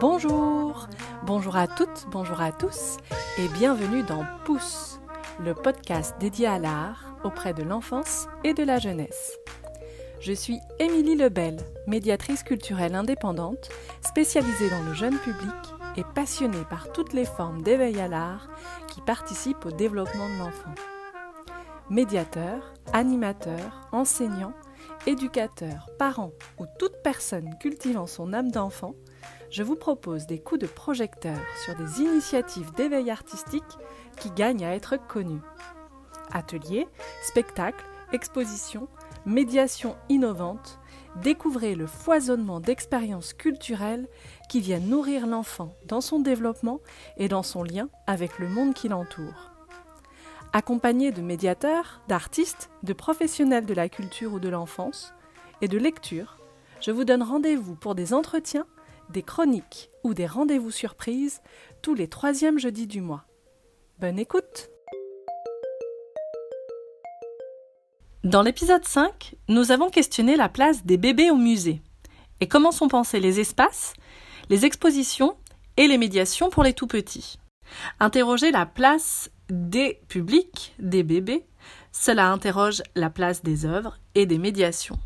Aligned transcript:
Bonjour, 0.00 0.88
bonjour 1.26 1.56
à 1.56 1.66
toutes, 1.66 2.06
bonjour 2.10 2.40
à 2.40 2.52
tous 2.52 2.96
et 3.38 3.48
bienvenue 3.48 4.02
dans 4.02 4.24
Pouce, 4.46 4.98
le 5.38 5.52
podcast 5.52 6.14
dédié 6.18 6.46
à 6.46 6.58
l'art 6.58 7.18
auprès 7.22 7.52
de 7.52 7.62
l'enfance 7.62 8.26
et 8.42 8.54
de 8.54 8.62
la 8.62 8.78
jeunesse. 8.78 9.38
Je 10.18 10.32
suis 10.32 10.58
Émilie 10.78 11.16
Lebel, 11.16 11.58
médiatrice 11.86 12.42
culturelle 12.42 12.94
indépendante, 12.94 13.68
spécialisée 14.00 14.70
dans 14.70 14.82
le 14.84 14.94
jeune 14.94 15.18
public 15.18 15.52
et 15.98 16.04
passionnée 16.14 16.64
par 16.70 16.90
toutes 16.92 17.12
les 17.12 17.26
formes 17.26 17.60
d'éveil 17.60 18.00
à 18.00 18.08
l'art 18.08 18.48
qui 18.88 19.02
participent 19.02 19.66
au 19.66 19.70
développement 19.70 20.30
de 20.30 20.38
l'enfant. 20.38 20.74
Médiateur, 21.90 22.72
animateur, 22.94 23.86
enseignant, 23.92 24.54
éducateur, 25.06 25.90
parent 25.98 26.32
ou 26.58 26.64
toute 26.78 27.02
personne 27.04 27.54
cultivant 27.58 28.06
son 28.06 28.32
âme 28.32 28.50
d'enfant, 28.50 28.94
je 29.50 29.62
vous 29.62 29.76
propose 29.76 30.26
des 30.26 30.38
coups 30.38 30.60
de 30.60 30.66
projecteur 30.66 31.38
sur 31.64 31.74
des 31.74 32.00
initiatives 32.00 32.72
d'éveil 32.74 33.10
artistique 33.10 33.64
qui 34.16 34.30
gagnent 34.30 34.64
à 34.64 34.74
être 34.74 34.96
connues. 35.08 35.42
Ateliers, 36.30 36.86
spectacles, 37.22 37.84
expositions, 38.12 38.88
médiations 39.26 39.96
innovantes, 40.08 40.78
découvrez 41.22 41.74
le 41.74 41.86
foisonnement 41.86 42.60
d'expériences 42.60 43.32
culturelles 43.32 44.08
qui 44.48 44.60
viennent 44.60 44.88
nourrir 44.88 45.26
l'enfant 45.26 45.74
dans 45.86 46.00
son 46.00 46.20
développement 46.20 46.80
et 47.16 47.28
dans 47.28 47.42
son 47.42 47.64
lien 47.64 47.88
avec 48.06 48.38
le 48.38 48.48
monde 48.48 48.74
qui 48.74 48.88
l'entoure. 48.88 49.50
Accompagné 50.52 51.12
de 51.12 51.22
médiateurs, 51.22 52.00
d'artistes, 52.08 52.70
de 52.82 52.92
professionnels 52.92 53.66
de 53.66 53.74
la 53.74 53.88
culture 53.88 54.32
ou 54.32 54.40
de 54.40 54.48
l'enfance 54.48 55.12
et 55.60 55.68
de 55.68 55.78
lecture, 55.78 56.38
je 56.80 56.90
vous 56.90 57.04
donne 57.04 57.22
rendez-vous 57.22 57.74
pour 57.74 57.94
des 57.94 58.14
entretiens 58.14 58.66
des 59.10 59.22
chroniques 59.22 59.90
ou 60.04 60.14
des 60.14 60.26
rendez-vous 60.26 60.70
surprises 60.70 61.42
tous 61.82 61.94
les 61.94 62.08
troisièmes 62.08 62.58
jeudis 62.58 62.86
du 62.86 63.00
mois. 63.00 63.24
Bonne 63.98 64.18
écoute 64.18 64.70
Dans 68.22 68.42
l'épisode 68.42 68.84
5, 68.84 69.34
nous 69.48 69.72
avons 69.72 69.90
questionné 69.90 70.36
la 70.36 70.48
place 70.48 70.84
des 70.84 70.96
bébés 70.96 71.30
au 71.30 71.36
musée 71.36 71.82
et 72.40 72.48
comment 72.48 72.72
sont 72.72 72.88
pensés 72.88 73.20
les 73.20 73.40
espaces, 73.40 73.94
les 74.48 74.64
expositions 74.64 75.36
et 75.76 75.86
les 75.86 75.98
médiations 75.98 76.50
pour 76.50 76.62
les 76.62 76.74
tout 76.74 76.86
petits. 76.86 77.38
Interroger 77.98 78.50
la 78.50 78.66
place 78.66 79.30
des 79.48 80.00
publics, 80.08 80.74
des 80.78 81.02
bébés, 81.02 81.46
cela 81.92 82.30
interroge 82.30 82.82
la 82.94 83.10
place 83.10 83.42
des 83.42 83.64
œuvres 83.64 83.98
et 84.14 84.26
des 84.26 84.38
médiations 84.38 84.98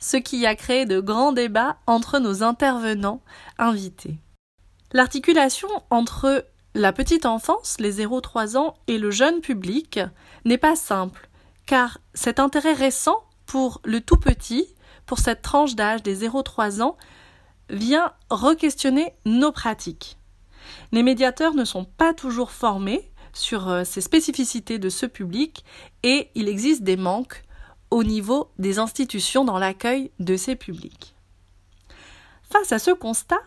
ce 0.00 0.16
qui 0.16 0.46
a 0.46 0.54
créé 0.54 0.86
de 0.86 1.00
grands 1.00 1.32
débats 1.32 1.76
entre 1.86 2.18
nos 2.18 2.42
intervenants 2.42 3.20
invités. 3.58 4.18
L'articulation 4.92 5.68
entre 5.90 6.46
la 6.74 6.92
petite 6.92 7.26
enfance, 7.26 7.76
les 7.78 8.04
0-3 8.04 8.56
ans, 8.56 8.74
et 8.86 8.98
le 8.98 9.10
jeune 9.10 9.40
public 9.40 10.00
n'est 10.44 10.58
pas 10.58 10.76
simple, 10.76 11.28
car 11.66 11.98
cet 12.14 12.40
intérêt 12.40 12.72
récent 12.72 13.24
pour 13.46 13.80
le 13.84 14.00
tout 14.00 14.16
petit, 14.16 14.66
pour 15.06 15.18
cette 15.18 15.42
tranche 15.42 15.74
d'âge 15.74 16.02
des 16.02 16.26
0-3 16.26 16.82
ans, 16.82 16.96
vient 17.70 18.12
re-questionner 18.30 19.14
nos 19.24 19.52
pratiques. 19.52 20.18
Les 20.92 21.02
médiateurs 21.02 21.54
ne 21.54 21.64
sont 21.64 21.84
pas 21.84 22.14
toujours 22.14 22.50
formés 22.50 23.10
sur 23.32 23.68
euh, 23.68 23.84
ces 23.84 24.00
spécificités 24.00 24.78
de 24.78 24.88
ce 24.88 25.06
public 25.06 25.64
et 26.02 26.30
il 26.34 26.48
existe 26.48 26.82
des 26.82 26.96
manques 26.96 27.42
au 27.90 28.04
niveau 28.04 28.50
des 28.58 28.78
institutions 28.78 29.44
dans 29.44 29.58
l'accueil 29.58 30.10
de 30.18 30.36
ces 30.36 30.56
publics. 30.56 31.14
Face 32.42 32.72
à 32.72 32.78
ce 32.78 32.90
constat, 32.90 33.40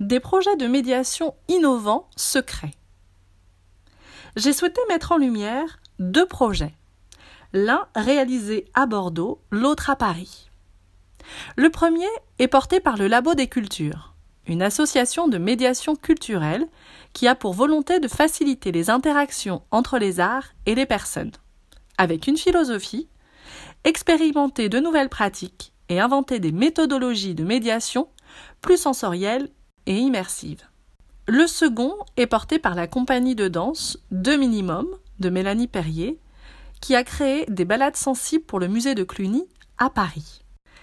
des 0.00 0.20
projets 0.20 0.56
de 0.56 0.66
médiation 0.66 1.34
innovants 1.48 2.08
se 2.16 2.38
créent. 2.38 2.74
J'ai 4.36 4.52
souhaité 4.52 4.80
mettre 4.88 5.12
en 5.12 5.16
lumière 5.16 5.78
deux 5.98 6.26
projets, 6.26 6.74
l'un 7.52 7.86
réalisé 7.94 8.66
à 8.74 8.86
Bordeaux, 8.86 9.40
l'autre 9.50 9.90
à 9.90 9.96
Paris. 9.96 10.50
Le 11.56 11.70
premier 11.70 12.08
est 12.38 12.48
porté 12.48 12.80
par 12.80 12.96
le 12.96 13.06
Labo 13.06 13.34
des 13.34 13.46
Cultures, 13.46 14.14
une 14.46 14.62
association 14.62 15.28
de 15.28 15.38
médiation 15.38 15.94
culturelle 15.96 16.66
qui 17.12 17.28
a 17.28 17.34
pour 17.34 17.54
volonté 17.54 18.00
de 18.00 18.08
faciliter 18.08 18.72
les 18.72 18.90
interactions 18.90 19.62
entre 19.70 19.98
les 19.98 20.20
arts 20.20 20.48
et 20.66 20.74
les 20.74 20.86
personnes, 20.86 21.32
avec 21.96 22.26
une 22.26 22.36
philosophie 22.36 23.08
expérimenter 23.84 24.68
de 24.68 24.80
nouvelles 24.80 25.08
pratiques 25.08 25.72
et 25.88 26.00
inventer 26.00 26.40
des 26.40 26.52
méthodologies 26.52 27.34
de 27.34 27.44
médiation 27.44 28.08
plus 28.60 28.78
sensorielles 28.78 29.50
et 29.86 29.96
immersives. 29.96 30.66
Le 31.26 31.46
second 31.46 31.94
est 32.16 32.26
porté 32.26 32.58
par 32.58 32.74
la 32.74 32.86
compagnie 32.86 33.34
de 33.34 33.48
danse 33.48 33.98
De 34.10 34.36
Minimum 34.36 34.86
de 35.20 35.30
Mélanie 35.30 35.68
Perrier, 35.68 36.18
qui 36.80 36.94
a 36.94 37.04
créé 37.04 37.46
des 37.48 37.64
balades 37.64 37.96
sensibles 37.96 38.44
pour 38.44 38.58
le 38.58 38.68
musée 38.68 38.94
de 38.94 39.04
Cluny 39.04 39.46
à 39.78 39.90
Paris. 39.90 40.42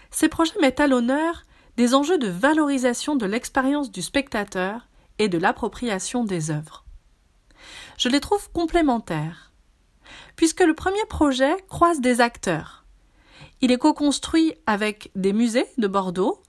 Ces 0.10 0.30
projets 0.30 0.60
mettent 0.60 0.80
à 0.80 0.88
l'honneur 0.88 1.44
des 1.78 1.94
enjeux 1.94 2.18
de 2.18 2.28
valorisation 2.28 3.16
de 3.16 3.26
l'expérience 3.26 3.92
du 3.92 4.02
spectateur 4.02 4.88
et 5.20 5.30
de 5.30 5.38
l'appropriation 5.38 6.24
des 6.24 6.50
œuvres. 6.52 6.86
Je 7.98 8.10
les 8.10 8.20
trouve 8.20 8.50
complémentaires, 8.52 9.52
puisque 10.36 10.62
le 10.62 10.74
premier 10.74 11.06
projet 11.08 11.56
croise 11.70 12.02
des 12.02 12.20
acteurs, 12.20 12.81
il 13.62 13.72
est 13.72 13.78
co-construit 13.78 14.56
avec 14.66 15.12
des 15.16 15.34
musées 15.34 15.68
de 15.78 15.88
Bordeaux, 15.88 16.42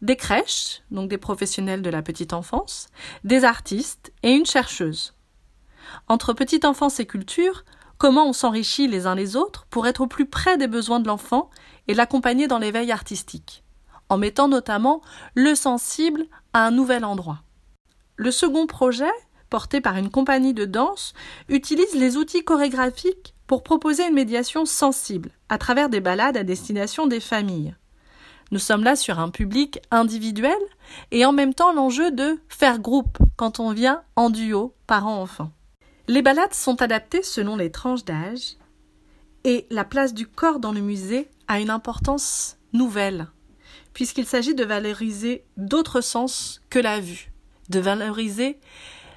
des 0.00 0.16
crèches, 0.16 0.82
donc 0.90 1.08
des 1.08 1.18
professionnels 1.18 1.82
de 1.82 1.90
la 1.90 2.02
petite 2.02 2.32
enfance, 2.32 2.88
des 3.24 3.44
artistes 3.44 4.12
et 4.22 4.32
une 4.32 4.46
chercheuse. 4.46 5.14
Entre 6.08 6.32
petite 6.32 6.64
enfance 6.64 7.00
et 7.00 7.06
culture, 7.06 7.64
comment 7.98 8.26
on 8.28 8.32
s'enrichit 8.32 8.86
les 8.86 9.06
uns 9.06 9.14
les 9.14 9.36
autres 9.36 9.66
pour 9.70 9.86
être 9.86 10.02
au 10.02 10.06
plus 10.06 10.26
près 10.26 10.56
des 10.56 10.68
besoins 10.68 11.00
de 11.00 11.08
l'enfant 11.08 11.50
et 11.88 11.94
l'accompagner 11.94 12.46
dans 12.46 12.58
l'éveil 12.58 12.92
artistique, 12.92 13.64
en 14.08 14.18
mettant 14.18 14.48
notamment 14.48 15.02
le 15.34 15.54
sensible 15.54 16.26
à 16.52 16.64
un 16.66 16.70
nouvel 16.70 17.04
endroit. 17.04 17.42
Le 18.16 18.30
second 18.30 18.66
projet, 18.66 19.10
porté 19.50 19.80
par 19.80 19.96
une 19.96 20.10
compagnie 20.10 20.54
de 20.54 20.64
danse, 20.64 21.12
utilise 21.48 21.94
les 21.94 22.16
outils 22.16 22.44
chorégraphiques 22.44 23.31
pour 23.46 23.62
proposer 23.62 24.06
une 24.06 24.14
médiation 24.14 24.64
sensible 24.64 25.30
à 25.48 25.58
travers 25.58 25.88
des 25.88 26.00
balades 26.00 26.36
à 26.36 26.44
destination 26.44 27.06
des 27.06 27.20
familles. 27.20 27.74
Nous 28.50 28.58
sommes 28.58 28.84
là 28.84 28.96
sur 28.96 29.18
un 29.18 29.30
public 29.30 29.80
individuel 29.90 30.58
et 31.10 31.24
en 31.24 31.32
même 31.32 31.54
temps 31.54 31.72
l'enjeu 31.72 32.10
de 32.10 32.38
faire 32.48 32.78
groupe 32.78 33.18
quand 33.36 33.60
on 33.60 33.72
vient 33.72 34.02
en 34.16 34.30
duo 34.30 34.74
parents-enfants. 34.86 35.52
Les 36.08 36.22
balades 36.22 36.54
sont 36.54 36.82
adaptées 36.82 37.22
selon 37.22 37.56
les 37.56 37.70
tranches 37.70 38.04
d'âge 38.04 38.56
et 39.44 39.66
la 39.70 39.84
place 39.84 40.12
du 40.12 40.26
corps 40.26 40.58
dans 40.58 40.72
le 40.72 40.80
musée 40.80 41.30
a 41.48 41.60
une 41.60 41.70
importance 41.70 42.58
nouvelle 42.72 43.26
puisqu'il 43.94 44.26
s'agit 44.26 44.54
de 44.54 44.64
valoriser 44.64 45.44
d'autres 45.56 46.00
sens 46.00 46.60
que 46.70 46.78
la 46.78 47.00
vue, 47.00 47.32
de 47.68 47.80
valoriser 47.80 48.58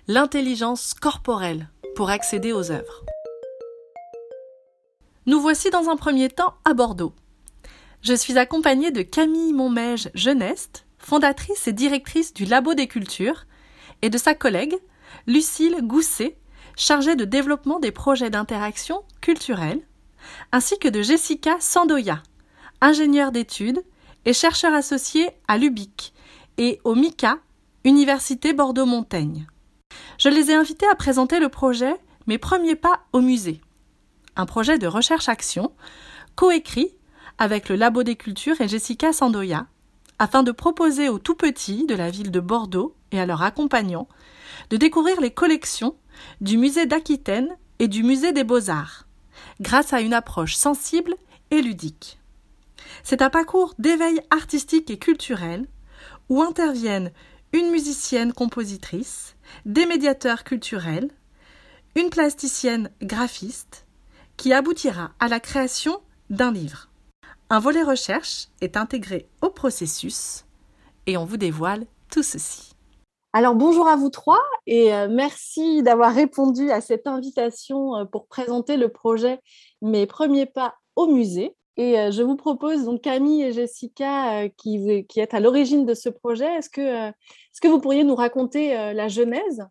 l'intelligence 0.08 0.94
corporelle 0.94 1.70
pour 1.96 2.10
accéder 2.10 2.52
aux 2.52 2.72
œuvres. 2.72 3.06
Nous 5.28 5.40
voici 5.40 5.72
dans 5.72 5.90
un 5.90 5.96
premier 5.96 6.30
temps 6.30 6.54
à 6.66 6.76
Bordeaux. 6.76 7.16
Je 8.04 8.14
suis 8.14 8.38
accompagnée 8.38 8.92
de 8.92 9.02
Camille 9.02 9.54
Montmège 9.54 10.12
Geneste, 10.14 10.86
fondatrice 11.00 11.68
et 11.68 11.74
directrice 11.74 12.32
du 12.32 12.46
Labo 12.46 12.76
des 12.76 12.86
Cultures, 12.86 13.46
et 14.04 14.12
de 14.12 14.20
sa 14.20 14.36
collègue, 14.36 14.76
Lucille 15.26 15.78
Gousset, 15.82 16.38
chargée 16.78 17.16
de 17.16 17.26
développement 17.26 17.80
des 17.80 17.92
projets 17.92 18.30
d'interaction 18.30 19.02
culturelle, 19.20 19.82
ainsi 20.52 20.78
que 20.78 20.90
de 20.90 21.02
Jessica 21.02 21.56
Sandoya, 21.60 22.22
ingénieure 22.80 23.32
d'études 23.32 23.84
et 24.26 24.34
chercheur 24.34 24.76
associée 24.76 25.30
à 25.48 25.58
l'UBIC 25.58 26.14
et 26.60 26.80
au 26.84 26.94
MICA, 26.94 27.40
Université 27.84 28.54
Bordeaux-Montaigne. 28.54 29.48
Je 30.20 30.30
les 30.30 30.52
ai 30.52 30.54
invités 30.54 30.88
à 30.88 30.94
présenter 30.94 31.40
le 31.40 31.50
projet 31.50 31.96
Mes 32.28 32.38
premiers 32.38 32.76
pas 32.76 33.02
au 33.12 33.22
musée 33.22 33.60
un 34.36 34.46
projet 34.46 34.78
de 34.78 34.88
recherche-action 34.88 35.72
coécrit 36.36 36.96
avec 37.38 37.70
le 37.70 37.76
Labo 37.76 38.04
des 38.04 38.16
Cultures 38.16 38.60
et 38.62 38.68
Jessica 38.68 39.14
Sandoya, 39.14 39.68
afin 40.20 40.44
de 40.44 40.52
proposer 40.52 41.10
aux 41.10 41.20
tout 41.20 41.36
petits 41.36 41.86
de 41.86 41.96
la 41.96 42.10
ville 42.10 42.32
de 42.32 42.40
Bordeaux 42.40 42.96
et 43.12 43.20
à 43.20 43.26
leurs 43.26 43.42
accompagnants 43.42 44.08
de 44.70 44.78
découvrir 44.78 45.20
les 45.20 45.32
collections 45.32 45.96
du 46.42 46.58
musée 46.58 46.86
d'Aquitaine 46.86 47.50
et 47.80 47.88
du 47.88 48.04
musée 48.04 48.32
des 48.32 48.44
beaux-arts, 48.44 49.06
grâce 49.60 49.94
à 49.94 50.02
une 50.02 50.14
approche 50.14 50.56
sensible 50.56 51.16
et 51.52 51.62
ludique. 51.62 52.20
C'est 53.04 53.22
un 53.22 53.30
parcours 53.30 53.74
d'éveil 53.80 54.22
artistique 54.32 54.90
et 54.90 54.98
culturel 54.98 55.68
où 56.30 56.42
interviennent 56.42 57.12
une 57.54 57.70
musicienne 57.70 58.34
compositrice, 58.34 59.36
des 59.66 59.86
médiateurs 59.86 60.44
culturels, 60.44 61.10
une 61.96 62.10
plasticienne 62.10 62.90
graphiste, 63.02 63.85
qui 64.38 64.54
aboutira 64.54 65.12
à 65.20 65.28
la 65.28 65.40
création 65.40 66.02
d'un 66.30 66.52
livre. 66.52 66.90
Un 67.50 67.60
volet 67.60 67.84
recherche 67.84 68.48
est 68.62 68.78
intégré 68.78 69.28
au 69.42 69.50
processus 69.50 70.46
et 71.06 71.18
on 71.18 71.26
vous 71.26 71.38
dévoile 71.38 71.86
tout 72.10 72.24
ceci. 72.24 72.76
Alors 73.34 73.54
bonjour 73.54 73.88
à 73.90 73.98
vous 73.98 74.10
trois 74.10 74.42
et 74.66 74.94
euh, 74.94 75.10
merci 75.12 75.84
d'avoir 75.84 76.16
répondu 76.16 76.72
à 76.72 76.80
cette 76.80 77.06
invitation 77.06 77.98
euh, 77.98 78.06
pour 78.06 78.28
présenter 78.28 78.78
le 78.78 78.88
projet 78.88 79.42
Mes 79.82 80.06
premiers 80.06 80.46
pas 80.46 80.76
au 80.96 81.08
musée. 81.08 81.54
Et 81.76 82.00
euh, 82.00 82.12
je 82.12 82.24
vous 82.24 82.38
propose 82.38 82.86
donc 82.86 83.02
Camille 83.02 83.44
et 83.44 83.52
Jessica 83.52 84.48
qui, 84.58 85.06
qui 85.10 85.20
êtes 85.20 85.34
à 85.34 85.42
l'origine 85.42 85.86
de 85.86 85.94
ce 85.94 86.08
projet. 86.08 86.46
Est-ce 86.46 86.70
que, 86.70 87.10
est-ce 87.10 87.60
que 87.62 87.68
vous 87.68 87.82
pourriez 87.82 88.06
nous 88.06 88.16
raconter 88.16 88.74
la 88.94 89.10
genèse 89.10 89.68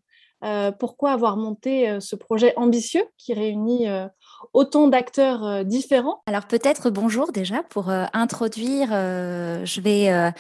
Pourquoi 0.79 1.13
avoir 1.13 1.39
monté 1.39 1.99
ce 2.01 2.17
projet 2.17 2.53
ambitieux 2.57 3.07
qui 3.17 3.33
réunit 3.33 3.87
autant 4.53 4.89
d'acteurs 4.89 5.65
différents 5.65 6.23
Alors 6.27 6.47
peut-être 6.47 6.91
bonjour 6.91 7.33
déjà 7.33 7.63
pour 7.63 7.91
introduire. 7.91 8.89
je 8.91 9.81
vais 9.81 10.33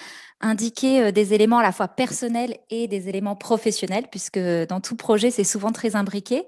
indiquer 0.44 1.02
euh, 1.02 1.12
des 1.12 1.34
éléments 1.34 1.58
à 1.58 1.62
la 1.62 1.72
fois 1.72 1.88
personnels 1.88 2.58
et 2.70 2.86
des 2.86 3.08
éléments 3.08 3.36
professionnels, 3.36 4.06
puisque 4.10 4.38
dans 4.38 4.80
tout 4.80 4.96
projet, 4.96 5.30
c'est 5.30 5.44
souvent 5.44 5.72
très 5.72 5.96
imbriqué. 5.96 6.44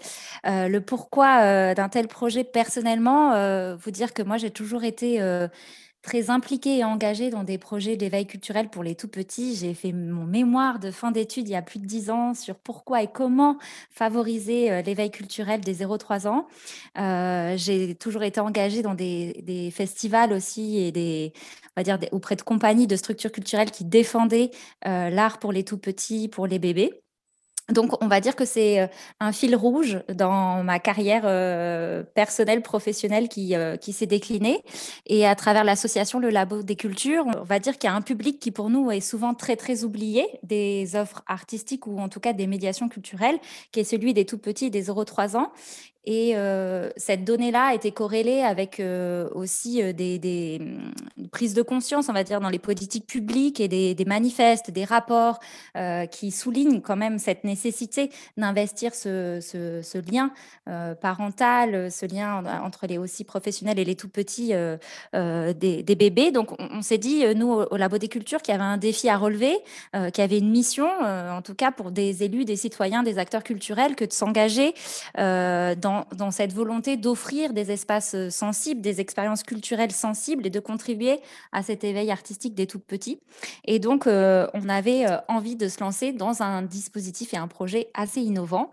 Euh, 0.47 0.69
le 0.69 0.81
pourquoi 0.81 1.41
euh, 1.43 1.75
d'un 1.75 1.89
tel 1.89 2.07
projet 2.07 2.45
personnellement, 2.45 3.17
vous 3.77 3.91
dire 3.91 4.13
que 4.13 4.23
moi, 4.23 4.37
j'ai 4.37 4.51
toujours 4.51 4.85
été 4.85 5.21
très 6.03 6.31
impliquée 6.31 6.79
et 6.79 6.85
engagée 6.85 7.31
dans 7.31 7.45
des 7.45 7.59
projets 7.59 7.97
d'éveil 7.97 8.27
culturel 8.27 8.69
pour 8.69 8.83
les 8.83 8.95
tout 8.95 9.09
petits. 9.09 9.57
J'ai 9.57 9.75
fait 9.75 9.93
mon 9.93 10.25
mémoire 10.25 10.79
de 10.79 10.91
fin 10.91 11.11
d'études 11.11 11.49
il 11.49 11.53
y 11.53 11.57
a 11.57 11.63
plus 11.63 11.81
de 11.81 11.87
dix 11.87 12.11
ans 12.11 12.35
sur 12.35 12.57
pourquoi 12.57 13.03
et 13.03 13.09
comment 13.13 13.59
favoriser 13.91 14.71
euh, 14.71 14.83
l'éveil 14.83 15.11
culturel 15.11 15.61
des 15.61 15.85
0-3 15.85 16.29
ans. 16.29 16.47
Euh, 16.99 17.57
j'ai 17.57 17.95
toujours 17.95 18.23
été 18.23 18.41
engagée 18.41 18.83
dans 18.83 18.95
des, 18.95 19.73
festivals 19.73 20.33
aussi 20.33 20.79
et 20.79 20.93
des, 20.93 21.33
on 21.77 21.81
va 21.81 21.83
dire 21.83 21.99
auprès 22.13 22.37
de 22.37 22.43
compagnies 22.43 22.87
de 22.87 22.97
structures 22.97 23.33
culturelles 23.33 23.71
qui 23.71 23.85
défendaient 23.85 24.51
euh, 24.87 25.11
l'art 25.11 25.39
pour 25.39 25.53
les 25.53 25.65
tout 25.65 25.79
petits, 25.79 26.29
pour 26.29 26.47
les 26.47 26.59
bébés. 26.59 26.93
Donc, 27.73 28.01
on 28.01 28.07
va 28.07 28.21
dire 28.21 28.37
que 28.37 28.45
c'est 28.45 28.81
euh, 28.81 28.87
un 29.19 29.33
fil 29.33 29.57
rouge 29.57 29.99
dans 30.15 30.63
ma 30.63 30.79
carrière 30.79 31.23
euh, 31.25 32.05
personnelle, 32.15 32.63
professionnelle 32.63 33.29
qui, 33.29 33.57
euh, 33.57 33.77
qui 33.77 33.93
s'est 33.93 34.07
déclinée. 34.07 34.63
Et 35.07 35.27
à 35.27 35.35
travers 35.35 35.65
l'association 35.65 36.21
Le 36.21 36.31
Labo 36.31 36.63
des 36.63 36.77
Cultures, 36.77 37.27
on 37.27 37.43
va 37.43 37.59
dire 37.59 37.77
qu'il 37.77 37.91
y 37.91 37.93
a 37.93 37.97
un 37.97 38.03
public 38.03 38.39
qui, 38.39 38.53
pour 38.53 38.71
nous, 38.71 38.93
est 38.93 39.01
souvent 39.01 39.35
très, 39.35 39.57
très 39.57 39.83
oublié 39.83 40.27
des 40.45 40.95
offres 40.95 41.25
artistiques 41.27 41.89
ou 41.89 41.99
en 41.99 42.09
tout 42.09 42.21
cas 42.21 42.33
des 42.33 42.47
médiations 42.47 42.89
culturelles, 42.89 43.39
qui 43.73 43.81
est 43.81 43.85
celui 43.85 44.15
des 44.15 44.27
tout 44.27 44.39
petits 44.39 44.71
des 44.71 44.85
0-3 44.85 45.37
ans. 45.37 45.51
Et 46.07 46.37
cette 46.97 47.25
donnée-là 47.25 47.75
été 47.75 47.91
corrélée 47.91 48.43
avec 48.43 48.81
aussi 49.35 49.83
des, 49.93 50.61
mmh, 50.61 51.29
prises 51.33 51.55
de 51.55 51.63
conscience, 51.63 52.09
on 52.09 52.13
va 52.13 52.23
dire, 52.23 52.41
dans 52.41 52.49
les 52.49 52.61
politiques 52.61 53.07
publiques 53.07 53.61
et 53.61 53.67
des, 53.67 54.05
manifestes, 54.07 54.71
des 54.71 54.85
rapports 54.85 55.41
qui 56.13 56.31
soulignent 56.31 56.81
quand 56.81 56.97
même 56.97 57.19
cette 57.19 57.43
nécessité 57.43 58.11
d'investir 58.37 58.95
ce, 58.95 59.41
lien 60.11 60.31
parental, 61.01 61.91
ce 61.91 62.07
lien 62.07 62.43
entre 62.63 62.87
les 62.87 62.99
aussi 62.99 63.25
professionnels 63.25 63.81
et 63.81 63.85
les 63.85 63.97
tout 63.97 64.09
petits 64.09 64.53
des, 65.13 65.97
bébés. 65.97 66.31
Donc, 66.31 66.53
on, 66.61 66.83
s'est 66.83 66.99
dit, 66.99 67.25
nous, 67.35 67.51
au 67.51 67.77
Labo 67.77 67.99
des 67.99 68.09
Cultures, 68.09 68.43
qu'il 68.43 68.53
y 68.53 68.55
avait 68.55 68.65
un 68.65 68.77
défi 68.77 69.09
à 69.09 69.17
relever, 69.17 69.57
qu'il 69.93 70.19
y 70.19 70.21
avait 70.21 70.39
une 70.39 70.51
mission, 70.51 70.89
en 71.01 71.43
tout 71.43 71.55
cas 71.55 71.73
pour 71.73 71.91
des 71.91 72.23
élus, 72.23 72.45
des 72.45 72.57
citoyens, 72.57 73.03
des 73.03 73.19
acteurs 73.19 73.43
culturels, 73.43 73.97
que 73.97 74.05
de 74.05 74.13
s'engager 74.13 74.73
dans 75.17 75.96
dans, 76.17 76.31
cette 76.31 76.53
volonté 76.53 76.97
d'offrir 76.97 77.53
des 77.53 77.71
espaces 77.71 78.15
euh, 78.15 78.31
sensibles, 78.31 78.81
des 78.81 79.01
expériences 79.01 79.43
culturelles 79.43 79.93
sensibles 79.93 80.47
et 80.47 80.51
de 80.51 80.61
contribuer 80.61 81.21
à 81.53 81.63
cet 81.63 81.85
éveil 81.85 82.11
artistique 82.11 82.55
des 82.55 82.67
tout 82.67 82.81
petits. 82.81 83.19
Et 83.65 83.79
donc, 83.79 84.07
euh, 84.07 84.47
on 84.55 84.69
avait 84.69 85.07
euh, 85.07 85.19
envie 85.29 85.57
de 85.57 85.69
se 85.69 85.81
lancer 85.81 86.13
dans 86.13 86.43
un 86.43 86.63
dispositif 86.63 87.35
et 87.35 87.37
un 87.37 87.49
projet 87.49 87.89
assez 87.95 88.21
innovant 88.21 88.73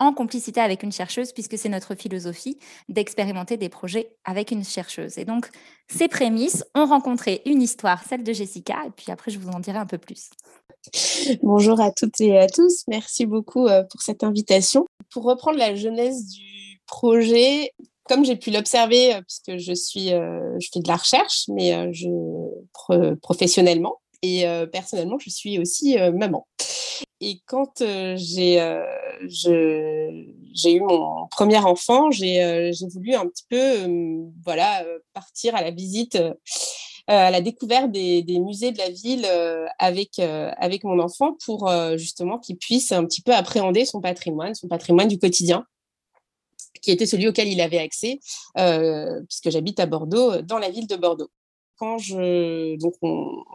en 0.00 0.12
complicité 0.12 0.60
avec 0.60 0.82
une 0.82 0.92
chercheuse, 0.92 1.32
puisque 1.32 1.56
c'est 1.56 1.68
notre 1.68 1.94
philosophie 1.94 2.58
d'expérimenter 2.88 3.56
des 3.56 3.68
projets 3.68 4.10
avec 4.24 4.50
une 4.50 4.64
chercheuse. 4.64 5.18
Et 5.18 5.24
donc, 5.24 5.48
ces 5.88 6.08
prémices 6.08 6.64
ont 6.74 6.86
rencontré 6.86 7.42
une 7.46 7.62
histoire, 7.62 8.02
celle 8.02 8.24
de 8.24 8.32
Jessica, 8.32 8.76
et 8.86 8.90
puis 8.90 9.12
après, 9.12 9.30
je 9.30 9.38
vous 9.38 9.50
en 9.50 9.60
dirai 9.60 9.78
un 9.78 9.86
peu 9.86 9.98
plus. 9.98 10.30
Bonjour 11.42 11.80
à 11.80 11.92
toutes 11.92 12.20
et 12.20 12.38
à 12.38 12.48
tous, 12.48 12.84
merci 12.88 13.24
beaucoup 13.24 13.68
pour 13.90 14.02
cette 14.02 14.24
invitation. 14.24 14.84
Pour 15.10 15.24
reprendre 15.24 15.58
la 15.58 15.74
genèse 15.76 16.26
du 16.26 16.53
projet, 16.86 17.72
comme 18.04 18.24
j'ai 18.24 18.36
pu 18.36 18.50
l'observer, 18.50 19.14
euh, 19.14 19.20
puisque 19.22 19.56
je 19.58 19.72
suis, 19.72 20.12
euh, 20.12 20.58
je 20.60 20.68
fais 20.72 20.80
de 20.80 20.88
la 20.88 20.96
recherche, 20.96 21.44
mais 21.48 21.74
euh, 21.74 21.90
je 21.92 23.14
professionnellement 23.22 24.00
et 24.22 24.46
personnellement, 24.72 25.18
je 25.18 25.28
suis 25.28 25.58
aussi 25.58 25.98
maman. 26.14 26.46
Et 27.20 27.42
quand 27.44 27.82
j'ai 28.16 28.58
eu 30.64 30.80
mon 30.80 31.26
premier 31.30 31.58
enfant, 31.58 32.10
j'ai 32.10 32.70
voulu 32.94 33.14
un 33.14 33.26
petit 33.26 33.44
peu 33.50 33.86
voilà 34.42 34.82
partir 35.12 35.54
à 35.54 35.60
la 35.62 35.72
visite. 35.72 36.18
à 37.06 37.30
la 37.30 37.42
découverte 37.42 37.90
des, 37.90 38.22
des, 38.22 38.38
musées 38.38 38.72
de 38.72 38.78
la 38.78 38.88
ville 38.88 39.28
avec, 39.78 40.18
avec 40.18 40.84
mon 40.84 41.00
enfant 41.00 41.36
pour 41.44 41.70
justement 41.98 42.38
qu'il 42.38 42.56
puisse 42.56 42.92
un 42.92 43.04
petit 43.04 43.20
peu 43.20 43.34
appréhender 43.34 43.84
son 43.84 44.00
patrimoine, 44.00 44.54
son 44.54 44.68
patrimoine 44.68 45.08
du 45.08 45.18
quotidien 45.18 45.66
qui 46.82 46.90
était 46.90 47.06
celui 47.06 47.28
auquel 47.28 47.48
il 47.48 47.60
avait 47.60 47.78
accès, 47.78 48.20
euh, 48.58 49.20
puisque 49.28 49.50
j'habite 49.50 49.80
à 49.80 49.86
Bordeaux, 49.86 50.32
euh, 50.32 50.42
dans 50.42 50.58
la 50.58 50.70
ville 50.70 50.86
de 50.86 50.96
Bordeaux. 50.96 51.30
Quand 51.76 51.98
je 51.98 52.76
donc 52.76 52.94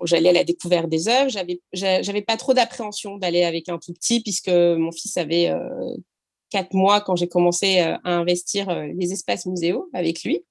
j'allais 0.03 0.29
à 0.29 0.33
la 0.33 0.43
découverte 0.43 0.89
des 0.89 1.07
œuvres, 1.07 1.29
j'avais 1.29 1.61
j'avais 1.71 2.21
pas 2.21 2.35
trop 2.35 2.53
d'appréhension 2.53 3.17
d'aller 3.17 3.43
avec 3.45 3.69
un 3.69 3.77
tout 3.77 3.93
petit, 3.93 4.19
puisque 4.19 4.49
mon 4.49 4.91
fils 4.91 5.15
avait 5.15 5.47
euh, 5.49 5.95
quatre 6.49 6.73
mois 6.73 6.99
quand 6.99 7.15
j'ai 7.15 7.29
commencé 7.29 7.79
à 7.79 7.99
investir 8.03 8.67
les 8.93 9.13
espaces 9.13 9.45
muséaux 9.45 9.87
avec 9.93 10.23
lui. 10.23 10.43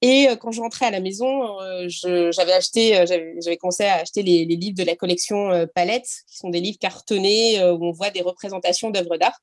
Et 0.00 0.28
quand 0.40 0.50
je 0.52 0.60
rentrais 0.62 0.86
à 0.86 0.90
la 0.90 1.00
maison, 1.00 1.58
j'avais 1.88 2.52
acheté, 2.52 3.04
j'avais 3.06 3.56
commencé 3.58 3.84
à 3.84 3.96
acheter 3.96 4.22
les, 4.22 4.44
les, 4.46 4.56
livres 4.56 4.76
de 4.76 4.84
la 4.84 4.96
collection 4.96 5.66
Palette, 5.74 6.08
qui 6.28 6.38
sont 6.38 6.50
des 6.50 6.60
livres 6.60 6.78
cartonnés 6.78 7.62
où 7.64 7.84
on 7.84 7.90
voit 7.90 8.10
des 8.10 8.22
représentations 8.22 8.90
d'œuvres 8.90 9.16
d'art. 9.16 9.38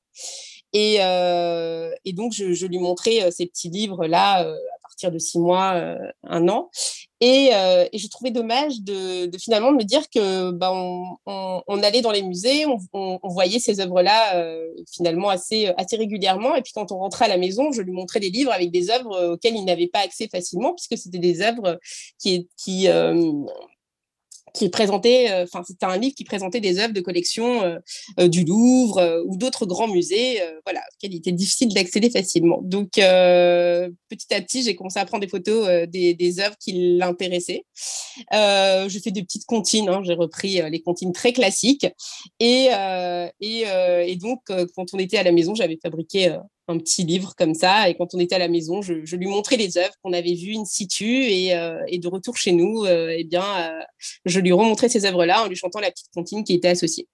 Et, 0.74 0.98
euh, 1.00 1.92
et 2.06 2.14
donc, 2.14 2.34
je, 2.34 2.54
je, 2.54 2.66
lui 2.66 2.80
montrais 2.80 3.24
euh, 3.24 3.32
ces 3.32 3.46
petits 3.46 3.70
livres-là 3.70 4.46
euh, 4.46 4.54
à 4.54 4.82
partir 4.82 5.12
de 5.12 5.20
six 5.20 5.40
mois, 5.40 5.98
un 6.24 6.48
an. 6.48 6.70
Et, 7.20 7.52
et, 7.92 7.98
je 7.98 8.08
trouvais 8.08 8.32
dommage 8.32 8.82
de, 8.82 9.28
de, 9.28 9.38
finalement 9.38 9.72
me 9.72 9.84
dire 9.84 10.10
que 10.10 10.52
bah, 10.52 10.72
on, 10.74 11.18
on, 11.26 11.62
on, 11.68 11.84
allait 11.84 12.02
dans 12.02 12.12
les 12.12 12.24
musées, 12.24 12.66
on, 12.66 12.78
on 12.94 13.28
voyait 13.30 13.60
ces 13.60 13.80
œuvres-là 13.80 14.44
finalement 14.92 15.30
assez, 15.30 15.68
assez 15.78 15.98
régulièrement. 15.98 16.56
Et 16.56 16.62
puis 16.62 16.74
quand 16.74 16.92
on 16.92 16.98
rentrait 16.98 17.26
à 17.26 17.30
la 17.30 17.38
maison, 17.38 17.72
je 17.72 17.82
lui 17.82 17.92
montrais 17.92 18.20
des 18.20 18.30
livres 18.30 18.52
avec 18.52 18.72
des 18.72 18.90
œuvres 18.90 19.34
auxquelles 19.34 19.56
il 19.56 19.66
n'avait 19.66 19.88
pas 19.88 20.00
accès 20.00 20.28
facilement, 20.28 20.74
puisque 20.74 20.98
c'était 20.98 21.20
des 21.20 21.42
œuvres 21.42 21.80
qui, 22.20 22.50
qui, 22.58 22.88
qui 24.54 24.70
présentait, 24.70 25.32
euh, 25.32 25.44
enfin 25.44 25.64
c'était 25.66 25.86
un 25.86 25.98
livre 25.98 26.16
qui 26.16 26.24
présentait 26.24 26.60
des 26.60 26.80
œuvres 26.80 26.94
de 26.94 27.02
collection 27.02 27.64
euh, 27.64 27.78
euh, 28.20 28.28
du 28.28 28.44
Louvre 28.44 29.24
ou 29.26 29.38
d'autres 29.38 29.66
grands 29.66 29.88
musées, 29.88 30.40
voilà, 30.66 30.82
auxquels 30.94 31.14
il 31.14 31.18
était 31.18 31.32
difficile 31.32 31.74
d'accéder 31.74 32.10
facilement. 32.10 32.60
Donc 32.64 32.92
petit 32.94 34.34
à 34.34 34.42
petit, 34.42 34.64
j'ai 34.64 34.76
commencé 34.76 35.00
à 35.00 35.06
prendre 35.06 35.22
des 35.22 35.30
photos 35.30 35.88
des, 35.88 36.40
œuvres 36.40 36.56
qui 36.60 36.98
l'intéressaient. 36.98 37.64
je 38.32 39.00
fais 39.04 39.12
des 39.12 39.24
petites 39.24 39.46
comptines, 39.46 39.90
hein, 39.90 40.02
j'ai 40.04 40.14
repris 40.14 40.62
les 40.70 40.82
comptines 40.82 41.14
très 41.14 41.34
classiques, 41.34 41.88
et 42.40 42.70
donc 44.20 44.40
quand 44.76 44.94
on 44.94 45.00
était 45.00 45.18
à 45.18 45.24
la 45.24 45.32
maison, 45.32 45.56
j'avais 45.56 45.80
fabriqué 45.82 46.36
un 46.68 46.78
petit 46.78 47.04
livre 47.04 47.34
comme 47.36 47.54
ça. 47.54 47.90
Et 47.90 47.96
quand 47.96 48.14
on 48.14 48.20
était 48.20 48.36
à 48.36 48.40
la 48.40 48.48
maison, 48.48 48.82
je, 48.82 49.16
lui 49.16 49.28
montrais 49.28 49.58
les 49.58 49.78
œuvres 49.78 49.94
qu'on 50.02 50.14
avait 50.14 50.34
vues 50.34 50.56
in 50.56 50.66
situ. 50.66 51.24
Et, 51.26 51.56
euh, 51.56 51.80
de 51.92 52.08
retour 52.08 52.36
chez 52.36 52.52
nous, 52.52 52.84
euh, 52.86 53.16
eh 53.16 53.24
bien, 53.24 53.44
euh, 53.44 53.84
je 54.26 54.40
lui 54.40 54.52
remontrais 54.52 54.90
ces 54.90 55.06
œuvres-là 55.06 55.44
en 55.44 55.48
lui 55.48 55.56
chantant 55.56 55.80
la 55.80 55.92
petite 55.92 56.10
comptine 56.14 56.44
qui 56.44 56.54
était 56.54 56.70
associée. 56.70 57.08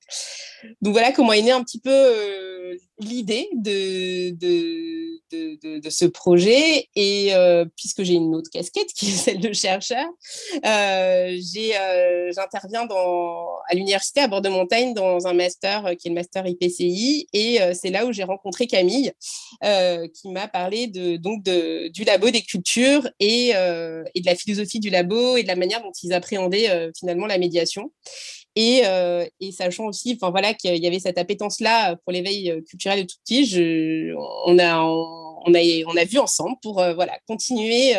Donc 0.81 0.93
voilà 0.93 1.11
comment 1.11 1.33
est 1.33 1.41
née 1.41 1.51
un 1.51 1.63
petit 1.63 1.79
peu 1.79 1.91
l'idée 2.99 3.49
de, 3.53 4.31
de, 4.31 5.06
de, 5.31 5.89
ce 5.89 6.05
projet. 6.05 6.87
Et 6.95 7.31
puisque 7.75 8.03
j'ai 8.03 8.13
une 8.13 8.35
autre 8.35 8.49
casquette 8.51 8.93
qui 8.95 9.07
est 9.07 9.17
celle 9.17 9.39
de 9.39 9.53
chercheur, 9.53 10.05
j'interviens 12.31 12.85
dans 12.85 13.47
à 13.69 13.75
l'université 13.75 14.21
à 14.21 14.27
Bordeaux-Montagne 14.27 14.93
dans 14.93 15.27
un 15.27 15.33
master 15.33 15.95
qui 15.99 16.07
est 16.07 16.11
le 16.11 16.15
master 16.15 16.45
IPCI. 16.47 17.27
Et 17.33 17.59
c'est 17.73 17.89
là 17.89 18.05
où 18.05 18.13
j'ai 18.13 18.23
rencontré 18.23 18.67
Camille, 18.67 19.11
euh, 19.63 20.07
qui 20.07 20.29
m'a 20.29 20.47
parlé 20.47 20.87
donc 20.87 21.43
du 21.43 22.03
labo 22.03 22.29
des 22.29 22.41
cultures 22.41 23.07
et, 23.19 23.51
euh, 23.55 24.03
et, 24.13 24.21
de 24.21 24.25
la 24.25 24.35
philosophie 24.35 24.79
du 24.79 24.89
labo 24.89 25.37
et 25.37 25.43
de 25.43 25.47
la 25.47 25.55
manière 25.55 25.81
dont 25.81 25.91
ils 26.03 26.13
appréhendaient 26.13 26.69
euh, 26.69 26.91
finalement 26.97 27.25
la 27.25 27.37
médiation. 27.37 27.91
Et, 28.59 28.81
et, 29.39 29.51
sachant 29.51 29.85
aussi, 29.85 30.17
enfin 30.19 30.31
voilà, 30.31 30.55
qu'il 30.55 30.75
y 30.75 30.87
avait 30.87 30.99
cette 30.99 31.19
appétence-là 31.19 31.95
pour 31.97 32.11
l'éveil 32.11 32.51
culturel 32.67 33.01
de 33.01 33.05
tout 33.05 33.17
petit, 33.23 34.11
on 34.45 34.57
a, 34.57 34.81
on 34.81 35.53
a, 35.53 35.83
on 35.85 35.95
a 35.95 36.05
vu 36.05 36.17
ensemble 36.17 36.55
pour 36.63 36.75
voilà 36.95 37.19
continuer, 37.27 37.93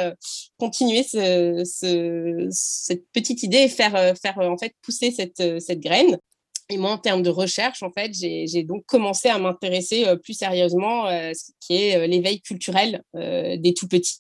continuer 0.58 1.04
ce, 1.04 1.62
ce, 1.64 2.48
cette 2.50 3.04
petite 3.12 3.44
idée 3.44 3.58
et 3.58 3.68
faire, 3.68 4.16
faire 4.20 4.38
en 4.38 4.58
fait 4.58 4.74
pousser 4.82 5.12
cette, 5.12 5.60
cette 5.60 5.78
graine. 5.78 6.18
Et 6.70 6.76
moi, 6.76 6.90
en 6.90 6.98
termes 6.98 7.22
de 7.22 7.30
recherche, 7.30 7.84
en 7.84 7.92
fait, 7.92 8.12
j'ai 8.12 8.64
donc 8.64 8.84
commencé 8.84 9.28
à 9.28 9.38
m'intéresser 9.38 10.06
plus 10.24 10.34
sérieusement 10.34 11.04
à 11.04 11.34
ce 11.34 11.52
qui 11.60 11.76
est 11.76 12.08
l'éveil 12.08 12.40
culturel 12.40 13.04
des 13.14 13.74
tout 13.76 13.86
petits. 13.86 14.18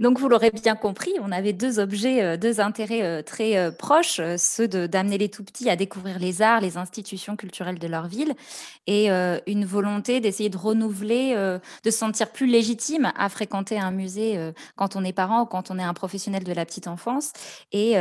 Donc, 0.00 0.18
vous 0.18 0.28
l'aurez 0.28 0.50
bien 0.50 0.76
compris, 0.76 1.12
on 1.20 1.32
avait 1.32 1.52
deux 1.52 1.78
objets, 1.78 2.22
euh, 2.22 2.36
deux 2.36 2.60
intérêts 2.60 3.02
euh, 3.02 3.22
très 3.22 3.56
euh, 3.56 3.70
proches, 3.70 4.20
ceux 4.36 4.68
d'amener 4.68 5.18
les 5.18 5.28
tout 5.28 5.42
petits 5.42 5.68
à 5.68 5.76
découvrir 5.76 6.18
les 6.18 6.42
arts, 6.42 6.60
les 6.60 6.76
institutions 6.76 7.36
culturelles 7.36 7.78
de 7.78 7.86
leur 7.88 8.06
ville, 8.06 8.34
et 8.86 9.08
une 9.46 9.66
volonté 9.66 10.20
d'essayer 10.20 10.48
de 10.48 10.56
renouveler, 10.56 11.34
de 11.34 11.90
se 11.90 11.98
sentir 11.98 12.30
plus 12.30 12.46
légitime 12.46 13.12
à 13.16 13.28
fréquenter 13.28 13.78
un 13.78 13.90
musée 13.90 14.38
quand 14.76 14.96
on 14.96 15.04
est 15.04 15.12
parent 15.12 15.42
ou 15.42 15.44
quand 15.44 15.70
on 15.70 15.78
est 15.78 15.82
un 15.82 15.92
professionnel 15.92 16.42
de 16.42 16.52
la 16.54 16.64
petite 16.64 16.88
enfance, 16.88 17.32
et, 17.72 17.96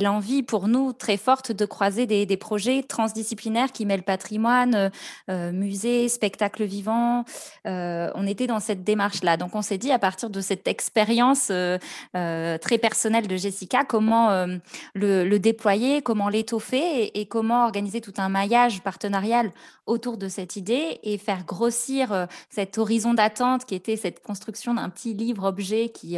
l'envie 0.00 0.42
pour 0.42 0.68
nous 0.68 0.94
très 0.94 1.18
forte 1.18 1.52
de 1.52 1.66
croiser 1.66 2.06
des, 2.06 2.24
des 2.24 2.36
projets 2.38 2.82
transdisciplinaires 2.82 3.72
qui 3.72 3.84
mêlent 3.84 4.04
patrimoine, 4.04 4.90
musée, 5.28 6.08
spectacle 6.08 6.64
vivant. 6.64 7.24
on 7.66 8.26
était 8.26 8.46
dans 8.46 8.60
cette 8.60 8.84
démarche-là. 8.84 9.36
Donc, 9.36 9.54
on 9.54 9.62
s'est 9.62 9.78
dit 9.78 9.92
à 9.92 9.98
partir 9.98 10.30
de 10.30 10.40
cette 10.40 10.66
expérience, 10.66 10.91
expérience 10.92 11.48
euh, 11.50 11.78
euh, 12.14 12.58
très 12.58 12.76
personnelle 12.76 13.26
de 13.26 13.36
Jessica, 13.36 13.82
comment 13.82 14.30
euh, 14.30 14.58
le, 14.94 15.38
déployer, 15.38 16.02
comment 16.02 16.28
l'étoffer 16.28 17.18
et, 17.18 17.24
comment 17.24 17.64
organiser 17.64 18.02
tout 18.02 18.12
un 18.18 18.28
maillage 18.28 18.82
partenarial 18.82 19.52
autour 19.86 20.18
de 20.18 20.28
cette 20.28 20.56
idée 20.56 21.00
et 21.02 21.16
faire 21.16 21.44
grossir 21.44 22.28
cet 22.50 22.78
horizon 22.78 23.14
d'attente 23.14 23.64
qui 23.64 23.74
était 23.74 23.96
cette 23.96 24.22
construction 24.22 24.74
d'un 24.74 24.90
petit 24.90 25.14
livre-objet 25.14 25.88
qui, 25.88 26.16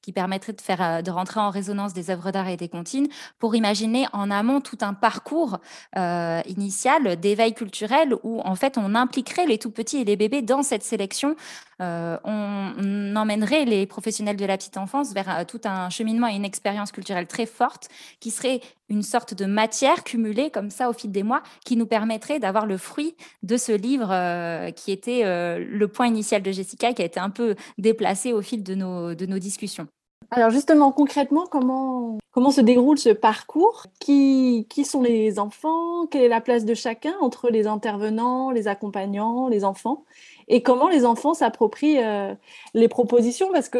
qui 0.00 0.12
permettrait 0.12 0.54
de, 0.54 0.60
faire, 0.62 1.02
de 1.02 1.10
rentrer 1.10 1.40
en 1.40 1.50
résonance 1.50 1.92
des 1.92 2.10
œuvres 2.10 2.30
d'art 2.30 2.48
et 2.48 2.56
des 2.56 2.68
comptines 2.68 3.08
pour 3.38 3.54
imaginer 3.54 4.06
en 4.14 4.30
amont 4.30 4.62
tout 4.62 4.78
un 4.80 4.94
parcours 4.94 5.58
initial 5.94 7.16
d'éveil 7.20 7.52
culturel 7.52 8.14
où 8.22 8.40
en 8.40 8.54
fait 8.54 8.78
on 8.78 8.94
impliquerait 8.94 9.46
les 9.46 9.58
tout 9.58 9.70
petits 9.70 9.98
et 9.98 10.04
les 10.04 10.16
bébés 10.16 10.40
dans 10.40 10.62
cette 10.62 10.82
sélection 10.82 11.36
euh, 11.82 12.16
on, 12.24 13.16
emmènerait 13.16 13.64
les 13.64 13.86
professionnels 13.86 14.36
de 14.36 14.44
la 14.44 14.56
petite 14.56 14.76
enfance 14.76 15.12
vers 15.12 15.28
euh, 15.28 15.44
tout 15.44 15.60
un 15.64 15.90
cheminement 15.90 16.28
et 16.28 16.34
une 16.34 16.44
expérience 16.44 16.92
culturelle 16.92 17.26
très 17.26 17.44
forte 17.44 17.88
qui 18.20 18.30
serait 18.30 18.60
une 18.88 19.02
sorte 19.02 19.34
de 19.34 19.44
matière 19.44 20.04
cumulée 20.04 20.50
comme 20.50 20.70
ça 20.70 20.88
au 20.88 20.92
fil 20.92 21.10
des 21.10 21.22
mois 21.22 21.42
qui 21.64 21.76
nous 21.76 21.86
permettrait 21.86 22.38
d'avoir 22.38 22.66
le 22.66 22.76
fruit 22.76 23.14
de 23.42 23.56
ce 23.56 23.72
livre 23.72 24.08
euh, 24.10 24.70
qui 24.70 24.92
était 24.92 25.22
le 25.24 25.88
point 25.88 26.06
initial 26.06 26.42
de 26.42 26.52
Jessica 26.52 26.92
qui 26.92 27.02
a 27.02 27.04
été 27.04 27.20
un 27.20 27.30
peu 27.30 27.54
déplacé 27.78 28.32
au 28.32 28.42
fil 28.42 28.62
de 28.62 28.74
nos, 28.74 29.14
de 29.14 29.26
nos 29.26 29.38
discussions. 29.38 29.88
Alors 30.34 30.48
justement, 30.48 30.92
concrètement, 30.92 31.46
comment, 31.46 32.16
comment 32.30 32.50
se 32.50 32.62
déroule 32.62 32.96
ce 32.96 33.10
parcours? 33.10 33.84
Qui, 34.00 34.66
qui 34.70 34.86
sont 34.86 35.02
les 35.02 35.38
enfants? 35.38 36.06
Quelle 36.06 36.22
est 36.22 36.28
la 36.28 36.40
place 36.40 36.64
de 36.64 36.72
chacun 36.72 37.12
entre 37.20 37.50
les 37.50 37.66
intervenants, 37.66 38.50
les 38.50 38.66
accompagnants, 38.66 39.48
les 39.48 39.62
enfants? 39.62 40.04
Et 40.48 40.62
comment 40.62 40.88
les 40.88 41.04
enfants 41.04 41.34
s'approprient 41.34 42.02
euh, 42.02 42.34
les 42.74 42.88
propositions? 42.88 43.50
Parce 43.52 43.68
que 43.68 43.78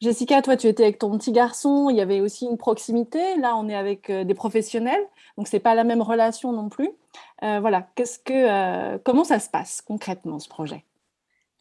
Jessica, 0.00 0.42
toi, 0.42 0.56
tu 0.56 0.66
étais 0.66 0.82
avec 0.82 0.98
ton 0.98 1.16
petit 1.16 1.32
garçon, 1.32 1.88
il 1.90 1.96
y 1.96 2.00
avait 2.00 2.20
aussi 2.20 2.46
une 2.46 2.58
proximité. 2.58 3.36
Là, 3.36 3.56
on 3.56 3.68
est 3.68 3.74
avec 3.74 4.10
euh, 4.10 4.24
des 4.24 4.34
professionnels, 4.34 5.02
donc 5.38 5.48
c'est 5.48 5.60
pas 5.60 5.74
la 5.74 5.84
même 5.84 6.02
relation 6.02 6.52
non 6.52 6.68
plus. 6.68 6.90
Euh, 7.42 7.60
voilà, 7.60 7.86
qu'est-ce 7.94 8.18
que, 8.18 8.96
comment 8.98 9.24
ça 9.24 9.38
se 9.38 9.48
passe 9.48 9.82
concrètement 9.82 10.38
ce 10.38 10.48
projet? 10.48 10.84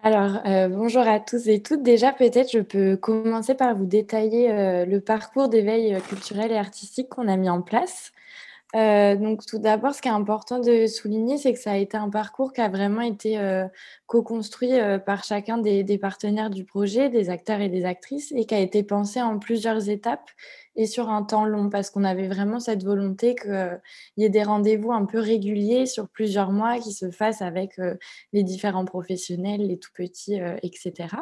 Alors, 0.04 0.42
bonjour 0.70 1.02
à 1.02 1.20
tous 1.20 1.48
et 1.48 1.64
toutes. 1.64 1.82
Déjà, 1.82 2.14
peut-être 2.14 2.52
je 2.52 2.60
peux 2.60 2.96
commencer 2.96 3.56
par 3.56 3.76
vous 3.76 3.88
détailler 3.88 4.86
le 4.86 5.00
parcours 5.00 5.50
d'éveil 5.50 6.00
culturel 6.02 6.52
et 6.52 6.58
artistique 6.58 7.10
qu'on 7.10 7.28
a 7.28 7.38
mis 7.38 7.50
en 7.50 7.62
place. 7.64 8.12
Euh, 8.76 9.16
donc, 9.16 9.46
tout 9.46 9.58
d'abord, 9.58 9.96
ce 9.96 10.02
qui 10.02 10.10
est 10.10 10.12
important 10.12 10.60
de 10.60 10.86
souligner, 10.88 11.38
c'est 11.38 11.54
que 11.54 11.60
ça 11.60 11.72
a 11.72 11.78
été 11.78 11.96
un 11.96 12.10
parcours 12.10 12.52
qui 12.52 12.60
a 12.60 12.68
vraiment 12.68 13.02
été 13.02 13.40
euh, 13.40 13.66
co-construit 14.06 14.74
euh, 14.74 15.00
par 15.00 15.24
chacun 15.24 15.58
des, 15.58 15.98
partenaires 15.98 16.50
du 16.50 16.66
projet, 16.66 17.10
des 17.10 17.30
acteurs 17.30 17.62
et 17.62 17.70
des 17.70 17.86
actrices, 17.86 18.34
et 18.36 18.46
qui 18.46 18.54
a 18.54 18.60
été 18.60 18.84
pensé 18.84 19.22
en 19.22 19.40
plusieurs 19.40 19.88
étapes 19.90 20.30
et 20.76 20.88
sur 20.88 21.10
un 21.10 21.24
temps 21.24 21.46
long, 21.46 21.70
parce 21.70 21.90
qu'on 21.90 22.04
avait 22.04 22.28
vraiment 22.28 22.60
cette 22.60 22.84
volonté 22.84 23.36
qu'il 23.36 23.80
y 24.18 24.26
ait 24.26 24.30
des 24.30 24.44
rendez-vous 24.44 24.92
un 24.92 25.06
peu 25.06 25.20
réguliers 25.20 25.86
sur 25.86 26.10
plusieurs 26.10 26.52
mois 26.52 26.78
qui 26.80 26.92
se 26.92 27.12
fassent 27.12 27.42
avec 27.42 27.80
les 28.34 28.44
différents 28.44 28.84
professionnels, 28.84 29.62
les 29.66 29.78
tout 29.78 29.92
petits, 29.94 30.38
etc. 30.64 31.16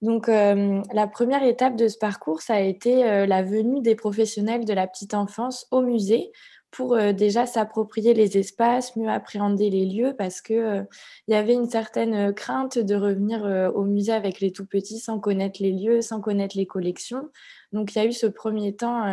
Donc, 0.00 0.26
la 0.26 1.06
première 1.06 1.44
étape 1.44 1.76
de 1.76 1.86
ce 1.86 1.96
parcours, 1.96 2.42
ça 2.42 2.54
a 2.54 2.60
été 2.60 3.04
la 3.24 3.42
venue 3.44 3.82
des 3.82 3.94
professionnels 3.94 4.64
de 4.64 4.72
la 4.72 4.88
petite 4.88 5.14
enfance 5.14 5.68
au 5.70 5.82
musée 5.82 6.32
pour 6.72 6.94
euh, 6.94 7.12
déjà 7.12 7.46
s'approprier 7.46 8.14
les 8.14 8.38
espaces, 8.38 8.96
mieux 8.96 9.08
appréhender 9.08 9.68
les 9.70 9.84
lieux, 9.84 10.14
parce 10.16 10.40
qu'il 10.40 10.56
euh, 10.56 10.82
y 11.28 11.34
avait 11.34 11.52
une 11.52 11.68
certaine 11.68 12.14
euh, 12.14 12.32
crainte 12.32 12.78
de 12.78 12.94
revenir 12.94 13.44
au 13.74 13.84
musée 13.84 14.12
avec 14.12 14.40
les 14.40 14.52
tout 14.52 14.66
petits 14.66 14.98
sans 14.98 15.20
connaître 15.20 15.62
les 15.62 15.70
lieux, 15.70 16.00
sans 16.00 16.20
connaître 16.20 16.56
les 16.56 16.66
collections. 16.66 17.28
Donc 17.72 17.94
il 17.94 17.98
y 17.98 18.00
a 18.00 18.06
eu 18.06 18.12
ce 18.12 18.26
premier 18.26 18.74
temps 18.74 19.04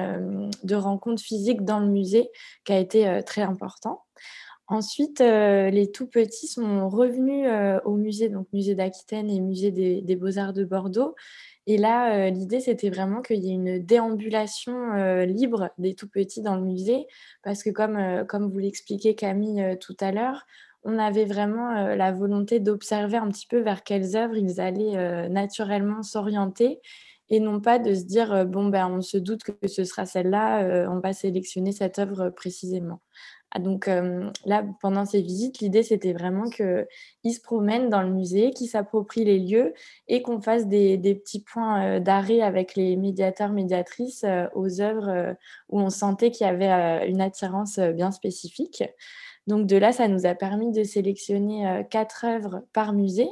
de 0.63 0.75
rencontre 0.75 1.21
physique 1.21 1.63
dans 1.63 1.79
le 1.79 1.87
musée 1.87 2.29
qui 2.63 2.71
a 2.71 2.79
été 2.79 3.21
très 3.25 3.41
important. 3.41 4.03
Ensuite, 4.67 5.19
les 5.19 5.91
tout 5.91 6.07
petits 6.07 6.47
sont 6.47 6.89
revenus 6.89 7.49
au 7.85 7.95
musée, 7.95 8.29
donc 8.29 8.47
musée 8.53 8.75
d'Aquitaine 8.75 9.29
et 9.29 9.39
musée 9.39 9.71
des 9.71 10.15
Beaux-Arts 10.15 10.53
de 10.53 10.63
Bordeaux, 10.63 11.15
et 11.67 11.77
là, 11.77 12.15
euh, 12.15 12.29
l'idée, 12.29 12.59
c'était 12.59 12.89
vraiment 12.89 13.21
qu'il 13.21 13.43
y 13.43 13.49
ait 13.51 13.53
une 13.53 13.79
déambulation 13.79 14.93
euh, 14.93 15.25
libre 15.25 15.69
des 15.77 15.93
tout 15.93 16.09
petits 16.09 16.41
dans 16.41 16.55
le 16.55 16.63
musée, 16.63 17.05
parce 17.43 17.63
que 17.63 17.69
comme, 17.69 17.95
euh, 17.97 18.23
vous 18.33 18.57
l'expliquait 18.57 19.15
Camille 19.15 19.77
tout 19.79 19.95
à 19.99 20.11
l'heure, 20.11 20.45
on 20.83 20.97
avait 20.97 21.25
vraiment 21.25 21.93
la 21.95 22.11
volonté 22.13 22.59
d'observer 22.61 23.17
un 23.17 23.27
petit 23.29 23.45
peu 23.47 23.59
vers 23.59 23.83
quelles 23.83 24.15
œuvres 24.15 24.37
ils 24.37 24.61
allaient 24.61 25.27
naturellement 25.29 26.03
s'orienter 26.03 26.79
et 27.27 27.41
non 27.41 27.59
pas 27.59 27.79
de 27.79 27.93
se 27.93 28.05
dire, 28.05 28.45
bon, 28.45 28.69
ben, 28.69 28.87
on 28.87 29.01
se 29.01 29.17
doute 29.17 29.43
que 29.43 29.67
ce 29.67 29.83
sera 29.83 30.05
celle-là, 30.05 30.87
on 30.89 30.99
va 30.99 31.11
sélectionner 31.11 31.73
cette 31.73 31.99
œuvre 31.99 32.29
précisément. 32.29 33.01
Ah, 33.51 33.59
donc 33.59 33.89
là, 34.45 34.63
pendant 34.81 35.05
ces 35.05 35.21
visites, 35.21 35.59
l'idée, 35.59 35.81
c'était 35.81 36.13
vraiment 36.13 36.49
qu'ils 36.49 37.33
se 37.33 37.41
promènent 37.41 37.89
dans 37.89 38.03
le 38.03 38.11
musée, 38.11 38.51
qu'ils 38.51 38.67
s'approprient 38.67 39.25
les 39.25 39.39
lieux 39.39 39.73
et 40.07 40.21
qu'on 40.21 40.39
fasse 40.39 40.67
des, 40.67 40.97
petits 40.97 41.41
points 41.41 41.99
d'arrêt 41.99 42.41
avec 42.41 42.75
les 42.75 42.95
médiateurs, 42.95 43.51
médiatrices 43.51 44.23
aux 44.53 44.81
œuvres 44.81 45.35
où 45.69 45.79
on 45.79 45.89
sentait 45.89 46.29
qu'il 46.29 46.45
y 46.45 46.49
avait 46.49 47.09
une 47.09 47.21
attirance 47.21 47.79
bien 47.79 48.11
spécifique. 48.11 48.83
Donc 49.47 49.65
de 49.65 49.77
là, 49.77 49.91
ça 49.93 50.07
nous 50.07 50.27
a 50.27 50.35
permis 50.35 50.71
de 50.71 50.83
sélectionner 50.83 51.87
quatre 51.89 52.25
œuvres 52.25 52.61
par 52.71 52.93
musée 52.93 53.29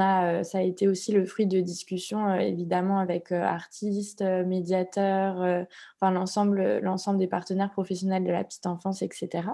a, 0.00 0.40
euh, 0.40 0.42
ça 0.42 0.58
a 0.58 0.62
été 0.62 0.88
aussi 0.88 1.12
le 1.12 1.26
fruit 1.26 1.46
de 1.46 1.60
discussions 1.60 2.26
euh, 2.26 2.38
évidemment 2.38 2.98
avec 2.98 3.32
euh, 3.32 3.42
artistes, 3.42 4.22
médiateurs, 4.22 5.66
enfin 6.00 6.10
l'ensemble, 6.10 6.78
l'ensemble 6.78 7.18
des 7.18 7.26
partenaires 7.26 7.70
professionnels 7.70 8.24
de 8.24 8.32
la 8.32 8.44
petite 8.44 8.66
enfance, 8.66 9.02
etc. 9.02 9.48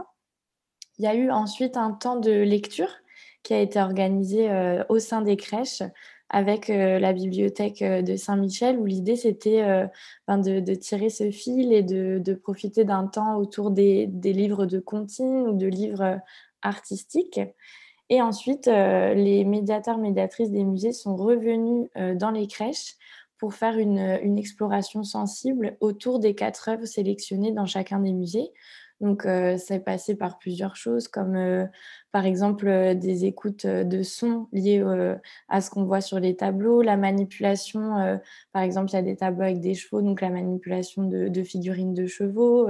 Il 0.98 1.04
y 1.04 1.08
a 1.08 1.14
eu 1.14 1.30
ensuite 1.30 1.76
un 1.76 1.92
temps 1.92 2.16
de 2.16 2.30
lecture 2.30 2.90
qui 3.42 3.54
a 3.54 3.60
été 3.60 3.80
organisé 3.80 4.48
au 4.88 4.98
sein 4.98 5.22
des 5.22 5.36
crèches 5.36 5.82
avec 6.28 6.68
la 6.68 7.12
bibliothèque 7.12 7.82
de 7.82 8.16
Saint-Michel, 8.16 8.78
où 8.78 8.84
l'idée 8.84 9.16
c'était 9.16 9.88
de, 10.28 10.74
tirer 10.74 11.08
ce 11.08 11.30
fil 11.30 11.72
et 11.72 11.82
de, 11.82 12.34
profiter 12.34 12.84
d'un 12.84 13.06
temps 13.06 13.36
autour 13.36 13.70
des, 13.70 14.06
des, 14.08 14.34
livres 14.34 14.66
de 14.66 14.78
comptines 14.78 15.48
ou 15.48 15.56
de 15.56 15.66
livres 15.66 16.20
artistiques. 16.62 17.40
Et 18.10 18.20
ensuite, 18.20 18.66
euh, 18.66 19.14
les 19.14 19.44
médiateurs, 19.44 19.96
médiatrices 19.96 20.50
des 20.50 20.64
musées 20.64 20.92
sont 20.92 21.16
revenus 21.16 21.88
euh, 21.96 22.16
dans 22.16 22.32
les 22.32 22.48
crèches 22.48 22.96
pour 23.38 23.54
faire 23.54 23.78
une, 23.78 24.18
une, 24.22 24.36
exploration 24.36 25.04
sensible 25.04 25.76
autour 25.80 26.18
des 26.18 26.34
quatre 26.34 26.68
œuvres 26.68 26.84
sélectionnées 26.84 27.52
dans 27.52 27.66
chacun 27.66 28.00
des 28.00 28.12
musées. 28.12 28.52
Donc, 29.00 29.22
ça 29.22 29.74
est 29.74 29.84
passé 29.84 30.14
par 30.14 30.38
plusieurs 30.38 30.76
choses, 30.76 31.08
comme 31.08 31.68
par 32.12 32.26
exemple 32.26 32.94
des 32.96 33.24
écoutes 33.24 33.66
de 33.66 34.02
sons 34.02 34.46
liées 34.52 34.84
à 35.48 35.60
ce 35.60 35.70
qu'on 35.70 35.84
voit 35.84 36.02
sur 36.02 36.20
les 36.20 36.36
tableaux, 36.36 36.82
la 36.82 36.98
manipulation, 36.98 38.20
par 38.52 38.62
exemple, 38.62 38.90
il 38.90 38.94
y 38.94 38.98
a 38.98 39.02
des 39.02 39.16
tableaux 39.16 39.44
avec 39.44 39.60
des 39.60 39.74
chevaux, 39.74 40.02
donc 40.02 40.20
la 40.20 40.28
manipulation 40.28 41.04
de, 41.04 41.42
figurines 41.42 41.94
de 41.94 42.06
chevaux, 42.06 42.68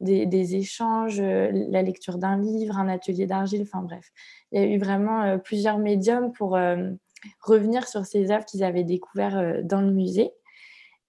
des, 0.00 0.56
échanges, 0.56 1.20
la 1.20 1.82
lecture 1.82 2.18
d'un 2.18 2.38
livre, 2.38 2.78
un 2.78 2.88
atelier 2.88 3.26
d'argile, 3.26 3.62
enfin 3.62 3.82
bref. 3.82 4.10
Il 4.52 4.60
y 4.60 4.64
a 4.64 4.66
eu 4.66 4.78
vraiment 4.78 5.38
plusieurs 5.38 5.78
médiums 5.78 6.32
pour 6.32 6.58
revenir 7.40 7.88
sur 7.88 8.04
ces 8.04 8.30
œuvres 8.30 8.44
qu'ils 8.44 8.64
avaient 8.64 8.84
découvertes 8.84 9.64
dans 9.64 9.80
le 9.80 9.92
musée. 9.92 10.32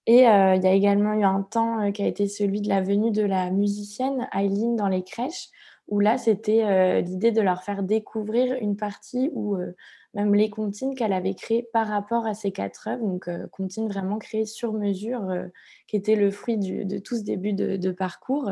Et 0.05 0.27
euh, 0.27 0.55
il 0.55 0.63
y 0.63 0.67
a 0.67 0.73
également 0.73 1.13
eu 1.13 1.23
un 1.23 1.43
temps 1.43 1.79
euh, 1.79 1.91
qui 1.91 2.03
a 2.03 2.07
été 2.07 2.27
celui 2.27 2.61
de 2.61 2.67
la 2.67 2.81
venue 2.81 3.11
de 3.11 3.23
la 3.23 3.49
musicienne 3.51 4.27
Eileen 4.33 4.75
dans 4.75 4.89
les 4.89 5.03
crèches, 5.03 5.49
où 5.87 5.99
là, 5.99 6.17
c'était 6.17 6.63
euh, 6.63 7.01
l'idée 7.01 7.31
de 7.31 7.41
leur 7.41 7.63
faire 7.63 7.83
découvrir 7.83 8.57
une 8.59 8.75
partie 8.75 9.29
où 9.33 9.57
même 10.13 10.35
les 10.35 10.49
comptines 10.49 10.95
qu'elle 10.95 11.13
avait 11.13 11.33
créées 11.33 11.67
par 11.73 11.87
rapport 11.87 12.25
à 12.25 12.33
ces 12.33 12.51
quatre 12.51 12.87
œuvres, 12.87 13.05
donc 13.05 13.29
comptines 13.51 13.87
vraiment 13.87 14.19
créées 14.19 14.45
sur 14.45 14.73
mesure, 14.73 15.21
qui 15.87 15.95
étaient 15.95 16.15
le 16.15 16.31
fruit 16.31 16.57
de 16.57 16.97
tout 16.99 17.17
ce 17.17 17.23
début 17.23 17.53
de, 17.53 17.91
parcours. 17.91 18.51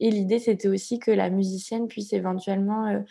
Et 0.00 0.10
l'idée, 0.10 0.38
c'était 0.38 0.68
aussi 0.68 0.98
que 0.98 1.10
la 1.10 1.30
musicienne 1.30 1.88
puisse 1.88 2.12
éventuellement 2.12 3.04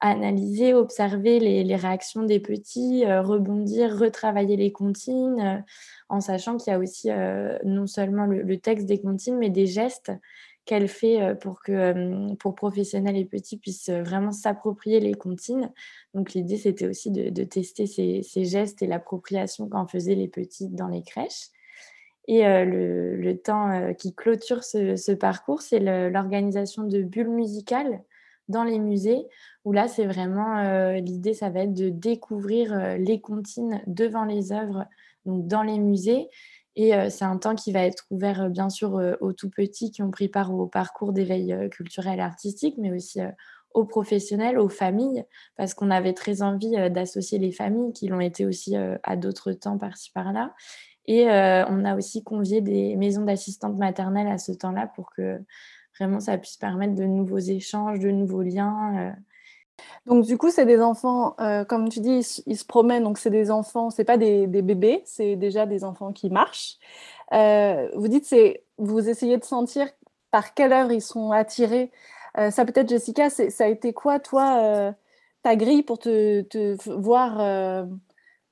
analyser, 0.00 0.74
observer 0.74 1.40
les, 1.40 1.76
réactions 1.76 2.22
des 2.22 2.40
petits, 2.40 3.04
rebondir, 3.04 3.98
retravailler 3.98 4.56
les 4.56 4.72
comptines, 4.72 5.64
en 6.08 6.20
sachant 6.20 6.56
qu'il 6.56 6.72
y 6.72 6.76
a 6.76 6.78
aussi 6.78 7.10
non 7.64 7.86
seulement 7.86 8.26
le, 8.26 8.42
le, 8.42 8.58
texte 8.58 8.86
des 8.86 9.00
comptines, 9.00 9.38
mais 9.38 9.50
des 9.50 9.66
gestes 9.66 10.12
qu'elle 10.70 10.86
fait 10.86 11.20
euh, 11.20 11.34
pour 11.34 11.62
que 11.62 11.72
euh, 11.72 12.34
pour 12.36 12.54
professionnels 12.54 13.16
et 13.16 13.24
petits 13.24 13.56
puissent 13.56 13.88
euh, 13.88 14.04
vraiment 14.04 14.30
s'approprier 14.30 15.00
les 15.00 15.14
comptines. 15.14 15.72
Donc 16.14 16.32
l'idée 16.32 16.58
c'était 16.58 16.86
aussi 16.86 17.10
de, 17.10 17.42
tester 17.42 17.88
ces, 17.88 18.44
gestes 18.44 18.80
et 18.80 18.86
l'appropriation 18.86 19.68
qu'en 19.68 19.88
faisaient 19.88 20.14
les 20.14 20.28
petits 20.28 20.68
dans 20.68 20.86
les 20.86 21.02
crèches. 21.02 21.48
Et 22.28 22.44
le, 22.44 23.32
temps 23.42 23.92
qui 23.94 24.14
clôture 24.14 24.62
ce, 24.62 25.12
parcours, 25.12 25.62
c'est 25.62 25.80
l'organisation 25.80 26.84
de 26.84 27.02
bulles 27.02 27.30
musicales 27.30 28.04
dans 28.46 28.62
les 28.62 28.78
musées, 28.78 29.26
où 29.64 29.72
là, 29.72 29.88
c'est 29.88 30.06
vraiment 30.06 30.92
l'idée, 30.92 31.34
ça 31.34 31.50
va 31.50 31.64
être 31.64 31.74
de 31.74 31.88
découvrir 31.88 32.96
les 32.98 33.20
comptines 33.20 33.82
devant 33.88 34.24
les 34.24 34.52
œuvres, 34.52 34.86
donc 35.26 35.48
dans 35.48 35.64
les 35.64 35.80
musées, 35.80 36.28
et 36.76 36.92
c'est 37.10 37.24
un 37.24 37.36
temps 37.38 37.54
qui 37.54 37.72
va 37.72 37.84
être 37.84 38.04
ouvert, 38.10 38.48
bien 38.50 38.70
sûr, 38.70 39.00
aux 39.20 39.32
tout 39.32 39.50
petits 39.50 39.90
qui 39.90 40.02
ont 40.02 40.10
pris 40.10 40.28
part 40.28 40.54
au 40.54 40.66
parcours 40.66 41.12
d'éveil 41.12 41.68
culturel 41.70 42.18
et 42.18 42.22
artistique, 42.22 42.76
mais 42.78 42.92
aussi 42.92 43.20
aux 43.74 43.84
professionnels, 43.84 44.58
aux 44.58 44.68
familles, 44.68 45.24
parce 45.56 45.74
qu'on 45.74 45.90
avait 45.90 46.14
très 46.14 46.42
envie 46.42 46.72
d'associer 46.90 47.38
les 47.38 47.52
familles 47.52 47.92
qui 47.92 48.08
l'ont 48.08 48.20
été 48.20 48.46
aussi 48.46 48.76
à 48.76 49.16
d'autres 49.16 49.52
temps 49.52 49.78
par-ci 49.78 50.10
par-là. 50.12 50.54
Et 51.06 51.26
on 51.28 51.84
a 51.84 51.96
aussi 51.96 52.22
convié 52.22 52.60
des 52.60 52.96
maisons 52.96 53.24
d'assistantes 53.24 53.76
maternelles 53.76 54.28
à 54.28 54.38
ce 54.38 54.52
temps-là 54.52 54.86
pour 54.94 55.10
que 55.10 55.40
vraiment 55.98 56.20
ça 56.20 56.38
puisse 56.38 56.56
permettre 56.56 56.94
de 56.94 57.04
nouveaux 57.04 57.38
échanges, 57.38 57.98
de 58.00 58.10
nouveaux 58.10 58.42
liens. 58.42 59.14
Donc 60.06 60.24
du 60.24 60.38
coup, 60.38 60.50
c'est 60.50 60.66
des 60.66 60.80
enfants, 60.80 61.34
euh, 61.40 61.64
comme 61.64 61.88
tu 61.88 62.00
dis, 62.00 62.42
ils, 62.46 62.56
se 62.56 62.64
promènent, 62.64 63.04
donc 63.04 63.18
c'est 63.18 63.30
des 63.30 63.50
enfants, 63.50 63.90
c'est 63.90 64.04
pas 64.04 64.16
des, 64.16 64.46
bébés, 64.46 65.02
c'est 65.04 65.36
déjà 65.36 65.66
des 65.66 65.84
enfants 65.84 66.12
qui 66.12 66.30
marchent. 66.30 66.76
Euh, 67.32 67.88
vous 67.94 68.08
dites, 68.08 68.24
c'est, 68.26 68.64
vous 68.78 69.08
essayez 69.08 69.36
de 69.38 69.44
sentir 69.44 69.88
par 70.30 70.54
quelle 70.54 70.72
œuvre 70.72 70.92
ils 70.92 71.02
sont 71.02 71.32
attirés. 71.32 71.90
Euh, 72.38 72.50
ça 72.50 72.64
peut-être, 72.64 72.88
Jessica, 72.88 73.30
ça 73.30 73.64
a 73.64 73.68
été 73.68 73.92
quoi, 73.92 74.20
toi, 74.20 74.94
ta 75.42 75.56
grille 75.56 75.82
pour 75.82 75.98
te, 75.98 76.42
te 76.42 76.76
voir 76.92 77.86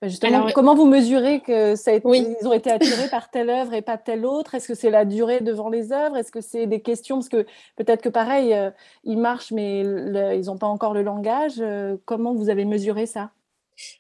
bah, 0.01 0.07
justement, 0.09 0.47
comment 0.55 0.77
vous 0.77 0.87
mesurez 0.87 1.41
que 1.41 1.75
ça 1.75 1.93
ils 1.93 2.47
ont 2.47 2.53
été 2.53 2.71
attirés 2.71 3.09
par 3.09 3.31
telle 3.31 3.51
œuvre 3.51 3.75
et 3.75 3.83
pas 3.83 3.99
telle 3.99 4.25
autre? 4.25 4.55
Est-ce 4.55 4.69
que 4.69 4.75
c'est 4.75 4.91
la 4.91 5.05
durée 5.05 5.41
devant 5.41 5.69
les 5.69 5.93
œuvres? 5.93 6.17
Est-ce 6.17 6.31
que 6.31 6.41
c'est 6.41 6.67
des 6.67 6.81
questions? 6.81 7.17
Parce 7.17 7.29
que 7.29 7.47
peut-être 7.77 8.03
que 8.03 8.09
pareil, 8.09 8.55
euh, 8.55 8.71
ils 9.03 9.19
marchent, 9.19 9.51
mais 9.51 9.81
ils 9.81 10.47
n'ont 10.47 10.59
pas 10.59 10.69
encore 10.69 10.95
le 10.95 11.03
langage. 11.03 11.55
Euh, 11.59 11.97
comment 12.05 12.33
vous 12.33 12.49
avez 12.49 12.65
mesuré 12.65 13.07
ça? 13.07 13.33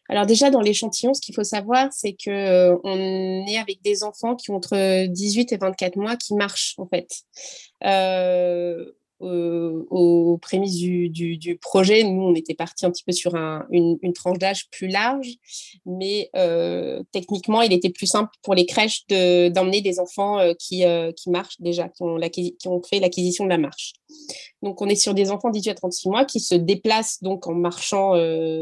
Alors 0.08 0.26
déjà 0.26 0.50
dans 0.50 0.60
l'échantillon, 0.60 1.14
ce 1.14 1.20
qu'il 1.20 1.34
faut 1.34 1.44
savoir, 1.44 1.88
c'est 1.92 2.12
que 2.12 2.30
euh, 2.30 3.44
est 3.46 3.58
avec 3.58 3.82
des 3.82 4.04
enfants 4.04 4.34
qui 4.34 4.50
ont 4.50 4.56
entre 4.56 5.06
18 5.06 5.52
et 5.52 5.56
24 5.56 5.96
mois 5.96 6.16
qui 6.16 6.34
marchent 6.34 6.74
en 6.78 6.86
fait. 6.86 7.08
Euh, 7.84 8.92
aux 9.20 10.38
prémices 10.40 10.76
du, 10.76 11.58
projet, 11.60 12.04
nous, 12.04 12.22
on 12.22 12.34
était 12.34 12.54
parti 12.54 12.87
un 12.87 12.90
petit 12.90 13.04
peu 13.04 13.12
sur 13.12 13.34
un, 13.34 13.66
une, 13.70 14.12
tranche 14.12 14.38
d'âge 14.38 14.68
plus 14.70 14.88
large, 14.88 15.34
mais 15.87 16.30
techniquement, 17.12 17.62
il 17.62 17.72
était 17.72 17.90
plus 17.90 18.06
simple 18.06 18.30
pour 18.42 18.54
les 18.54 18.66
crèches 18.66 19.06
d'emmener 19.06 19.80
des 19.80 19.98
enfants 20.00 20.38
qui, 20.58 20.84
marchent 21.26 21.60
déjà, 21.60 21.88
qui 21.88 22.02
ont, 22.02 22.82
fait 22.82 23.00
l'acquisition 23.00 23.44
de 23.44 23.50
la 23.50 23.58
marche. 23.58 23.94
Donc, 24.62 24.81
on 24.81 24.88
est 24.88 24.96
sur 24.96 25.14
des 25.14 25.31
enfants 25.31 25.50
18 25.50 25.70
à 25.70 25.74
36 25.74 26.09
mois 26.09 26.24
qui 26.24 26.40
se 26.40 26.54
déplacent 26.54 27.22
donc 27.22 27.46
en 27.46 27.54
marchant 27.54 28.12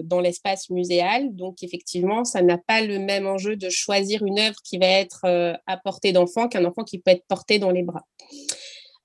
dans 0.05 0.21
l'espace 0.21 0.71
muséal. 0.71 1.35
Donc, 1.35 1.63
effectivement, 1.63 2.25
ça 2.25 2.43
n'a 2.43 2.59
pas 2.59 2.81
le 2.81 2.99
même 2.99 3.27
enjeu 3.27 3.57
de 3.57 3.69
choisir 3.69 4.25
une 4.25 4.39
œuvre 4.39 4.57
qui 4.65 4.79
va 4.79 4.87
être 4.87 5.25
à 5.67 5.77
portée 5.77 6.13
d'enfant 6.13 6.49
qu'un 6.49 6.65
enfant 6.65 6.83
qui 6.83 6.99
peut 6.99 7.11
être 7.11 7.27
porté 7.29 7.59
dans 7.59 7.71
les 7.71 7.83
bras. 7.83 8.05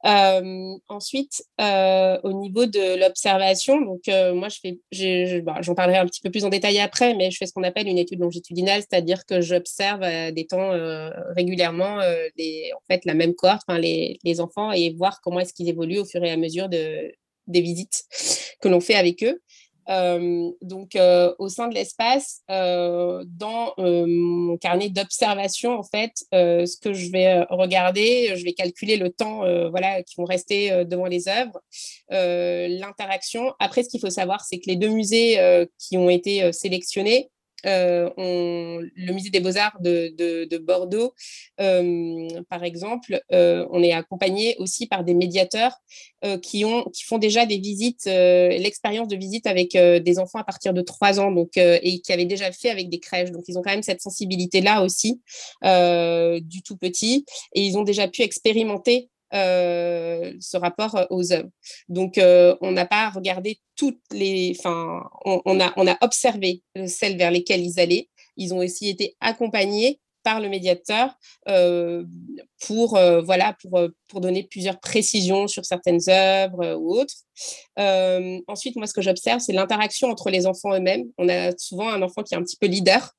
Euh, 0.05 0.77
ensuite, 0.87 1.43
euh, 1.59 2.19
au 2.23 2.33
niveau 2.33 2.65
de 2.65 2.99
l'observation, 2.99 3.79
donc 3.81 4.07
euh, 4.07 4.33
moi 4.33 4.47
je 4.49 4.57
fais, 4.59 5.41
bah, 5.41 5.57
j'en 5.61 5.75
parlerai 5.75 5.99
un 5.99 6.07
petit 6.07 6.21
peu 6.21 6.31
plus 6.31 6.43
en 6.43 6.49
détail 6.49 6.79
après, 6.79 7.13
mais 7.13 7.29
je 7.29 7.37
fais 7.37 7.45
ce 7.45 7.53
qu'on 7.53 7.63
appelle 7.63 7.87
une 7.87 7.99
étude 7.99 8.19
longitudinale, 8.19 8.81
c'est-à-dire 8.81 9.25
que 9.25 9.41
j'observe 9.41 10.01
des 10.31 10.47
temps 10.47 10.71
régulièrement 11.35 11.99
les, 12.37 12.71
en 12.75 12.81
fait 12.91 13.05
la 13.05 13.13
même 13.13 13.35
cohorte, 13.35 13.67
les, 13.69 14.17
les 14.23 14.39
enfants 14.41 14.71
et 14.71 14.91
voir 14.93 15.21
comment 15.21 15.39
est-ce 15.39 15.53
qu'ils 15.53 15.69
évoluent 15.69 15.99
au 15.99 16.05
fur 16.05 16.23
et 16.23 16.31
à 16.31 16.37
mesure 16.37 16.67
de, 16.67 17.11
des 17.47 17.61
visites 17.61 18.03
que 18.61 18.67
l'on 18.67 18.79
fait 18.79 18.95
avec 18.95 19.23
eux. 19.23 19.41
Euh, 19.91 20.51
donc, 20.61 20.95
euh, 20.95 21.33
au 21.37 21.49
sein 21.49 21.67
de 21.67 21.73
l'espace, 21.73 22.41
euh, 22.49 23.23
dans 23.27 23.73
mon 23.77 24.57
carnet 24.57 24.89
d'observation, 24.89 25.77
en 25.77 25.83
fait, 25.83 26.11
ce 26.31 26.79
que 26.79 26.93
je 26.93 27.11
vais 27.11 27.41
regarder, 27.49 28.33
je 28.35 28.43
vais 28.43 28.53
calculer 28.53 28.97
le 28.97 29.09
temps 29.09 29.41
voilà, 29.69 30.03
qui 30.03 30.15
vont 30.17 30.25
rester 30.25 30.85
devant 30.85 31.05
les 31.05 31.27
œuvres, 31.27 31.59
l'interaction. 32.09 33.53
Après, 33.59 33.83
ce 33.83 33.89
qu'il 33.89 33.99
faut 33.99 34.09
savoir, 34.09 34.43
c'est 34.45 34.59
que 34.59 34.67
les 34.69 34.75
deux 34.75 34.89
musées 34.89 35.39
qui 35.77 35.97
ont 35.97 36.09
été 36.09 36.51
sélectionnés, 36.53 37.29
euh, 37.65 38.09
le 38.17 39.13
musée 39.13 39.29
des 39.29 39.39
beaux-arts 39.39 39.77
de, 39.81 40.57
Bordeaux, 40.57 41.13
euh, 41.59 42.27
par 42.49 42.63
exemple, 42.63 43.21
euh, 43.31 43.65
on 43.71 43.83
est 43.83 43.93
accompagné 43.93 44.55
aussi 44.59 44.87
par 44.87 45.03
des 45.03 45.13
médiateurs 45.13 45.75
qui, 46.43 46.65
ont, 46.65 46.83
qui 46.93 47.03
font 47.03 47.17
déjà 47.17 47.45
des 47.45 47.57
visites, 47.57 48.05
l'expérience 48.05 49.07
de 49.07 49.15
visite 49.15 49.47
avec 49.47 49.71
des 49.73 50.19
enfants 50.19 50.39
à 50.39 50.43
partir 50.43 50.73
de 50.73 50.81
3 50.81 51.19
ans 51.19 51.31
donc, 51.31 51.57
et 51.57 51.99
qui 52.01 52.13
avaient 52.13 52.25
déjà 52.25 52.51
fait 52.51 52.69
avec 52.69 52.89
des 52.89 52.99
crèches. 52.99 53.31
Donc, 53.31 53.43
ils 53.47 53.57
ont 53.57 53.61
quand 53.61 53.71
même 53.71 53.83
cette 53.83 54.01
sensibilité-là 54.01 54.83
aussi 54.83 55.21
du 55.63 56.61
tout 56.61 56.77
petit 56.77 57.25
et 57.55 57.63
ils 57.63 57.77
ont 57.77 57.83
déjà 57.83 58.07
pu 58.07 58.21
expérimenter 58.21 59.09
euh, 59.33 60.33
ce 60.39 60.57
rapport 60.57 60.95
euh, 60.95 61.05
aux 61.09 61.31
œuvres. 61.31 61.49
Donc, 61.89 62.17
euh, 62.17 62.55
on 62.61 62.71
n'a 62.71 62.85
pas 62.85 63.09
regardé 63.09 63.59
toutes 63.75 64.01
les. 64.11 64.55
Enfin, 64.57 65.03
on, 65.25 65.59
a, 65.59 65.73
on 65.77 65.87
a 65.87 65.97
observé 66.01 66.63
celles 66.87 67.17
vers 67.17 67.31
lesquelles 67.31 67.61
ils 67.61 67.79
allaient. 67.79 68.09
Ils 68.37 68.53
ont 68.53 68.59
aussi 68.59 68.89
été 68.89 69.15
accompagnés 69.19 69.99
par 70.23 70.39
le 70.39 70.49
médiateur 70.49 71.13
euh, 71.47 72.03
pour, 72.65 72.95
euh, 72.95 73.21
voilà, 73.21 73.55
pour, 73.61 73.77
euh, 73.77 73.89
pour 74.07 74.21
donner 74.21 74.43
plusieurs 74.43 74.79
précisions 74.79 75.47
sur 75.47 75.65
certaines 75.65 75.99
œuvres 76.09 76.75
ou 76.75 76.99
autres. 76.99 77.15
ensuite, 78.47 78.75
moi, 78.75 78.85
ce 78.85 78.93
que 78.93 79.01
j'observe, 79.01 79.39
c'est 79.39 79.53
l'interaction 79.53 80.09
entre 80.09 80.29
les 80.29 80.45
enfants 80.45 80.73
eux-mêmes. 80.73 81.05
On 81.17 81.27
a 81.29 81.51
souvent 81.57 81.89
un 81.89 82.01
enfant 82.01 82.21
qui 82.23 82.33
est 82.33 82.37
un 82.37 82.43
petit 82.43 82.57
peu 82.57 82.67
leader, 82.67 83.11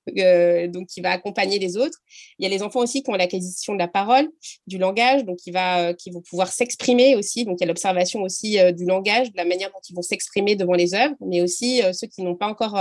donc 0.69 0.87
qui 0.87 1.01
va 1.01 1.11
accompagner 1.11 1.59
les 1.59 1.77
autres. 1.77 1.99
Il 2.39 2.45
y 2.45 2.47
a 2.47 2.51
les 2.51 2.63
enfants 2.63 2.81
aussi 2.81 3.03
qui 3.03 3.11
ont 3.11 3.15
l'acquisition 3.15 3.75
de 3.75 3.79
la 3.79 3.89
parole, 3.89 4.29
du 4.67 4.79
langage, 4.79 5.25
donc 5.25 5.39
qui, 5.39 5.51
va, 5.51 5.95
qui 5.95 6.11
vont 6.11 6.23
pouvoir 6.23 6.49
s'exprimer 6.49 7.17
aussi. 7.17 7.45
Donc, 7.45 7.57
il 7.59 7.63
y 7.63 7.65
a 7.65 7.69
l'observation 7.69 8.23
aussi 8.23 8.59
du 8.75 8.85
langage, 8.85 9.33
de 9.33 9.37
la 9.37 9.45
manière 9.45 9.71
dont 9.71 9.81
ils 9.89 9.95
vont 9.95 10.03
s'exprimer 10.03 10.55
devant 10.55 10.75
les 10.75 10.95
œuvres, 10.95 11.17
mais 11.21 11.41
aussi 11.41 11.83
ceux 11.93 12.07
qui 12.07 12.23
n'ont 12.23 12.37
pas 12.37 12.47
encore 12.47 12.79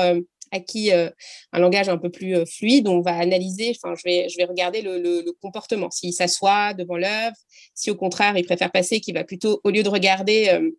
acquis 0.52 0.92
euh, 0.92 1.10
un 1.54 1.60
langage 1.60 1.90
un 1.90 1.98
peu 1.98 2.10
plus 2.10 2.36
euh, 2.36 2.46
fluide, 2.46 2.88
on 2.88 3.02
va 3.02 3.16
analyser, 3.18 3.76
enfin, 3.76 3.96
je 3.96 4.04
vais, 4.04 4.30
je 4.30 4.38
vais 4.38 4.46
regarder 4.46 4.82
le, 4.82 5.32
comportement, 5.42 5.90
s'il 5.90 6.14
s'assoit 6.14 6.74
devant 6.74 6.98
l'œuvre, 6.98 7.36
si 7.74 7.90
au 7.90 7.96
contraire 7.96 8.38
il 8.38 8.46
préfère 8.46 8.72
passer, 8.72 9.00
qu'il 9.00 9.14
va 9.14 9.24
plutôt, 9.24 9.62
au 9.64 9.70
lieu 9.70 9.84
de 9.84 9.90
regarder 9.90 10.50
euh, 10.50 10.70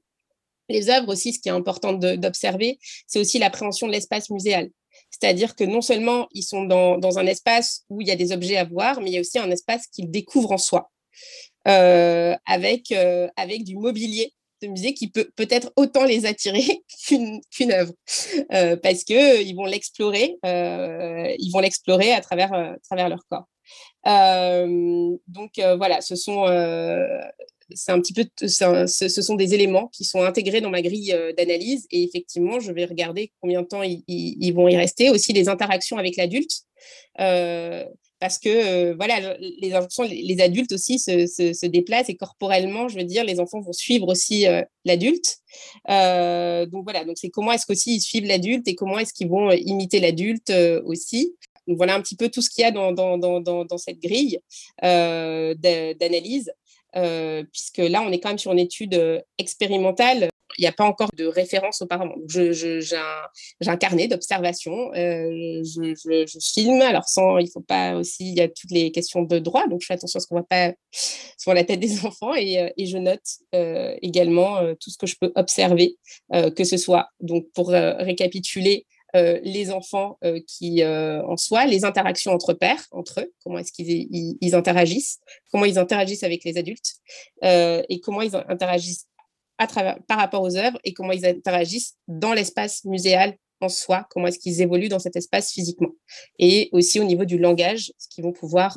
les 0.69 0.91
œuvres 0.91 1.09
aussi, 1.09 1.33
ce 1.33 1.41
qui 1.41 1.49
est 1.49 1.53
important 1.53 1.93
d'observer, 1.93 2.79
c'est 3.07 3.19
aussi 3.19 3.39
l'appréhension 3.39 3.87
de 3.87 3.93
l'espace 3.93 4.31
muséal. 4.31 4.71
C'est-à-dire 5.11 5.57
que 5.57 5.65
non 5.65 5.81
seulement 5.81 6.29
ils 6.33 6.43
sont 6.43 6.65
dans, 6.65 6.99
dans, 6.99 7.19
un 7.19 7.27
espace 7.27 7.85
où 7.91 8.01
il 8.01 8.09
y 8.09 8.11
a 8.11 8.17
des 8.17 8.33
objets 8.33 8.57
à 8.57 8.65
voir, 8.65 9.01
mais 9.01 9.11
il 9.11 9.15
y 9.15 9.17
a 9.19 9.21
aussi 9.21 9.39
un 9.39 9.51
espace 9.51 9.87
qu'ils 9.89 10.11
découvrent 10.11 10.53
en 10.53 10.59
soi, 10.59 10.91
avec, 11.65 12.93
avec 13.37 13.65
du 13.65 13.77
mobilier 13.77 14.33
musée 14.69 14.95
qui 14.95 15.09
peut 15.09 15.31
peut-être 15.37 15.73
autant 15.77 16.05
les 16.05 16.27
attirer 16.27 16.83
qu'une 17.07 17.73
œuvre. 17.73 17.93
Euh, 18.53 18.77
parce 18.77 19.05
que 19.05 19.15
euh, 19.15 19.43
ils 19.43 19.55
vont 19.55 19.67
l'explorer 19.67 20.37
euh, 20.45 21.35
ils 21.39 21.51
vont 21.51 21.61
l'explorer 21.61 22.13
à 22.13 22.21
travers 22.21 22.53
à 22.53 23.09
leur 23.09 23.25
corps. 23.29 23.47
Donc 25.29 25.53
voilà 25.57 26.01
ce 26.01 26.17
sont 26.17 26.45
c'est 27.75 27.93
un 27.93 28.01
petit 28.01 28.13
peu 28.13 28.25
ce 28.37 29.23
sont 29.23 29.35
des 29.35 29.55
éléments 29.55 29.89
qui 29.89 30.05
sont 30.05 30.23
intégrés 30.23 30.61
dans 30.61 30.71
ma 30.71 30.83
grille 30.83 31.15
d'analyse. 31.37 31.87
Et 31.91 32.03
effectivement 32.03 32.61
je 32.61 32.73
vais 32.73 32.85
regarder 32.85 33.33
combien 33.41 33.63
de 33.63 33.67
temps 33.67 33.83
ils, 33.83 34.53
vont 34.55 34.69
y 34.69 34.77
rester. 34.77 35.11
Aussi 35.11 35.33
les 35.33 35.49
interactions 35.49 35.99
avec 35.99 36.17
l'adulte 36.17 36.65
parce 38.23 38.39
que 38.39 38.93
voilà, 38.93 39.37
les 39.41 39.73
les 40.23 40.41
adultes 40.41 40.71
aussi 40.71 41.01
se, 41.01 41.67
déplacent 41.67 42.09
et 42.09 42.15
corporellement, 42.15 42.87
je 42.87 42.97
veux 42.97 43.05
dire, 43.05 43.25
les 43.25 43.41
enfants 43.41 43.61
vont 43.61 43.73
suivre 43.73 44.07
aussi 44.07 44.47
l'adulte. 44.85 45.39
donc 45.89 46.85
voilà, 46.85 47.05
donc 47.05 47.17
c'est 47.17 47.31
comment 47.31 47.51
est-ce 47.51 47.67
qu'aussi 47.67 47.97
ils 47.97 48.01
suivent 48.01 48.27
l'adulte 48.27 48.69
et 48.69 48.77
comment 48.77 49.01
est-ce 49.01 49.13
qu'ils 49.13 49.29
vont 49.29 49.51
imiter 49.51 49.99
l'adulte 49.99 50.53
aussi. 50.85 51.35
Donc 51.67 51.79
voilà 51.79 51.97
un 51.97 52.01
petit 52.01 52.15
peu 52.15 52.29
tout 52.29 52.43
ce 52.43 52.49
qu'il 52.49 52.63
y 52.63 52.65
a 52.65 52.71
dans, 52.71 52.93
dans, 52.93 53.19
dans, 53.19 53.41
dans 53.41 53.79
cette 53.79 53.99
grille 54.01 54.39
d'analyse. 54.81 56.53
Euh, 56.97 57.43
puisque 57.51 57.79
là, 57.79 58.03
on 58.03 58.13
est 58.13 58.21
quand 58.21 58.29
même 58.29 58.39
sur 58.39 58.53
une 58.53 58.59
étude 58.59 58.95
euh, 58.95 59.21
expérimentale. 59.39 60.29
Il 60.59 60.63
n'y 60.63 60.67
a 60.67 60.73
pas 60.73 60.85
encore 60.85 61.11
de 61.17 61.27
référence 61.27 61.83
auparavant. 61.83 62.15
J'ai 62.29 62.83
un, 63.67 63.77
carnet 63.77 64.09
d'observation, 64.09 64.93
euh, 64.95 65.63
je, 65.65 66.39
filme, 66.55 66.83
alors 66.83 67.09
sans, 67.09 67.39
il 67.39 67.51
faut 67.51 67.61
pas 67.61 67.95
aussi, 67.95 68.29
il 68.29 68.37
y 68.37 68.41
a 68.41 68.49
toutes 68.49 68.71
les 68.71 68.91
questions 68.93 69.23
de 69.23 69.39
droit, 69.39 69.67
donc 69.67 69.81
je 69.81 69.87
fais 69.87 69.95
attention 69.95 70.19
à 70.19 70.21
ce 70.21 70.27
qu'on 70.27 70.37
ne 70.37 70.41
voit 70.41 70.49
pas 70.49 70.73
sur 71.39 71.55
la 71.55 71.65
tête 71.65 71.81
des 71.81 72.05
enfants 72.05 72.35
et, 72.35 72.73
je 72.79 72.99
note 72.99 73.21
également 74.03 74.61
tout 74.81 74.91
ce 74.91 74.99
que 74.99 75.07
je 75.07 75.17
peux 75.21 75.33
observer, 75.35 75.97
que 76.31 76.65
ce 76.65 76.77
soit, 76.77 77.09
donc 77.21 77.47
pour 77.55 77.69
récapituler, 77.69 78.87
euh, 79.15 79.39
les 79.43 79.71
enfants 79.71 80.17
euh, 80.25 80.41
qui 80.47 80.83
euh, 80.83 81.23
en 81.27 81.37
soi, 81.37 81.67
les 81.67 81.85
interactions 81.85 82.33
entre 82.33 82.55
pères, 82.55 82.87
entre 82.93 83.21
eux, 83.21 83.33
comment 83.45 83.59
est-ce 83.59 83.71
qu'ils 83.71 84.09
ils, 84.41 84.55
interagissent, 84.55 85.19
comment 85.51 85.67
ils 85.67 85.79
interagissent 85.79 86.23
avec 86.23 86.45
les 86.45 86.57
adultes 86.57 86.95
et 87.43 88.01
comment 88.03 88.23
ils 88.23 88.35
interagissent 88.35 89.07
par 89.67 90.19
rapport 90.19 90.43
aux 90.43 90.57
œuvres 90.57 90.79
et 90.85 90.93
comment 90.93 91.13
ils 91.13 91.27
interagissent 91.27 91.97
dans 92.09 92.33
l'espace 92.33 92.85
muséal 92.85 93.35
en 93.61 93.69
soi, 93.69 94.07
comment 94.11 94.27
est-ce 94.27 94.39
qu'ils 94.39 94.61
évoluent 94.61 94.89
dans 94.89 94.99
cet 94.99 95.15
espace 95.15 95.53
physiquement 95.53 95.91
et 96.39 96.69
aussi 96.73 96.99
au 96.99 97.05
niveau 97.05 97.25
du 97.25 97.39
langage, 97.39 97.93
ce 97.97 98.09
qu'ils 98.09 98.25
vont 98.25 98.33
pouvoir 98.33 98.75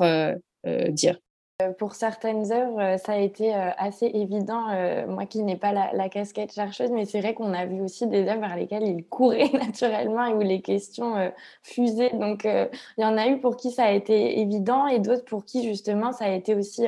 dire. 0.90 1.14
Euh, 1.14 1.25
pour 1.78 1.94
certaines 1.94 2.52
œuvres, 2.52 2.80
euh, 2.80 2.98
ça 2.98 3.12
a 3.12 3.16
été 3.16 3.54
euh, 3.54 3.70
assez 3.78 4.06
évident, 4.06 4.66
moi 5.08 5.24
qui 5.24 5.42
n'ai 5.42 5.56
pas 5.56 5.72
la, 5.72 6.08
casquette 6.08 6.52
chercheuse, 6.52 6.90
mais 6.90 7.06
c'est 7.06 7.20
vrai 7.20 7.34
qu'on 7.34 7.54
a 7.54 7.64
vu 7.64 7.80
aussi 7.80 8.06
des 8.06 8.28
œuvres 8.28 8.40
vers 8.40 8.56
lesquelles 8.56 8.86
il 8.86 9.04
courait 9.08 9.50
naturellement 9.52 10.24
et 10.26 10.34
où 10.34 10.40
les 10.40 10.60
questions 10.60 11.32
fusaient. 11.62 12.14
Donc, 12.14 12.44
il 12.44 13.02
y 13.02 13.04
en 13.04 13.16
a 13.16 13.28
eu 13.28 13.40
pour 13.40 13.56
qui 13.56 13.70
ça 13.70 13.84
a 13.84 13.90
été 13.90 14.40
évident 14.40 14.86
et 14.86 14.98
d'autres 14.98 15.24
pour 15.24 15.44
qui, 15.44 15.64
justement, 15.64 16.12
ça 16.12 16.26
a 16.26 16.30
été 16.30 16.54
aussi 16.54 16.86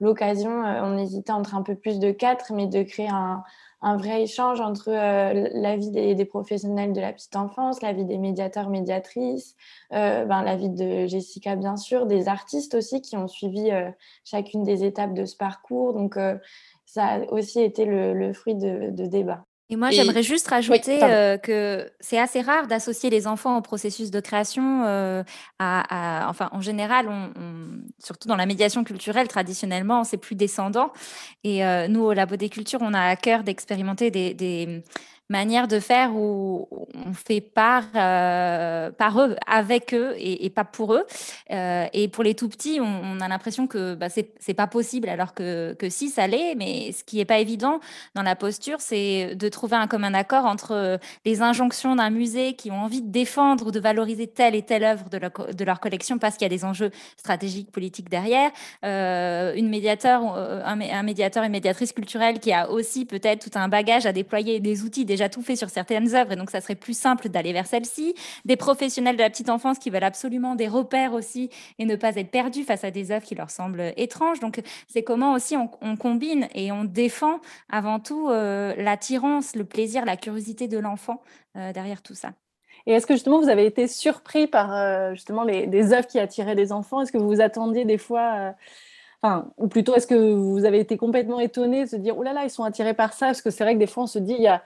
l'occasion, 0.00 0.50
on 0.50 0.96
hésitait 0.96 1.32
entre 1.32 1.54
un 1.54 1.62
peu 1.62 1.74
plus 1.74 1.98
de 1.98 2.10
quatre, 2.10 2.52
mais 2.52 2.66
de 2.66 2.82
créer 2.82 3.08
un, 3.08 3.42
un 3.84 3.98
vrai 3.98 4.22
échange 4.22 4.62
entre 4.62 4.88
euh, 4.88 5.48
la 5.52 5.76
vie 5.76 5.90
des, 5.90 6.24
professionnels 6.24 6.94
de 6.94 7.00
la 7.02 7.12
petite 7.12 7.36
enfance, 7.36 7.82
la 7.82 7.92
vie 7.92 8.06
des 8.06 8.16
médiateurs, 8.16 8.70
médiatrices, 8.70 9.56
euh, 9.92 10.24
ben, 10.24 10.42
la 10.42 10.56
vie 10.56 10.70
de 10.70 11.06
Jessica, 11.06 11.54
bien 11.54 11.76
sûr, 11.76 12.06
des 12.06 12.28
artistes 12.28 12.74
aussi 12.74 13.02
qui 13.02 13.16
ont 13.18 13.28
suivi 13.28 13.70
euh, 13.70 13.90
chacune 14.24 14.62
des 14.62 14.84
étapes 14.84 15.12
de 15.12 15.26
ce 15.26 15.36
parcours. 15.36 15.92
Donc, 15.92 16.18
ça 16.86 17.04
a 17.04 17.18
aussi 17.30 17.60
été 17.60 17.84
le, 17.84 18.32
fruit 18.32 18.54
de 18.54 19.06
débats. 19.06 19.44
Et 19.70 19.76
moi, 19.76 19.90
j'aimerais 19.90 20.22
juste 20.22 20.48
rajouter 20.48 21.02
euh, 21.02 21.38
que 21.38 21.90
c'est 21.98 22.18
assez 22.18 22.42
rare 22.42 22.66
d'associer 22.66 23.08
les 23.08 23.26
enfants 23.26 23.56
au 23.56 23.62
processus 23.62 24.10
de 24.10 24.20
création. 24.20 24.84
Euh, 24.84 25.22
à, 25.58 26.26
enfin, 26.28 26.50
en 26.52 26.60
général, 26.60 27.08
on, 27.08 27.30
surtout 27.98 28.28
dans 28.28 28.36
la 28.36 28.44
médiation 28.44 28.84
culturelle, 28.84 29.26
traditionnellement, 29.26 30.04
c'est 30.04 30.18
plus 30.18 30.34
descendant. 30.34 30.92
Et 31.44 31.64
euh, 31.64 31.88
nous, 31.88 32.02
au 32.02 32.12
Labo 32.12 32.36
des 32.36 32.50
Cultures, 32.50 32.80
on 32.82 32.92
a 32.92 33.00
à 33.00 33.16
cœur 33.16 33.42
d'expérimenter 33.42 34.10
des, 34.10 34.34
des 34.34 34.82
manière 35.30 35.68
de 35.68 35.80
faire 35.80 36.14
où 36.14 36.68
on 36.94 37.12
fait 37.12 37.40
par, 37.40 37.84
euh, 37.94 38.90
par 38.90 39.20
eux, 39.20 39.36
avec 39.46 39.94
eux 39.94 40.14
et, 40.18 40.50
pas 40.50 40.64
pour 40.64 40.94
eux. 40.94 41.04
Euh, 41.50 41.86
et 41.92 42.08
pour 42.08 42.22
les 42.24 42.34
tout 42.34 42.48
petits, 42.48 42.78
on, 42.80 43.20
a 43.20 43.28
l'impression 43.28 43.66
que 43.66 43.94
bah, 43.94 44.08
c'est 44.10 44.54
pas 44.54 44.66
possible, 44.66 45.08
alors 45.08 45.34
que, 45.34 45.74
que 45.74 45.88
si, 45.88 46.10
ça 46.10 46.26
l'est. 46.26 46.54
Mais 46.56 46.92
ce 46.92 47.04
qui 47.04 47.20
est 47.20 47.24
pas 47.24 47.38
évident 47.38 47.80
dans 48.14 48.22
la 48.22 48.36
posture, 48.36 48.80
c'est 48.80 49.34
de 49.34 49.48
trouver 49.48 49.76
un 49.76 49.86
commun 49.86 50.14
accord 50.14 50.44
entre 50.44 50.98
les 51.24 51.42
injonctions 51.42 51.96
d'un 51.96 52.10
musée 52.10 52.54
qui 52.54 52.70
ont 52.70 52.82
envie 52.82 53.02
de 53.02 53.10
défendre 53.10 53.68
ou 53.68 53.70
de 53.70 53.80
valoriser 53.80 54.26
telle 54.26 54.54
et 54.54 54.62
telle 54.62 54.84
œuvre 54.84 55.08
de 55.08 55.18
leur, 55.18 55.30
de 55.30 55.64
leur 55.64 55.80
collection 55.80 56.18
parce 56.18 56.36
qu'il 56.36 56.44
y 56.44 56.52
a 56.52 56.56
des 56.56 56.64
enjeux 56.64 56.90
stratégiques, 57.16 57.72
politiques 57.72 58.10
derrière. 58.10 58.50
Euh, 58.84 59.54
une 59.54 59.68
médiateur, 59.68 60.22
un, 60.22 61.02
médiateur, 61.02 61.44
une 61.44 61.52
médiatrice 61.52 61.92
culturelle 61.92 62.40
qui 62.40 62.52
a 62.52 62.70
aussi 62.70 63.04
peut-être 63.04 63.50
tout 63.50 63.58
un 63.58 63.68
bagage 63.68 64.06
à 64.06 64.12
déployer, 64.12 64.60
des 64.60 64.82
outils, 64.82 65.04
déjà 65.14 65.28
tout 65.28 65.42
fait 65.42 65.56
sur 65.56 65.70
certaines 65.70 66.14
œuvres 66.14 66.32
et 66.32 66.36
donc 66.36 66.50
ça 66.50 66.60
serait 66.60 66.74
plus 66.74 66.98
simple 66.98 67.28
d'aller 67.28 67.52
vers 67.52 67.66
celle-ci. 67.66 68.14
Des 68.44 68.56
professionnels 68.56 69.16
de 69.16 69.22
la 69.22 69.30
petite 69.30 69.48
enfance 69.48 69.78
qui 69.78 69.90
veulent 69.90 70.04
absolument 70.04 70.54
des 70.54 70.68
repères 70.68 71.12
aussi 71.12 71.50
et 71.78 71.84
ne 71.84 71.96
pas 71.96 72.16
être 72.16 72.30
perdus 72.30 72.64
face 72.64 72.84
à 72.84 72.90
des 72.90 73.10
œuvres 73.10 73.24
qui 73.24 73.34
leur 73.34 73.50
semblent 73.50 73.92
étranges. 73.96 74.40
Donc 74.40 74.60
c'est 74.88 75.02
comment 75.02 75.34
aussi 75.34 75.56
on, 75.56 75.96
combine 75.96 76.48
et 76.54 76.72
on 76.72 76.84
défend 76.84 77.40
avant 77.70 78.00
tout 78.00 78.28
euh, 78.28 78.74
l'attirance, 78.76 79.54
le 79.54 79.64
plaisir, 79.64 80.04
la 80.04 80.16
curiosité 80.16 80.66
de 80.68 80.78
l'enfant 80.78 81.22
euh, 81.56 81.72
derrière 81.72 82.02
tout 82.02 82.14
ça. 82.14 82.32
Et 82.86 82.92
est-ce 82.92 83.06
que 83.06 83.14
justement 83.14 83.40
vous 83.40 83.48
avez 83.48 83.64
été 83.64 83.86
surpris 83.86 84.46
par 84.46 84.74
euh, 84.74 85.14
justement 85.14 85.44
les, 85.44 85.66
des 85.66 85.92
œuvres 85.92 86.06
qui 86.06 86.18
attiraient 86.18 86.56
des 86.56 86.72
enfants? 86.72 87.00
Est-ce 87.00 87.12
que 87.12 87.18
vous 87.18 87.28
vous 87.28 87.40
attendiez 87.40 87.84
des 87.84 87.98
fois 87.98 88.54
ou 89.56 89.68
plutôt, 89.68 89.94
est-ce 89.94 90.06
que 90.06 90.34
vous 90.34 90.64
avez 90.64 90.80
été 90.80 90.96
complètement 90.96 91.40
étonné 91.40 91.84
de 91.84 91.88
se 91.88 91.96
dire, 91.96 92.18
oh 92.18 92.22
là 92.22 92.32
là, 92.32 92.44
ils 92.44 92.50
sont 92.50 92.64
attirés 92.64 92.94
par 92.94 93.12
ça 93.14 93.26
Parce 93.26 93.42
que 93.42 93.50
c'est 93.50 93.64
vrai 93.64 93.74
que 93.74 93.78
des 93.78 93.86
fois, 93.86 94.02
on 94.04 94.06
se 94.06 94.18
dit, 94.18 94.34
il 94.36 94.42
y 94.42 94.48
a, 94.48 94.62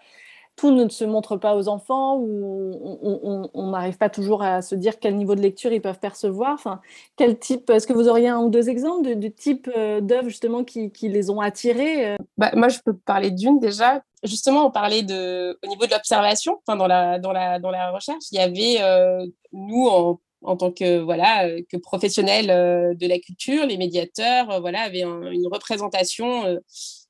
tout 0.58 0.72
ne 0.72 0.88
se 0.88 1.04
montre 1.04 1.36
pas 1.36 1.54
aux 1.54 1.68
enfants 1.68 2.18
ou 2.18 3.48
on 3.54 3.70
n'arrive 3.70 3.96
pas 3.96 4.10
toujours 4.10 4.42
à 4.42 4.60
se 4.60 4.74
dire 4.74 4.98
quel 4.98 5.16
niveau 5.16 5.36
de 5.36 5.40
lecture 5.40 5.72
ils 5.72 5.80
peuvent 5.80 6.00
percevoir. 6.00 6.52
Enfin, 6.52 6.80
quel 7.16 7.38
type 7.38 7.70
Est-ce 7.70 7.86
que 7.86 7.92
vous 7.92 8.08
auriez 8.08 8.28
un 8.28 8.40
ou 8.40 8.50
deux 8.50 8.68
exemples 8.68 9.16
de, 9.16 9.28
type 9.28 9.70
euh, 9.76 10.00
d'œuvres 10.00 10.28
justement 10.28 10.64
qui, 10.64 10.90
les 11.00 11.30
ont 11.30 11.40
attirés 11.40 12.10
euh? 12.10 12.16
bah, 12.36 12.50
Moi, 12.54 12.68
je 12.68 12.80
peux 12.84 12.92
parler 12.92 13.30
d'une 13.30 13.60
déjà. 13.60 14.02
Justement, 14.24 14.66
on 14.66 14.72
parlait 14.72 15.02
de, 15.02 15.56
au 15.62 15.68
niveau 15.68 15.86
de 15.86 15.92
l'observation, 15.92 16.58
enfin, 16.66 16.76
dans, 16.76 16.88
la, 16.88 17.20
dans, 17.20 17.30
la, 17.30 17.60
dans 17.60 17.70
la 17.70 17.92
recherche, 17.92 18.24
il 18.32 18.38
y 18.38 18.40
avait, 18.40 18.78
euh, 18.80 19.24
nous, 19.52 19.86
en, 19.86 20.18
en, 20.42 20.56
tant 20.56 20.72
que, 20.72 20.98
voilà, 20.98 21.48
que 21.70 21.76
professionnels 21.76 22.96
de 22.96 23.06
la 23.06 23.20
culture, 23.20 23.64
les 23.64 23.76
médiateurs 23.76 24.60
voilà, 24.60 24.80
avaient 24.80 25.02
une 25.02 25.46
représentation 25.46 26.58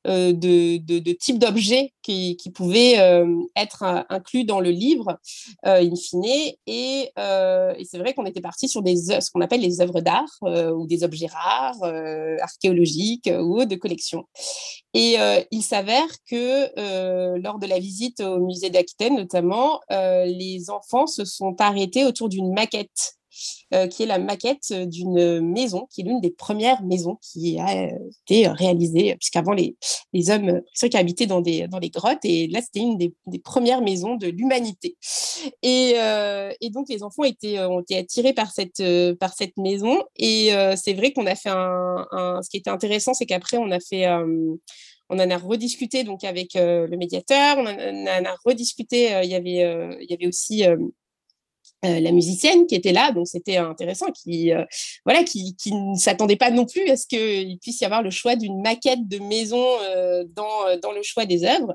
de, 0.09 0.79
de, 0.79 1.13
types 1.13 1.39
d'objets 1.39 1.93
qui, 2.03 2.37
pouvaient 2.55 2.99
euh, 2.99 3.27
être 3.57 3.85
inclus 4.09 4.45
dans 4.45 4.61
le 4.61 4.71
livre, 4.71 5.19
euh, 5.67 5.81
in 5.81 5.95
fine. 5.97 6.25
Et, 6.67 7.11
c'est 7.85 7.99
vrai 7.99 8.15
qu'on 8.15 8.27
était 8.27 8.41
parti 8.41 8.69
sur 8.69 8.83
ce 8.83 9.31
qu'on 9.31 9.41
appelle 9.41 9.61
les 9.61 9.81
œuvres 9.81 10.01
d'art 10.01 10.39
ou 10.43 10.87
des 10.87 11.05
objets 11.05 11.27
rares, 11.27 11.83
archéologiques 12.41 13.31
ou 13.41 13.65
de 13.65 13.75
collection. 13.77 14.25
Et 14.95 15.17
il 15.51 15.63
s'avère 15.63 16.09
que 16.29 17.39
lors 17.39 17.59
de 17.59 17.67
la 17.67 17.79
visite 17.79 18.21
au 18.21 18.41
musée 18.41 18.71
d'Aquitaine, 18.71 19.17
notamment, 19.17 19.81
les 19.91 20.71
enfants 20.71 21.07
se 21.07 21.25
sont 21.25 21.57
arrêtés 21.61 22.05
autour 22.05 22.29
d'une 22.29 22.53
maquette 22.53 22.79
euh, 22.79 23.18
qui 23.91 24.03
est 24.03 24.07
la 24.07 24.19
maquette 24.19 24.73
d'une 24.73 25.41
maison, 25.41 25.87
qui 25.91 26.01
est 26.01 26.05
l'une 26.05 26.21
des 26.21 26.31
premières 26.31 26.83
maisons 26.83 27.19
qui 27.21 27.59
a 27.59 27.91
été 28.27 28.49
réalisée, 28.49 29.17
puisqu'avant 29.17 29.53
les, 29.53 29.77
les 30.13 30.31
hommes, 30.31 30.61
ceux 30.75 30.89
qui 30.89 30.97
habitaient 30.97 31.27
dans 31.27 31.41
des, 31.41 31.69
dans 31.69 31.79
les 31.79 31.91
grottes, 31.91 32.25
et 32.25 32.49
là 32.49 32.61
c'était 32.63 32.81
une 32.81 32.97
des, 32.97 33.13
des, 33.27 33.39
premières 33.39 33.83
maisons 33.83 34.17
de 34.17 34.29
l'humanité. 34.29 34.97
Et, 35.63 35.95
euh, 35.97 36.53
et, 36.61 36.71
donc 36.71 36.89
les 36.89 37.03
enfants 37.03 37.25
étaient, 37.25 37.61
ont 37.61 37.81
été 37.81 37.99
attirés 37.99 38.33
par 38.33 38.51
cette, 38.51 38.83
par 39.19 39.35
cette 39.35 39.57
maison, 39.57 40.03
et 40.17 40.55
euh, 40.55 40.75
c'est 40.77 40.95
vrai 40.95 41.13
qu'on 41.13 41.27
a 41.27 41.35
fait 41.35 41.51
un, 41.51 42.07
Ce 42.43 42.51
qui 42.51 42.57
était 42.59 42.71
intéressant, 42.71 43.15
c'est 43.15 43.27
qu'après 43.27 43.59
on 43.59 43.71
a 43.71 43.81
fait 43.81 44.07
on 45.11 45.19
en 45.19 45.31
a 45.31 45.39
rediscuté 45.39 46.05
donc 46.05 46.23
avec 46.25 46.51
le 46.55 46.97
médiateur, 46.97 47.57
on 47.59 47.67
en 47.67 48.25
a, 48.25 48.37
rediscuté. 48.45 49.11
il 49.23 49.31
y 49.31 49.35
avait, 49.35 49.97
il 50.01 50.11
y 50.11 50.15
avait 50.15 50.27
aussi 50.27 50.65
euh, 51.85 52.01
la 52.01 52.11
musicienne 52.11 52.67
qui 52.67 52.75
était 52.75 52.91
là, 52.91 53.13
donc 53.13 53.29
c'était 53.29 53.57
intéressant, 53.57 54.07
qui 54.11 54.53
euh, 54.53 54.65
voilà, 55.05 55.23
qui, 55.23 55.55
qui 55.55 55.73
ne 55.73 55.97
s'attendait 55.97 56.37
pas 56.37 56.51
non 56.51 56.67
plus 56.67 56.89
à 56.91 56.97
ce 56.97 57.07
qu'il 57.07 57.57
puisse 57.61 57.81
y 57.81 57.85
avoir 57.85 58.03
le 58.03 58.11
choix 58.11 58.35
d'une 58.35 58.61
maquette 58.61 59.07
de 59.07 59.21
maison 59.21 59.65
euh, 59.83 60.25
dans, 60.35 60.77
dans 60.83 60.91
le 60.91 61.03
choix 61.05 61.25
des 61.25 61.45
œuvres. 61.45 61.75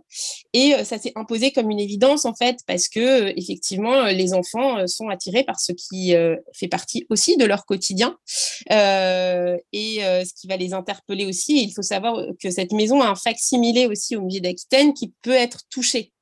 Et 0.51 0.73
ça 0.83 0.99
s'est 0.99 1.13
imposé 1.15 1.51
comme 1.51 1.71
une 1.71 1.79
évidence 1.79 2.25
en 2.25 2.33
fait, 2.33 2.57
parce 2.67 2.89
que 2.89 3.33
effectivement, 3.39 4.03
les 4.07 4.33
enfants 4.33 4.85
sont 4.87 5.07
attirés 5.07 5.45
par 5.45 5.59
ce 5.59 5.71
qui 5.71 6.13
fait 6.53 6.67
partie 6.67 7.05
aussi 7.09 7.37
de 7.37 7.45
leur 7.45 7.65
quotidien 7.65 8.17
et 8.69 9.99
ce 10.01 10.33
qui 10.39 10.47
va 10.47 10.57
les 10.57 10.73
interpeller 10.73 11.25
aussi. 11.25 11.63
Il 11.63 11.71
faut 11.73 11.81
savoir 11.81 12.15
que 12.41 12.51
cette 12.51 12.71
maison 12.71 13.01
a 13.01 13.07
un 13.07 13.15
facsimilé 13.15 13.87
aussi 13.87 14.15
au 14.15 14.21
musée 14.21 14.41
d'Aquitaine 14.41 14.93
qui 14.93 15.13
peut 15.21 15.31
être 15.31 15.61
touché. 15.69 16.12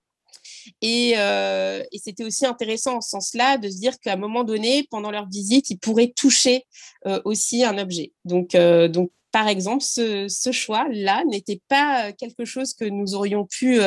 Euh, 0.84 1.84
et, 1.92 2.00
c'était 2.00 2.24
aussi 2.24 2.46
intéressant 2.46 2.98
en 2.98 3.02
ce 3.02 3.10
sens-là 3.10 3.58
de 3.58 3.70
se 3.70 3.78
dire 3.78 4.00
qu'à 4.00 4.14
un 4.14 4.18
moment 4.18 4.44
donné, 4.44 4.88
pendant 4.90 5.12
leur 5.12 5.28
visite, 5.28 5.70
ils 5.70 5.78
pourraient 5.78 6.14
toucher 6.16 6.66
euh, 7.08 7.22
aussi 7.26 7.64
un 7.64 7.78
objet. 7.78 8.14
Donc, 8.26 8.56
euh, 8.56 8.88
donc 8.88 9.12
par 9.32 9.48
exemple, 9.48 9.82
ce, 9.82 10.28
choix-là 10.52 11.24
n'était 11.30 11.62
pas 11.70 12.12
quelque 12.12 12.44
chose 12.44 12.74
que 12.74 12.84
nous 12.84 13.16
aurions 13.16 13.46
pu 13.46 13.80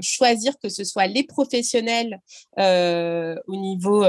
choisir, 0.00 0.56
que 0.62 0.68
ce 0.68 0.84
soit 0.84 1.08
les 1.08 1.24
professionnels 1.24 2.20
au 2.56 3.56
niveau, 3.56 4.04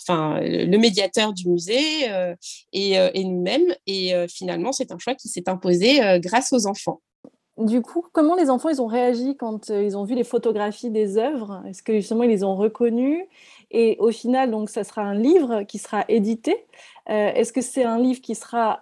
enfin, 0.00 0.38
le 0.40 0.76
médiateur 0.76 1.32
du 1.32 1.48
musée 1.48 2.08
et, 2.72 2.92
et 2.92 3.24
nous-mêmes. 3.24 3.74
Et 3.88 4.12
finalement, 4.28 4.70
c'est 4.70 4.92
un 4.92 4.98
choix 4.98 5.16
qui 5.16 5.28
s'est 5.28 5.48
imposé 5.48 5.98
grâce 6.20 6.52
aux 6.52 6.68
enfants. 6.68 7.00
Du 7.56 7.82
coup, 7.82 8.04
comment 8.12 8.34
les 8.34 8.50
enfants 8.50 8.68
ils 8.68 8.82
ont 8.82 8.86
réagi 8.86 9.36
quand 9.36 9.68
ils 9.68 9.96
ont 9.96 10.04
vu 10.04 10.14
les 10.14 10.24
photographies 10.24 10.90
des 10.90 11.18
œuvres? 11.18 11.62
Est-ce 11.68 11.82
que 11.82 11.92
justement 11.94 12.24
ils 12.24 12.30
les 12.30 12.42
ont 12.42 12.56
reconnues? 12.56 13.26
Et 13.70 13.96
au 14.00 14.10
final, 14.10 14.50
donc, 14.50 14.70
ça 14.70 14.82
sera 14.82 15.02
un 15.02 15.14
livre 15.14 15.62
qui 15.62 15.78
sera 15.78 16.04
édité. 16.08 16.66
Est-ce 17.06 17.52
que 17.52 17.60
c'est 17.60 17.84
un 17.84 17.98
livre 17.98 18.20
qui 18.20 18.34
sera 18.34 18.80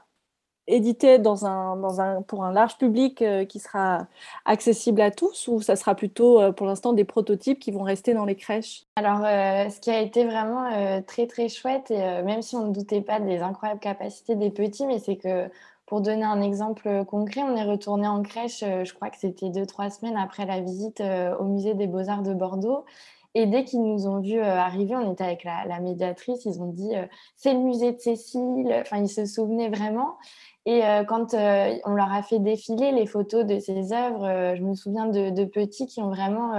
édité 0.69 1.19
pour 1.19 2.45
un 2.45 2.53
large 2.53 2.79
public 2.79 3.23
qui 3.49 3.59
sera 3.59 4.07
accessible 4.45 5.01
à 5.01 5.11
tous 5.11 5.49
ou 5.49 5.61
ça 5.61 5.77
sera 5.77 5.95
plutôt 5.95 6.53
pour 6.53 6.67
l'instant 6.67 6.93
des 6.93 7.05
prototypes 7.05 7.59
qui 7.59 7.73
vont 7.73 7.83
rester 7.83 8.15
dans 8.15 8.25
les 8.25 8.37
crèches? 8.37 8.85
Alors, 8.97 9.19
ce 9.21 9.81
qui 9.81 9.91
a 9.91 10.01
été 10.01 10.25
vraiment 10.25 11.03
très 11.07 11.27
très 11.27 11.49
chouette, 11.49 11.91
et 11.91 12.23
même 12.23 12.43
si 12.43 12.57
on 12.57 12.69
ne 12.69 12.73
doutait 12.73 13.03
pas 13.03 13.21
des 13.21 13.41
incroyables 13.41 13.81
capacités 13.81 14.35
des 14.35 14.51
petits, 14.51 14.87
mais 14.87 14.99
c'est 14.99 15.17
que 15.17 15.51
pour 15.93 16.01
donner 16.01 16.25
un 16.25 16.41
exemple 16.41 17.05
concret, 17.05 17.43
on 17.43 17.55
est 17.55 17.65
retourné 17.65 18.09
en 18.09 18.23
crèche, 18.23 18.63
euh, 18.63 18.83
je 18.83 18.95
crois 18.95 19.11
que 19.11 19.19
c'était 19.19 19.51
deux, 19.51 19.67
trois 19.67 19.91
semaines 19.91 20.17
après 20.17 20.47
la 20.47 20.59
visite 20.59 21.03
euh, 21.03 21.37
au 21.37 21.45
musée 21.45 21.75
des 21.75 21.87
beaux-arts 21.87 22.23
de 22.23 22.33
Bordeaux. 22.33 22.87
Et 23.35 23.45
dès 23.45 23.65
qu'ils 23.65 23.83
nous 23.83 24.07
ont 24.07 24.21
vus 24.21 24.39
euh, 24.39 24.57
arriver, 24.57 24.97
on 24.97 25.13
était 25.13 25.25
avec 25.25 25.45
la, 25.45 25.81
médiatrice, 25.81 26.47
ils 26.47 26.63
ont 26.63 26.73
dit 26.73 26.93
c'est 27.37 27.53
le 27.53 27.59
musée 27.59 27.93
de 27.93 27.99
Cécile. 27.99 28.75
Enfin, 28.81 29.03
ils 29.03 29.09
se 29.11 29.27
souvenaient 29.27 29.69
vraiment. 29.69 30.17
Et 30.65 30.81
quand 31.09 31.35
on 31.35 31.95
leur 31.95 32.11
a 32.11 32.23
fait 32.23 32.39
défiler 32.39 32.93
les 32.93 33.05
photos 33.05 33.45
de 33.45 33.59
ces 33.59 33.93
œuvres, 33.93 34.55
je 34.57 34.63
me 34.63 34.75
souviens 34.75 35.05
de, 35.05 35.45
petits 35.45 35.85
qui 35.87 36.01
ont 36.01 36.09
vraiment 36.09 36.53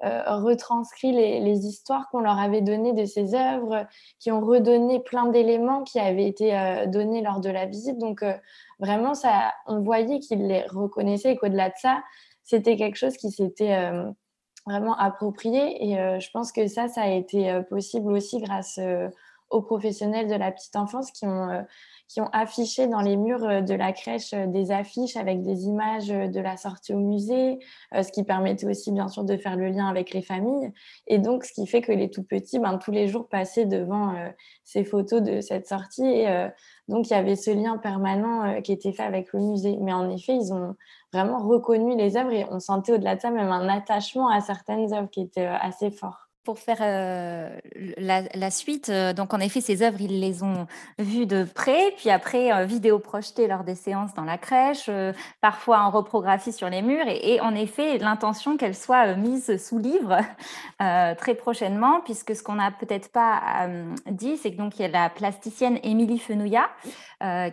retranscrit 0.00 1.12
les, 1.12 1.66
histoires 1.66 2.08
qu'on 2.10 2.20
leur 2.20 2.38
avait 2.38 2.60
données 2.60 2.92
de 2.92 3.04
ces 3.04 3.34
œuvres, 3.34 3.86
qui 4.18 4.30
ont 4.30 4.40
redonné 4.40 5.00
plein 5.00 5.26
d'éléments 5.26 5.82
qui 5.82 5.98
avaient 5.98 6.26
été 6.26 6.84
donnés 6.88 7.22
lors 7.22 7.40
de 7.40 7.48
la 7.48 7.66
visite. 7.66 7.98
Donc, 7.98 8.24
vraiment, 8.78 9.14
ça, 9.14 9.52
on 9.66 9.80
voyait 9.80 10.18
qu'ils 10.18 10.46
les 10.46 10.62
reconnaissaient 10.62 11.32
et 11.32 11.36
qu'au-delà 11.36 11.68
de 11.68 11.74
ça, 11.76 12.02
c'était 12.44 12.76
quelque 12.76 12.96
chose 12.96 13.16
qui 13.16 13.30
s'était 13.30 13.74
euh, 13.74 14.10
vraiment 14.66 14.96
approprié. 14.96 15.88
Et 15.88 15.98
euh, 15.98 16.20
je 16.20 16.30
pense 16.30 16.52
que 16.52 16.66
ça, 16.68 16.88
ça 16.88 17.02
a 17.02 17.08
été 17.08 17.50
euh, 17.50 17.62
possible 17.62 18.12
aussi 18.12 18.40
grâce 18.40 18.78
aux 19.50 19.62
professionnels 19.62 20.28
de 20.28 20.34
la 20.34 20.52
petite 20.52 20.76
enfance 20.76 21.10
qui 21.10 21.26
ont 21.26 21.64
qui 22.14 22.20
ont 22.20 22.30
affiché 22.32 22.86
dans 22.86 23.00
les 23.00 23.16
murs 23.16 23.44
euh, 23.44 23.60
de 23.60 23.74
la 23.74 23.92
crèche 23.92 24.32
euh, 24.34 24.46
des 24.46 24.70
affiches 24.70 25.16
avec 25.16 25.42
des 25.42 25.64
images 25.64 26.12
euh, 26.12 26.28
de 26.28 26.38
la 26.38 26.56
sortie 26.56 26.94
au 26.94 27.00
musée, 27.00 27.58
ce 27.92 28.12
qui 28.12 28.22
permettait 28.22 28.68
aussi 28.68 28.92
bien 28.92 29.08
sûr 29.08 29.24
de 29.24 29.36
faire 29.36 29.56
le 29.56 29.68
lien 29.68 29.88
avec 29.88 30.12
les 30.12 30.22
familles. 30.22 30.72
Et 31.08 31.18
donc, 31.18 31.44
ce 31.44 31.52
qui 31.52 31.66
fait 31.66 31.82
que 31.82 31.90
les 31.90 32.10
tout 32.10 32.22
petits, 32.22 32.60
ben, 32.60 32.78
tous 32.78 32.92
les 32.92 33.08
jours, 33.08 33.28
passaient 33.28 33.66
devant 33.66 34.14
ces 34.62 34.84
photos 34.84 35.22
de 35.22 35.40
cette 35.40 35.66
sortie. 35.66 36.06
Et 36.06 36.48
donc, 36.88 37.08
il 37.08 37.12
y 37.12 37.16
avait 37.16 37.36
ce 37.36 37.50
lien 37.50 37.78
permanent 37.78 38.60
qui 38.62 38.72
était 38.72 38.92
fait 38.92 39.02
avec 39.02 39.32
le 39.32 39.40
musée. 39.40 39.78
Mais 39.80 39.92
en 39.92 40.08
effet, 40.10 40.34
ils 40.34 40.52
ont 40.52 40.76
vraiment 41.12 41.38
reconnu 41.38 41.96
les 41.96 42.16
œuvres 42.16 42.32
et 42.32 42.46
on 42.50 42.60
sentait 42.60 42.92
au-delà 42.92 43.16
de 43.16 43.20
ça 43.20 43.30
même 43.30 43.50
un 43.50 43.68
attachement 43.68 44.28
à 44.28 44.40
certaines 44.40 44.92
œuvres 44.92 45.10
qui 45.10 45.22
était 45.22 45.46
assez 45.46 45.90
fort 45.90 46.23
pour 46.44 46.58
faire 46.58 46.78
euh, 46.82 47.48
la, 47.96 48.50
suite, 48.50 48.90
euh, 48.90 49.14
donc 49.14 49.32
en 49.32 49.40
effet, 49.40 49.62
ces 49.62 49.82
œuvres, 49.82 50.00
ils 50.00 50.20
les 50.20 50.42
ont 50.42 50.66
vues 50.98 51.24
de 51.24 51.44
près, 51.44 51.94
puis 51.96 52.10
après, 52.10 52.52
euh, 52.52 52.66
vidéo 52.66 52.98
projetée 52.98 53.48
lors 53.48 53.64
des 53.64 53.74
séances 53.74 54.12
dans 54.14 54.24
la 54.24 54.36
crèche, 54.36 54.90
parfois 55.40 55.80
en 55.80 55.90
reprographie 55.90 56.52
sur 56.52 56.68
les 56.68 56.82
murs, 56.82 57.06
et, 57.08 57.40
en 57.40 57.54
effet, 57.54 57.98
l'intention 57.98 58.56
qu'elles 58.56 58.74
soient 58.74 59.14
mises 59.14 59.56
sous 59.64 59.78
livre 59.78 60.18
très 60.78 61.34
prochainement, 61.34 62.00
puisque 62.04 62.36
ce 62.36 62.42
qu'on 62.42 62.54
n'a 62.54 62.70
peut-être 62.70 63.10
pas 63.10 63.68
dit, 64.10 64.36
c'est 64.36 64.52
que 64.52 64.58
donc 64.58 64.78
il 64.78 64.82
y 64.82 64.84
a 64.84 64.88
la 64.88 65.08
plasticienne 65.08 65.78
Émilie 65.82 66.18
Fenouillat 66.18 66.68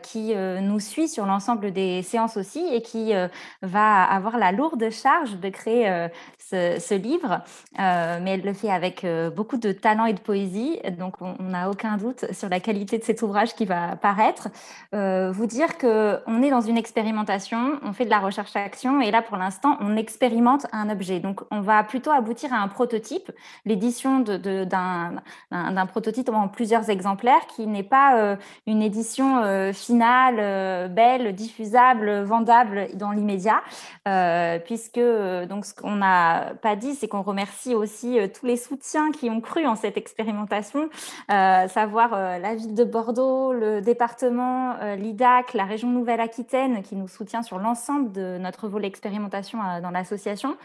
qui 0.02 0.36
nous 0.36 0.80
suit 0.80 1.08
sur 1.08 1.26
l'ensemble 1.26 1.72
des 1.72 2.04
séances 2.04 2.36
aussi, 2.38 2.66
et 2.74 2.82
qui 2.82 3.14
va 3.62 4.04
avoir 4.04 4.38
la 4.38 4.52
lourde 4.52 4.90
charge 4.90 5.38
de 5.38 5.50
créer 5.50 6.10
ce, 6.38 6.78
ce, 6.80 6.94
livre, 6.94 7.42
mais 7.78 8.32
elle 8.32 8.42
le 8.42 8.54
fait 8.54 8.72
avec 8.72 8.81
avec 8.82 9.04
euh, 9.04 9.30
beaucoup 9.30 9.58
de 9.58 9.72
talent 9.72 10.06
et 10.06 10.14
de 10.14 10.20
poésie. 10.20 10.80
Donc, 10.98 11.22
on 11.22 11.36
n'a 11.44 11.70
aucun 11.70 11.98
doute 11.98 12.26
sur 12.32 12.50
la 12.50 12.60
qualité 12.60 12.98
de 12.98 13.04
cet 13.04 13.22
ouvrage 13.22 13.54
qui 13.54 13.66
va 13.66 13.96
paraître. 13.96 14.48
Euh, 14.96 15.32
vous 15.32 15.46
dire 15.46 15.78
qu'on 15.78 16.42
est 16.42 16.50
dans 16.50 16.62
une 16.62 16.78
expérimentation, 16.78 17.80
on 17.84 17.94
fait 17.94 18.06
de 18.06 18.10
la 18.10 18.18
recherche-action 18.18 19.00
et 19.00 19.12
là, 19.12 19.22
pour 19.22 19.38
l'instant, 19.38 19.78
on 19.82 19.98
expérimente 19.98 20.66
un 20.72 20.90
objet. 20.90 21.20
Donc, 21.20 21.42
on 21.52 21.62
va 21.62 21.84
plutôt 21.84 22.10
aboutir 22.10 22.52
à 22.56 22.58
un 22.58 22.68
prototype, 22.68 23.32
l'édition 23.66 24.22
d'un 24.22 25.86
prototype 25.86 26.30
en 26.30 26.48
plusieurs 26.48 26.90
exemplaires 26.90 27.46
qui 27.56 27.68
n'est 27.68 27.84
pas 27.84 28.18
euh, 28.18 28.36
une 28.66 28.82
édition 28.82 29.44
finale, 29.74 30.90
belle, 30.90 31.36
diffusable, 31.36 32.24
vendable 32.24 32.88
dans 32.96 33.12
l'immédiat, 33.12 33.62
puisque 34.66 35.00
donc 35.50 35.66
ce 35.66 35.74
qu'on 35.76 35.98
n'a 35.98 36.54
pas 36.62 36.76
dit, 36.76 36.96
c'est 36.96 37.08
qu'on 37.08 37.22
remercie 37.22 37.76
aussi 37.76 38.18
tous 38.34 38.46
les 38.46 38.58
qui 39.14 39.30
ont 39.30 39.42
cru 39.42 39.66
en 39.66 39.76
cette 39.76 39.98
expérimentation, 39.98 40.90
euh, 41.32 41.68
savoir 41.68 42.14
euh, 42.14 42.38
la 42.38 42.56
ville 42.56 42.74
de 42.74 42.84
Bordeaux, 42.84 43.54
le 43.54 43.82
département, 43.82 44.76
euh, 44.82 44.96
l'IDAC, 44.96 45.54
la 45.54 45.66
région 45.66 45.90
Nouvelle-Aquitaine 45.90 46.82
qui 46.82 46.96
nous 46.96 47.08
soutient 47.08 47.44
sur 47.44 47.60
l'ensemble 47.60 48.12
de 48.12 48.38
notre 48.38 48.68
volet 48.68 48.88
expérimentation 48.88 49.60
dans 49.82 49.92
l'association, 49.92 50.56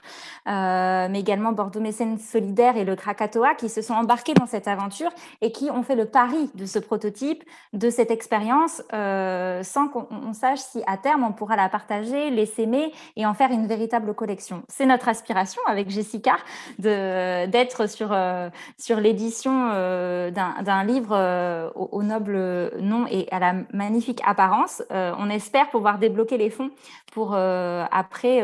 mais 0.47 1.21
également 1.21 1.53
Bordeaux 1.53 1.81
Mécène 1.81 2.19
Solidaire 2.19 2.77
et 2.77 2.85
le 2.85 2.97
Krakatoa 2.97 3.55
qui 3.55 3.69
se 3.69 3.83
sont 3.83 3.95
embarqués 3.95 4.35
dans 4.35 4.47
cette 4.47 4.69
aventure 4.69 5.11
et 5.41 5.53
qui 5.53 5.71
ont 5.71 5.83
fait 5.83 5.95
le 5.95 6.07
pari 6.07 6.51
de 6.55 6.67
ce 6.67 6.79
prototype, 6.79 7.45
de 7.73 7.91
cette 7.91 8.11
expérience, 8.11 8.83
sans 8.91 9.89
qu'on 9.89 10.33
sache 10.33 10.61
si 10.61 10.83
à 10.87 10.97
terme 10.97 11.25
on 11.25 11.33
pourra 11.33 11.57
la 11.57 11.69
partager, 11.69 12.31
l'essaimer 12.31 12.93
et 13.17 13.27
en 13.27 13.35
faire 13.35 13.51
une 13.51 13.67
véritable 13.67 14.15
collection. 14.15 14.63
C'est 14.69 14.87
notre 14.87 15.09
aspiration 15.09 15.63
avec 15.67 15.91
Jessica 15.91 16.37
d'être 16.79 17.87
sur, 17.97 18.11
euh, 18.13 18.51
sur 18.79 19.01
l'édition 19.01 19.71
euh, 19.73 20.31
d'un 20.31 20.85
livre 20.85 21.17
euh, 21.17 21.71
au, 21.75 22.03
noble 22.03 22.37
nom 22.81 23.07
et 23.11 23.27
à 23.31 23.39
la 23.39 23.55
magnifique 23.73 24.21
apparence. 24.25 24.83
on 24.91 25.31
espère 25.31 25.71
pouvoir 25.71 25.99
débloquer 25.99 26.37
les 26.37 26.51
fonds 26.51 26.71
pour 27.13 27.35
après 27.35 28.41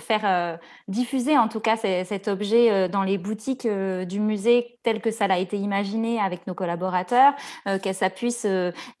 faire 0.00 0.58
diffuser 0.88 1.36
en 1.36 1.48
tout 1.48 1.60
cas 1.60 1.76
cet 1.76 2.28
objet 2.28 2.88
dans 2.88 3.02
les 3.02 3.18
boutiques 3.18 3.66
du 3.66 4.20
musée 4.20 4.78
tel 4.82 5.00
que 5.00 5.10
ça 5.10 5.26
l'a 5.26 5.38
été 5.38 5.56
imaginé 5.58 6.18
avec 6.20 6.46
nos 6.46 6.54
collaborateurs, 6.54 7.34
que 7.82 7.92
ça 7.92 8.08
puisse 8.10 8.46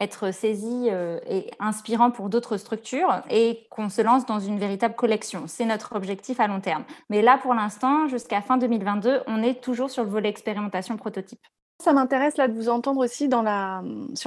être 0.00 0.32
saisi 0.32 0.88
et 1.28 1.50
inspirant 1.58 2.10
pour 2.10 2.28
d'autres 2.28 2.58
structures 2.58 3.22
et 3.30 3.66
qu'on 3.70 3.88
se 3.88 4.02
lance 4.02 4.26
dans 4.26 4.40
une 4.40 4.58
véritable 4.58 4.94
collection. 4.94 5.44
C'est 5.46 5.64
notre 5.64 5.96
objectif 5.96 6.38
à 6.38 6.46
long 6.46 6.60
terme. 6.60 6.84
Mais 7.08 7.22
là, 7.22 7.38
pour 7.38 7.54
l'instant, 7.54 8.08
jusqu'à 8.08 8.42
fin 8.42 8.58
2022, 8.58 9.20
on 9.26 9.42
est 9.42 9.62
toujours 9.62 9.85
sur 9.88 10.04
le 10.04 10.10
volet 10.10 10.28
expérimentation 10.28 10.96
prototype. 10.96 11.40
Ça 11.82 11.92
m'intéresse 11.92 12.38
là 12.38 12.48
de 12.48 12.54
vous 12.54 12.68
entendre 12.68 13.04
aussi 13.04 13.28
sur 13.28 13.42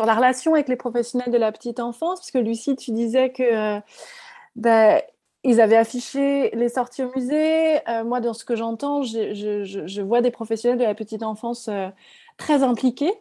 la 0.05 0.15
relation 0.15 0.53
avec 0.53 0.67
les 0.67 0.75
professionnels 0.75 1.31
de 1.31 1.37
la 1.37 1.51
petite 1.51 1.79
enfance, 1.79 2.19
puisque 2.19 2.45
Lucie, 2.45 2.75
tu 2.75 2.91
disais 2.91 3.31
que 3.31 3.43
euh, 3.43 3.79
ben, 4.55 5.01
ils 5.43 5.61
avaient 5.61 5.77
affiché 5.77 6.51
les 6.53 6.69
sorties 6.69 7.03
au 7.03 7.11
musée. 7.15 7.87
Euh, 7.89 8.03
moi, 8.03 8.19
dans 8.19 8.33
ce 8.33 8.45
que 8.45 8.55
j'entends, 8.55 9.01
je, 9.01 9.33
je, 9.33 9.87
je, 9.87 10.01
vois 10.01 10.21
des 10.21 10.31
professionnels 10.31 10.77
de 10.77 10.83
la 10.83 10.93
petite 10.93 11.23
enfance 11.23 11.69
euh, 11.69 11.87
très 12.39 12.63
impliqués, 12.63 13.11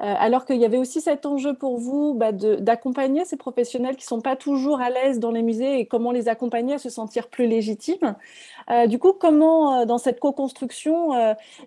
euh, 0.00 0.14
alors 0.18 0.46
qu'il 0.46 0.56
y 0.56 0.64
avait 0.64 0.78
aussi 0.78 1.02
cet 1.02 1.26
enjeu 1.26 1.52
pour 1.52 1.76
vous 1.78 2.14
bah, 2.14 2.32
d'accompagner 2.32 3.24
ces 3.26 3.36
professionnels 3.36 3.96
qui 3.96 4.04
ne 4.04 4.08
sont 4.08 4.20
pas 4.22 4.36
toujours 4.36 4.80
à 4.80 4.88
l'aise 4.88 5.18
dans 5.18 5.32
les 5.32 5.42
musées 5.42 5.80
et 5.80 5.86
comment 5.86 6.12
les 6.12 6.28
accompagner 6.28 6.74
à 6.74 6.78
se 6.78 6.88
sentir 6.88 7.28
plus 7.28 7.46
légitimes. 7.48 8.16
Euh, 8.70 8.86
du 8.86 8.98
coup, 8.98 9.12
comment, 9.12 9.80
euh, 9.80 9.84
dans 9.84 9.98
cette 9.98 10.20
co-construction, 10.20 11.10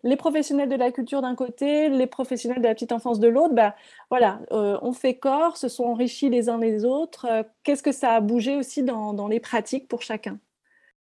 les 0.03 0.15
professionnels 0.15 0.69
de 0.69 0.75
la 0.75 0.91
culture 0.91 1.21
d'un 1.21 1.35
côté, 1.35 1.89
les 1.89 2.07
professionnels 2.07 2.61
de 2.61 2.67
la 2.67 2.73
petite 2.73 2.93
enfance 2.93 3.19
de 3.19 3.27
l'autre, 3.27 3.53
bah, 3.53 3.75
voilà, 4.09 4.39
on 4.51 4.93
fait 4.93 5.15
corps, 5.15 5.57
se 5.57 5.67
sont 5.67 5.83
enrichis 5.83 6.29
les 6.29 6.49
uns 6.49 6.57
les 6.57 6.85
autres. 6.85 7.27
Qu'est-ce 7.63 7.83
que 7.83 7.91
ça 7.91 8.13
a 8.13 8.21
bougé 8.21 8.55
aussi 8.55 8.83
dans, 8.83 9.13
dans 9.13 9.27
les 9.27 9.39
pratiques 9.39 9.87
pour 9.87 10.01
chacun? 10.01 10.39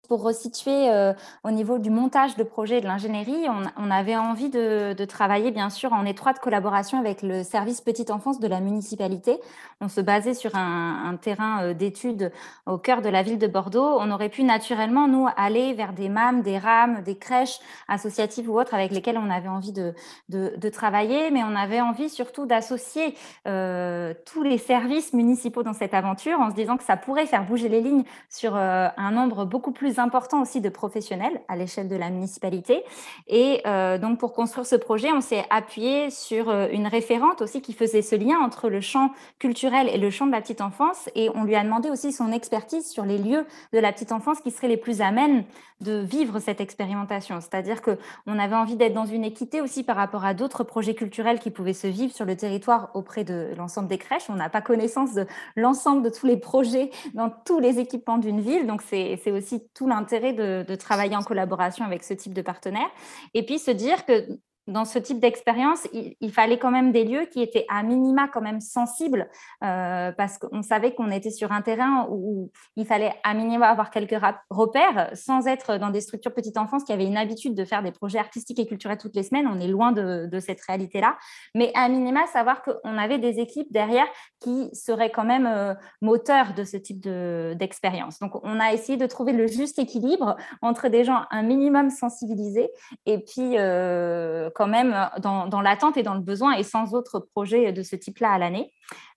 Pour 0.08 0.22
resituer 0.22 0.90
euh, 0.90 1.12
au 1.44 1.50
niveau 1.50 1.78
du 1.78 1.90
montage 1.90 2.34
de 2.36 2.42
projet 2.42 2.80
de 2.80 2.86
l'ingénierie, 2.86 3.46
on, 3.76 3.90
avait 3.90 4.16
envie 4.16 4.48
de, 4.48 5.04
travailler 5.04 5.50
bien 5.50 5.70
sûr 5.70 5.92
en 5.92 6.04
étroite 6.04 6.38
collaboration 6.40 6.98
avec 6.98 7.22
le 7.22 7.42
service 7.42 7.80
petite 7.80 8.10
enfance 8.10 8.40
de 8.40 8.48
la 8.48 8.60
municipalité. 8.60 9.38
On 9.80 9.88
se 9.88 10.00
basait 10.00 10.34
sur 10.34 10.54
un, 10.54 11.16
terrain 11.20 11.62
euh, 11.62 11.74
d'études 11.74 12.32
au 12.66 12.78
cœur 12.78 13.02
de 13.02 13.08
la 13.08 13.22
ville 13.22 13.38
de 13.38 13.46
Bordeaux. 13.46 13.98
On 14.00 14.10
aurait 14.10 14.28
pu 14.30 14.44
naturellement, 14.44 15.08
nous, 15.08 15.28
aller 15.36 15.74
vers 15.74 15.92
des 15.92 16.08
MAM, 16.08 16.42
des 16.42 16.58
RAM, 16.58 17.02
des 17.02 17.16
crèches 17.16 17.58
associatives 17.86 18.48
ou 18.50 18.58
autres 18.58 18.74
avec 18.74 18.92
lesquelles 18.92 19.18
on 19.18 19.30
avait 19.30 19.48
envie 19.48 19.72
de, 19.72 19.94
de, 20.28 20.68
travailler, 20.68 21.30
mais 21.30 21.42
on 21.44 21.54
avait 21.54 21.80
envie 21.80 22.08
surtout 22.08 22.46
d'associer 22.46 23.14
euh, 23.46 24.14
tous 24.24 24.42
les 24.42 24.58
services 24.58 25.12
municipaux 25.12 25.62
dans 25.62 25.72
cette 25.72 25.94
aventure 25.94 26.40
en 26.40 26.50
se 26.50 26.54
disant 26.54 26.76
que 26.76 26.84
ça 26.84 26.96
pourrait 26.96 27.26
faire 27.26 27.44
bouger 27.44 27.68
les 27.68 27.80
lignes 27.80 28.04
sur 28.28 28.56
un 28.56 29.10
nombre 29.10 29.44
beaucoup 29.44 29.72
plus 29.72 29.97
important 29.98 30.42
aussi 30.42 30.60
de 30.60 30.68
professionnels 30.68 31.40
à 31.48 31.56
l'échelle 31.56 31.88
de 31.88 31.96
la 31.96 32.10
municipalité. 32.10 32.82
Et 33.26 33.60
euh, 33.66 33.98
donc, 33.98 34.18
pour 34.18 34.32
construire 34.32 34.66
ce 34.66 34.76
projet, 34.76 35.12
on 35.12 35.20
s'est 35.20 35.44
appuyé 35.50 36.10
sur 36.10 36.48
euh, 36.48 36.68
une 36.72 36.86
référente 36.86 37.42
aussi 37.42 37.60
qui 37.60 37.72
faisait 37.72 38.02
ce 38.02 38.16
lien 38.16 38.38
entre 38.38 38.68
le 38.68 38.80
champ 38.80 39.10
culturel 39.38 39.88
et 39.92 39.98
le 39.98 40.10
champ 40.10 40.26
de 40.26 40.32
la 40.32 40.40
petite 40.40 40.60
enfance. 40.60 41.08
Et 41.14 41.30
on 41.34 41.44
lui 41.44 41.54
a 41.54 41.64
demandé 41.64 41.90
aussi 41.90 42.12
son 42.12 42.32
expertise 42.32 42.88
sur 42.88 43.04
les 43.04 43.18
lieux 43.18 43.46
de 43.72 43.78
la 43.78 43.92
petite 43.92 44.12
enfance 44.12 44.40
qui 44.40 44.50
seraient 44.50 44.68
les 44.68 44.76
plus 44.76 45.00
amènes 45.00 45.44
de 45.80 45.98
vivre 45.98 46.40
cette 46.40 46.60
expérimentation. 46.60 47.40
C'est-à-dire 47.40 47.82
qu'on 47.82 48.38
avait 48.38 48.56
envie 48.56 48.76
d'être 48.76 48.94
dans 48.94 49.06
une 49.06 49.24
équité 49.24 49.60
aussi 49.60 49.84
par 49.84 49.96
rapport 49.96 50.24
à 50.24 50.34
d'autres 50.34 50.64
projets 50.64 50.94
culturels 50.94 51.38
qui 51.38 51.50
pouvaient 51.50 51.72
se 51.72 51.86
vivre 51.86 52.12
sur 52.12 52.24
le 52.24 52.36
territoire 52.36 52.90
auprès 52.94 53.24
de 53.24 53.50
l'ensemble 53.56 53.88
des 53.88 53.98
crèches. 53.98 54.28
On 54.28 54.34
n'a 54.34 54.48
pas 54.48 54.60
connaissance 54.60 55.14
de 55.14 55.26
l'ensemble 55.56 56.02
de 56.02 56.10
tous 56.10 56.26
les 56.26 56.36
projets 56.36 56.90
dans 57.14 57.30
tous 57.44 57.60
les 57.60 57.78
équipements 57.78 58.18
d'une 58.18 58.40
ville. 58.40 58.66
Donc, 58.66 58.82
c'est 58.82 59.30
aussi 59.30 59.62
tout 59.74 59.86
l'intérêt 59.88 60.32
de, 60.32 60.64
de, 60.66 60.74
travailler 60.74 61.16
en 61.16 61.22
collaboration 61.22 61.84
avec 61.84 62.04
ce 62.04 62.14
type 62.14 62.34
de 62.34 62.42
partenaire. 62.42 62.88
Et 63.34 63.44
puis, 63.44 63.58
se 63.58 63.70
dire 63.70 64.04
que 64.04 64.26
dans 64.68 64.84
ce 64.84 64.98
type 64.98 65.18
d'expérience, 65.18 65.88
il, 65.92 66.30
fallait 66.30 66.58
quand 66.58 66.70
même 66.70 66.92
des 66.92 67.04
lieux 67.04 67.24
qui 67.24 67.40
étaient 67.40 67.64
à 67.70 67.82
minima 67.82 68.28
quand 68.28 68.42
même 68.42 68.60
sensibles, 68.60 69.28
euh, 69.64 70.12
parce 70.12 70.36
qu'on 70.36 70.62
savait 70.62 70.94
qu'on 70.94 71.10
était 71.10 71.30
sur 71.30 71.52
un 71.52 71.62
terrain 71.62 72.06
où 72.10 72.52
il 72.76 72.86
fallait 72.86 73.14
à 73.24 73.32
minima 73.32 73.66
avoir 73.66 73.90
quelques 73.90 74.20
repères, 74.50 75.10
sans 75.14 75.46
être 75.46 75.78
dans 75.78 75.90
des 75.90 76.02
structures 76.02 76.34
petite 76.34 76.58
enfance 76.58 76.84
qui 76.84 76.92
avaient 76.92 77.06
une 77.06 77.16
habitude 77.16 77.54
de 77.54 77.64
faire 77.64 77.82
des 77.82 77.92
projets 77.92 78.18
artistiques 78.18 78.58
et 78.58 78.66
culturels 78.66 78.98
toutes 78.98 79.16
les 79.16 79.22
semaines. 79.22 79.48
On 79.50 79.58
est 79.58 79.68
loin 79.68 79.92
de, 79.92 80.28
cette 80.38 80.60
réalité-là, 80.60 81.16
mais 81.54 81.72
à 81.74 81.88
minima 81.88 82.26
savoir 82.26 82.62
qu'on 82.62 82.98
avait 82.98 83.18
des 83.18 83.40
équipes 83.40 83.72
derrière 83.72 84.06
qui 84.40 84.68
seraient 84.74 85.10
quand 85.10 85.24
même 85.24 85.46
euh, 85.46 85.74
moteurs 86.02 86.52
de 86.54 86.64
ce 86.64 86.76
type 86.76 87.00
d'expérience. 87.00 88.18
Donc, 88.18 88.32
on 88.44 88.60
a 88.60 88.72
essayé 88.72 88.98
de 88.98 89.06
trouver 89.06 89.32
le 89.32 89.46
juste 89.46 89.78
équilibre 89.78 90.36
entre 90.60 90.88
des 90.88 91.04
gens 91.04 91.22
un 91.30 91.42
minimum 91.42 91.90
sensibilisés 91.90 92.70
et 93.06 93.18
puis 93.18 93.56
euh, 93.56 94.50
quand 94.58 94.66
même 94.66 94.92
euh, 94.92 95.20
dans, 95.20 95.60
l'attente 95.60 95.96
et 95.96 96.02
dans 96.02 96.14
le 96.14 96.20
besoin 96.20 96.54
et 96.54 96.64
sans 96.64 96.92
autre 96.92 97.20
projet 97.20 97.72
de 97.72 97.82
ce 97.82 97.94
type-là 97.94 98.32
à 98.32 98.38
l'année, 98.38 98.72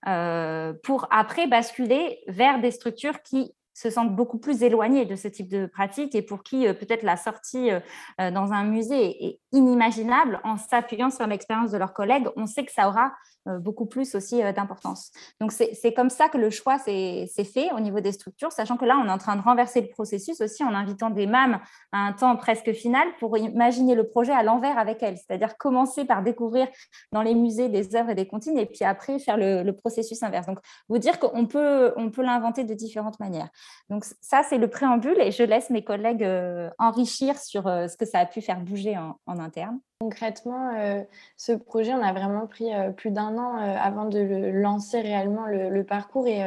euh, 0.08 0.74
pour 0.84 1.08
après 1.10 1.48
basculer 1.48 2.20
vers 2.28 2.62
des 2.62 2.72
structures 2.72 3.24
qui 3.24 3.52
se 3.74 3.90
sentent 3.90 4.16
beaucoup 4.16 4.38
plus 4.38 4.62
éloignées 4.62 5.06
de 5.06 5.16
ce 5.16 5.28
type 5.28 5.48
de 5.48 5.66
pratique 5.66 6.14
et 6.14 6.22
pour 6.22 6.44
qui 6.44 6.68
euh, 6.68 6.74
peut-être 6.74 7.02
la 7.04 7.18
sortie 7.18 7.72
dans 8.20 8.52
un 8.54 8.64
musée 8.64 9.26
est 9.26 9.40
inimaginable. 9.52 10.40
En 10.44 10.58
s'appuyant 10.58 11.10
sur 11.10 11.26
l'expérience 11.26 11.72
de 11.72 11.78
leurs 11.78 11.94
collègues, 11.94 12.28
on 12.36 12.46
sait 12.46 12.64
que 12.64 12.72
ça 12.72 12.88
aura 12.88 13.14
beaucoup 13.46 13.86
plus 13.86 14.14
aussi 14.16 14.42
euh, 14.44 14.52
d'importance. 14.52 15.12
Donc, 15.40 15.52
c'est 15.52 15.94
comme 15.94 16.10
ça 16.10 16.30
que 16.30 16.38
le 16.38 16.50
choix 16.50 16.78
s'est 16.78 17.28
fait 17.44 17.72
au 17.74 17.80
niveau 17.80 18.00
des 18.00 18.12
structures, 18.12 18.52
sachant 18.52 18.78
que 18.78 18.86
là, 18.86 19.02
on 19.04 19.08
est 19.08 19.12
en 19.12 19.18
train 19.18 19.36
de 19.36 19.42
renverser 19.42 19.82
le 19.82 19.88
processus 19.88 20.42
aussi 20.42 20.64
en 20.64 20.74
invitant 20.74 21.10
des 21.10 21.26
MAM 21.26 21.60
à 21.92 21.98
un 21.98 22.14
temps 22.14 22.36
presque 22.36 22.72
final 22.74 23.08
pour 23.20 23.38
imaginer 23.38 23.96
le 23.96 24.08
projet 24.08 24.32
à 24.32 24.44
l'envers 24.44 24.78
avec 24.78 25.02
elles, 25.02 25.18
c'est-à-dire 25.18 25.58
commencer 25.58 26.06
par 26.06 26.22
découvrir 26.22 26.68
dans 27.12 27.22
les 27.22 27.34
musées 27.34 27.70
des 27.70 27.96
œuvres 27.96 28.12
et 28.12 28.16
des 28.16 28.28
comptines 28.28 28.58
et 28.58 28.66
puis 28.66 28.86
après 28.86 29.20
faire 29.20 29.38
le, 29.38 29.72
processus 29.72 30.22
inverse. 30.22 30.46
Donc, 30.46 30.60
vous 30.90 30.98
dire 30.98 31.18
qu'on 31.20 31.48
peut, 31.48 31.94
on 31.96 32.12
peut 32.12 32.22
l'inventer 32.22 32.64
de 32.64 32.74
différentes 32.74 33.20
manières. 33.20 33.50
Donc, 33.90 34.06
ça, 34.20 34.44
c'est 34.44 34.58
le 34.58 34.70
préambule 34.70 35.20
et 35.20 35.32
je 35.32 35.44
laisse 35.44 35.70
mes 35.70 35.84
collègues 35.84 36.24
euh, 36.24 36.70
enrichir 36.78 37.38
sur 37.40 37.64
ce 37.64 37.96
que 37.98 38.06
ça 38.06 38.20
a 38.20 38.26
pu 38.26 38.42
faire 38.42 38.60
bouger 38.60 38.98
en 38.98 39.40
interne. 39.40 39.80
Concrètement, 40.02 40.74
euh, 40.80 41.04
ce 41.38 41.52
projet, 41.52 41.94
on 41.94 42.02
a 42.02 42.12
vraiment 42.12 42.48
pris 42.48 42.74
euh, 42.74 42.90
plus 42.90 43.12
d'un 43.12 43.38
an 43.38 43.58
euh, 43.60 43.76
avant 43.80 44.06
de 44.06 44.50
lancer 44.52 45.00
réellement 45.00 45.46
le, 45.46 45.84
parcours 45.84 46.26
et 46.26 46.42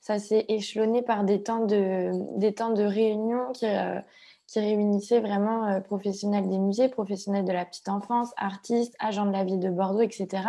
ça 0.00 0.18
s'est 0.18 0.44
échelonné 0.48 1.02
par 1.02 1.22
des 1.22 1.40
temps 1.40 1.66
de, 1.66 2.10
des 2.36 2.52
réunion 2.84 3.52
qui 3.52 4.58
réunissaient 4.58 5.20
vraiment 5.20 5.80
professionnels 5.82 6.48
des 6.48 6.58
musées, 6.58 6.88
professionnels 6.88 7.44
de 7.44 7.52
la 7.52 7.64
petite 7.64 7.88
enfance, 7.88 8.32
artistes, 8.36 8.96
agents 8.98 9.26
de 9.26 9.32
la 9.32 9.44
ville 9.44 9.60
de 9.60 9.70
Bordeaux, 9.70 10.02
etc. 10.02 10.42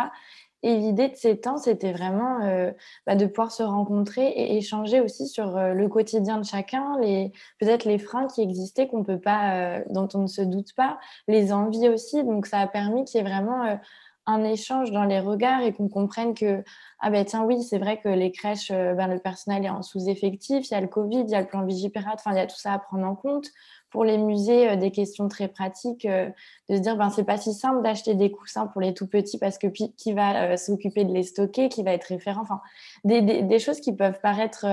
Et 0.62 0.76
l'idée 0.76 1.08
de 1.08 1.14
ces 1.14 1.38
temps, 1.40 1.56
c'était 1.56 1.92
vraiment 1.92 2.40
euh, 2.42 2.72
bah, 3.06 3.14
de 3.14 3.26
pouvoir 3.26 3.52
se 3.52 3.62
rencontrer 3.62 4.26
et 4.26 4.56
échanger 4.56 5.00
aussi 5.00 5.28
sur 5.28 5.56
euh, 5.56 5.72
le 5.72 5.88
quotidien 5.88 6.38
de 6.38 6.44
chacun, 6.44 6.98
les 7.00 7.32
peut-être 7.60 7.84
les 7.84 7.98
freins 7.98 8.26
qui 8.26 8.42
existaient 8.42 8.88
qu'on 8.88 9.04
peut 9.04 9.20
pas, 9.20 9.54
euh, 9.54 9.84
dont 9.90 10.08
on 10.14 10.22
ne 10.22 10.26
se 10.26 10.42
doute 10.42 10.74
pas, 10.74 10.98
les 11.28 11.52
envies 11.52 11.88
aussi. 11.88 12.24
Donc 12.24 12.46
ça 12.46 12.58
a 12.58 12.66
permis 12.66 13.04
qu'il 13.04 13.18
y 13.18 13.24
ait 13.24 13.28
vraiment 13.28 13.78
un 14.26 14.44
échange 14.44 14.90
dans 14.90 15.04
les 15.04 15.20
regards 15.20 15.62
et 15.62 15.72
qu'on 15.72 15.88
comprenne 15.88 16.34
que 16.34 16.62
ah 16.98 17.10
ben 17.10 17.24
tiens 17.24 17.44
oui 17.44 17.62
c'est 17.62 17.78
vrai 17.78 17.98
que 17.98 18.10
les 18.10 18.30
crèches 18.30 18.70
ben, 18.70 19.06
le 19.06 19.18
personnel 19.20 19.64
est 19.64 19.70
en 19.70 19.80
sous-effectif 19.80 20.68
il 20.68 20.74
y 20.74 20.76
a 20.76 20.82
le 20.82 20.86
Covid 20.86 21.20
il 21.20 21.30
y 21.30 21.34
a 21.34 21.40
le 21.40 21.46
plan 21.46 21.64
Vigipirate 21.64 22.16
enfin 22.18 22.32
il 22.32 22.36
y 22.36 22.40
a 22.40 22.46
tout 22.46 22.58
ça 22.58 22.74
à 22.74 22.78
prendre 22.78 23.06
en 23.06 23.14
compte 23.14 23.46
pour 23.90 24.04
les 24.04 24.18
musées 24.18 24.70
euh, 24.70 24.76
des 24.76 24.90
questions 24.90 25.28
très 25.28 25.48
pratiques, 25.48 26.04
euh, 26.04 26.28
de 26.68 26.76
se 26.76 26.80
dire 26.80 26.96
ben 26.96 27.10
c'est 27.10 27.24
pas 27.24 27.36
si 27.36 27.52
simple 27.52 27.82
d'acheter 27.82 28.14
des 28.14 28.30
coussins 28.30 28.66
pour 28.66 28.80
les 28.80 28.94
tout 28.94 29.06
petits 29.06 29.38
parce 29.38 29.58
que 29.58 29.66
qui 29.66 30.12
va 30.12 30.52
euh, 30.52 30.56
s'occuper 30.56 31.04
de 31.04 31.12
les 31.12 31.22
stocker, 31.22 31.68
qui 31.68 31.82
va 31.82 31.92
être 31.92 32.04
référent, 32.04 32.42
enfin 32.42 32.60
des, 33.04 33.22
des, 33.22 33.58
choses 33.58 33.80
qui 33.80 33.94
peuvent 33.94 34.20
paraître 34.20 34.66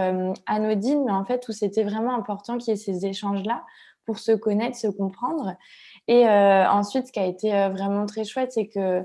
anodines, 0.45 1.03
mais 1.05 1.11
en 1.11 1.25
fait 1.25 1.47
où 1.47 1.51
c'était 1.51 1.83
vraiment 1.83 2.15
important 2.15 2.57
qu'il 2.57 2.73
y 2.73 2.73
ait 2.73 2.79
ces 2.79 3.05
échanges 3.05 3.43
là 3.43 3.63
pour 4.05 4.19
se 4.19 4.31
connaître, 4.31 4.77
se 4.77 4.87
comprendre. 4.87 5.55
Et 6.07 6.27
ensuite, 6.27 7.07
ce 7.07 7.11
qui 7.11 7.19
a 7.19 7.25
été 7.25 7.49
vraiment 7.69 8.05
très 8.05 8.23
chouette, 8.23 8.51
c'est 8.51 8.67
que 8.67 9.03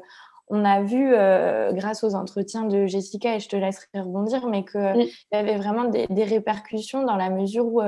on 0.49 0.65
a 0.65 0.83
vu, 0.83 1.13
grâce 1.75 2.05
aux 2.05 2.15
entretiens 2.15 2.65
de 2.65 2.87
Jessica, 2.87 3.37
et 3.37 3.41
je 3.41 3.49
te 3.49 3.57
laisserai 3.57 3.87
rebondir, 3.95 4.47
mais 4.47 4.65
qu'il 4.65 5.09
y 5.33 5.37
avait 5.37 5.57
vraiment 5.57 5.85
des, 5.85 6.07
des, 6.09 6.25
répercussions 6.25 7.05
dans 7.05 7.17
la 7.17 7.31
mesure 7.31 7.67
où 7.67 7.81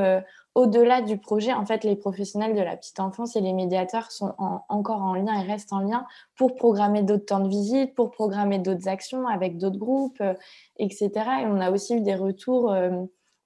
au-delà 0.55 1.01
du 1.01 1.17
projet, 1.17 1.53
en 1.53 1.65
fait, 1.65 1.83
les 1.83 1.97
professionnels 1.97 2.55
de 2.55 2.61
la 2.61 2.77
petite 2.77 3.01
enfance 3.01 3.37
et 3.37 3.41
les 3.41 3.55
médiateurs 3.55 4.11
sont 4.11 4.35
encore 4.69 5.01
en 5.01 5.15
lien 5.15 5.41
et 5.41 5.47
restent 5.47 5.73
en 5.73 5.81
lien 5.81 6.07
pour 6.37 6.55
programmer 6.57 7.03
d'autres 7.03 7.25
temps 7.25 7.41
de 7.41 7.49
visite, 7.49 7.95
pour 7.95 8.11
programmer 8.11 8.59
d'autres 8.59 8.87
actions 8.87 9.27
avec 9.27 9.57
d'autres 9.57 9.79
groupes, 9.79 10.21
euh, 10.21 10.35
etc. 10.79 11.11
Et 11.43 11.47
on 11.47 11.59
a 11.59 11.71
aussi 11.71 11.97
eu 11.97 12.01
des 12.03 12.15
retours, 12.15 12.71
euh, 12.71 12.91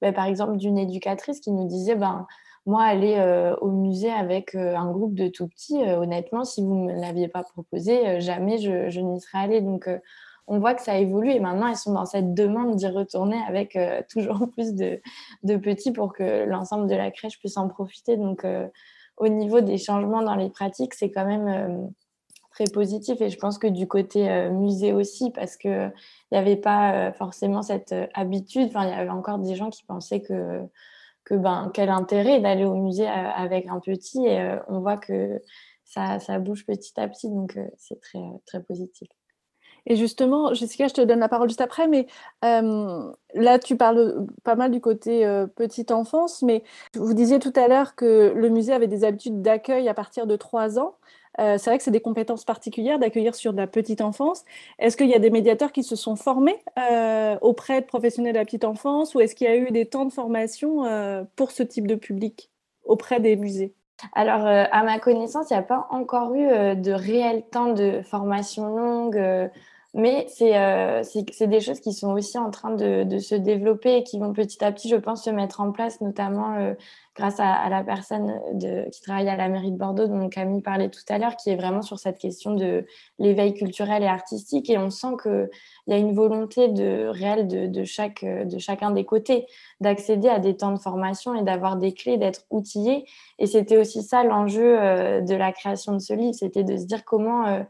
ben, 0.03 0.13
par 0.13 0.25
exemple, 0.25 0.57
d'une 0.57 0.79
éducatrice 0.79 1.39
qui 1.39 1.53
nous 1.53 1.69
disait, 1.69 1.95
ben, 1.95 2.27
moi, 2.67 2.83
aller 2.83 3.15
euh, 3.19 3.55
au 3.61 3.71
musée 3.71 4.11
avec 4.11 4.57
un 4.57 4.91
groupe 4.91 5.15
de 5.15 5.29
tout 5.29 5.47
petits, 5.47 5.79
honnêtement, 5.79 6.45
si 6.45 6.61
vous 6.61 6.75
ne 6.75 6.93
me 6.93 7.01
l'aviez 7.01 7.29
pas 7.29 7.45
proposé, 7.45 8.21
jamais 8.21 8.59
je, 8.59 8.91
je 8.91 9.01
n'y 9.01 9.21
serais 9.21 9.39
allée. 9.39 9.61
Donc, 9.61 9.89
on 10.49 10.59
voit 10.59 10.75
que 10.75 10.83
ça 10.83 10.99
évolue 10.99 11.31
et 11.31 11.41
maintenant 11.41 11.69
elles 11.69 11.77
sont 11.77 11.93
dans 11.93 12.07
cette 12.07 12.35
demande 12.35 12.77
d'y 12.77 12.87
retourner 12.87 13.39
avec 13.49 13.77
euh, 13.77 14.03
toujours 14.11 14.49
plus 14.51 14.75
de, 14.75 15.01
petits 15.59 15.93
pour 15.93 16.13
que 16.13 16.45
l'ensemble 16.45 16.89
de 16.89 16.95
la 16.95 17.11
crèche 17.11 17.39
puisse 17.39 17.57
en 17.57 17.69
profiter. 17.69 18.17
Donc 18.17 18.45
euh, 18.45 18.69
au 19.17 19.29
niveau 19.29 19.61
des 19.61 19.79
changements 19.79 20.23
dans 20.23 20.35
les 20.35 20.51
pratiques, 20.51 20.95
c'est 20.95 21.11
quand 21.11 21.27
même 21.27 21.49
euh, 21.49 21.87
très 22.53 22.65
positif 22.65 23.21
et 23.21 23.31
je 23.31 23.39
pense 23.39 23.59
que 23.59 23.67
du 23.67 23.87
côté 23.87 24.49
musée 24.51 24.93
aussi 24.93 25.31
parce 25.31 25.57
qu'il 25.57 25.93
n'y 26.33 26.39
avait 26.39 26.57
pas 26.57 27.13
forcément 27.13 27.61
cette 27.61 27.95
habitude. 28.15 28.69
Enfin, 28.69 28.87
il 28.87 28.91
y 28.91 28.95
avait 28.95 29.11
encore 29.11 29.39
des 29.39 29.55
gens 29.55 29.69
qui 29.69 29.85
pensaient 29.85 30.23
que, 30.23 30.63
que 31.25 31.35
ben, 31.35 31.71
quel 31.75 31.91
intérêt 31.91 32.41
d'aller 32.41 32.65
au 32.65 32.75
musée 32.75 33.07
avec 33.07 33.67
un 33.67 33.79
petit 33.79 34.25
et 34.27 34.57
on 34.69 34.81
voit 34.81 34.97
que 34.97 35.43
ça, 35.85 36.19
ça 36.19 36.39
bouge 36.39 36.65
petit 36.65 36.99
à 36.99 37.09
petit 37.09 37.29
donc 37.29 37.59
c'est 37.77 38.01
très, 38.01 38.25
très 38.47 38.63
positif. 38.63 39.09
Et 39.87 39.97
justement, 39.97 40.53
Jessica, 40.53 40.89
je 40.89 40.95
te 40.95 41.01
donne 41.01 41.21
la 41.21 41.29
parole 41.29 41.49
juste 41.49 41.61
après, 41.61 41.87
mais 41.87 42.07
euh, 42.45 43.11
là, 43.35 43.59
tu 43.59 43.77
parles 43.77 44.27
pas 44.43 44.57
mal 44.57 44.73
du 44.73 44.81
côté 44.81 45.25
euh, 45.25 45.47
petite 45.47 45.93
enfance, 45.93 46.43
mais 46.43 46.65
vous 46.95 47.15
disiez 47.15 47.39
tout 47.39 47.53
à 47.55 47.69
l'heure 47.69 47.95
que 47.95 48.33
le 48.35 48.49
musée 48.49 48.73
avait 48.73 48.89
des 48.89 49.05
habitudes 49.05 49.43
d'accueil 49.43 49.89
à 49.89 49.95
partir 49.95 50.27
de 50.27 50.35
3 50.35 50.81
ans. 50.81 50.97
Euh, 51.39 51.57
c'est 51.59 51.71
vrai 51.71 51.79
que 51.79 51.85
c'est 51.85 51.91
des 51.91 52.01
compétences 52.01 52.45
particulières 52.45 52.99
d'accueillir 52.99 53.35
sur 53.35 53.53
de 53.53 53.59
la 53.59 53.67
petite 53.69 54.01
enfance. 54.01 54.45
Est-ce 54.79 54.97
qu'il 54.97 55.09
y 55.09 55.15
a 55.15 55.19
des 55.19 55.31
médiateurs 55.31 55.71
qui 55.71 55.85
se 55.85 55.95
sont 55.95 56.17
formés 56.17 56.57
auprès 57.43 57.83
de 57.83 57.87
professionnels 57.87 58.33
de 58.33 58.39
la 58.39 58.45
petite 58.45 58.65
enfance 58.65 59.15
ou 59.15 59.21
est-ce 59.21 59.35
qu'il 59.35 59.47
y 59.47 59.51
a 59.51 59.57
eu 59.57 59.71
des 59.71 59.87
temps 59.87 60.07
de 60.07 60.13
formation 60.13 60.85
pour 61.37 61.51
ce 61.51 61.63
type 61.63 61.87
de 61.87 61.95
public 61.95 62.51
auprès 62.85 63.21
des 63.21 63.37
musées? 63.37 63.75
Alors, 64.15 64.47
à 64.47 64.83
ma 64.83 64.99
connaissance, 64.99 65.51
il 65.51 65.53
n'y 65.53 65.59
a 65.59 65.63
pas 65.63 65.87
encore 65.91 66.35
eu 66.35 66.47
de 66.75 66.93
réel 66.93 67.45
temps 67.51 67.75
de 67.75 68.01
formation 68.03 68.75
longue 68.75 69.51
Mais 69.97 70.27
c'est 70.29 71.47
des 71.47 71.61
choses 71.61 71.81
qui 71.81 71.95
sont 71.95 72.13
aussi 72.13 72.37
en 72.37 72.51
train 72.51 72.71
de, 72.71 73.19
se 73.19 73.35
développer 73.35 73.97
et 73.97 74.03
qui 74.05 74.19
vont 74.19 74.33
petit 74.35 74.63
à 74.63 74.71
petit, 74.71 74.89
je 74.89 74.97
pense, 74.97 75.25
se 75.25 75.31
mettre 75.31 75.61
en 75.61 75.73
place, 75.73 76.01
notamment 76.03 76.75
grâce 77.17 77.41
à, 77.41 77.69
la 77.71 77.83
personne 77.83 78.39
de, 78.53 78.89
qui 78.91 79.01
travaille 79.01 79.29
à 79.31 79.37
la 79.37 79.49
mairie 79.49 79.73
de 79.73 79.79
Bordeaux, 79.79 80.07
dont 80.07 80.29
Camille 80.29 80.61
parlait 80.61 80.91
tout 80.91 81.01
à 81.09 81.17
l'heure, 81.17 81.35
qui 81.37 81.49
est 81.49 81.57
vraiment 81.57 81.81
sur 81.81 81.99
cette 81.99 82.19
question 82.19 82.55
de 82.55 82.85
l'éveil 83.19 83.55
culturel 83.55 84.03
et 84.03 84.07
artistique. 84.07 84.69
Et 84.69 84.77
on 84.77 84.91
sent 84.91 85.17
qu'il 85.23 85.49
y 85.87 85.95
a 85.95 85.97
une 85.97 86.15
volonté 86.15 86.69
de, 86.69 87.07
réelle 87.07 87.49
de, 87.49 87.85
chaque, 87.85 88.23
de 88.23 88.59
chacun 88.59 88.91
des 88.91 89.05
côtés 89.05 89.47
d'accéder 89.81 90.29
à 90.29 90.39
des 90.39 90.57
temps 90.57 90.73
de 90.73 90.79
formation 90.79 91.35
et 91.35 91.43
d'avoir 91.43 91.77
des 91.77 91.93
clés, 91.93 92.19
d'être 92.19 92.45
outillé. 92.51 93.07
Et 93.39 93.47
c'était 93.47 93.79
aussi 93.79 94.03
ça 94.03 94.23
l'enjeu 94.23 94.79
euh, 94.79 95.21
de 95.23 95.35
la 95.35 95.53
création 95.53 95.93
de 95.93 95.99
ce 95.99 96.13
livre, 96.13 96.35
c'était 96.35 96.65
de 96.65 96.77
se 96.77 96.85
dire 96.85 97.05
comment 97.05 97.47
euh, 97.47 97.63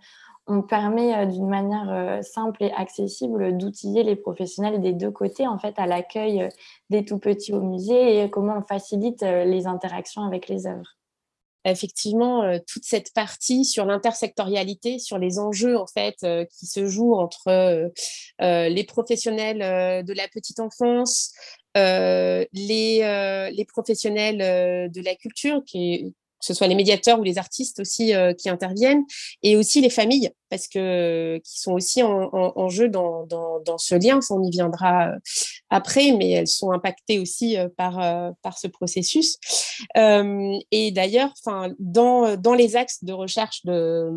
on 0.47 0.63
permet 0.63 1.15
euh, 1.15 1.27
d'une 1.27 1.49
manière 1.49 1.91
euh, 1.91 2.23
simple 2.23 2.63
et 2.63 2.73
accessible 2.73 3.57
d'outiller 3.57 4.03
les 4.03 4.17
professionnels 4.17 4.81
des 4.81 4.93
deux 4.93 5.11
côtés 5.11 5.47
en 5.47 5.59
fait 5.59 5.75
à 5.77 5.87
l'accueil 5.87 6.43
euh, 6.43 6.49
des 6.91 7.05
tout 7.05 7.19
petits 7.19 7.53
au 7.53 7.61
musée 7.61 8.23
et 8.23 8.31
comment 8.31 8.59
on 8.59 8.63
facilite 8.63 9.23
les 9.23 9.67
interactions 9.67 10.23
avec 10.23 10.49
les 10.49 10.67
œuvres. 10.67 10.97
Effectivement 11.65 12.45
toute 12.65 12.85
cette 12.85 13.13
partie 13.13 13.65
sur 13.65 13.87
l'intersectorialité, 13.87 15.01
sur 15.01 15.19
les 15.19 15.41
enjeux 15.41 15.77
en 15.77 15.89
fait 15.89 16.25
qui 16.49 16.67
se 16.67 16.87
jouent 16.87 17.15
entre 17.15 17.91
les 18.39 18.85
professionnels 18.85 20.05
de 20.05 20.13
la 20.13 20.29
petite 20.29 20.61
enfance, 20.61 21.33
les, 21.75 23.67
professionnels 23.67 24.93
de 24.93 25.05
la 25.05 25.17
culture, 25.17 25.65
qui, 25.67 26.15
que 26.41 26.47
ce 26.47 26.55
soit 26.55 26.66
les 26.66 26.74
médiateurs 26.74 27.18
ou 27.18 27.22
les 27.22 27.39
artistes 27.39 27.80
aussi 27.80 28.14
euh, 28.14 28.32
qui 28.32 28.49
interviennent, 28.49 29.05
et 29.43 29.57
aussi 29.57 29.80
les 29.80 29.91
familles, 29.91 30.30
parce 30.51 30.68
que 30.68 31.39
qui 31.45 31.61
sont 31.61 31.72
aussi 31.72 32.03
en, 32.03 32.68
jeu 32.68 32.89
dans, 32.89 33.26
dans, 33.26 33.78
ce 33.78 33.95
lien. 33.95 34.20
Ça, 34.20 34.34
on 34.34 34.43
y 34.43 34.51
viendra 34.51 35.09
euh, 35.09 35.18
après, 35.70 36.12
mais 36.12 36.30
elles 36.30 36.49
sont 36.49 36.72
impactées 36.72 37.18
aussi 37.18 37.57
euh, 37.57 37.68
par, 37.76 38.34
par 38.43 38.59
ce 38.59 38.66
processus. 38.66 39.39
et 39.97 40.91
d'ailleurs, 40.93 41.32
dans, 41.78 42.37
dans 42.37 42.55
les 42.55 42.76
axes 42.76 43.05
de 43.05 43.12
recherche 43.12 43.64
de 43.64 44.11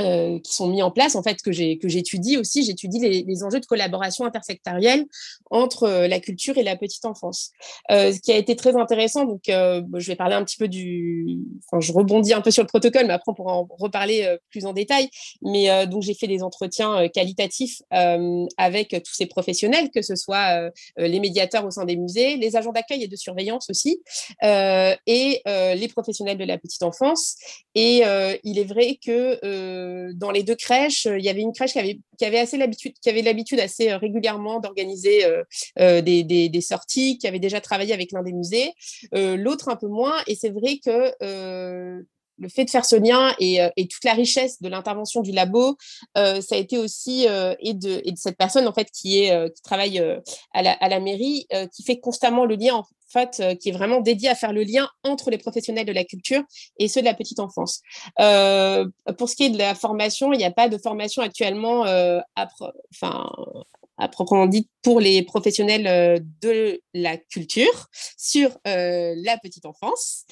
euh, 0.00 0.38
qui 0.40 0.54
sont 0.54 0.68
mis 0.68 0.82
en 0.82 0.90
place, 0.90 1.14
en 1.14 1.22
fait, 1.22 1.40
que 1.42 1.52
j'étudie 1.52 2.36
aussi. 2.36 2.64
J'étudie 2.64 3.00
les, 3.00 3.22
les, 3.22 3.42
enjeux 3.42 3.60
de 3.60 3.66
collaboration 3.66 4.26
intersectorielle 4.26 5.06
entre 5.50 5.84
euh, 5.84 6.08
la 6.08 6.20
culture 6.20 6.58
et 6.58 6.62
la 6.62 6.76
petite 6.76 7.06
enfance. 7.06 7.52
Euh, 7.90 8.12
ce 8.12 8.20
qui 8.20 8.30
a 8.30 8.36
été 8.36 8.56
très 8.56 8.76
intéressant, 8.76 9.24
donc 9.24 9.48
euh, 9.48 9.82
je 9.94 10.06
vais 10.06 10.16
parler 10.16 10.34
un 10.34 10.44
petit 10.44 10.58
peu 10.58 10.68
du... 10.68 11.38
Enfin, 11.64 11.80
je 11.80 11.92
rebondis 11.92 12.34
un 12.34 12.42
peu 12.42 12.50
sur 12.50 12.62
le 12.62 12.66
protocole, 12.66 13.06
mais 13.06 13.14
après, 13.14 13.32
on 13.32 13.34
pourra 13.34 13.54
en 13.54 13.66
reparler 13.78 14.36
plus 14.50 14.66
en 14.66 14.72
détail. 14.72 15.08
Mais 15.42 15.86
donc, 15.86 16.02
j'ai 16.02 16.14
fait 16.14 16.26
des 16.26 16.42
entretiens 16.42 17.08
qualitatifs 17.08 17.80
avec 17.90 18.90
tous 18.90 19.14
ces 19.14 19.26
professionnels, 19.26 19.90
que 19.94 20.02
ce 20.02 20.14
soit 20.14 20.70
les 20.96 21.20
médiateurs 21.20 21.64
au 21.64 21.70
sein 21.70 21.84
des 21.84 21.96
musées, 21.96 22.36
les 22.36 22.56
agents 22.56 22.72
d'accueil 22.72 23.04
et 23.04 23.08
de 23.08 23.16
surveillance 23.16 23.68
aussi, 23.70 24.02
et 24.42 25.42
les 25.46 25.88
professionnels 25.88 26.38
de 26.38 26.44
la 26.44 26.58
petite 26.58 26.82
enfance. 26.82 27.36
Et 27.74 28.02
il 28.44 28.58
est 28.58 28.64
vrai 28.64 28.98
que 29.04 29.38
euh, 29.86 30.12
dans 30.14 30.30
les 30.30 30.42
deux 30.42 30.54
crèches, 30.54 31.06
euh, 31.06 31.18
il 31.18 31.24
y 31.24 31.28
avait 31.28 31.40
une 31.40 31.52
crèche 31.52 31.72
qui 31.72 31.78
avait, 31.78 32.00
qui 32.18 32.24
avait 32.24 32.38
assez 32.38 32.56
l'habitude, 32.56 32.94
qui 33.00 33.08
avait 33.08 33.22
l'habitude 33.22 33.60
assez 33.60 33.90
euh, 33.90 33.98
régulièrement 33.98 34.60
d'organiser 34.60 35.24
des, 35.76 36.24
des, 36.24 36.48
des, 36.48 36.60
sorties, 36.60 37.18
qui 37.18 37.26
avait 37.26 37.38
déjà 37.38 37.60
travaillé 37.60 37.92
avec 37.92 38.12
l'un 38.12 38.22
des 38.22 38.32
musées, 38.32 38.72
l'autre 39.12 39.68
un 39.68 39.76
peu 39.76 39.88
moins. 39.88 40.14
Et 40.26 40.34
c'est 40.34 40.50
vrai 40.50 40.78
que 40.84 42.04
le 42.38 42.48
fait 42.48 42.64
de 42.64 42.70
faire 42.70 42.84
ce 42.84 42.96
lien 42.96 43.34
et, 43.38 43.58
et 43.76 43.88
toute 43.88 44.04
la 44.04 44.12
richesse 44.12 44.60
de 44.60 44.68
l'intervention 44.68 45.22
du 45.22 45.32
labo, 45.32 45.76
ça 46.14 46.40
a 46.52 46.56
été 46.56 46.78
aussi 46.78 47.26
et, 47.60 47.74
de, 47.74 48.00
et 48.04 48.12
de 48.12 48.18
cette 48.18 48.36
personne 48.36 48.66
en 48.66 48.72
fait 48.72 48.88
qui 48.90 49.28
travaille 49.64 49.98
à 50.52 50.62
la, 50.62 50.72
à, 50.72 51.00
mairie, 51.00 51.46
qui 51.74 51.82
fait 51.82 51.98
constamment 51.98 52.44
le 52.44 52.56
lien 52.56 52.82
fait, 53.08 53.40
euh, 53.40 53.54
qui 53.54 53.70
est 53.70 53.72
vraiment 53.72 54.00
dédié 54.00 54.28
à 54.28 54.34
faire 54.34 54.52
le 54.52 54.62
lien 54.62 54.88
entre 55.04 55.30
les 55.30 55.38
professionnels 55.38 55.86
de 55.86 55.92
la 55.92 56.04
culture 56.04 56.42
et 56.78 56.88
ceux 56.88 57.00
de 57.00 57.06
la 57.06 57.14
petite 57.14 57.40
enfance. 57.40 57.80
Euh, 58.20 58.86
pour 59.18 59.28
ce 59.28 59.36
qui 59.36 59.44
est 59.44 59.50
de 59.50 59.58
la 59.58 59.74
formation, 59.74 60.32
il 60.32 60.38
n'y 60.38 60.44
a 60.44 60.50
pas 60.50 60.68
de 60.68 60.78
formation 60.78 61.22
actuellement 61.22 61.86
euh, 61.86 62.20
enfin, 62.90 63.30
à 63.98 64.08
proprement 64.08 64.46
dit 64.46 64.68
pour 64.82 65.00
les 65.00 65.22
professionnels 65.22 65.86
euh, 65.88 66.20
de 66.40 66.80
la 66.94 67.16
culture 67.16 67.88
sur 68.16 68.56
euh, 68.68 69.14
la 69.16 69.36
petite 69.36 69.66
enfance. 69.66 70.24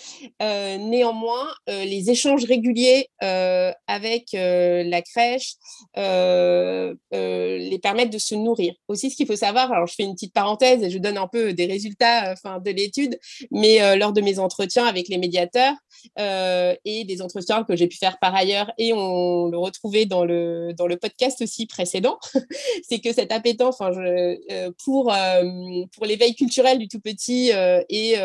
Euh, 0.43 0.79
néanmoins, 0.79 1.49
les 1.67 2.11
échanges 2.11 2.45
réguliers 2.45 3.09
avec 3.21 4.29
la 4.33 5.03
crèche 5.03 5.55
les 5.97 7.79
permettent 7.83 8.13
de 8.13 8.19
se 8.19 8.35
nourrir. 8.35 8.75
Aussi, 8.89 9.11
ce 9.11 9.17
qu'il 9.17 9.27
faut 9.27 9.37
savoir, 9.37 9.73
alors 9.73 9.87
je 9.87 9.95
fais 9.95 10.05
une 10.05 10.15
petite 10.15 10.33
parenthèse 10.33 10.83
et 10.83 10.91
je 10.91 10.99
donne 10.99 11.19
un 11.19 11.27
peu 11.27 11.53
des 11.53 11.67
résultats 11.67 12.33
enfin, 12.33 12.61
de 12.61 12.71
l'étude, 12.71 13.19
mais 13.51 13.97
lors 13.97 14.13
de 14.13 14.21
mes 14.21 14.39
entretiens 14.39 14.85
avec 14.85 15.09
les 15.09 15.19
médiateurs 15.19 15.75
et 16.19 17.05
des 17.05 17.23
entretiens 17.23 17.65
que 17.65 17.77
j'ai 17.77 17.89
pu 17.89 17.97
faire 17.97 18.19
par 18.19 18.35
ailleurs 18.35 18.71
et 18.79 18.93
on 18.93 19.49
le 19.49 19.59
retrouvait 19.59 20.07
dans 20.07 20.25
le, 20.25 20.73
dans 20.77 20.87
le 20.87 20.97
podcast 20.97 21.41
aussi 21.43 21.67
précédent, 21.67 22.19
c'est 22.89 23.01
que 23.01 23.13
cette 23.13 23.33
appétence 23.33 23.54
euh, 23.61 24.71
pour, 24.85 25.13
euh, 25.13 25.85
pour 25.95 26.07
l'éveil 26.07 26.35
culturel 26.35 26.79
du 26.79 26.89
tout 26.89 27.01
petit 27.01 27.53
euh, 27.53 27.83
et 27.89 28.17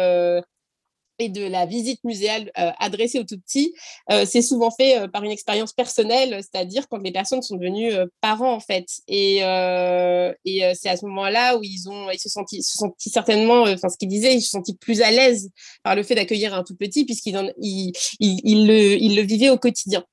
et 1.20 1.30
de 1.30 1.46
la 1.46 1.66
visite 1.66 2.04
muséale 2.04 2.52
euh, 2.58 2.72
adressée 2.80 3.20
aux 3.20 3.24
tout 3.24 3.40
petits, 3.40 3.74
euh, 4.12 4.26
c'est 4.26 4.42
souvent 4.42 4.72
fait 4.72 4.98
euh, 4.98 5.08
par 5.08 5.24
une 5.24 5.32
expérience 5.32 5.74
personnelle, 5.74 6.40
c'est-à-dire 6.42 6.88
quand 6.88 6.98
les 7.00 7.12
personnes 7.12 7.42
sont 7.42 7.58
devenues 7.58 7.92
parents 8.22 8.54
en 8.54 8.60
fait. 8.60 8.86
Et, 9.08 9.38
et 9.40 10.74
c'est 10.74 10.90
à 10.90 10.98
ce 10.98 11.06
moment-là 11.06 11.58
où 11.58 11.62
ils 11.64 11.90
ont, 11.90 12.10
ils 12.12 12.20
se 12.20 12.30
sont, 12.30 12.46
se 12.48 12.86
certainement, 12.98 13.64
enfin 13.64 13.90
ce 13.90 13.98
qu'ils 13.98 14.10
disaient, 14.10 14.36
ils 14.36 14.42
se 14.42 14.52
sont 14.52 14.64
plus 14.80 15.02
à 15.02 15.12
l'aise 15.12 15.50
par 15.84 15.96
le 15.96 16.04
fait 16.04 16.16
d'accueillir 16.16 16.54
un 16.54 16.64
tout 16.64 16.76
petit 16.76 17.06
puisqu'ils 17.06 17.54
ils, 17.62 17.92
ils, 18.20 18.68
le, 18.68 18.96
ils 19.02 19.16
le 19.16 19.22
vivaient 19.22 19.50
au 19.50 19.58
quotidien. 19.58 20.04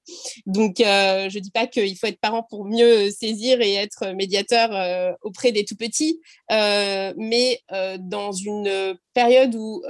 Donc 0.47 0.77
je 0.79 1.39
dis 1.39 1.51
pas 1.51 1.67
qu'il 1.67 1.97
faut 1.97 2.07
être 2.07 2.21
parent 2.21 2.43
pour 2.43 2.65
mieux 2.65 3.11
saisir 3.11 3.61
et 3.61 3.75
être 3.75 4.13
médiateur 4.15 5.17
auprès 5.23 5.53
des 5.53 5.65
tout 5.65 5.77
petits, 5.77 6.21
mais 6.51 7.61
dans 8.01 8.33
une 8.33 8.97
période 9.17 9.55
où 9.55 9.83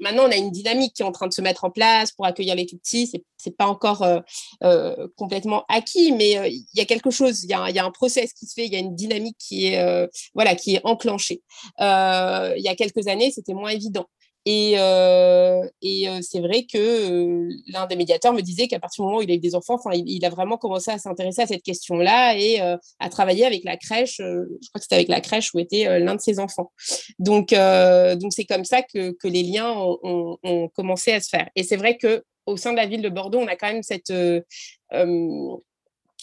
maintenant 0.00 0.24
on 0.26 0.30
a 0.30 0.36
une 0.36 0.52
dynamique 0.52 0.94
qui 0.94 1.02
est 1.02 1.04
en 1.04 1.12
train 1.12 1.26
de 1.26 1.32
se 1.32 1.42
mettre 1.42 1.64
en 1.64 1.70
place 1.70 2.12
pour 2.12 2.26
accueillir 2.26 2.54
les 2.54 2.66
tout 2.66 2.78
petits. 2.78 3.06
C'est, 3.06 3.22
n'est 3.46 3.52
pas 3.52 3.66
encore 3.66 4.02
euh, 4.02 4.20
euh, 4.64 5.08
complètement 5.16 5.64
acquis, 5.68 6.12
mais 6.12 6.38
euh, 6.38 6.48
il 6.48 6.64
y 6.74 6.80
a 6.80 6.84
quelque 6.84 7.10
chose, 7.10 7.44
il 7.44 7.50
y, 7.50 7.52
a, 7.52 7.84
un 7.84 7.90
process 7.90 8.32
qui 8.32 8.46
se 8.46 8.54
fait, 8.54 8.66
il 8.66 8.72
y 8.72 8.76
a 8.76 8.80
une 8.80 8.94
dynamique 8.94 9.36
qui 9.38 9.66
est, 9.66 10.08
voilà, 10.34 10.54
qui 10.54 10.74
est 10.74 10.80
enclenchée. 10.84 11.42
il 11.78 12.62
y 12.62 12.68
a 12.68 12.74
quelques 12.76 13.06
années, 13.06 13.30
c'était 13.30 13.54
moins 13.54 13.70
évident. 13.70 14.06
Et, 14.48 14.74
euh, 14.78 15.64
euh, 15.64 16.20
c'est 16.22 16.38
vrai 16.38 16.66
que 16.72 16.78
euh, 16.78 17.48
l'un 17.66 17.86
des 17.86 17.96
médiateurs 17.96 18.32
me 18.32 18.42
disait 18.42 18.68
qu'à 18.68 18.78
partir 18.78 19.02
du 19.02 19.06
moment 19.08 19.18
où 19.18 19.22
il 19.22 19.30
a 19.32 19.34
eu 19.34 19.38
des 19.38 19.56
enfants, 19.56 19.76
il, 19.90 20.08
il 20.08 20.24
a 20.24 20.30
vraiment 20.30 20.56
commencé 20.56 20.92
à 20.92 20.98
s'intéresser 20.98 21.42
à 21.42 21.46
cette 21.48 21.64
question-là 21.64 22.38
et 22.38 22.60
à 22.60 23.08
travailler 23.10 23.44
avec 23.44 23.64
la 23.64 23.76
crèche. 23.76 24.18
je 24.18 24.68
crois 24.68 24.78
que 24.78 24.82
c'était 24.82 24.94
avec 24.94 25.08
la 25.08 25.20
crèche 25.20 25.52
où 25.52 25.58
était 25.58 25.98
l'un 25.98 26.14
de 26.14 26.20
ses 26.20 26.38
enfants. 26.38 26.70
Donc, 27.18 27.50
donc 27.50 28.32
c'est 28.32 28.44
comme 28.44 28.64
ça 28.64 28.82
que, 28.82 29.10
que 29.10 29.26
les 29.26 29.42
liens 29.42 29.72
ont, 29.72 30.38
ont, 30.42 30.68
commencé 30.68 31.12
à 31.12 31.20
se 31.20 31.28
faire. 31.28 31.48
Et 31.56 31.64
c'est 31.64 31.76
vrai 31.76 31.96
que 31.96 32.22
au 32.46 32.56
sein 32.56 32.70
de 32.70 32.76
la 32.76 32.86
ville 32.86 33.02
de 33.02 33.08
Bordeaux, 33.08 33.40
on 33.40 33.48
a 33.48 33.56
quand 33.56 33.72
même 33.72 33.82
cette 33.82 34.12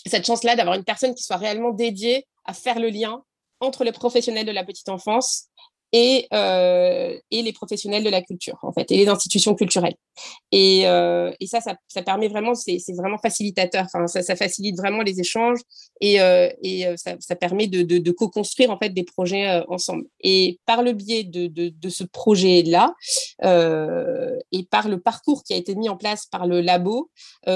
cette 0.05 0.25
chance-là 0.25 0.55
d'avoir 0.55 0.75
une 0.75 0.83
personne 0.83 1.13
qui 1.13 1.23
soit 1.23 1.37
réellement 1.37 1.71
dédiée 1.71 2.25
à 2.45 2.53
faire 2.53 2.79
le 2.79 2.89
lien 2.89 3.23
entre 3.59 3.83
les 3.83 3.91
professionnels 3.91 4.45
de 4.45 4.51
la 4.51 4.63
petite 4.63 4.89
enfance 4.89 5.49
et, 5.93 6.27
euh, 6.33 7.15
et 7.29 7.43
les 7.43 7.53
professionnels 7.53 8.03
de 8.03 8.09
la 8.09 8.23
culture, 8.23 8.57
en 8.63 8.73
fait, 8.73 8.91
et 8.91 8.97
les 8.97 9.07
institutions 9.07 9.53
culturelles. 9.53 9.93
Et, 10.51 10.87
euh, 10.87 11.31
et 11.39 11.45
ça, 11.45 11.61
ça, 11.61 11.75
ça, 11.87 12.01
permet 12.01 12.27
vraiment, 12.27 12.55
c'est 12.55 12.79
vraiment 12.97 13.19
facilitateur, 13.19 13.85
enfin, 13.85 14.07
ça, 14.07 14.23
ça, 14.23 14.35
facilite 14.35 14.75
vraiment 14.75 15.03
les 15.03 15.19
échanges 15.19 15.59
et, 16.01 16.19
euh, 16.19 16.49
et 16.63 16.85
ça, 16.97 17.35
permet 17.35 17.67
de, 17.67 17.83
de, 17.83 18.11
co-construire, 18.11 18.71
en 18.71 18.77
fait, 18.79 18.89
des 18.89 19.03
projets 19.03 19.63
ensemble. 19.67 20.05
Et 20.21 20.59
par 20.65 20.81
le 20.81 20.93
biais 20.93 21.23
de, 21.23 21.47
de, 21.47 21.89
ce 21.89 22.03
projet-là, 22.03 22.95
et 23.43 24.63
par 24.71 24.89
le 24.89 24.99
parcours 24.99 25.43
qui 25.43 25.53
a 25.53 25.57
été 25.57 25.75
mis 25.75 25.89
en 25.89 25.97
place 25.97 26.25
par 26.25 26.47
le 26.47 26.61
labo, 26.61 27.11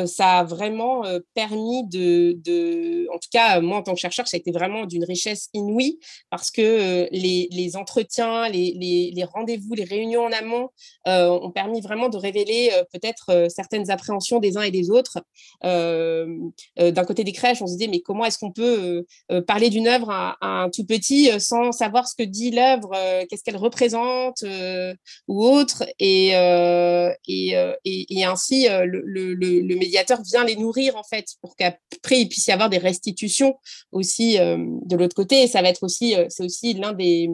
ça 0.05 0.39
a 0.39 0.43
vraiment 0.43 1.03
permis 1.33 1.88
de, 1.88 2.33
de, 2.43 3.07
en 3.11 3.17
tout 3.17 3.29
cas, 3.31 3.61
moi, 3.61 3.77
en 3.77 3.83
tant 3.83 3.95
que 3.95 3.99
chercheur, 3.99 4.27
ça 4.27 4.38
a 4.38 4.39
été 4.39 4.51
vraiment 4.51 4.85
d'une 4.85 5.05
richesse 5.05 5.49
inouïe 5.53 5.99
parce 6.29 6.51
que 6.51 7.07
les, 7.11 7.47
les 7.51 7.75
entretiens 7.75 8.26
les, 8.51 9.25
rendez-vous, 9.34 9.73
les 9.73 9.84
réunions 9.84 10.23
en 10.25 10.32
amont 10.32 10.69
ont 11.05 11.51
permis 11.51 11.82
vraiment 11.82 12.09
de 12.09 12.17
révéler 12.17 12.71
peut-être 12.91 13.47
certaines 13.49 13.89
appréhensions 13.91 14.39
des 14.39 14.57
uns 14.57 14.61
et 14.61 14.71
des 14.71 14.89
autres. 14.89 15.19
D'un 15.63 17.03
côté 17.05 17.23
des 17.23 17.32
crèches, 17.32 17.61
on 17.61 17.67
se 17.67 17.73
disait, 17.73 17.89
mais 17.89 17.99
comment 17.99 18.25
est-ce 18.25 18.38
qu'on 18.38 18.51
peut 18.51 19.05
parler 19.47 19.69
d'une 19.69 19.88
œuvre 19.88 20.09
à, 20.09 20.38
un 20.41 20.69
tout 20.69 20.86
petit 20.86 21.30
sans 21.39 21.71
savoir 21.71 22.07
ce 22.07 22.15
que 22.15 22.23
dit 22.23 22.51
l'œuvre, 22.51 22.91
qu'est-ce 23.30 23.43
qu'elle 23.43 23.57
représente 23.57 24.43
ou 25.28 25.45
autre 25.45 25.84
et, 25.99 26.36
ainsi, 28.23 28.67
le, 28.67 29.75
médiateur 29.75 30.21
vient 30.23 30.43
les 30.43 30.55
nourrir, 30.55 30.95
en 30.95 31.03
fait, 31.03 31.25
pour 31.41 31.55
qu'après, 31.55 32.21
il 32.21 32.30
puisse 32.30 32.47
y 32.47 32.51
avoir 32.51 32.69
des 32.69 32.78
restitutions 32.78 33.57
aussi 33.91 34.38
de 34.38 34.95
l'autre 34.95 35.15
côté. 35.15 35.43
Et 35.43 35.47
ça 35.47 35.61
va 35.61 35.69
être 35.69 35.84
aussi, 35.84 36.15
c'est 36.30 36.43
aussi 36.43 36.73
l'un 36.73 36.93
des, 36.93 37.30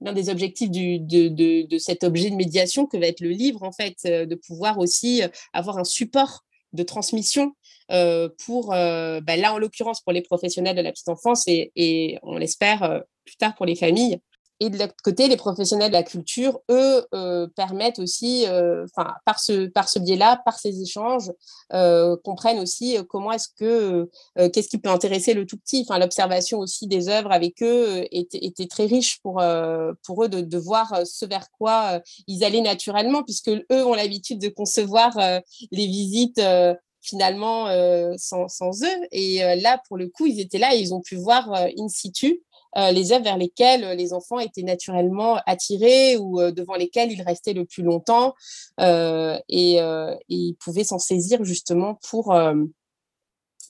l'un 0.00 0.12
des 0.12 0.28
objectifs 0.28 0.70
de, 0.70 1.78
cet 1.78 2.04
objet 2.04 2.30
de 2.30 2.36
médiation 2.36 2.86
que 2.86 2.96
va 2.96 3.06
être 3.06 3.20
le 3.20 3.30
livre, 3.30 3.62
en 3.62 3.72
fait, 3.72 3.96
de 4.04 4.34
pouvoir 4.34 4.78
aussi 4.78 5.22
avoir 5.52 5.78
un 5.78 5.84
support 5.84 6.44
de 6.72 6.82
transmission 6.82 7.54
euh, 7.90 8.28
pour, 8.44 8.74
euh, 8.74 9.20
bah, 9.20 9.36
là 9.36 9.54
en 9.54 9.58
l'occurrence 9.58 10.00
pour 10.00 10.12
les 10.12 10.22
professionnels 10.22 10.76
de 10.76 10.82
la 10.82 10.92
petite 10.92 11.08
enfance 11.08 11.44
et 11.46 12.18
on 12.22 12.36
l'espère 12.36 13.02
plus 13.24 13.36
tard 13.36 13.54
pour 13.54 13.66
les 13.66 13.76
familles, 13.76 14.18
et 14.58 14.70
de 14.70 14.78
l'autre 14.78 14.94
côté, 15.04 15.28
les 15.28 15.36
professionnels 15.36 15.90
de 15.90 15.96
la 15.96 16.02
culture, 16.02 16.60
eux, 16.70 17.06
euh, 17.14 17.46
permettent 17.56 17.98
aussi, 17.98 18.46
euh, 18.46 18.86
par 19.26 19.38
ce, 19.38 19.66
par 19.66 19.88
ce 19.88 19.98
biais-là, 19.98 20.40
par 20.46 20.58
ces 20.58 20.80
échanges, 20.80 21.30
euh, 21.74 22.16
comprennent 22.24 22.60
aussi 22.60 22.96
comment 23.08 23.32
est-ce 23.32 23.48
que, 23.48 24.08
qu'est-ce 24.48 24.68
qui 24.68 24.78
peut 24.78 24.88
intéresser 24.88 25.34
le 25.34 25.44
tout 25.44 25.58
petit. 25.58 25.84
Enfin, 25.86 25.98
l'observation 25.98 26.58
aussi 26.58 26.86
des 26.86 27.08
œuvres 27.08 27.32
avec 27.32 27.62
eux 27.62 28.06
était, 28.10 28.44
était 28.44 28.66
très 28.66 28.86
riche 28.86 29.20
pour, 29.20 29.42
pour 30.04 30.24
eux 30.24 30.28
de, 30.28 30.40
de, 30.40 30.58
voir 30.58 31.06
ce 31.06 31.26
vers 31.26 31.50
quoi 31.50 32.00
ils 32.26 32.44
allaient 32.44 32.62
naturellement, 32.62 33.22
puisque 33.22 33.50
eux 33.50 33.84
ont 33.84 33.94
l'habitude 33.94 34.40
de 34.40 34.48
concevoir 34.48 35.18
les 35.70 35.86
visites 35.86 36.40
finalement 37.02 37.66
sans, 38.16 38.48
sans, 38.48 38.82
eux. 38.82 39.06
Et 39.12 39.38
là, 39.60 39.80
pour 39.86 39.96
le 39.96 40.08
coup, 40.08 40.26
ils 40.26 40.40
étaient 40.40 40.58
là 40.58 40.74
et 40.74 40.78
ils 40.78 40.94
ont 40.94 41.00
pu 41.00 41.16
voir 41.16 41.52
in 41.52 41.88
situ 41.88 42.42
euh, 42.76 42.90
les 42.90 43.12
œuvres 43.12 43.24
vers 43.24 43.38
lesquelles 43.38 43.84
euh, 43.84 43.94
les 43.94 44.12
enfants 44.12 44.38
étaient 44.38 44.62
naturellement 44.62 45.40
attirés 45.46 46.16
ou 46.16 46.40
euh, 46.40 46.52
devant 46.52 46.74
lesquelles 46.74 47.10
ils 47.10 47.22
restaient 47.22 47.54
le 47.54 47.64
plus 47.64 47.82
longtemps 47.82 48.34
et, 48.78 49.78
ils 50.28 50.54
pouvaient 50.54 50.84
s'en 50.84 50.98
saisir 50.98 51.44
justement 51.44 51.98
pour 52.08 52.34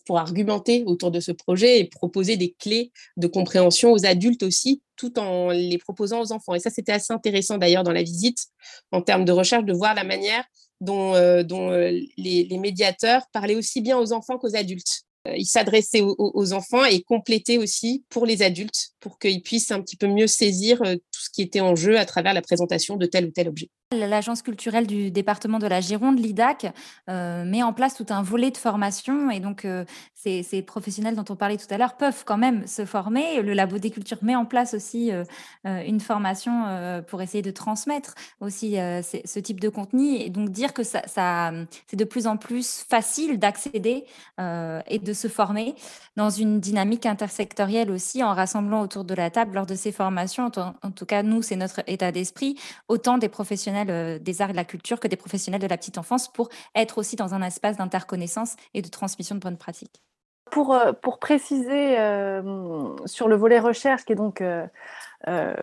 pour 0.07 0.19
argumenter 0.19 0.85
autour 0.87 1.11
de 1.11 1.19
ce 1.19 1.33
projet 1.33 1.81
et 1.81 1.85
proposer 1.85 2.37
des 2.37 2.53
clés 2.53 2.93
de 3.17 3.27
compréhension 3.27 3.91
aux 3.91 4.07
adultes 4.07 4.45
aussi, 4.45 4.83
tout 4.97 5.19
en 5.19 5.51
les 5.51 5.79
proposant 5.79 6.21
aux 6.21 6.33
enfants. 6.33 6.55
Et 6.55 6.61
ça, 6.61 6.71
c'était 6.71 6.93
assez 6.93 7.13
intéressant 7.13 7.59
d'ailleurs 7.59 7.83
dans 7.83 7.93
la 7.93 8.05
visite, 8.05 8.47
en 8.93 9.03
termes 9.03 9.25
de 9.25 9.33
recherche, 9.33 9.65
de 9.65 9.73
voir 9.73 9.95
la 9.95 10.05
manière 10.05 10.45
dont, 10.81 11.15
dont 11.43 11.71
les, 11.71 12.59
médiateurs 12.59 13.23
parlaient 13.33 13.57
aussi 13.57 13.81
bien 13.81 13.99
aux 13.99 14.13
enfants 14.13 14.39
qu'aux 14.39 14.55
adultes. 14.55 15.06
Ils 15.37 15.47
s'adressaient 15.47 16.03
aux, 16.03 16.53
enfants 16.53 16.85
et 16.85 17.03
complétaient 17.03 17.59
aussi 17.59 18.05
pour 18.09 18.27
les 18.27 18.43
adultes 18.43 18.91
pour 19.01 19.19
qu'ils 19.19 19.43
puissent 19.43 19.71
un 19.71 19.81
petit 19.81 19.97
peu 19.97 20.07
mieux 20.07 20.27
saisir 20.27 20.83
tout 21.17 21.23
ce 21.23 21.31
qui 21.31 21.43
était 21.43 21.61
en 21.61 21.75
jeu 21.75 21.99
à 21.99 22.05
travers 22.05 22.35
la 22.35 22.43
présentation 22.43 22.97
de 22.97 23.07
tel 23.07 23.27
ou 23.27 23.31
tel 23.31 23.49
objet. 23.49 23.71
L'agence 23.93 24.43
culturelle 24.43 24.89
du 24.89 25.13
département 25.13 25.61
de 25.61 25.67
la 25.69 25.81
Gironde, 25.81 26.19
l'IDAC, 26.19 26.73
euh, 27.09 27.45
met 27.45 27.63
en 27.63 27.73
place 27.73 27.95
tout 27.95 28.07
un 28.11 28.21
volet 28.21 28.51
de 28.51 28.57
formation 28.57 29.31
et 29.31 29.39
donc 29.39 29.65
euh, 29.65 29.85
ces, 30.15 30.43
professionnels 30.63 31.15
dont 31.15 31.25
on 31.31 31.37
parlait 31.37 31.57
tout 31.57 31.73
à 31.73 31.79
l'heure 31.79 31.97
peuvent 31.97 32.25
quand 32.25 32.37
même 32.37 32.67
se 32.67 32.85
former. 32.85 33.41
Le 33.43 33.53
Labo 33.55 33.79
des 33.79 33.91
Cultures 33.91 34.19
met 34.23 34.35
en 34.35 34.45
place 34.45 34.75
aussi 34.75 35.13
euh, 35.13 35.25
une 35.65 36.01
formation 36.01 37.03
pour 37.07 37.23
essayer 37.23 37.43
de 37.43 37.53
transmettre 37.53 38.15
aussi 38.41 38.75
ce 38.75 39.39
type 39.39 39.61
de 39.61 39.69
contenu 39.69 40.17
et 40.17 40.31
donc 40.31 40.51
dire 40.51 40.75
que 40.75 40.83
ça, 40.83 41.03
c'est 41.87 41.97
de 41.97 42.05
plus 42.05 42.27
en 42.27 42.37
plus 42.37 42.85
facile 42.89 43.39
d'accéder 43.39 44.05
et 44.39 44.99
de 44.99 45.13
se 45.13 45.29
former 45.29 45.75
dans 46.17 46.31
une 46.31 46.61
dynamique 46.61 47.07
intersectorielle 47.07 47.91
aussi 47.91 48.25
en 48.25 48.35
rassemblant 48.35 48.81
autour 48.81 49.05
de 49.05 49.15
la 49.15 49.31
table 49.31 49.55
lors 49.55 49.67
de 49.67 49.75
ces 49.75 49.93
formations. 49.93 50.51
En, 50.57 50.91
tout 50.91 51.06
cas, 51.07 51.23
nous, 51.23 51.43
c'est 51.43 51.57
notre 51.57 51.81
état 51.87 52.13
d'esprit, 52.13 52.59
autant 52.89 53.19
des 53.19 53.29
professionnels 53.29 53.91
euh, 53.91 54.19
des 54.19 54.43
arts 54.43 54.51
et 54.51 54.53
de 54.53 54.57
la 54.57 54.65
culture 54.65 55.01
que 55.01 55.09
des 55.09 55.17
professionnels 55.17 55.61
de 55.61 55.67
la 55.67 55.77
petite 55.77 55.99
enfance 55.99 56.29
pour 56.29 56.49
être 56.75 56.99
aussi 56.99 57.17
dans 57.17 57.35
un 57.35 57.43
espace 57.43 57.77
d'interconnaissance 57.77 58.57
et 58.75 58.83
de 58.83 58.89
transmission 58.89 59.35
de 59.35 59.41
bonnes 59.41 59.57
pratiques. 59.57 60.03
Pour, 60.51 60.75
euh, 60.75 60.93
pour 60.93 61.19
préciser 61.19 61.99
euh, 61.99 62.95
sur 63.07 63.29
le 63.29 63.37
volet 63.37 63.59
recherche 63.59 64.05
qui 64.05 64.13
est 64.13 64.17
donc 64.17 64.43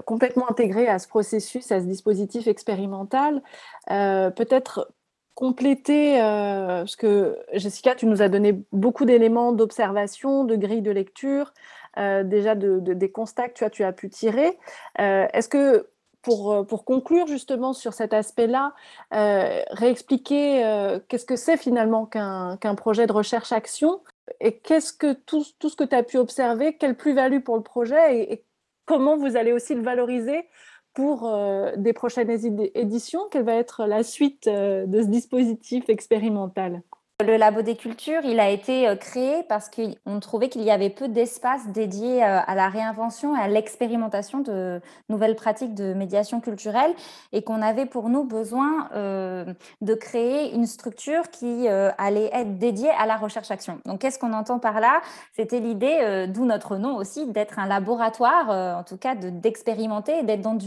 complètement 0.05 0.49
intégré 0.49 0.87
à 0.87 0.99
ce 0.99 1.07
processus, 1.07 1.71
à 1.71 1.79
ce 1.79 1.85
dispositif 1.85 2.47
expérimental, 2.47 3.41
peut-être 3.87 4.91
compléter, 5.35 6.17
parce 6.19 6.97
que 6.97 7.37
Jessica, 7.53 7.95
tu 7.95 8.05
nous 8.05 8.21
as 8.21 8.27
donné 8.27 8.61
beaucoup 8.73 9.05
d'éléments 9.05 9.53
d'observation, 9.53 10.43
de 10.43 10.57
grille 10.57 10.81
de 10.81 10.91
lecture, 10.91 11.53
déjà 11.97 12.55
de, 12.55 12.79
des 12.79 13.11
constats 13.11 13.49
que 13.49 13.67
tu 13.69 13.83
as, 13.83 13.91
pu 13.91 14.09
tirer. 14.09 14.57
Est-ce 14.97 15.47
que 15.47 15.87
euh, 16.29 16.63
pour, 16.63 16.85
conclure 16.85 17.27
justement 17.27 17.73
sur 17.73 17.93
cet 17.93 18.13
aspect-là, 18.13 18.73
euh, 19.13 19.61
réexpliquer 19.71 20.65
euh, 20.65 20.99
qu'est-ce 21.07 21.25
que 21.25 21.35
c'est 21.35 21.57
finalement 21.57 22.05
qu'un 22.05 22.75
projet 22.75 23.07
de 23.07 23.11
recherche-action 23.11 24.01
et 24.39 24.57
qu'est-ce 24.57 24.93
que 24.93 25.13
tout, 25.13 25.43
ce 25.43 25.75
que 25.75 25.83
tu 25.83 25.95
as 25.95 26.03
pu 26.03 26.17
observer, 26.17 26.77
quelle 26.77 26.95
plus-value 26.95 27.39
pour 27.39 27.57
le 27.57 27.63
projet 27.63 28.31
et, 28.31 28.45
comment 28.85 29.17
vous 29.17 29.37
allez 29.37 29.53
aussi 29.53 29.75
le 29.75 29.81
valoriser 29.81 30.47
pour 30.93 31.33
des 31.77 31.93
prochaines 31.93 32.29
éditions, 32.29 33.21
quelle 33.31 33.43
va 33.43 33.55
être 33.55 33.85
la 33.85 34.03
suite 34.03 34.47
de 34.47 35.01
ce 35.01 35.07
dispositif 35.07 35.89
expérimental? 35.89 36.81
Le 37.21 37.37
Labo 37.37 37.61
des 37.61 37.75
Cultures, 37.75 38.21
il 38.23 38.39
a 38.39 38.49
été 38.49 38.87
euh, 38.87 38.95
créé 38.95 39.43
parce 39.47 39.69
qu'on 39.69 40.19
trouvait 40.19 40.49
qu'il 40.49 40.63
y 40.63 40.71
avait 40.71 40.89
peu 40.89 41.07
d'espace 41.07 41.67
dédié 41.67 42.23
euh, 42.23 42.39
à 42.45 42.55
la 42.55 42.69
réinvention 42.69 43.35
et 43.35 43.39
à 43.39 43.47
l'expérimentation 43.47 44.39
de 44.39 44.81
nouvelles 45.09 45.35
pratiques 45.35 45.75
de 45.75 45.93
médiation 45.93 46.41
culturelle 46.41 46.91
et 47.31 47.43
qu'on 47.43 47.61
avait 47.61 47.85
pour 47.85 48.09
nous 48.09 48.23
besoin 48.23 48.89
euh, 48.95 49.45
de 49.81 49.93
créer 49.93 50.55
une 50.55 50.65
structure 50.65 51.29
qui 51.29 51.67
allait 51.67 52.29
être 52.33 52.57
dédiée 52.57 52.89
à 52.89 53.05
la 53.05 53.15
recherche-action. 53.15 53.79
Donc, 53.85 54.01
qu'est-ce 54.01 54.17
qu'on 54.17 54.33
entend 54.33 54.59
par 54.59 54.79
là? 54.79 55.01
C'était 55.33 55.59
l'idée, 55.59 56.25
d'où 56.27 56.45
notre 56.45 56.77
nom 56.77 56.95
aussi, 56.95 57.27
d'être 57.27 57.59
un 57.59 57.67
laboratoire, 57.67 58.49
en 58.77 58.83
tout 58.83 58.97
cas 58.97 59.15
d'expérimenter, 59.15 60.23
d'être 60.23 60.41
dans 60.41 60.57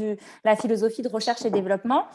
la 0.44 0.57
philosophie 0.57 1.03
de 1.03 1.09
recherche 1.09 1.44
et 1.44 1.51
développement, 1.51 2.07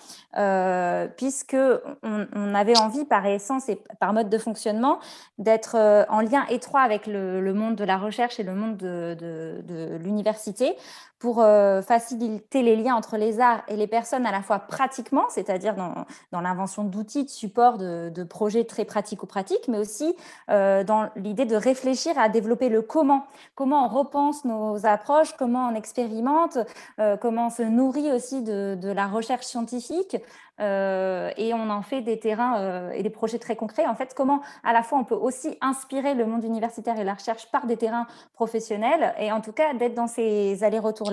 puisque 1.17 1.57
on, 2.03 2.55
avait 2.55 2.77
envie 2.77 3.05
par 3.05 3.25
essence 3.25 3.69
et 3.69 3.79
par 3.99 4.13
mode 4.13 4.20
de 4.29 4.37
fonctionnement, 4.37 4.99
d'être 5.37 5.75
euh, 5.75 6.03
en 6.09 6.21
lien 6.21 6.45
étroit 6.49 6.81
avec 6.81 7.07
le, 7.07 7.53
monde 7.53 7.75
de 7.75 7.83
la 7.83 7.97
recherche 7.97 8.39
et 8.39 8.43
le 8.43 8.53
monde 8.53 8.77
de 8.77 9.97
l'université 10.01 10.75
pour 11.21 11.39
euh, 11.39 11.83
faciliter 11.83 12.63
les 12.63 12.75
liens 12.75 12.95
entre 12.95 13.15
les 13.15 13.39
arts 13.39 13.61
et 13.67 13.75
les 13.75 13.85
personnes 13.85 14.25
à 14.25 14.31
la 14.31 14.41
fois 14.41 14.57
pratiquement, 14.57 15.25
c'est-à-dire 15.29 15.75
dans, 15.75 16.41
l'invention 16.41 16.83
d'outils, 16.83 17.25
de 17.25 17.29
supports, 17.29 17.77
de, 17.77 18.23
projets 18.23 18.65
très 18.65 18.85
pratico-pratiques, 18.85 19.67
mais 19.67 19.77
aussi 19.77 20.15
euh, 20.49 20.83
dans 20.83 21.09
l'idée 21.15 21.45
de 21.45 21.55
réfléchir 21.55 22.17
à 22.17 22.27
développer 22.27 22.69
le 22.69 22.81
comment, 22.81 23.27
comment 23.53 23.85
on 23.85 23.87
repense 23.87 24.45
nos 24.45 24.83
approches, 24.87 25.33
comment 25.37 25.69
on 25.71 25.75
expérimente, 25.75 26.57
euh, 26.99 27.17
comment 27.17 27.47
on 27.47 27.49
se 27.51 27.61
nourrit 27.61 28.11
aussi 28.11 28.41
de, 28.41 28.75
de 28.81 28.89
la 28.89 29.05
recherche 29.05 29.45
scientifique, 29.45 30.17
et 30.59 31.53
on 31.55 31.71
en 31.71 31.81
fait 31.81 32.01
des 32.01 32.19
terrains 32.19 32.91
et 32.91 33.01
des 33.01 33.09
projets 33.09 33.39
très 33.39 33.55
concrets. 33.55 33.87
En 33.87 33.95
fait, 33.95 34.13
comment 34.13 34.41
à 34.63 34.73
la 34.73 34.83
fois 34.83 34.99
on 34.99 35.03
peut 35.03 35.15
aussi 35.15 35.57
inspirer 35.59 36.13
le 36.13 36.27
monde 36.27 36.43
universitaire 36.43 36.99
et 36.99 37.03
la 37.03 37.15
recherche 37.15 37.49
par 37.49 37.65
des 37.65 37.77
terrains 37.77 38.05
professionnels, 38.35 39.15
et 39.17 39.31
en 39.31 39.41
tout 39.41 39.53
cas 39.53 39.73
d'être 39.73 39.95
dans 39.95 40.05
ces 40.05 40.63
allers-retours 40.63 41.10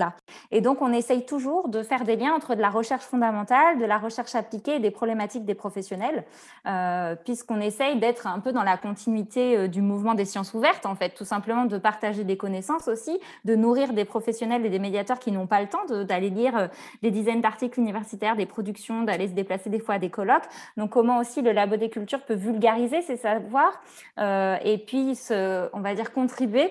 et 0.50 0.60
donc, 0.60 0.82
on 0.82 0.92
essaye 0.92 1.24
toujours 1.24 1.68
de 1.68 1.82
faire 1.82 2.04
des 2.04 2.16
liens 2.16 2.34
entre 2.34 2.54
de 2.54 2.60
la 2.60 2.70
recherche 2.70 3.04
fondamentale, 3.04 3.78
de 3.78 3.84
la 3.84 3.98
recherche 3.98 4.34
appliquée 4.34 4.76
et 4.76 4.80
des 4.80 4.90
problématiques 4.90 5.44
des 5.44 5.54
professionnels, 5.54 6.24
euh, 6.66 7.14
puisqu'on 7.16 7.60
essaye 7.60 7.98
d'être 7.98 8.26
un 8.26 8.40
peu 8.40 8.52
dans 8.52 8.62
la 8.62 8.76
continuité 8.76 9.56
euh, 9.56 9.68
du 9.68 9.82
mouvement 9.82 10.14
des 10.14 10.24
sciences 10.24 10.54
ouvertes, 10.54 10.86
en 10.86 10.94
fait, 10.94 11.10
tout 11.10 11.24
simplement 11.24 11.64
de 11.64 11.78
partager 11.78 12.24
des 12.24 12.36
connaissances 12.36 12.88
aussi, 12.88 13.18
de 13.44 13.54
nourrir 13.54 13.92
des 13.92 14.04
professionnels 14.04 14.64
et 14.64 14.70
des 14.70 14.78
médiateurs 14.78 15.18
qui 15.18 15.32
n'ont 15.32 15.46
pas 15.46 15.60
le 15.60 15.68
temps 15.68 15.84
d'aller 16.04 16.30
lire 16.30 16.56
euh, 16.56 16.68
des 17.02 17.10
dizaines 17.10 17.40
d'articles 17.40 17.78
universitaires, 17.78 18.36
des 18.36 18.46
productions, 18.46 19.02
d'aller 19.02 19.28
se 19.28 19.32
déplacer 19.32 19.70
des 19.70 19.80
fois 19.80 19.96
à 19.96 19.98
des 19.98 20.10
colloques. 20.10 20.48
Donc, 20.76 20.90
comment 20.90 21.18
aussi 21.18 21.42
le 21.42 21.52
Labo 21.52 21.76
des 21.76 21.90
cultures 21.90 22.22
peut 22.22 22.34
vulgariser 22.34 23.02
ces 23.02 23.16
savoirs 23.16 23.80
et 24.18 24.78
puis, 24.86 25.18
on 25.30 25.80
va 25.80 25.94
dire, 25.94 26.12
contribuer 26.12 26.70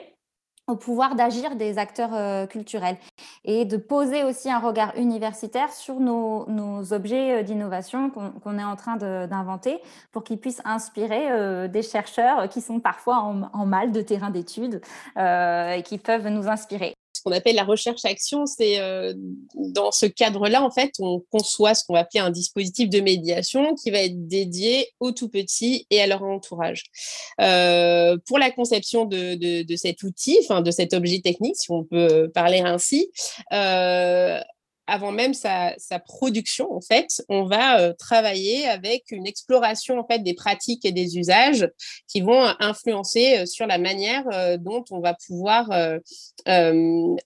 au 0.68 0.76
pouvoir 0.76 1.16
d'agir 1.16 1.56
des 1.56 1.78
acteurs 1.78 2.14
euh, 2.14 2.46
culturels 2.46 2.98
et 3.46 3.64
de 3.64 3.78
poser 3.78 4.26
aussi 4.26 4.52
un 4.52 4.60
regard 4.60 4.94
universitaire 4.98 5.72
sur 5.72 6.00
nos, 6.02 6.46
objets 6.92 7.40
euh, 7.40 7.44
d'innovation 7.44 8.10
qu'on 8.10 8.60
est 8.60 8.64
en 8.64 8.76
train 8.76 8.98
d'inventer 8.98 9.80
pour 10.12 10.26
qu'ils 10.26 10.40
puissent 10.40 10.62
inspirer 10.66 11.32
euh, 11.32 11.68
des 11.70 11.82
chercheurs 11.82 12.50
qui 12.50 12.60
sont 12.60 12.82
parfois 12.82 13.18
en, 13.18 13.66
mal 13.66 13.92
de 13.92 14.02
terrain 14.02 14.30
d'études 14.30 14.82
et 15.18 15.84
qui 15.84 15.98
peuvent 15.98 16.28
nous 16.28 16.48
inspirer. 16.48 16.94
Ce 17.18 17.22
qu'on 17.22 17.32
appelle 17.32 17.56
la 17.56 17.64
recherche-action, 17.64 18.46
c'est 18.46 18.80
dans 19.56 19.92
ce 19.92 20.06
cadre-là, 20.06 20.64
en 20.64 20.72
fait, 20.72 20.92
on 21.00 21.22
conçoit 21.32 21.74
ce 21.74 21.84
qu'on 21.86 21.94
va 21.94 22.00
appeler 22.00 22.20
un 22.20 22.30
dispositif 22.30 22.90
de 22.90 23.00
médiation 23.00 23.76
qui 23.76 23.92
va 23.92 24.00
être 24.00 24.28
dédié 24.28 24.90
aux 25.00 25.12
tout 25.12 25.30
petits 25.30 25.86
et 25.90 26.02
à 26.02 26.08
leur 26.08 26.24
entourage. 26.24 26.84
pour 27.38 28.40
la 28.40 28.52
conception 28.52 29.06
de, 29.06 29.76
cet 29.76 30.04
outil, 30.04 30.38
enfin 30.44 30.62
de 30.62 30.72
cet 30.72 30.94
objet 30.94 31.20
technique, 31.20 31.56
si 31.58 31.72
on 31.72 31.84
peut 31.84 32.30
parler 32.34 32.60
ainsi, 32.60 33.12
avant 34.88 35.12
même 35.12 35.34
sa, 35.34 35.76
production, 36.06 36.74
en 36.74 36.82
fait, 36.82 37.22
on 37.28 37.44
va 37.44 37.82
euh, 37.82 37.94
travailler 37.94 38.68
avec 38.68 39.12
une 39.12 39.28
exploration 39.28 40.00
en 40.00 40.08
fait 40.08 40.20
des 40.20 40.34
pratiques 40.34 40.86
et 40.86 40.92
des 40.92 41.18
usages 41.18 41.70
qui 42.08 42.22
vont 42.22 42.44
influencer 42.60 43.40
euh, 43.40 43.46
sur 43.46 43.68
la 43.68 43.78
manière 43.78 44.24
euh, 44.32 44.58
dont 44.58 44.86
on 44.92 45.00
va 45.00 45.14
pouvoir 45.14 45.70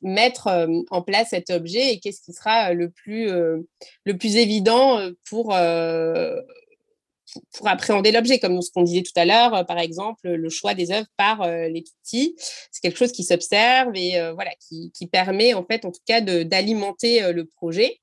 mettre 0.02 0.68
en 0.90 1.02
place 1.02 1.30
cet 1.30 1.52
objet 1.52 1.94
et 1.94 2.00
qu'est-ce 2.00 2.22
qui 2.22 2.34
sera 2.34 2.74
le 2.74 2.90
plus 2.90 3.28
le 3.28 4.18
plus 4.18 4.36
évident 4.36 5.00
pour 5.30 5.54
pour 7.54 7.68
appréhender 7.68 8.12
l'objet, 8.12 8.40
comme 8.40 8.62
ce 8.62 8.72
qu'on 8.72 8.84
disait 8.84 9.04
tout 9.04 9.12
à 9.16 9.26
l'heure, 9.26 9.54
euh, 9.54 9.64
par 9.64 9.80
exemple, 9.80 10.30
le 10.30 10.50
choix 10.50 10.74
des 10.74 10.92
œuvres 10.92 11.08
par 11.18 11.42
euh, 11.42 11.68
les 11.68 11.84
petits, 11.84 12.36
c'est 12.72 12.82
quelque 12.82 12.98
chose 12.98 13.12
qui 13.12 13.24
s'observe 13.24 13.92
et 13.96 14.18
euh, 14.20 14.34
voilà, 14.34 14.52
qui, 14.60 14.92
qui, 14.94 15.08
permet 15.08 15.54
en 15.54 15.66
fait, 15.66 15.86
en 15.86 15.92
tout 15.92 16.02
cas, 16.06 16.22
d'alimenter 16.22 17.32
le 17.32 17.46
projet. 17.46 18.00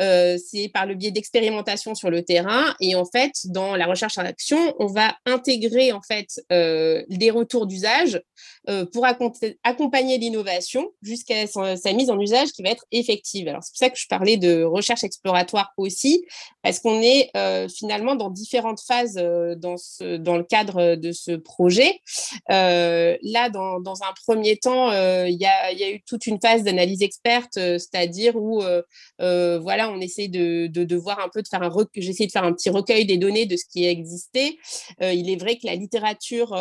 C'est 0.00 0.70
par 0.72 0.86
le 0.86 0.94
biais 0.94 1.10
d'expérimentation 1.10 1.94
sur 1.94 2.10
le 2.10 2.24
terrain 2.24 2.74
et 2.80 2.94
en 2.94 3.04
fait, 3.04 3.32
dans 3.46 3.76
la 3.76 3.86
recherche 3.86 4.18
en 4.18 4.24
action, 4.24 4.74
on 4.78 4.86
va 4.86 5.14
intégrer 5.26 5.92
en 5.92 6.00
fait 6.02 6.28
des 6.50 7.30
retours 7.30 7.66
d'usage 7.66 8.20
pour 8.92 9.06
accompagner 9.64 10.18
l'innovation 10.18 10.90
jusqu'à 11.02 11.46
sa 11.46 11.92
mise 11.92 12.10
en 12.10 12.18
usage 12.18 12.48
qui 12.52 12.62
va 12.62 12.70
être 12.70 12.84
effective. 12.92 13.48
Alors 13.48 13.62
c'est 13.62 13.72
pour 13.72 13.78
ça 13.78 13.90
que 13.90 13.98
je 13.98 14.06
parlais 14.08 14.36
de 14.36 14.62
recherche 14.62 15.04
exploratoire 15.04 15.72
aussi, 15.76 16.24
parce 16.62 16.80
qu'on 16.80 17.00
est 17.02 17.30
finalement 17.68 18.14
dans 18.14 18.30
différents 18.30 18.76
phases 18.76 19.18
euh, 19.18 19.54
dans, 20.18 20.36
le 20.36 20.42
cadre 20.42 20.94
de 20.96 21.12
ce 21.12 21.32
projet. 21.32 22.00
Euh, 22.50 23.16
là, 23.22 23.50
dans, 23.50 23.80
un 23.80 24.12
premier 24.26 24.56
temps, 24.56 24.90
euh, 24.90 25.28
il 25.28 25.36
y, 25.36 25.46
a, 25.46 25.90
eu 25.90 26.02
toute 26.06 26.26
une 26.26 26.40
phase 26.40 26.62
d'analyse 26.62 27.02
experte, 27.02 27.54
c'est-à-dire 27.54 28.36
où 28.36 28.62
voilà, 29.18 29.89
on 29.90 30.00
essaie 30.00 30.28
de, 30.28 30.96
voir 30.96 31.20
un 31.20 31.28
peu, 31.28 31.42
de 31.42 31.48
faire 31.48 31.62
un 31.62 31.70
j'essaie 31.96 32.26
de 32.26 32.32
faire 32.32 32.44
un 32.44 32.52
petit 32.52 32.70
recueil 32.70 33.06
des 33.06 33.16
données 33.16 33.46
de 33.46 33.56
ce 33.56 33.64
qui 33.70 33.84
existait. 33.84 34.56
il 35.00 35.30
est 35.30 35.36
vrai 35.36 35.56
que 35.56 35.66
la 35.66 35.74
littérature 35.74 36.56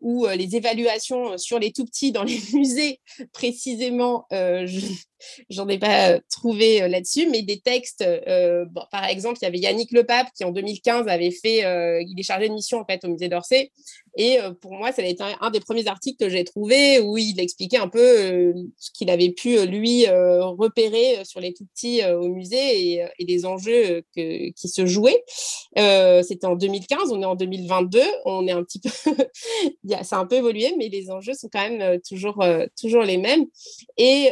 ou 0.00 0.26
les 0.26 0.56
évaluations 0.56 1.38
sur 1.38 1.58
les 1.58 1.72
tout 1.72 1.84
petits 1.84 2.12
dans 2.12 2.24
les 2.24 2.38
musées, 2.52 3.00
précisément, 3.32 4.26
j'en 5.50 5.68
ai 5.68 5.78
pas 5.78 6.18
trouvé 6.30 6.88
là-dessus, 6.88 7.28
mais 7.28 7.42
des 7.42 7.60
textes, 7.60 8.04
bon, 8.70 8.82
par 8.90 9.06
exemple, 9.06 9.38
il 9.40 9.44
y 9.44 9.48
avait 9.48 9.58
Yannick 9.58 9.92
Lepape 9.92 10.28
qui 10.36 10.44
en 10.44 10.50
2015 10.50 11.08
avait 11.08 11.30
fait, 11.30 11.58
il 12.06 12.14
est 12.18 12.22
chargé 12.22 12.48
de 12.48 12.54
mission 12.54 12.80
en 12.80 12.84
fait 12.84 13.04
au 13.04 13.08
musée 13.08 13.28
d'Orsay, 13.28 13.70
et 14.16 14.38
pour 14.60 14.72
moi, 14.72 14.92
ça 14.92 15.02
a 15.02 15.06
été 15.06 15.22
un, 15.40 15.50
des 15.50 15.60
premiers 15.60 15.86
articles 15.86 16.22
que 16.22 16.30
j'ai 16.30 16.44
trouvé 16.44 17.00
où 17.00 17.16
il 17.16 17.40
expliquait 17.40 17.78
un 17.78 17.88
peu 17.88 18.52
ce 18.76 18.90
qu'il 18.92 19.08
avait 19.08 19.30
pu 19.30 19.64
lui 19.66 20.06
repérer 20.06 21.24
sur 21.24 21.40
les 21.40 21.54
tout 21.54 21.64
petits 21.74 22.04
au 22.04 22.28
musée 22.28 22.92
et, 22.92 23.06
et 23.18 23.24
les 23.24 23.46
enjeux 23.46 24.04
qui 24.14 24.68
se 24.68 24.86
jouaient. 24.86 25.22
C'était 25.76 26.46
en 26.46 26.56
2015, 26.56 27.10
on 27.12 27.22
est 27.22 27.26
en 27.26 27.36
2022, 27.36 28.00
on 28.26 28.46
est 28.46 28.52
un 28.52 28.62
petit 28.62 28.80
peu, 28.80 28.90
ça 30.02 30.16
a 30.16 30.18
un 30.18 30.26
peu 30.26 30.36
évolué, 30.36 30.74
mais 30.76 30.88
les 30.88 31.10
enjeux 31.10 31.34
sont 31.34 31.48
quand 31.50 31.68
même 31.68 32.00
toujours 32.06 32.44
toujours 32.78 33.02
les 33.02 33.16
mêmes. 33.16 33.46
Et 33.96 34.30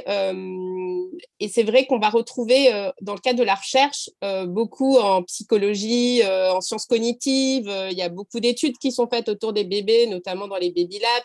et 1.39 1.49
c'est 1.49 1.63
vrai 1.63 1.87
qu'on 1.87 1.99
va 1.99 2.11
retrouver 2.11 2.73
euh, 2.73 2.91
dans 3.01 3.15
le 3.15 3.21
cadre 3.21 3.39
de 3.39 3.45
la 3.45 3.55
recherche 3.55 4.11
euh, 4.23 4.47
beaucoup 4.47 4.99
en 4.99 5.23
psychologie, 5.23 6.23
euh, 6.23 6.53
en 6.53 6.61
sciences 6.61 6.87
cognitives. 6.87 7.73
il 7.91 7.97
y 7.97 8.03
a 8.03 8.09
beaucoup 8.09 8.41
d'études 8.41 8.79
qui 8.79 8.93
sont 8.93 9.09
faites 9.09 9.29
autour 9.29 9.53
des 9.53 9.65
bébés, 9.65 10.07
notamment 10.07 10.49
dans 10.49 10.57
les 10.57 10.71
baby 10.71 10.99
labs, 10.99 11.25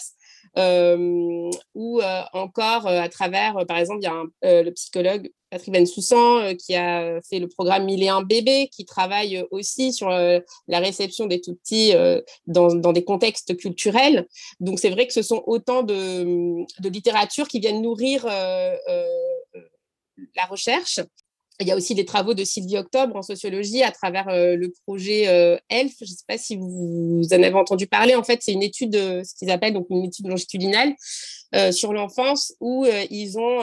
ou 0.55 2.01
encore 2.33 2.87
à 2.87 3.09
travers, 3.09 3.65
par 3.67 3.77
exemple, 3.77 3.99
il 4.01 4.05
y 4.05 4.07
a 4.07 4.63
le 4.63 4.71
psychologue 4.71 5.31
Patrick 5.49 5.73
Bensoussan 5.73 6.55
qui 6.57 6.75
a 6.75 7.21
fait 7.29 7.39
le 7.39 7.47
programme 7.47 7.85
1001 7.85 8.23
bébés, 8.23 8.69
qui 8.71 8.85
travaille 8.85 9.45
aussi 9.51 9.93
sur 9.93 10.09
la 10.09 10.79
réception 10.79 11.25
des 11.27 11.41
tout 11.41 11.55
petits 11.55 11.93
dans, 12.47 12.93
des 12.93 13.03
contextes 13.03 13.55
culturels. 13.57 14.27
Donc 14.59 14.79
c'est 14.79 14.89
vrai 14.89 15.07
que 15.07 15.13
ce 15.13 15.21
sont 15.21 15.43
autant 15.45 15.83
de, 15.83 16.63
de 16.81 16.89
littérature 16.89 17.47
qui 17.47 17.59
viennent 17.59 17.81
nourrir 17.81 18.25
la 20.35 20.45
recherche. 20.45 20.99
Il 21.61 21.67
y 21.67 21.71
a 21.71 21.75
aussi 21.75 21.95
des 21.95 22.03
travaux 22.03 22.33
de 22.33 22.43
Sylvie 22.43 22.77
Octobre 22.77 23.15
en 23.15 23.21
sociologie 23.21 23.81
à 23.81 23.91
travers 23.91 24.27
euh, 24.27 24.55
le 24.55 24.73
projet 24.85 25.27
euh, 25.27 25.57
ELF. 25.69 25.93
Je 26.01 26.05
ne 26.05 26.09
sais 26.09 26.25
pas 26.27 26.37
si 26.37 26.57
vous 26.57 27.21
en 27.31 27.43
avez 27.43 27.53
entendu 27.53 27.87
parler. 27.87 28.15
En 28.15 28.23
fait, 28.23 28.39
c'est 28.41 28.51
une 28.51 28.63
étude, 28.63 28.95
euh, 28.95 29.23
ce 29.23 29.33
qu'ils 29.35 29.49
appellent 29.49 29.73
donc 29.73 29.87
une 29.89 30.03
étude 30.03 30.27
longitudinale 30.27 30.93
sur 31.71 31.93
l'enfance 31.93 32.53
où 32.59 32.85
ils, 33.09 33.37
ont, 33.37 33.61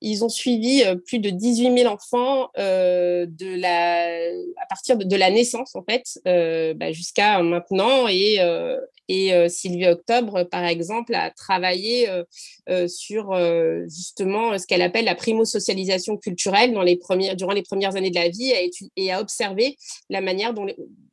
ils 0.00 0.24
ont 0.24 0.28
suivi 0.28 0.82
plus 1.06 1.18
de 1.18 1.30
18 1.30 1.78
000 1.78 1.92
enfants 1.92 2.50
de 2.56 3.60
la, 3.60 4.06
à 4.62 4.66
partir 4.68 4.96
de, 4.96 5.16
la 5.16 5.30
naissance, 5.30 5.74
en 5.74 5.82
fait, 5.82 6.04
bah, 6.76 6.92
jusqu'à 6.92 7.42
maintenant. 7.42 8.08
Et, 8.08 8.40
et 9.08 9.32
euh, 9.32 9.48
Sylvie 9.48 9.86
Octobre, 9.86 10.44
par 10.44 10.64
exemple, 10.64 11.14
a 11.14 11.30
travaillé 11.30 12.08
euh, 12.08 12.24
euh, 12.68 12.88
sur 12.88 13.34
justement 13.88 14.58
ce 14.58 14.66
qu'elle 14.66 14.82
appelle 14.82 15.04
la 15.04 15.14
primo-socialisation 15.14 16.16
culturelle 16.16 16.72
dans 16.72 16.82
les 16.82 16.96
premières, 16.96 17.36
durant 17.36 17.52
les 17.52 17.62
premières 17.62 17.96
années 17.96 18.10
de 18.10 18.16
la 18.16 18.28
vie 18.28 18.52
et 18.96 19.12
a 19.12 19.20
observé 19.20 19.76
la 20.10 20.20
manière 20.20 20.54
dont, 20.54 20.66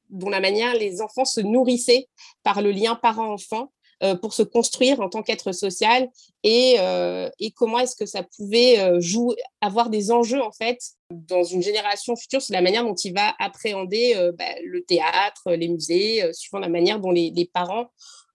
dont 0.10 0.30
la 0.30 0.40
manière 0.40 0.76
les 0.76 1.02
enfants 1.02 1.26
se 1.26 1.42
nourrissaient 1.42 2.08
par 2.44 2.62
le 2.62 2.72
lien 2.72 2.96
parent-enfant 2.96 3.64
euh, 3.64 3.73
pour 4.22 4.34
se 4.34 4.44
construire 4.44 5.00
en 5.02 5.10
tant 5.10 5.24
qu'être 5.24 5.52
social 5.52 6.10
et, 6.44 6.76
euh, 6.80 7.30
et 7.40 7.52
comment 7.52 7.80
est-ce 7.80 7.96
que 7.96 8.06
ça 8.06 8.24
pouvait 8.24 8.80
euh, 8.80 9.00
jouer, 9.00 9.36
avoir 9.62 9.90
des 9.90 10.12
enjeux 10.12 10.42
en 10.42 10.52
fait 10.52 10.80
dans 11.10 11.44
une 11.44 11.62
génération 11.62 12.16
future 12.16 12.42
sur 12.42 12.54
la 12.54 12.62
manière 12.62 12.84
dont 12.84 12.96
il 12.96 13.14
va 13.14 13.34
appréhender 13.40 14.16
bah, 14.38 14.46
le 14.66 14.84
théâtre, 14.84 15.52
les 15.52 15.68
musées, 15.68 16.24
suivant 16.34 16.60
la 16.60 16.70
manière 16.70 17.00
dont 17.00 17.12
les 17.12 17.50
parents 17.54 17.88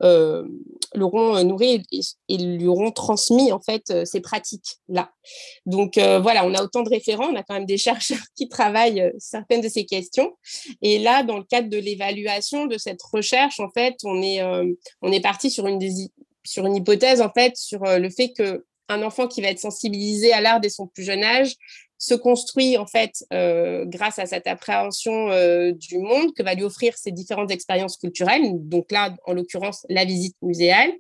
euh, 0.03 0.45
l'auront 0.95 1.37
euh, 1.37 1.43
nourri 1.43 1.83
et, 2.29 2.37
lui 2.39 2.67
auront 2.69 2.93
transmis 2.93 3.51
en 3.51 3.61
fait 3.61 3.91
euh, 3.91 4.05
ces 4.05 4.21
pratiques-là. 4.21 5.11
Donc 5.67 5.95
voilà, 5.97 6.47
on 6.47 6.55
a 6.55 6.63
autant 6.63 6.83
de 6.83 6.89
référents, 6.89 7.29
on 7.33 7.37
a 7.37 7.43
quand 7.43 7.55
même 7.55 7.67
des 7.67 7.79
chercheurs 7.89 8.23
qui 8.37 8.49
travaillent 8.49 9.13
certaines 9.19 9.61
de 9.61 9.69
ces 9.69 9.85
questions. 9.85 10.33
Et 10.83 10.99
là, 10.99 11.23
dans 11.23 11.39
le 11.39 11.45
cadre 11.45 11.69
de 11.69 11.79
l'évaluation 11.79 12.67
de 12.67 12.79
cette 12.79 13.03
recherche, 13.03 13.61
en 13.61 13.71
fait, 13.71 13.97
on 14.05 14.23
est, 14.23 14.43
on 15.03 15.13
est 15.13 15.21
parti 15.21 15.51
sur 15.51 15.67
une, 15.67 15.81
sur 16.45 16.67
une 16.67 16.77
hypothèse 16.77 17.21
en 17.21 17.31
fait 17.31 17.57
sur 17.57 17.81
le 17.85 18.11
fait 18.11 18.33
que 18.33 18.65
un 18.91 19.03
enfant 19.03 19.27
qui 19.27 19.43
va 19.43 19.49
être 19.49 19.59
sensibilisé 19.59 20.33
à 20.33 20.41
l'art 20.41 20.61
dès 20.61 20.71
son 20.71 20.87
plus 20.87 21.05
jeune 21.05 21.23
âge 21.23 21.57
se 21.99 22.15
construit 22.15 22.77
en 22.77 22.87
fait 22.87 23.25
euh, 23.33 23.85
grâce 23.85 24.21
à 24.21 24.27
cette 24.27 24.47
appréhension 24.47 25.31
euh, 25.31 25.73
du 25.73 25.99
monde 25.99 26.33
que 26.33 26.45
va 26.45 26.55
lui 26.55 26.63
offrir 26.63 26.97
ces 26.97 27.11
différentes 27.11 27.51
expériences 27.51 27.97
culturelles. 27.97 28.43
Donc 28.55 28.93
là, 28.93 29.15
en 29.27 29.33
l'occurrence, 29.33 29.85
la 29.89 30.05
visite 30.05 30.37
muséale, 30.41 30.93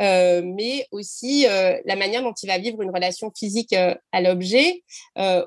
euh, 0.00 0.42
mais 0.44 0.86
aussi 0.92 1.46
la 1.84 1.96
manière 1.96 2.22
dont 2.22 2.32
il 2.32 2.46
va 2.46 2.58
vivre 2.58 2.80
une 2.82 2.90
relation 2.90 3.32
physique 3.36 3.74
à 3.74 4.20
l'objet, 4.20 4.82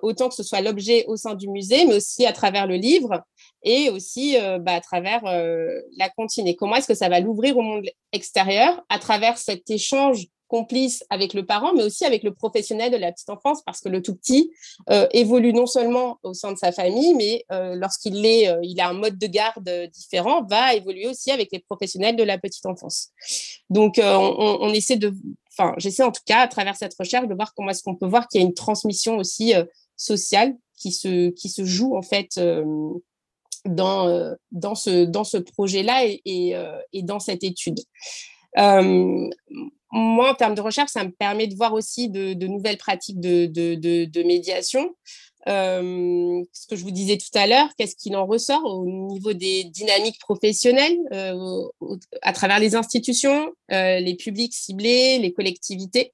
autant 0.01 0.29
que 0.29 0.35
ce 0.35 0.43
soit 0.43 0.61
l'objet 0.61 1.05
au 1.07 1.15
sein 1.15 1.35
du 1.35 1.47
musée, 1.49 1.85
mais 1.85 1.95
aussi 1.95 2.25
à 2.25 2.33
travers 2.33 2.67
le 2.67 2.75
livre 2.75 3.23
et 3.63 3.89
aussi 3.89 4.37
bah, 4.61 4.73
à 4.73 4.81
travers 4.81 5.23
la 5.23 6.09
cantine. 6.09 6.47
Et 6.47 6.55
comment 6.55 6.75
est-ce 6.75 6.87
que 6.87 6.93
ça 6.93 7.09
va 7.09 7.19
l'ouvrir 7.19 7.57
au 7.57 7.61
monde 7.61 7.87
extérieur 8.11 8.83
à 8.89 8.99
travers 8.99 9.37
cet 9.37 9.69
échange 9.69 10.27
complice 10.49 11.05
avec 11.09 11.33
le 11.33 11.45
parent, 11.45 11.73
mais 11.73 11.83
aussi 11.83 12.03
avec 12.03 12.23
le 12.23 12.33
professionnel 12.33 12.91
de 12.91 12.97
la 12.97 13.11
petite 13.13 13.29
enfance, 13.29 13.61
parce 13.61 13.79
que 13.79 13.87
le 13.87 14.01
tout 14.01 14.15
petit 14.15 14.51
euh, 14.89 15.07
évolue 15.11 15.53
non 15.53 15.67
seulement 15.67 16.17
au 16.23 16.33
sein 16.33 16.51
de 16.51 16.57
sa 16.57 16.71
famille, 16.73 17.13
mais 17.13 17.45
euh, 17.51 17.75
lorsqu'il 17.75 18.25
est, 18.25 18.49
euh, 18.49 18.59
il 18.63 18.81
a 18.81 18.89
un 18.89 18.93
mode 18.93 19.17
de 19.17 19.27
garde 19.27 19.69
différent, 19.93 20.43
va 20.43 20.73
évoluer 20.73 21.07
aussi 21.07 21.31
avec 21.31 21.49
les 21.53 21.59
professionnels 21.59 22.15
de 22.15 22.23
la 22.23 22.37
petite 22.37 22.65
enfance. 22.65 23.09
Donc, 23.69 24.01
on, 24.03 24.73
essaie 24.73 24.97
de, 24.97 25.13
enfin, 25.51 25.75
j'essaie 25.77 26.03
en 26.03 26.11
tout 26.11 26.23
cas 26.25 26.39
à 26.39 26.47
travers 26.47 26.75
cette 26.75 26.95
recherche 26.99 27.27
de 27.27 27.35
voir 27.35 27.53
comment 27.53 27.69
est-ce 27.69 27.83
qu'on 27.83 27.95
peut 27.95 28.07
voir 28.07 28.27
qu'il 28.27 28.41
y 28.41 28.43
a 28.43 28.47
une 28.47 28.55
transmission 28.55 29.17
aussi 29.17 29.53
sociale 29.95 30.55
qui 30.75 30.91
se, 30.91 31.29
qui 31.29 31.49
se 31.49 31.63
joue 31.63 31.95
en 31.95 32.01
fait 32.01 32.39
dans, 33.65 34.35
dans 34.51 34.75
ce, 34.75 35.05
dans 35.05 35.23
ce 35.23 35.37
projet-là 35.37 36.05
et, 36.25 36.55
dans 37.03 37.19
cette 37.19 37.43
étude. 37.43 37.79
Moi, 39.91 40.31
en 40.31 40.35
termes 40.35 40.55
de 40.55 40.61
recherche, 40.61 40.91
ça 40.91 41.03
me 41.03 41.11
permet 41.11 41.47
de 41.47 41.55
voir 41.55 41.73
aussi 41.73 42.09
de, 42.09 42.33
nouvelles 42.47 42.77
pratiques 42.77 43.19
de, 43.19 44.23
médiation. 44.23 44.95
ce 45.47 46.67
que 46.69 46.75
je 46.75 46.83
vous 46.83 46.91
disais 46.91 47.17
tout 47.17 47.37
à 47.37 47.47
l'heure, 47.47 47.69
qu'est-ce 47.77 47.95
qu'il 47.95 48.15
en 48.15 48.25
ressort 48.25 48.63
au 48.65 48.85
niveau 48.85 49.33
des 49.33 49.63
dynamiques 49.65 50.19
professionnelles 50.19 50.97
à 52.21 52.33
travers 52.33 52.59
les 52.59 52.75
institutions, 52.75 53.51
les 53.69 54.15
publics 54.15 54.53
ciblés, 54.53 55.19
les 55.19 55.33
collectivités? 55.33 56.13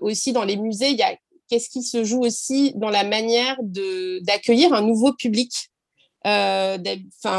aussi 0.00 0.32
dans 0.32 0.44
les 0.44 0.56
musées, 0.56 0.90
y 0.90 1.02
a 1.02 1.16
qu'est-ce 1.50 1.68
qui 1.68 1.82
se 1.82 2.04
joue 2.04 2.20
aussi 2.20 2.72
dans 2.76 2.90
la 2.90 3.04
manière 3.04 3.56
d'accueillir 4.22 4.72
un 4.72 4.82
nouveau 4.82 5.12
public? 5.12 5.69
Euh, 6.26 6.78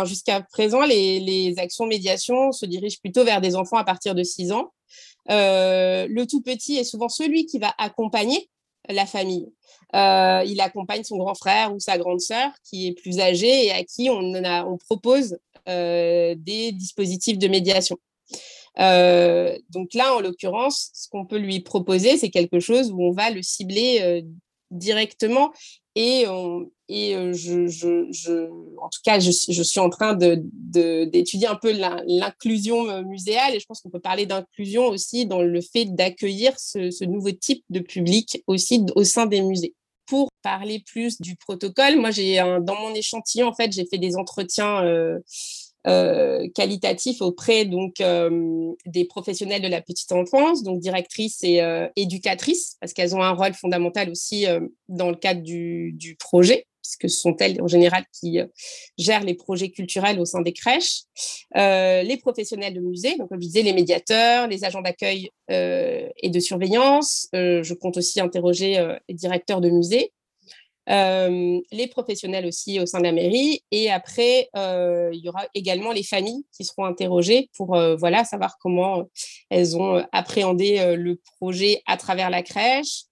jusqu'à 0.05 0.41
présent, 0.41 0.81
les, 0.81 1.53
actions 1.57 1.85
médiation 1.85 2.51
se 2.51 2.65
dirigent 2.65 2.99
plutôt 2.99 3.23
vers 3.23 3.41
des 3.41 3.55
enfants 3.55 3.77
à 3.77 3.83
partir 3.83 4.15
de 4.15 4.23
6 4.23 4.51
ans. 4.51 4.71
Euh, 5.29 6.07
le 6.09 6.25
tout 6.25 6.41
petit 6.41 6.77
est 6.77 6.83
souvent 6.83 7.09
celui 7.09 7.45
qui 7.45 7.59
va 7.59 7.73
accompagner 7.77 8.49
la 8.89 9.05
famille. 9.05 9.47
Euh, 9.95 10.43
il 10.47 10.59
accompagne 10.61 11.03
son 11.03 11.17
grand 11.17 11.35
frère 11.35 11.73
ou 11.73 11.79
sa 11.79 11.97
grande 11.97 12.21
sœur 12.21 12.49
qui 12.63 12.87
est 12.87 12.93
plus 12.93 13.19
âgée 13.19 13.67
et 13.67 13.71
à 13.71 13.83
qui 13.83 14.09
on, 14.09 14.33
on 14.33 14.77
propose 14.77 15.37
des 15.67 16.71
dispositifs 16.73 17.37
de 17.37 17.47
médiation. 17.47 17.97
donc 18.77 19.93
là, 19.93 20.15
en 20.15 20.19
l'occurrence, 20.19 20.89
ce 20.93 21.07
qu'on 21.07 21.25
peut 21.25 21.37
lui 21.37 21.59
proposer, 21.59 22.17
c'est 22.17 22.31
quelque 22.31 22.59
chose 22.59 22.91
où 22.91 23.03
on 23.03 23.11
va 23.11 23.29
le 23.29 23.43
cibler 23.43 24.23
directement 24.71 25.51
et, 25.95 26.25
et 26.91 27.13
je, 27.33 28.49
en 28.81 28.89
tout 28.89 28.99
cas, 29.03 29.19
je, 29.19 29.31
suis 29.31 29.79
en 29.79 29.89
train 29.89 30.15
d'étudier 30.15 31.47
un 31.47 31.55
peu 31.55 31.71
l'inclusion 31.71 33.01
muséale 33.03 33.55
et 33.55 33.59
je 33.59 33.65
pense 33.65 33.81
qu'on 33.81 33.89
peut 33.89 33.99
parler 33.99 34.25
d'inclusion 34.25 34.87
aussi 34.87 35.25
dans 35.25 35.41
le 35.41 35.61
fait 35.61 35.85
d'accueillir 35.85 36.53
ce, 36.59 37.05
nouveau 37.05 37.31
type 37.31 37.63
de 37.69 37.79
public 37.79 38.43
aussi 38.47 38.85
au 38.95 39.03
sein 39.03 39.25
des 39.25 39.41
musées. 39.41 39.73
Pour 40.05 40.29
parler 40.41 40.83
plus 40.85 41.21
du 41.21 41.35
protocole, 41.37 41.95
moi, 41.95 42.11
j'ai 42.11 42.35
dans 42.35 42.75
mon 42.75 42.93
échantillon, 42.93 43.47
en 43.47 43.53
fait, 43.53 43.71
j'ai 43.71 43.85
fait 43.85 43.97
des 43.97 44.17
entretiens 44.17 44.83
euh, 44.83 45.19
euh, 45.87 46.47
qualitatif 46.53 47.23
auprès 47.23 47.65
donc 47.65 48.01
euh, 48.01 48.71
des 48.85 49.03
professionnels 49.03 49.63
de 49.63 49.67
la 49.67 49.81
petite 49.81 50.11
enfance, 50.11 50.61
donc 50.61 50.79
directrices 50.79 51.43
et 51.43 51.59
euh, 51.63 51.87
éducatrices, 51.95 52.77
parce 52.79 52.93
qu'elles 52.93 53.15
ont 53.15 53.23
un 53.23 53.31
rôle 53.31 53.55
fondamental 53.55 54.11
aussi 54.11 54.45
dans 54.89 55.09
le 55.09 55.15
cadre 55.15 55.41
du, 55.41 56.17
projet, 56.19 56.67
puisque 56.81 57.09
ce 57.09 57.21
sont 57.21 57.35
elles 57.37 57.61
en 57.61 57.67
général 57.67 58.03
qui 58.11 58.39
gèrent 58.97 59.23
les 59.23 59.35
projets 59.35 59.69
culturels 59.69 60.19
au 60.19 60.25
sein 60.25 60.41
des 60.41 60.53
crèches, 60.53 61.03
les 61.55 62.17
professionnels 62.21 62.73
de 62.73 62.81
musée, 62.81 63.17
donc 63.17 63.29
comme 63.29 63.41
je 63.41 63.47
disais, 63.47 63.61
les 63.61 63.73
médiateurs, 63.73 64.47
les 64.47 64.63
agents 64.65 64.81
d'accueil 64.81 65.29
et 65.49 66.29
de 66.29 66.39
surveillance. 66.39 67.27
je 67.33 67.73
compte 67.73 67.97
aussi 67.97 68.19
interroger 68.19 68.95
les 69.07 69.15
directeurs 69.15 69.61
de 69.61 69.69
musée 69.69 70.11
les 70.87 71.87
professionnels 71.89 72.45
aussi 72.45 72.79
au 72.79 72.85
sein 72.85 72.99
de 72.99 73.03
la 73.03 73.11
mairie. 73.11 73.63
Et 73.71 73.91
après, 73.91 74.49
il 74.55 75.19
y 75.23 75.29
aura 75.29 75.47
également 75.53 75.91
les 75.91 76.03
familles 76.03 76.45
qui 76.51 76.65
seront 76.65 76.85
interrogées 76.85 77.49
pour 77.55 77.77
voilà, 77.97 78.23
savoir 78.23 78.57
comment 78.59 79.03
elles 79.49 79.77
ont 79.77 80.03
appréhendé 80.11 80.95
le 80.95 81.19
projet 81.37 81.81
à 81.85 81.97
travers 81.97 82.29
la 82.29 82.43
crèche, 82.43 83.03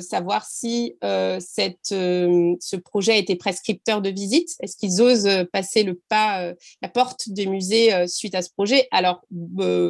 savoir 0.00 0.46
si 0.46 0.96
cette, 1.00 1.88
ce 1.88 2.76
projet 2.76 3.18
été 3.18 3.36
prescripteur 3.36 4.00
de 4.00 4.10
visite. 4.10 4.50
Est-ce 4.60 4.76
qu'ils 4.76 5.00
osent 5.02 5.28
passer 5.52 5.82
le 5.82 6.00
pas, 6.08 6.52
la 6.82 6.88
porte 6.88 7.28
des 7.28 7.46
musées 7.46 8.06
suite 8.06 8.34
à 8.34 8.42
ce 8.42 8.50
projet? 8.50 8.88
Alors, 8.90 9.24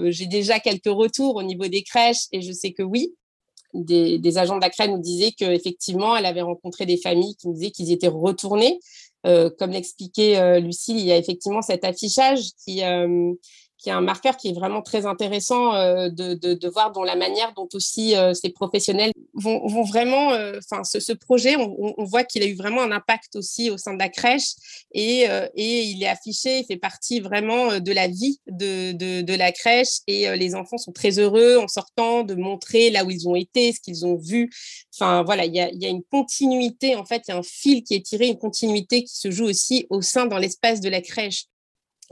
j'ai 0.06 0.26
déjà 0.26 0.60
quelques 0.60 0.86
retours 0.86 1.36
au 1.36 1.42
niveau 1.42 1.66
des 1.66 1.82
crèches 1.82 2.26
et 2.32 2.40
je 2.40 2.52
sais 2.52 2.72
que 2.72 2.82
oui 2.82 3.12
des, 3.74 4.38
agents 4.38 4.56
de 4.56 4.60
la 4.60 4.70
CRE 4.70 4.88
nous 4.88 5.00
disaient 5.00 5.32
qu'effectivement, 5.32 6.16
elle 6.16 6.26
avait 6.26 6.42
rencontré 6.42 6.86
des 6.86 6.96
familles 6.96 7.36
qui 7.36 7.48
nous 7.48 7.54
disaient 7.54 7.70
qu'ils 7.70 7.92
étaient 7.92 8.08
retournés. 8.08 8.80
Euh, 9.26 9.50
comme 9.58 9.72
l'expliquait 9.72 10.38
euh, 10.38 10.60
Lucille, 10.60 10.98
il 10.98 11.04
y 11.04 11.12
a 11.12 11.16
effectivement 11.16 11.60
cet 11.60 11.84
affichage 11.84 12.40
qui, 12.64 12.84
euh, 12.84 13.32
qui 13.78 13.90
est 13.90 13.92
un 13.92 14.00
marqueur 14.00 14.36
qui 14.36 14.48
est 14.48 14.52
vraiment 14.52 14.82
très 14.82 15.06
intéressant 15.06 15.74
euh, 15.74 16.08
de, 16.08 16.34
de, 16.34 16.54
de, 16.54 16.68
voir 16.68 16.90
dans 16.90 17.04
la 17.04 17.14
manière 17.14 17.52
dont 17.54 17.68
aussi 17.74 18.16
euh, 18.16 18.34
ces 18.34 18.50
professionnels 18.50 19.12
vont, 19.34 19.64
vont 19.68 19.84
vraiment, 19.84 20.32
euh, 20.32 20.58
enfin, 20.58 20.82
ce, 20.82 20.98
ce, 20.98 21.12
projet, 21.12 21.56
on, 21.56 21.94
on 21.96 22.04
voit 22.04 22.24
qu'il 22.24 22.42
a 22.42 22.46
eu 22.46 22.56
vraiment 22.56 22.82
un 22.82 22.90
impact 22.90 23.36
aussi 23.36 23.70
au 23.70 23.78
sein 23.78 23.94
de 23.94 24.00
la 24.00 24.08
crèche 24.08 24.54
et, 24.92 25.26
et 25.54 25.82
il 25.82 26.02
est 26.02 26.08
affiché, 26.08 26.60
il 26.60 26.64
fait 26.64 26.76
partie 26.76 27.20
vraiment 27.20 27.78
de 27.78 27.92
la 27.92 28.08
vie 28.08 28.40
de, 28.48 28.92
de, 28.92 29.34
la 29.34 29.52
crèche 29.52 30.00
et 30.06 30.36
les 30.36 30.54
enfants 30.54 30.78
sont 30.78 30.92
très 30.92 31.18
heureux 31.18 31.58
en 31.58 31.68
sortant 31.68 32.24
de 32.24 32.34
montrer 32.34 32.90
là 32.90 33.04
où 33.04 33.10
ils 33.10 33.28
ont 33.28 33.36
été, 33.36 33.72
ce 33.72 33.80
qu'ils 33.80 34.04
ont 34.06 34.16
vu. 34.16 34.50
Enfin, 34.94 35.22
voilà, 35.22 35.44
il 35.44 35.54
y 35.54 35.60
a, 35.60 35.70
y 35.72 35.86
a 35.86 35.88
une 35.88 36.02
continuité, 36.02 36.96
en 36.96 37.04
fait, 37.04 37.22
il 37.28 37.30
y 37.30 37.34
a 37.34 37.38
un 37.38 37.42
fil 37.42 37.84
qui 37.84 37.94
est 37.94 38.04
tiré, 38.04 38.26
une 38.26 38.38
continuité 38.38 39.04
qui 39.04 39.14
se 39.14 39.30
joue 39.30 39.44
aussi 39.44 39.86
au 39.90 40.02
sein 40.02 40.26
dans 40.26 40.38
l'espace 40.38 40.80
de 40.80 40.88
la 40.88 41.00
crèche 41.00 41.44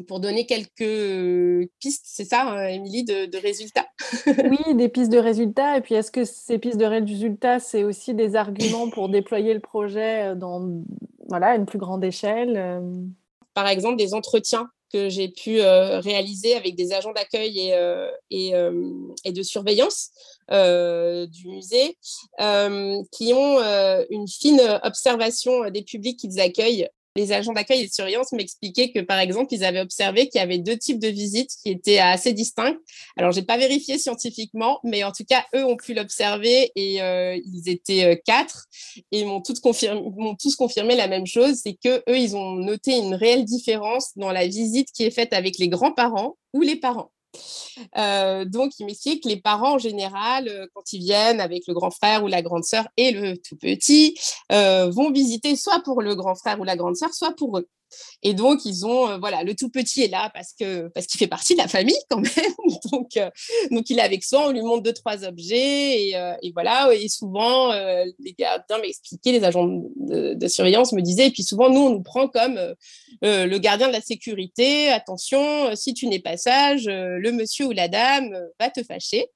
pour 0.05 0.21
donner 0.21 0.47
quelques 0.47 1.69
pistes, 1.81 2.05
c'est 2.07 2.25
ça, 2.25 2.57
euh, 2.57 2.67
Émilie, 2.69 3.05
de, 3.05 3.27
de, 3.27 3.39
résultats? 3.39 3.87
Oui, 4.27 4.75
des 4.75 4.89
pistes 4.89 5.11
de 5.11 5.19
résultats. 5.19 5.79
Et 5.79 5.81
puis, 5.81 5.95
est-ce 5.95 6.11
que 6.11 6.25
ces 6.25 6.59
pistes 6.59 6.79
de 6.79 6.85
résultats, 6.85 7.59
c'est 7.59 7.85
aussi 7.85 8.15
des 8.15 8.37
arguments 8.37 8.91
pour 8.91 9.09
déployer 9.09 9.55
le 9.55 9.61
projet 9.61 10.31
euh, 10.31 10.35
dans 10.35 10.83
voilà, 11.29 11.57
une 11.57 11.67
plus 11.67 11.79
grande 11.79 12.05
échelle 12.05 12.55
euh? 12.57 12.81
Par 13.55 13.69
exemple, 13.69 13.97
des 13.97 14.13
entretiens 14.13 14.69
que 14.93 15.09
j'ai 15.09 15.29
pu 15.29 15.61
réaliser 15.61 16.55
avec 16.55 16.77
des 16.77 16.93
agents 16.93 17.13
d'accueil 17.13 17.59
et, 17.59 17.75
et, 18.31 18.53
et, 19.25 19.33
de 19.33 19.43
surveillance 19.43 20.11
du 20.51 21.49
musée 21.49 21.97
qui 23.13 23.33
ont 23.33 23.59
une 24.11 24.29
fine 24.29 24.61
observation 24.83 25.71
des 25.71 25.83
publics 25.83 26.21
qu'ils 26.21 26.39
accueillent 26.39 26.87
les 27.17 27.33
agents 27.33 27.53
d'accueil 27.53 27.83
et 27.83 27.87
de 27.87 27.93
surveillance 27.93 28.33
m'expliquaient 28.33 28.93
que, 28.93 29.01
par 29.01 29.19
exemple, 29.19 29.53
ils 29.53 29.65
avaient 29.65 29.81
observé 29.81 30.29
qu'il 30.29 30.41
y 30.41 30.45
avait 30.45 30.59
deux 30.59 30.77
types 30.77 30.99
de 30.99 31.09
visites 31.09 31.51
qui 31.63 31.71
étaient 31.71 31.99
assez 31.99 32.33
distincts. 32.33 32.77
Alors, 33.17 33.33
j'ai 33.33 33.43
pas 33.43 33.57
vérifié 33.57 33.99
scientifiquement, 33.99 34.81
mais 34.85 35.03
en 35.05 35.13
tout 35.13 35.25
cas, 35.29 35.45
eux 35.55 35.65
ont 35.65 35.77
pu 35.77 35.95
l'observer 35.95 36.71
et 36.77 37.03
euh, 37.03 37.39
ils 37.45 37.69
étaient 37.69 38.05
euh, 38.05 38.17
quatre 38.25 38.67
et 39.13 39.25
m'ont 39.25 39.41
tous 39.41 39.61
tous 40.39 40.57
confirmé 40.57 40.97
la 40.97 41.09
même 41.09 41.27
chose, 41.27 41.61
c'est 41.63 41.75
que 41.75 42.03
eux, 42.09 42.19
ils 42.19 42.37
ont 42.37 42.53
noté 42.53 42.97
une 42.97 43.15
réelle 43.15 43.45
différence 43.45 44.13
dans 44.17 44.33
la 44.33 44.47
visite 44.47 44.89
qui 44.93 45.05
est 45.05 45.11
faite 45.11 45.33
avec 45.33 45.59
les 45.59 45.69
grands-parents 45.69 46.37
ou 46.53 46.61
les 46.61 46.77
parents. 46.77 47.11
Euh, 47.99 48.45
donc, 48.45 48.73
il 48.79 48.87
m'explique 48.87 49.25
que 49.25 49.29
les 49.29 49.41
parents, 49.41 49.75
en 49.75 49.79
général, 49.79 50.49
euh, 50.49 50.67
quand 50.75 50.93
ils 50.93 51.01
viennent 51.01 51.41
avec 51.41 51.67
le 51.67 51.75
grand 51.75 51.91
frère 51.91 52.25
ou 52.25 52.27
la 52.29 52.43
grande 52.43 52.65
sœur 52.65 52.87
et 52.97 53.13
le 53.13 53.37
tout 53.37 53.57
petit, 53.57 54.17
euh, 54.53 54.91
vont 54.91 55.11
visiter 55.11 55.57
soit 55.57 55.81
pour 55.81 56.03
le 56.03 56.15
grand 56.15 56.35
frère 56.35 56.61
ou 56.61 56.65
la 56.65 56.77
grande 56.77 56.97
sœur, 56.97 57.13
soit 57.13 57.35
pour 57.37 57.59
eux. 57.59 57.69
Et 58.23 58.35
donc, 58.35 58.65
ils 58.65 58.87
ont, 58.87 59.09
euh, 59.09 59.19
voilà, 59.19 59.43
le 59.43 59.55
tout 59.55 59.69
petit 59.69 60.03
est 60.03 60.09
là 60.09 60.31
parce 60.35 60.53
que 60.59 60.89
parce 60.89 61.07
qu'il 61.07 61.19
fait 61.19 61.27
partie 61.27 61.55
de 61.55 61.59
la 61.59 61.69
famille 61.69 61.99
quand 62.11 62.19
même. 62.19 62.33
donc, 62.93 63.17
euh, 63.17 63.31
donc, 63.71 63.89
il 63.91 63.99
est 63.99 64.03
avec 64.03 64.25
soi, 64.25 64.49
on 64.49 64.53
lui 64.53 64.63
montre 64.63 64.83
deux, 64.83 64.93
trois 64.93 65.25
objets. 65.25 66.09
Et, 66.09 66.17
euh, 66.17 66.35
et 66.43 66.53
voilà, 66.53 66.93
et 66.93 67.09
souvent, 67.09 67.73
les 67.73 68.33
gardiens 68.39 68.79
m'expliquaient, 68.79 69.33
les 69.33 69.45
agents 69.45 69.67
de, 69.97 70.49
surveillance 70.49 70.93
me 70.93 71.03
disaient, 71.03 71.29
et 71.29 71.31
puis 71.31 71.43
souvent, 71.43 71.69
nous, 71.71 71.81
on 71.81 71.91
nous 71.91 72.03
prend 72.03 72.29
comme 72.29 72.59
le 73.23 73.59
gardien 73.59 73.89
de 73.89 73.93
la 73.93 74.01
sécurité. 74.01 74.89
Attention, 74.89 75.75
si 75.75 75.95
tu 75.95 76.07
n'es 76.07 76.19
pas 76.19 76.37
sage, 76.37 76.87
le 76.87 77.31
monsieur 77.33 77.67
ou 77.67 77.73
la 77.73 77.89
dame 77.89 78.37
va 78.61 78.71
te 78.71 78.83
fâcher. 78.83 79.27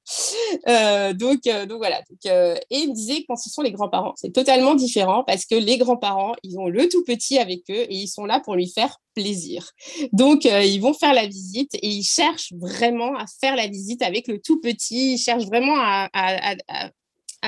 donc, 1.14 1.42
donc, 1.42 1.78
voilà. 1.78 2.00
Et 2.24 2.76
il 2.76 2.90
me 2.90 2.94
disait, 2.94 3.24
quand 3.28 3.36
ce 3.36 3.50
sont 3.50 3.62
les 3.62 3.72
grands-parents, 3.72 4.14
c'est 4.16 4.32
totalement 4.32 4.74
différent 4.74 5.24
parce 5.24 5.44
que 5.44 5.54
les 5.54 5.78
grands-parents, 5.78 6.34
ils 6.42 6.58
ont 6.58 6.68
le 6.68 6.88
tout 6.88 7.04
petit 7.04 7.38
avec 7.38 7.62
eux 7.70 7.82
et 7.88 7.94
ils 7.94 8.08
sont 8.08 8.24
là 8.24 8.39
pour 8.40 8.56
lui 8.56 8.68
faire 8.68 8.98
plaisir. 9.14 9.70
Donc, 10.12 10.46
euh, 10.46 10.62
ils 10.62 10.80
vont 10.80 10.94
faire 10.94 11.14
la 11.14 11.26
visite 11.26 11.74
et 11.74 11.88
ils 11.88 12.04
cherchent 12.04 12.52
vraiment 12.56 13.16
à 13.16 13.24
faire 13.40 13.56
la 13.56 13.66
visite 13.66 14.02
avec 14.02 14.28
le 14.28 14.40
tout 14.40 14.60
petit. 14.60 15.14
Ils 15.14 15.18
cherchent 15.18 15.46
vraiment 15.46 15.76
à, 15.76 16.08
à 16.12 16.90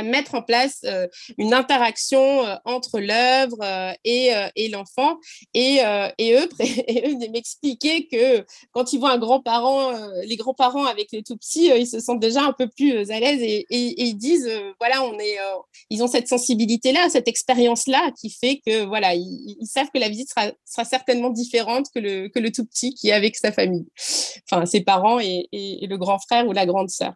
mettre 0.00 0.34
en 0.34 0.42
place 0.42 0.80
euh, 0.84 1.06
une 1.36 1.52
interaction 1.52 2.46
euh, 2.46 2.54
entre 2.64 2.98
l'œuvre 2.98 3.58
euh, 3.62 3.92
et, 4.04 4.68
l'enfant. 4.68 5.18
Et, 5.52 5.80
eux, 5.82 6.48
et 6.88 7.28
m'expliquaient 7.28 8.06
que 8.10 8.46
quand 8.70 8.92
ils 8.92 8.98
voient 8.98 9.12
un 9.12 9.18
grand-parent, 9.18 9.92
les 10.24 10.36
grands-parents 10.36 10.86
avec 10.86 11.08
les 11.12 11.22
tout 11.22 11.36
petits, 11.36 11.66
ils 11.66 11.86
se 11.86 12.00
sentent 12.00 12.20
déjà 12.20 12.42
un 12.42 12.52
peu 12.52 12.68
plus 12.68 13.10
à 13.10 13.20
l'aise 13.20 13.42
et, 13.42 13.66
ils 13.70 14.14
disent, 14.14 14.50
voilà, 14.78 15.02
on 15.04 15.18
est, 15.18 15.36
ils 15.90 16.02
ont 16.02 16.06
cette 16.06 16.28
sensibilité-là, 16.28 17.10
cette 17.10 17.28
expérience-là 17.28 18.12
qui 18.18 18.30
fait 18.30 18.60
que, 18.64 18.84
voilà, 18.84 19.14
ils, 19.14 19.56
savent 19.66 19.90
que 19.92 19.98
la 19.98 20.08
visite 20.08 20.30
sera, 20.30 20.84
certainement 20.84 21.30
différente 21.30 21.86
que 21.94 22.00
le, 22.00 22.28
que 22.28 22.38
le 22.38 22.50
tout 22.50 22.64
petit 22.64 22.94
qui 22.94 23.08
est 23.08 23.12
avec 23.12 23.36
sa 23.36 23.52
famille, 23.52 23.86
enfin 24.50 24.64
ses 24.66 24.82
parents 24.82 25.20
et, 25.20 25.48
et 25.52 25.86
le 25.86 25.98
grand 25.98 26.18
frère 26.18 26.46
ou 26.46 26.52
la 26.52 26.66
grande 26.66 26.90
sœur. 26.90 27.12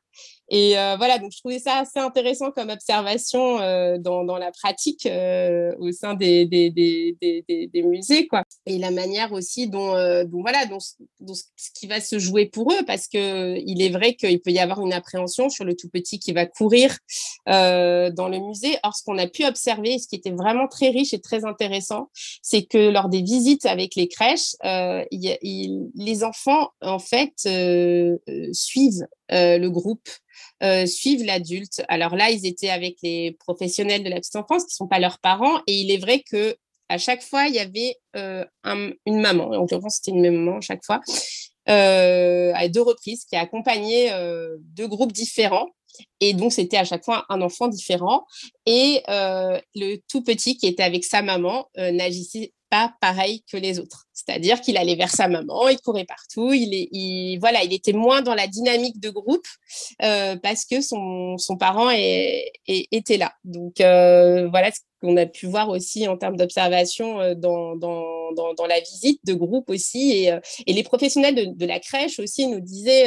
Et 0.48 0.78
euh, 0.78 0.96
voilà, 0.96 1.18
donc 1.18 1.32
je 1.32 1.38
trouvais 1.38 1.58
ça 1.58 1.78
assez 1.78 1.98
intéressant 1.98 2.52
comme 2.52 2.70
observation 2.70 3.58
euh, 3.60 3.98
dans, 3.98 4.22
la 4.38 4.52
pratique 4.52 5.06
euh, 5.06 5.74
au 5.78 5.90
sein 5.90 6.14
des, 6.14 6.46
des, 6.46 7.82
musées, 7.82 8.28
quoi. 8.28 8.44
Et 8.66 8.78
la 8.78 8.90
manière 8.90 9.32
aussi 9.32 9.68
dont, 9.68 9.94
dont 10.24 10.40
voilà, 10.42 10.66
dont, 10.66 10.78
ce 10.78 11.70
qui 11.74 11.86
va 11.86 12.00
se 12.00 12.18
jouer 12.18 12.46
pour 12.46 12.72
eux, 12.72 12.84
parce 12.86 13.08
que 13.08 13.58
il 13.58 13.82
est 13.82 13.88
vrai 13.88 14.14
qu'il 14.14 14.40
peut 14.40 14.50
y 14.50 14.58
avoir 14.58 14.80
une 14.80 14.92
appréhension 14.92 15.48
sur 15.48 15.64
le 15.64 15.74
tout 15.74 15.88
petit 15.88 16.18
qui 16.18 16.32
va 16.32 16.46
courir 16.46 16.96
dans 17.46 18.28
le 18.30 18.38
musée. 18.38 18.76
Or, 18.84 18.94
ce 18.94 19.02
qu'on 19.02 19.18
a 19.18 19.26
pu 19.26 19.44
observer, 19.44 19.98
ce 19.98 20.06
qui 20.06 20.16
était 20.16 20.30
vraiment 20.30 20.68
très 20.68 20.90
riche 20.90 21.12
et 21.12 21.20
très 21.20 21.44
intéressant, 21.44 22.08
c'est 22.42 22.62
que 22.62 22.90
lors 22.90 23.08
des 23.08 23.22
visites 23.22 23.66
avec 23.66 23.94
les 23.96 24.08
crèches, 24.08 24.54
les 24.62 26.24
enfants, 26.24 26.70
en 26.82 26.98
fait, 26.98 27.32
suivent 28.52 29.06
le 29.30 29.68
groupe 29.68 30.08
euh, 30.62 30.86
suivent 30.86 31.24
l'adulte. 31.24 31.82
Alors 31.88 32.16
là, 32.16 32.30
ils 32.30 32.46
étaient 32.46 32.70
avec 32.70 32.96
les 33.02 33.32
professionnels 33.32 34.02
de 34.02 34.08
la 34.08 34.16
petite 34.16 34.36
enfance 34.36 34.62
qui 34.62 34.72
ne 34.72 34.76
sont 34.76 34.88
pas 34.88 34.98
leurs 34.98 35.18
parents. 35.18 35.58
Et 35.66 35.74
il 35.74 35.90
est 35.90 35.98
vrai 35.98 36.22
que 36.22 36.56
à 36.88 36.96
chaque 36.96 37.22
fois, 37.22 37.46
il 37.46 37.54
y 37.54 37.58
avait 37.58 37.96
euh, 38.16 38.44
une 38.64 39.20
maman. 39.20 39.48
En 39.48 39.60
l'occurrence, 39.60 39.96
c'était 39.96 40.12
une 40.12 40.22
maman 40.22 40.58
à 40.58 40.60
chaque 40.62 40.82
fois, 40.82 41.02
euh, 41.68 42.52
à 42.54 42.68
deux 42.68 42.80
reprises, 42.80 43.26
qui 43.26 43.36
a 43.36 43.40
accompagné 43.40 44.10
deux 44.60 44.88
groupes 44.88 45.12
différents. 45.12 45.68
Et 46.20 46.32
donc, 46.32 46.52
c'était 46.52 46.76
à 46.78 46.84
chaque 46.84 47.04
fois 47.04 47.26
un 47.28 47.42
enfant 47.42 47.68
différent. 47.68 48.24
Et 48.64 49.02
le 49.08 49.96
tout 50.08 50.22
petit 50.22 50.56
qui 50.56 50.68
était 50.68 50.84
avec 50.84 51.04
sa 51.04 51.20
maman 51.20 51.68
n'agissait 51.76 52.54
pas 52.70 52.92
pareil 53.00 53.42
que 53.50 53.56
les 53.56 53.78
autres. 53.78 54.06
C'est-à-dire 54.12 54.60
qu'il 54.60 54.76
allait 54.76 54.96
vers 54.96 55.10
sa 55.10 55.28
maman, 55.28 55.68
il 55.68 55.78
courait 55.78 56.04
partout, 56.04 56.52
il, 56.52 56.74
est, 56.74 57.38
voilà, 57.38 57.62
il 57.62 57.72
était 57.72 57.92
moins 57.92 58.22
dans 58.22 58.34
la 58.34 58.46
dynamique 58.46 58.98
de 59.00 59.10
groupe 59.10 59.46
euh, 60.02 60.36
parce 60.36 60.64
que 60.64 60.80
son, 60.80 61.38
son 61.38 61.56
parent 61.56 61.90
était 61.90 63.16
là. 63.18 63.34
Donc 63.44 63.80
euh, 63.80 64.48
voilà 64.48 64.70
qu'on 65.00 65.16
a 65.16 65.26
pu 65.26 65.46
voir 65.46 65.68
aussi 65.68 66.08
en 66.08 66.16
termes 66.16 66.36
d'observation 66.36 67.20
euh, 67.20 67.34
dans, 67.34 67.76
dans, 67.76 68.54
dans, 68.54 68.66
la 68.66 68.80
visite 68.80 69.20
de 69.24 69.34
groupe 69.34 69.70
aussi. 69.70 70.12
Et, 70.12 70.38
et 70.66 70.72
les 70.72 70.82
professionnels 70.82 71.56
de, 71.56 71.66
la 71.66 71.78
crèche 71.78 72.18
aussi 72.18 72.46
nous 72.46 72.60
disaient, 72.60 73.06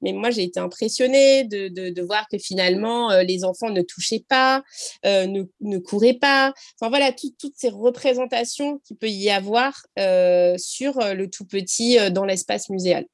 mais 0.00 0.12
moi 0.12 0.30
j'ai 0.30 0.42
été 0.42 0.58
impressionnée 0.58 1.44
de, 1.44 1.68
de, 1.68 1.90
de, 1.90 2.02
voir 2.02 2.26
que 2.28 2.38
finalement 2.38 3.10
les 3.20 3.44
enfants 3.44 3.70
ne 3.70 3.82
touchaient 3.82 4.24
pas, 4.26 4.62
ne, 5.04 5.42
ne 5.60 5.78
couraient 5.78 6.14
pas. 6.14 6.52
Enfin 6.80 6.88
voilà, 6.88 7.12
toutes 7.12 7.56
ces 7.56 7.68
représentations 7.68 8.80
qu'il 8.86 8.96
peut 8.96 9.10
y 9.10 9.30
avoir. 9.30 9.74
Euh, 9.98 10.56
sur 10.58 10.98
euh, 11.00 11.14
le 11.14 11.30
tout 11.30 11.44
petit 11.44 11.98
euh, 11.98 12.10
dans 12.10 12.24
l'espace 12.24 12.68
muséal. 12.68 13.06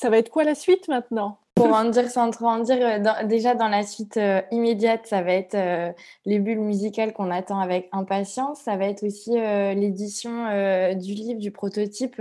Ça 0.00 0.08
va 0.08 0.16
être 0.16 0.30
quoi 0.30 0.44
la 0.44 0.54
suite 0.54 0.88
maintenant? 0.88 1.36
Pour 1.54 1.74
en 1.74 1.84
dire 1.84 2.08
sans 2.08 2.30
trop 2.30 2.46
en 2.46 2.60
dire, 2.60 3.02
déjà 3.24 3.54
dans 3.54 3.68
la 3.68 3.82
suite 3.82 4.18
immédiate, 4.50 5.06
ça 5.06 5.20
va 5.20 5.32
être 5.32 5.94
les 6.24 6.38
bulles 6.38 6.62
musicales 6.62 7.12
qu'on 7.12 7.30
attend 7.30 7.60
avec 7.60 7.90
impatience. 7.92 8.60
Ça 8.60 8.78
va 8.78 8.86
être 8.86 9.02
aussi 9.02 9.32
l'édition 9.32 10.46
du 10.94 11.12
livre, 11.12 11.38
du 11.38 11.50
prototype 11.50 12.18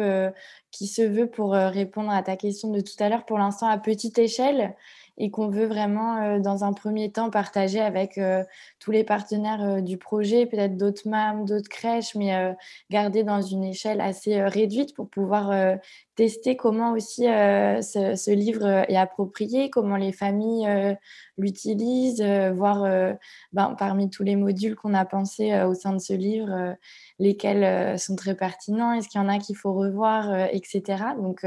qui 0.72 0.88
se 0.88 1.04
veut 1.04 1.28
pour 1.28 1.54
répondre 1.54 2.12
à 2.12 2.22
ta 2.22 2.36
question 2.36 2.70
de 2.70 2.82
tout 2.82 3.02
à 3.02 3.08
l'heure, 3.08 3.24
pour 3.24 3.38
l'instant 3.38 3.68
à 3.68 3.78
petite 3.78 4.20
échelle 4.20 4.76
et 5.22 5.32
qu'on 5.32 5.50
veut 5.50 5.66
vraiment, 5.66 6.40
dans 6.40 6.64
un 6.64 6.72
premier 6.72 7.12
temps, 7.12 7.30
partager 7.30 7.82
avec 7.82 8.20
tous 8.80 8.92
les 8.92 9.04
partenaires 9.06 9.82
du 9.82 9.98
projet, 9.98 10.46
peut-être 10.46 10.76
d'autres 10.78 11.08
MAM, 11.08 11.46
d'autres 11.46 11.68
crèches, 11.70 12.16
mais 12.16 12.56
garder 12.90 13.24
dans 13.24 13.42
une 13.42 13.64
échelle 13.64 14.02
assez 14.02 14.42
réduite 14.42 14.94
pour 14.96 15.10
pouvoir 15.10 15.78
tester 16.20 16.58
comment 16.58 16.92
aussi 16.92 17.24
ce, 17.24 18.14
ce, 18.18 18.32
livre 18.32 18.68
est 18.90 18.98
approprié, 18.98 19.70
comment 19.70 19.96
les 19.96 20.12
familles 20.12 20.68
l'utilisent, 21.38 22.22
voir 22.22 22.84
ben, 23.54 23.74
parmi 23.80 24.10
tous 24.10 24.24
les 24.24 24.36
modules 24.36 24.76
qu'on 24.76 24.94
a 24.94 25.06
pensés 25.06 25.62
au 25.64 25.74
sein 25.76 25.94
de 25.94 26.00
ce 26.00 26.12
livre, 26.12 26.76
lesquels 27.20 27.98
sont 27.98 28.18
très 28.18 28.36
pertinents, 28.36 28.92
est-ce 28.92 29.08
qu'il 29.08 29.22
y 29.22 29.24
en 29.24 29.30
a 29.30 29.38
qu'il 29.38 29.56
faut 29.56 29.72
revoir, 29.72 30.50
etc. 30.52 30.82
Donc, 31.18 31.46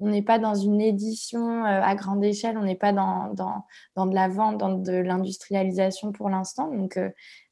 on 0.00 0.08
n'est 0.08 0.22
pas 0.22 0.40
dans 0.40 0.56
une 0.56 0.80
édition 0.80 1.64
à 1.64 1.94
grande 1.94 2.24
échelle, 2.24 2.58
on 2.58 2.64
n'est 2.64 2.74
pas 2.74 2.92
dans, 2.92 3.32
dans, 3.34 3.66
dans, 3.94 4.06
de 4.06 4.16
la 4.16 4.26
vente, 4.26 4.58
dans 4.58 4.74
de 4.74 4.94
l'industrialisation 4.94 6.10
pour 6.10 6.28
l'instant. 6.28 6.74
Donc, 6.74 6.98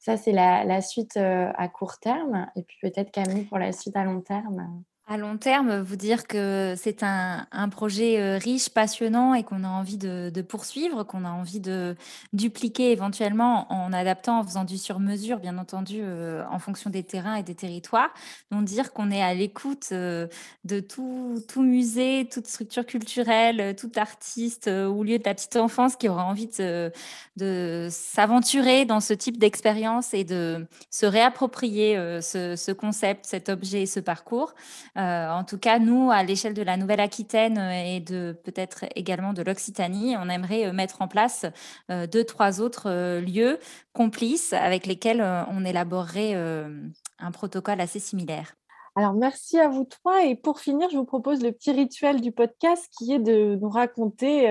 ça, 0.00 0.16
c'est 0.16 0.32
la, 0.32 0.64
la, 0.64 0.80
suite 0.80 1.16
à 1.16 1.68
court 1.68 2.00
terme. 2.00 2.48
Et 2.56 2.64
puis 2.64 2.78
peut-être 2.82 3.12
Camille 3.12 3.44
pour 3.44 3.58
la 3.58 3.70
suite 3.70 3.94
à 3.94 4.02
long 4.02 4.20
terme. 4.20 4.82
À 5.08 5.18
long 5.18 5.36
terme, 5.38 5.82
vous 5.82 5.94
dire 5.94 6.26
que 6.26 6.74
c'est 6.76 7.04
un, 7.04 7.46
projet 7.70 8.20
euh, 8.20 8.38
riche, 8.38 8.70
passionnant 8.70 9.34
et 9.34 9.44
qu'on 9.44 9.62
a 9.62 9.68
envie 9.68 9.98
de, 9.98 10.42
poursuivre, 10.42 11.04
qu'on 11.04 11.24
a 11.24 11.30
envie 11.30 11.60
de 11.60 11.94
dupliquer 12.32 12.90
éventuellement 12.90 13.72
en 13.72 13.92
adaptant, 13.92 14.40
en 14.40 14.42
faisant 14.42 14.64
du 14.64 14.76
sur-mesure, 14.76 15.38
bien 15.38 15.58
entendu, 15.58 16.00
euh, 16.00 16.42
en 16.50 16.58
fonction 16.58 16.90
des 16.90 17.04
terrains 17.04 17.36
et 17.36 17.44
des 17.44 17.54
territoires. 17.54 18.12
Donc 18.50 18.64
dire 18.64 18.92
qu'on 18.92 19.12
est 19.12 19.22
à 19.22 19.32
l'écoute 19.32 19.90
euh, 19.92 20.26
de 20.64 20.80
tout, 20.80 21.40
tout, 21.46 21.62
musée, 21.62 22.28
toute 22.28 22.48
structure 22.48 22.84
culturelle, 22.84 23.76
tout 23.76 23.92
artiste 23.94 24.68
ou 24.68 25.04
lieu 25.04 25.18
de 25.18 25.24
la 25.24 25.34
petite 25.34 25.54
enfance 25.54 25.94
qui 25.94 26.08
aura 26.08 26.24
envie 26.24 26.48
de, 26.58 26.90
de 27.36 27.86
s'aventurer 27.92 28.86
dans 28.86 29.00
ce 29.00 29.14
type 29.14 29.38
d'expérience 29.38 30.14
et 30.14 30.24
de 30.24 30.66
se 30.90 31.06
réapproprier 31.06 31.94
ce 32.20 32.72
concept, 32.72 33.24
cet 33.24 33.48
objet 33.50 33.82
et 33.82 33.86
ce 33.86 34.00
parcours. 34.00 34.52
Euh, 34.96 35.28
en 35.28 35.44
tout 35.44 35.58
cas, 35.58 35.78
nous, 35.78 36.10
à 36.10 36.22
l'échelle 36.22 36.54
de 36.54 36.62
la 36.62 36.76
Nouvelle-Aquitaine 36.76 37.58
euh, 37.58 37.96
et 37.96 38.00
de 38.00 38.34
peut-être 38.44 38.86
également 38.94 39.34
de 39.34 39.42
l'Occitanie, 39.42 40.16
on 40.16 40.28
aimerait 40.30 40.66
euh, 40.66 40.72
mettre 40.72 41.02
en 41.02 41.08
place 41.08 41.44
deux, 41.88 42.24
trois 42.24 42.60
autres 42.60 43.20
lieux 43.20 43.58
complices 43.92 44.52
avec 44.52 44.86
lesquels 44.86 45.22
on 45.50 45.64
élaborerait 45.64 46.34
un 46.34 47.30
protocole 47.30 47.80
assez 47.80 47.98
similaire. 47.98 48.54
Alors, 48.94 49.12
merci 49.12 49.58
à 49.58 49.68
vous 49.68 49.84
trois. 49.84 50.24
Et 50.24 50.34
pour 50.34 50.60
finir, 50.60 50.88
je 50.90 50.96
vous 50.96 51.04
propose 51.04 51.42
le 51.42 51.52
petit 51.52 51.72
rituel 51.72 52.20
du 52.20 52.32
podcast 52.32 52.90
qui 52.96 53.12
est 53.12 53.18
de 53.18 53.56
nous 53.56 53.68
raconter 53.68 54.46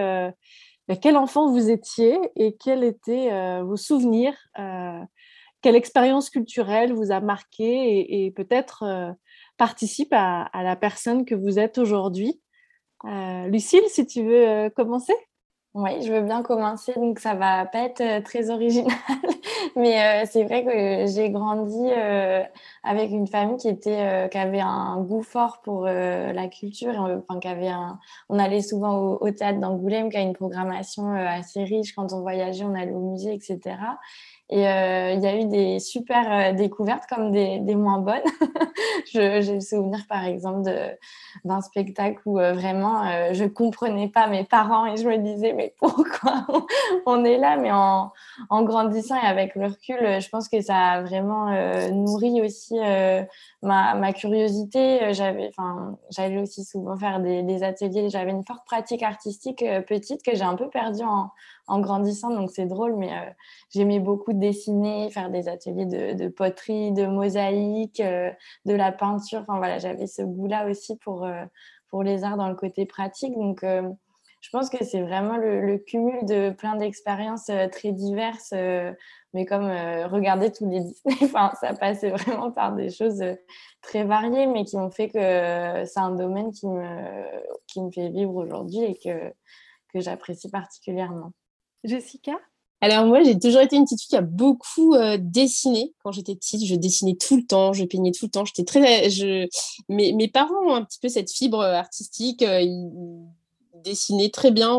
ben, 0.88 0.98
quel 1.02 1.18
enfant 1.18 1.52
vous 1.52 1.70
étiez 1.70 2.18
et 2.36 2.56
quels 2.56 2.84
étaient 2.84 3.62
vos 3.62 3.78
souvenirs, 3.78 4.36
quelle 5.62 5.76
expérience 5.76 6.30
culturelle 6.30 6.94
vous 6.94 7.12
a 7.12 7.20
marqué 7.20 8.26
et 8.26 8.32
peut-être 8.32 9.16
participe 9.58 10.14
à, 10.14 10.50
la 10.54 10.76
personne 10.76 11.26
que 11.26 11.36
vous 11.36 11.60
êtes 11.60 11.78
aujourd'hui. 11.78 12.42
Euh, 13.06 13.48
Lucille, 13.48 13.84
si 13.88 14.06
tu 14.06 14.24
veux 14.24 14.48
euh, 14.48 14.70
commencer 14.70 15.14
oui, 15.78 16.02
je 16.04 16.10
veux 16.10 16.22
bien 16.22 16.42
commencer. 16.42 16.94
Donc, 16.94 17.20
ça 17.20 17.34
va 17.34 17.66
pas 17.66 17.80
être 17.80 18.00
euh, 18.00 18.22
très 18.22 18.50
original, 18.50 18.98
mais 19.76 20.26
c'est 20.26 20.46
vrai 20.46 20.64
que 20.64 21.06
j'ai 21.12 21.30
grandi 21.30 21.92
avec 22.82 23.12
une 23.12 23.28
famille 23.28 23.58
qui 23.58 23.68
était, 23.68 24.30
qui 24.32 24.38
avait 24.38 24.62
un 24.62 25.02
goût 25.02 25.22
fort 25.22 25.60
pour 25.62 25.84
la 25.84 26.48
culture. 26.48 26.94
Enfin, 26.98 27.42
qui 27.42 27.50
avait 27.50 27.68
un... 27.68 28.00
On 28.30 28.40
allait 28.40 28.62
souvent 28.62 29.18
au 29.20 29.32
théâtre 29.32 29.60
d'Angoulême, 29.60 30.10
qui 30.10 30.16
a 30.16 30.22
une 30.22 30.32
programmation 30.32 31.12
assez 31.12 31.66
riche. 31.66 31.94
Quand 31.94 32.14
on 32.14 32.22
voyageait, 32.22 32.64
on 32.64 32.74
allait 32.74 32.94
au 32.94 33.12
musée, 33.12 33.34
etc. 33.34 33.76
Et 34.52 34.68
euh, 34.68 35.14
il 35.14 35.22
y 35.22 35.28
a 35.28 35.36
eu 35.36 35.46
des 35.46 35.80
super 35.80 36.32
euh, 36.32 36.54
découvertes 36.54 37.06
comme 37.10 37.32
des, 37.32 37.76
moins 37.76 37.98
bonnes. 37.98 38.22
J'ai 39.12 39.42
le 39.42 39.60
souvenir, 39.60 40.02
par 40.08 40.24
exemple, 40.24 40.70
d'un 41.44 41.62
spectacle 41.62 42.20
où 42.26 42.40
euh, 42.40 42.54
vraiment 42.54 43.34
je 43.34 43.46
comprenais 43.46 44.08
pas 44.08 44.28
mes 44.28 44.44
parents 44.44 44.86
et 44.86 44.98
je 44.98 45.08
me 45.08 45.18
disais, 45.18 45.54
mais 45.54 45.74
pourquoi 45.80 46.46
on 47.08 47.26
est 47.26 47.38
là? 47.38 47.58
Mais 47.58 47.72
en, 47.72 48.12
grandissant 48.64 49.16
et 49.16 49.26
avec 49.26 49.56
le 49.56 49.66
recul, 49.66 50.22
je 50.22 50.30
pense 50.30 50.48
que 50.48 50.62
ça 50.62 50.76
a 50.76 51.02
vraiment 51.02 51.50
nourri 51.92 52.42
aussi 52.42 52.78
ma, 53.62 53.96
ma, 53.96 54.14
curiosité. 54.14 55.12
J'allais 55.14 56.40
aussi 56.40 56.64
souvent 56.64 56.98
faire 56.98 57.20
des 57.20 57.64
ateliers. 57.64 58.10
J'avais 58.10 58.32
une 58.32 58.46
forte 58.46 58.66
pratique 58.66 59.04
artistique 59.04 59.64
petite 59.88 60.24
que 60.24 60.36
j'ai 60.36 60.44
un 60.44 60.56
peu 60.56 60.70
perdue 60.70 61.04
en, 61.04 61.30
en 61.68 61.80
grandissant, 61.80 62.30
donc 62.30 62.52
c'est 62.52 62.66
drôle, 62.66 62.96
mais 62.96 63.12
euh, 63.12 63.32
j'aimais 63.74 64.00
beaucoup 64.00 64.34
dessiner, 64.34 65.10
faire 65.10 65.30
des 65.30 65.48
ateliers 65.48 65.86
de, 65.86 66.28
poterie, 66.28 66.92
de 66.92 67.08
mosaïque, 67.08 68.00
euh, 68.00 68.32
de 68.66 68.74
la 68.74 68.92
peinture. 68.92 69.42
Enfin 69.42 69.58
voilà, 69.58 69.80
j'avais 69.80 70.08
ce 70.08 70.22
goût-là 70.22 70.68
aussi 70.70 70.96
pour, 70.98 71.24
euh, 71.26 71.44
pour 71.90 72.04
les 72.04 72.24
arts 72.24 72.38
dans 72.38 72.50
le 72.50 72.56
côté 72.56 72.86
pratique. 72.86 73.34
Donc 73.36 73.64
je 73.64 74.50
pense 74.52 74.70
que 74.70 74.84
c'est 74.86 75.02
vraiment 75.02 75.38
le, 75.38 75.78
cumul 75.78 76.24
de 76.26 76.52
plein 76.52 76.76
d'expériences 76.76 77.50
très 77.72 77.92
diverses, 77.92 78.54
mais 79.34 79.46
comme 79.46 79.66
regarder 79.66 80.52
tous 80.52 80.70
les 80.70 80.82
Disney, 80.82 81.16
enfin, 81.24 81.52
ça 81.60 81.74
passait 81.74 82.12
vraiment 82.12 82.52
par 82.52 82.76
des 82.76 82.92
choses 82.92 83.24
très 83.82 84.04
variées, 84.04 84.46
mais 84.46 84.66
qui 84.66 84.78
ont 84.78 84.92
fait 84.92 85.10
que 85.10 85.86
c'est 85.86 86.00
un 86.00 86.12
domaine 86.12 86.52
qui 86.52 86.68
me, 86.68 86.86
qui 87.68 87.82
me 87.82 87.90
fait 87.90 88.10
vivre 88.10 88.36
aujourd'hui 88.36 88.84
et 88.84 88.96
que, 88.96 89.34
que 89.94 90.00
j'apprécie 90.00 90.50
particulièrement. 90.50 91.32
Jessica? 91.86 92.34
Alors 92.82 93.06
moi, 93.06 93.24
j'ai 93.24 93.40
toujours 93.40 93.62
été 93.62 93.78
une 93.78 93.86
petite 93.86 94.02
fille 94.02 94.10
qui 94.10 94.16
a 94.16 94.22
beaucoup 94.22 94.94
euh, 94.94 95.18
dessiné. 95.20 95.94
Quand 96.04 96.12
j'étais 96.12 96.36
petite, 96.36 96.66
je 96.66 96.76
dessinais 96.76 97.16
tout 97.16 97.38
le 97.38 97.44
temps, 97.44 97.74
je 97.74 97.86
peignais 97.86 98.12
tout 98.12 98.26
le 98.26 98.32
temps. 98.32 98.46
J'étais 98.46 98.64
très, 98.64 99.08
mes, 99.90 100.14
mes 100.14 100.28
parents 100.28 100.62
ont 100.68 100.76
un 100.76 100.84
petit 100.84 101.00
peu 101.00 101.10
cette 101.10 101.32
fibre 101.32 101.62
artistique. 101.62 102.44
Euh, 102.44 102.66
dessinais 103.86 104.30
très 104.30 104.52
bien 104.52 104.78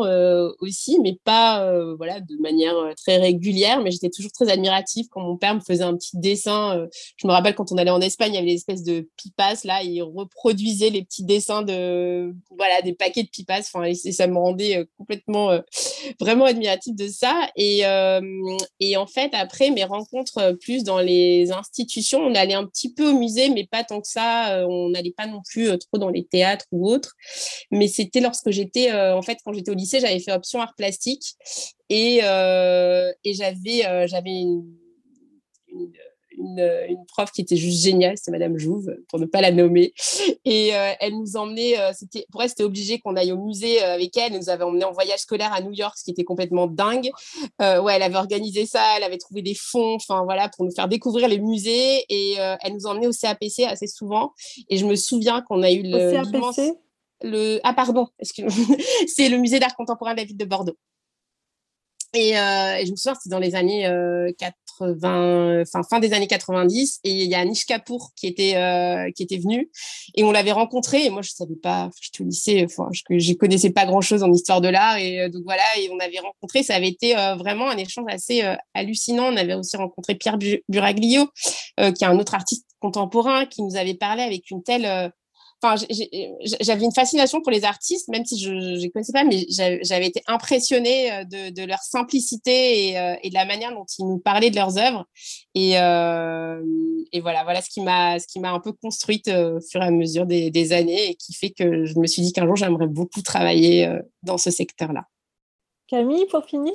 aussi, 0.59 0.99
mais 1.01 1.17
pas 1.23 1.71
voilà, 1.95 2.19
de 2.19 2.35
manière 2.39 2.75
très 2.97 3.17
régulière. 3.17 3.81
Mais 3.81 3.91
j'étais 3.91 4.09
toujours 4.09 4.31
très 4.31 4.49
admirative 4.51 5.07
quand 5.09 5.21
mon 5.21 5.37
père 5.37 5.55
me 5.55 5.61
faisait 5.61 5.83
un 5.83 5.95
petit 5.95 6.17
dessin. 6.17 6.87
je 7.17 7.27
me 7.27 7.31
rappelle 7.31 7.55
quand 7.55 7.71
on 7.71 7.77
allait 7.77 7.91
en 7.91 8.01
Espagne, 8.01 8.33
il 8.33 8.35
y 8.35 8.37
avait 8.37 8.47
des 8.47 8.55
espèces 8.55 8.83
de 8.83 9.07
pipas, 9.17 9.55
là, 9.63 9.81
il 9.83 10.01
reproduisait 10.01 10.89
les 10.89 11.03
petits 11.03 11.23
dessins 11.23 11.61
de, 11.61 12.33
voilà, 12.55 12.81
des 12.81 12.93
paquets 12.93 13.23
de 13.23 13.29
pipas. 13.29 13.59
Enfin, 13.59 13.83
et, 13.83 13.95
ça 13.95 14.27
me 14.27 14.37
rendait 14.37 14.85
complètement, 14.97 15.57
vraiment 16.19 16.45
admirative 16.45 16.95
de 16.95 17.07
ça. 17.07 17.49
Et, 17.55 17.83
et 18.79 18.97
en 18.97 19.07
fait, 19.07 19.33
après 19.33 19.71
mes 19.71 19.83
rencontres 19.83 20.57
plus 20.61 20.83
dans 20.83 20.99
les 20.99 21.51
institutions, 21.51 22.19
on 22.19 22.35
allait 22.35 22.53
un 22.53 22.65
petit 22.65 22.93
peu 22.93 23.09
au 23.09 23.17
musée, 23.17 23.49
mais 23.49 23.65
pas 23.65 23.83
tant 23.83 24.01
que 24.01 24.07
ça. 24.07 24.65
on 24.67 24.89
n'allait 24.89 25.13
pas 25.15 25.27
non 25.27 25.41
plus 25.47 25.67
trop 25.77 25.97
dans 25.97 26.09
les 26.09 26.25
théâtres 26.25 26.65
ou 26.71 26.89
autres. 26.89 27.15
Mais 27.71 27.87
c'était 27.87 28.19
lorsque 28.19 28.51
j'étais, 28.51 28.91
en 28.97 29.21
fait, 29.21 29.37
quand 29.43 29.53
j'étais 29.53 29.71
au 29.71 29.75
lycée, 29.75 29.99
j'avais 29.99 30.19
fait 30.19 30.31
option 30.31 30.61
art 30.61 30.75
plastique 30.75 31.35
et, 31.89 32.17
et 32.17 33.33
j'avais, 33.33 34.07
j'avais 34.07 34.31
une, 34.31 34.65
une, 36.37 36.85
une, 36.89 37.05
prof 37.07 37.31
qui 37.31 37.41
était 37.41 37.55
juste 37.55 37.83
géniale, 37.83 38.15
c'est 38.21 38.31
Madame 38.31 38.57
Jouve, 38.57 38.95
pour 39.09 39.19
ne 39.19 39.25
pas 39.25 39.41
la 39.41 39.51
nommer. 39.51 39.93
Et 40.45 40.75
euh, 40.75 40.91
elle 40.99 41.17
nous 41.17 41.35
emmenait, 41.35 41.79
euh, 41.79 41.91
c'était, 41.93 42.25
pour 42.31 42.41
elle, 42.43 42.49
c'était 42.49 42.63
obligé 42.63 42.99
qu'on 42.99 43.15
aille 43.15 43.31
au 43.31 43.37
musée 43.37 43.83
euh, 43.83 43.95
avec 43.95 44.15
elle. 44.17 44.33
Elle 44.33 44.39
nous 44.39 44.49
avait 44.49 44.63
emmené 44.63 44.85
en 44.85 44.91
voyage 44.91 45.19
scolaire 45.19 45.51
à 45.53 45.61
New 45.61 45.73
York, 45.73 45.95
ce 45.97 46.03
qui 46.03 46.11
était 46.11 46.23
complètement 46.23 46.67
dingue. 46.67 47.09
ouais, 47.59 47.93
elle 47.95 48.03
avait 48.03 48.17
organisé 48.17 48.65
ça, 48.65 48.83
elle 48.97 49.03
avait 49.03 49.17
trouvé 49.17 49.41
des 49.41 49.55
fonds, 49.55 49.95
enfin 49.95 50.23
voilà, 50.23 50.49
pour 50.49 50.65
nous 50.65 50.71
faire 50.71 50.87
découvrir 50.87 51.27
les 51.27 51.39
musées. 51.39 52.05
Et 52.09 52.35
elle 52.61 52.73
nous 52.73 52.85
emmenait 52.85 53.07
au 53.07 53.11
CAPC 53.11 53.63
assez 53.67 53.87
souvent. 53.87 54.33
Et 54.69 54.77
je 54.77 54.85
me 54.85 54.95
souviens 54.95 55.41
qu'on 55.41 55.63
a 55.63 55.71
eu 55.71 55.83
le. 55.83 56.11
CAPC 56.11 56.77
le... 57.21 57.59
Ah, 57.63 57.73
pardon, 57.73 58.07
c'est 58.21 59.29
le 59.29 59.37
musée 59.37 59.59
d'art 59.59 59.75
contemporain 59.75 60.13
de 60.13 60.19
la 60.19 60.25
ville 60.25 60.37
de 60.37 60.45
Bordeaux. 60.45 60.77
Et, 62.13 62.33
je 62.33 62.91
me 62.91 62.95
souviens, 62.95 63.15
c'était 63.15 63.29
dans 63.29 63.39
les 63.39 63.53
années 63.53 63.87
80, 64.37 65.61
enfin 65.61 65.81
fin 65.83 65.99
des 65.99 66.13
années 66.13 66.27
90, 66.27 66.99
et 67.03 67.11
il 67.11 67.29
y 67.29 67.35
a 67.35 67.39
Anish 67.39 67.65
Kapoor 67.65 68.11
qui 68.15 68.27
était 68.27 68.55
euh, 68.55 69.11
qui 69.11 69.23
était 69.23 69.37
venu, 69.37 69.69
et 70.15 70.23
on 70.23 70.31
l'avait 70.31 70.51
rencontré. 70.51 71.05
Et 71.05 71.09
moi, 71.09 71.21
je 71.21 71.31
savais 71.31 71.55
pas, 71.55 71.89
j'étais 72.01 72.21
au 72.21 72.25
lycée, 72.25 72.65
enfin, 72.65 72.89
je, 72.91 73.01
je 73.17 73.33
connaissais 73.33 73.71
pas 73.71 73.85
grand 73.85 74.01
chose 74.01 74.23
en 74.23 74.31
histoire 74.31 74.61
de 74.61 74.69
l'art, 74.69 74.97
et 74.97 75.21
euh, 75.21 75.29
donc 75.29 75.43
voilà, 75.45 75.63
et 75.79 75.89
on 75.91 75.99
avait 75.99 76.19
rencontré. 76.19 76.63
Ça 76.63 76.75
avait 76.75 76.89
été 76.89 77.17
euh, 77.17 77.35
vraiment 77.35 77.69
un 77.69 77.77
échange 77.77 78.05
assez 78.09 78.41
hallucinant. 78.73 79.33
On 79.33 79.37
avait 79.37 79.53
aussi 79.53 79.77
rencontré 79.77 80.15
Pierre 80.15 80.37
Buraglio, 80.69 81.27
qui 81.77 82.03
est 82.03 82.03
un 82.03 82.19
autre 82.19 82.35
artiste 82.35 82.65
contemporain, 82.79 83.45
qui 83.45 83.63
nous 83.63 83.75
avait 83.75 83.95
parlé 83.95 84.23
avec 84.23 84.49
une 84.51 84.63
telle 84.63 85.11
enfin, 85.61 85.83
j'avais 86.61 86.85
une 86.85 86.93
fascination 86.93 87.41
pour 87.41 87.51
les 87.51 87.65
artistes, 87.65 88.07
même 88.09 88.25
si 88.25 88.39
je 88.39 88.51
ne 88.51 88.91
connaissais 88.91 89.13
pas, 89.13 89.23
mais 89.23 89.45
j'avais 89.49 90.07
été 90.07 90.21
impressionnée 90.27 91.11
euh, 91.11 91.23
de, 91.23 91.65
leur 91.65 91.79
simplicité 91.79 92.97
euh, 92.97 93.15
et, 93.23 93.29
de 93.29 93.33
la 93.33 93.45
manière 93.45 93.73
dont 93.73 93.85
ils 93.97 94.05
nous 94.05 94.19
parlaient 94.19 94.49
de 94.49 94.55
leurs 94.55 94.77
œuvres. 94.77 95.05
Et, 95.55 95.79
euh, 95.79 96.61
voilà, 97.21 97.43
voilà 97.43 97.61
ce 97.61 97.69
qui 97.69 97.81
m'a 97.81 98.19
ce 98.19 98.27
qui 98.27 98.39
m'a 98.39 98.51
un 98.51 98.59
peu 98.59 98.71
construite 98.71 99.27
au 99.27 99.59
fur 99.59 99.81
et 99.81 99.85
à 99.85 99.91
mesure 99.91 100.25
des, 100.25 100.73
années 100.73 101.11
et 101.11 101.15
qui 101.15 101.33
fait 101.33 101.51
que 101.51 101.85
je 101.85 101.97
me 101.97 102.07
suis 102.07 102.21
dit 102.21 102.33
qu'un 102.33 102.45
jour 102.45 102.55
j'aimerais 102.55 102.87
beaucoup 102.87 103.21
travailler 103.21 103.89
dans 104.23 104.37
ce 104.37 104.51
secteur-là. 104.51 105.05
Camille, 105.87 106.25
pour 106.27 106.43
finir? 106.45 106.73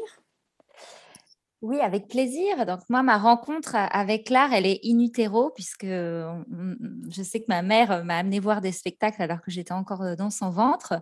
Oui, 1.62 1.78
avec 1.78 2.08
plaisir. 2.08 2.66
Donc 2.66 2.80
moi, 2.88 3.04
ma 3.04 3.18
rencontre 3.18 3.76
avec 3.76 4.30
l'art, 4.30 4.52
elle 4.52 4.66
est 4.66 4.80
in 4.84 4.98
utero, 4.98 5.50
puisque 5.50 5.86
je 5.86 7.22
sais 7.22 7.38
que 7.38 7.46
ma 7.48 7.62
mère 7.62 8.04
m'a 8.04 8.16
amené 8.16 8.40
voir 8.40 8.60
des 8.60 8.72
spectacles 8.72 9.22
alors 9.22 9.40
que 9.40 9.52
j'étais 9.52 9.72
encore 9.72 10.16
dans 10.16 10.30
son 10.30 10.50
ventre. 10.50 10.94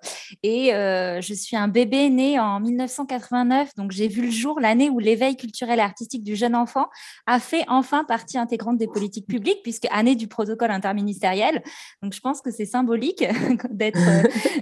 Et 0.42 0.74
euh, 0.74 1.22
je 1.22 1.32
suis 1.32 1.56
un 1.56 1.68
bébé 1.68 2.11
né 2.11 2.38
en 2.38 2.61
1989, 2.61 3.74
donc 3.76 3.90
j'ai 3.90 4.06
vu 4.06 4.26
le 4.26 4.30
jour 4.30 4.61
l'année 4.61 4.90
où 4.90 4.98
l'éveil 4.98 5.34
culturel 5.34 5.78
et 5.78 5.82
artistique 5.82 6.22
du 6.22 6.36
jeune 6.36 6.54
enfant 6.54 6.88
a 7.26 7.40
fait 7.40 7.64
enfin 7.68 8.04
partie 8.04 8.36
intégrante 8.36 8.76
des 8.76 8.86
politiques 8.86 9.26
publiques, 9.26 9.61
puisque 9.62 9.86
année 9.90 10.14
du 10.14 10.28
protocole 10.28 10.72
interministériel. 10.72 11.62
Donc 12.02 12.12
je 12.12 12.20
pense 12.20 12.42
que 12.42 12.50
c'est 12.50 12.66
symbolique 12.66 13.24
d'être 13.70 13.98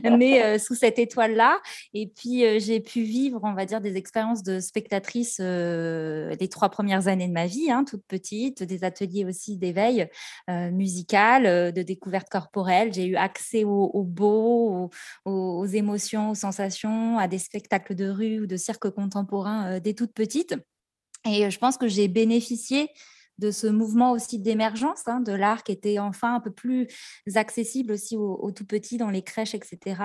euh, 0.05 0.11
né 0.17 0.45
euh, 0.45 0.59
sous 0.59 0.77
cette 0.77 1.01
étoile-là. 1.01 1.59
Et 1.93 2.07
puis 2.07 2.61
j'ai 2.61 2.79
pu 2.79 3.03
vivre, 3.03 3.41
on 3.43 3.55
va 3.55 3.67
dire, 3.67 3.81
des 3.81 3.97
expériences 3.97 4.45
de 4.45 4.61
spectatrice 4.61 5.41
les 6.39 6.49
trois 6.49 6.69
premières 6.69 7.09
années 7.09 7.29
de 7.29 7.33
ma 7.33 7.47
vie, 7.47 7.71
hein, 7.71 7.85
toute 7.85 8.05
petite, 8.07 8.63
des 8.63 8.85
ateliers 8.85 9.25
aussi 9.25 9.57
d'éveil 9.57 10.09
euh, 10.51 10.71
musical, 10.71 11.47
euh, 11.47 11.71
de 11.71 11.83
découverte 11.83 12.29
corporelle. 12.29 12.93
J'ai 12.93 13.07
eu 13.07 13.17
accès 13.17 13.65
au, 13.65 14.03
beau, 14.05 14.91
aux, 15.25 15.67
émotions, 15.67 16.31
aux 16.31 16.35
sensations, 16.35 17.19
à 17.19 17.29
des 17.29 17.39
spectacles 17.39 17.95
de 17.95 18.09
rue 18.09 18.41
ou 18.41 18.47
de 18.47 18.57
cirque 18.57 18.91
contemporain 18.91 19.73
euh, 19.73 19.81
dès 19.81 19.95
toute 19.95 20.13
petite. 20.13 20.55
Et 21.27 21.51
je 21.51 21.59
pense 21.59 21.77
que 21.77 21.89
j'ai 21.89 22.09
bénéficié 22.09 22.89
de 23.39 23.51
ce 23.51 23.67
mouvement 23.67 24.13
aussi 24.13 24.39
d'émergence 24.39 25.07
hein, 25.07 25.21
de 25.21 25.33
l'art 25.33 25.63
qui 25.63 25.73
était 25.73 25.99
enfin 25.99 26.35
un 26.35 26.41
peu 26.41 26.51
plus 26.51 26.89
accessible 27.35 27.93
aussi 27.93 28.17
aux, 28.17 28.51
tout 28.51 28.65
petits 28.65 28.97
dans 28.97 29.11
les 29.11 29.23
crèches, 29.23 29.55
etc. 29.55 30.03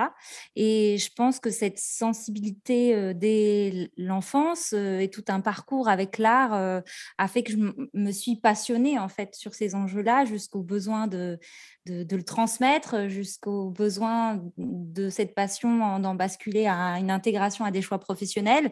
Et 0.56 0.96
je 0.98 1.10
pense 1.16 1.40
que 1.40 1.50
cette 1.50 1.78
sensibilité 1.78 2.94
euh, 2.94 3.12
dès 3.14 3.90
l'enfance 3.96 4.72
euh, 4.72 4.98
et 4.98 5.08
tout 5.08 5.24
un 5.28 5.40
parcours 5.40 5.88
avec 5.88 6.18
l'art 6.18 6.54
euh, 6.54 6.80
a 7.18 7.28
fait 7.28 7.42
que 7.42 7.52
je 7.52 7.58
me 7.92 8.12
suis 8.12 8.36
passionnée 8.36 8.98
en 8.98 9.08
fait 9.08 9.34
sur 9.34 9.54
ces 9.54 9.74
enjeux-là 9.74 10.24
jusqu'au 10.24 10.62
besoin 10.62 11.06
de, 11.06 11.38
de, 11.86 12.16
le 12.16 12.22
transmettre, 12.22 13.08
jusqu'au 13.08 13.70
besoin 13.70 14.42
de 14.56 15.10
cette 15.10 15.34
passion 15.34 15.98
d'en 15.98 16.14
basculer 16.14 16.66
à 16.66 16.98
une 16.98 17.10
intégration 17.10 17.64
à 17.64 17.70
des 17.70 17.82
choix 17.82 17.98
professionnels. 17.98 18.70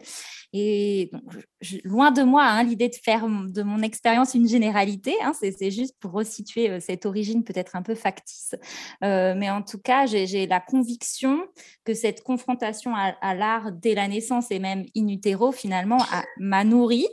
Et 0.53 1.11
loin 1.83 2.11
de 2.11 2.23
moi 2.23 2.43
hein, 2.43 2.63
l'idée 2.63 2.89
de 2.89 2.95
faire 2.95 3.27
de 3.27 3.63
mon 3.63 3.81
expérience 3.81 4.33
une 4.33 4.47
généralité. 4.53 5.15
Hein, 5.21 5.33
c'est 5.33 5.71
juste 5.71 5.95
pour 5.99 6.11
resituer 6.11 6.69
euh, 6.69 6.79
cette 6.79 7.05
origine 7.05 7.43
peut-être 7.43 7.75
un 7.75 7.81
peu 7.81 7.95
factice. 7.95 8.55
Euh, 9.03 9.33
mais 9.35 9.49
en 9.49 9.61
tout 9.61 9.79
cas, 9.79 10.05
j'ai 10.05 10.47
la 10.47 10.59
conviction 10.59 11.45
que 11.83 11.93
cette 11.93 12.23
confrontation 12.23 12.93
à, 12.95 13.35
l'art 13.35 13.71
dès 13.71 13.95
la 13.95 14.07
naissance 14.07 14.51
et 14.51 14.59
même 14.59 14.85
in 14.95 15.07
utero, 15.07 15.51
finalement, 15.51 15.99
m'a 16.37 16.63
nourri, 16.63 17.07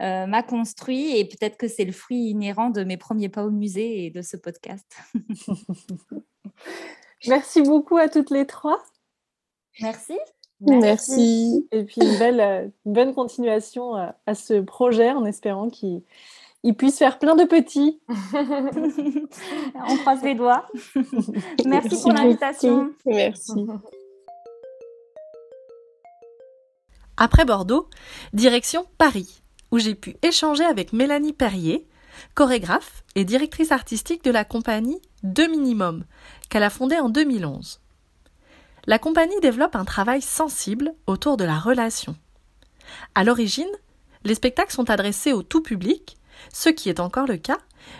euh, 0.00 0.26
m'a 0.26 0.42
construit. 0.42 1.16
Et 1.16 1.24
peut-être 1.24 1.56
que 1.56 1.68
c'est 1.68 1.84
le 1.84 1.92
fruit 1.92 2.30
inhérent 2.30 2.70
de 2.70 2.84
mes 2.84 2.96
premiers 2.96 3.28
pas 3.28 3.44
au 3.44 3.50
musée 3.50 4.04
et 4.04 4.10
de 4.10 4.22
ce 4.22 4.36
podcast. 4.36 4.86
Merci 7.26 7.62
beaucoup 7.62 7.96
à 7.96 8.08
toutes 8.08 8.30
les 8.30 8.46
trois. 8.46 8.82
Merci. 9.80 10.18
Merci. 10.60 11.66
Et 11.72 11.84
puis 11.84 12.00
une 12.00 12.18
belle, 12.18 12.72
bonne 12.84 13.14
continuation 13.14 13.94
à, 13.94 14.34
ce 14.34 14.60
projet 14.60 15.10
en 15.10 15.24
espérant 15.24 15.70
qu'il 15.70 16.02
puisse 16.70 16.98
faire 16.98 17.18
plein 17.18 17.34
de 17.34 17.44
petits. 17.44 18.00
On 19.88 19.96
croise 19.98 20.22
les 20.22 20.34
doigts. 20.34 20.66
Merci, 21.66 22.02
pour 22.02 22.12
l'invitation. 22.12 22.92
Merci. 23.04 23.66
Après 27.16 27.44
Bordeaux, 27.44 27.88
direction 28.32 28.86
Paris, 28.98 29.42
où 29.70 29.78
j'ai 29.78 29.94
pu 29.94 30.16
échanger 30.22 30.64
avec 30.64 30.92
Mélanie 30.92 31.32
Perrier, 31.32 31.86
chorégraphe 32.34 33.02
et 33.14 33.24
directrice 33.24 33.72
artistique 33.72 34.24
de 34.24 34.30
la 34.30 34.44
compagnie 34.44 35.00
De 35.22 35.44
Minimum, 35.44 36.04
qu'elle 36.48 36.62
a 36.62 36.70
fondée 36.70 36.98
en 36.98 37.08
2011 37.08 37.82
la 38.86 38.98
compagnie 38.98 39.38
développe 39.40 39.76
un 39.76 39.84
travail 39.84 40.22
sensible 40.22 40.94
autour 41.06 41.36
de 41.36 41.44
la 41.44 41.58
relation. 41.58 42.16
À 43.14 43.22
l'origine, 43.22 43.70
les 44.24 44.34
spectacles 44.34 44.72
sont 44.72 44.90
adressés 44.90 45.32
au 45.32 45.42
tout 45.42 45.62
public, 45.62 46.16
ce 46.52 46.68
qui 46.68 46.88
est 46.88 47.00
encore 47.00 47.26
le 47.26 47.36
cas, 47.36 47.58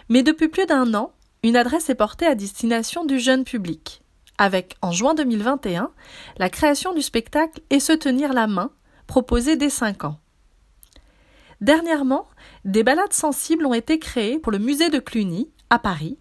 mais 0.08 0.22
depuis 0.22 0.48
plus 0.48 0.66
d'un 0.66 0.94
an, 0.94 1.12
une 1.42 1.56
adresse 1.56 1.90
est 1.90 1.94
portée 1.94 2.26
à 2.26 2.34
destination 2.34 3.04
du 3.04 3.18
jeune 3.18 3.44
public, 3.44 4.02
avec, 4.38 4.76
en 4.80 4.92
juin 4.92 5.14
2021, 5.14 5.90
la 6.38 6.50
création 6.50 6.94
du 6.94 7.02
spectacle 7.02 7.60
Et 7.70 7.80
se 7.80 7.92
tenir 7.92 8.32
la 8.32 8.46
main, 8.46 8.70
proposé 9.06 9.56
dès 9.56 9.70
5 9.70 10.04
ans. 10.04 10.18
Dernièrement, 11.60 12.26
des 12.64 12.82
balades 12.82 13.12
sensibles 13.12 13.66
ont 13.66 13.74
été 13.74 13.98
créées 13.98 14.38
pour 14.38 14.52
le 14.52 14.58
musée 14.58 14.88
de 14.88 14.98
Cluny, 14.98 15.50
à 15.70 15.78
Paris, 15.78 16.18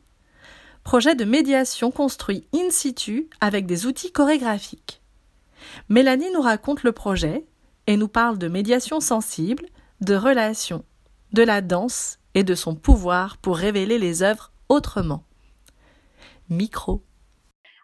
projet 0.84 1.16
de 1.16 1.26
médiation 1.26 1.92
construit 1.92 2.48
in 2.54 2.70
situ 2.70 3.30
avec 3.40 3.66
des 3.66 3.86
outils 3.86 4.12
chorégraphiques. 4.12 5.02
Mélanie 5.90 6.32
nous 6.34 6.42
raconte 6.42 6.84
le 6.84 6.92
projet 6.92 7.46
et 7.88 7.98
nous 7.98 8.08
parle 8.08 8.38
de 8.38 8.48
médiation 8.48 9.00
sensible, 9.00 9.66
de 10.02 10.16
relations, 10.16 10.84
de 11.34 11.44
la 11.44 11.62
danse 11.62 12.20
et 12.34 12.44
de 12.44 12.56
son 12.56 12.76
pouvoir 12.76 13.38
pour 13.38 13.58
révéler 13.58 13.98
les 13.98 14.24
œuvres 14.24 14.52
autrement. 14.70 15.24
Micro. 16.50 17.02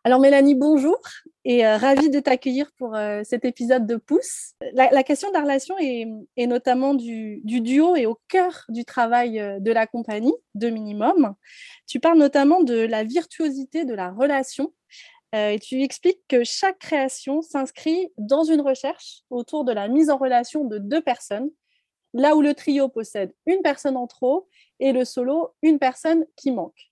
Alors 0.04 0.20
Mélanie, 0.20 0.56
bonjour 0.56 1.00
et 1.44 1.66
euh, 1.66 1.78
ravie 1.78 2.10
de 2.10 2.20
t'accueillir 2.20 2.70
pour 2.78 2.96
euh, 2.96 3.22
cet 3.24 3.46
épisode 3.46 3.86
de 3.86 3.96
Pouce. 3.96 4.54
La, 4.74 5.04
question 5.04 5.30
de 5.30 5.34
la 5.34 5.42
relation 5.42 5.76
est, 5.80 6.46
notamment 6.46 6.94
du, 6.94 7.42
duo 7.44 7.96
et 7.96 8.06
au 8.06 8.20
cœur 8.28 8.66
du 8.68 8.84
travail 8.84 9.40
euh, 9.40 9.60
de 9.60 9.72
la 9.72 9.88
compagnie 9.88 10.36
de 10.56 10.70
Minimum. 10.70 11.36
Tu 11.88 12.02
parles 12.02 12.18
notamment 12.18 12.62
de 12.62 12.76
la 12.76 13.06
virtuosité 13.06 13.86
de 13.86 13.94
la 13.94 14.12
relation 14.12 14.74
et 15.34 15.60
tu 15.60 15.84
expliques 15.84 16.22
que 16.30 16.46
chaque 16.46 16.80
création 16.80 17.42
s'inscrit 17.42 18.08
dans 18.18 18.44
une 18.44 18.62
recherche 18.62 19.24
autour 19.30 19.66
de 19.66 19.74
la 19.74 19.90
mise 19.90 20.10
en 20.10 20.18
relation 20.18 20.64
de 20.64 20.78
deux 20.78 21.02
personnes, 21.02 21.50
là 22.18 22.36
où 22.36 22.42
le 22.42 22.54
trio 22.54 22.90
possède 22.90 23.34
une 23.46 23.62
personne 23.62 23.98
en 23.98 24.08
trop 24.08 24.48
et 24.80 24.92
le 24.92 25.06
solo 25.06 25.54
une 25.62 25.80
personne 25.80 26.26
qui 26.36 26.52
manque. 26.52 26.92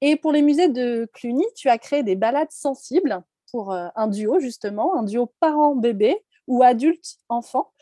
Et 0.00 0.16
pour 0.16 0.32
les 0.32 0.42
musées 0.42 0.68
de 0.68 1.08
Cluny, 1.12 1.44
tu 1.54 1.68
as 1.68 1.78
créé 1.78 2.02
des 2.02 2.16
balades 2.16 2.50
sensibles 2.50 3.22
pour 3.50 3.72
un 3.72 4.08
duo, 4.08 4.40
justement, 4.40 4.96
un 4.96 5.04
duo 5.04 5.32
parent-bébé 5.38 6.16
ou 6.48 6.62
adulte-enfant 6.62 7.72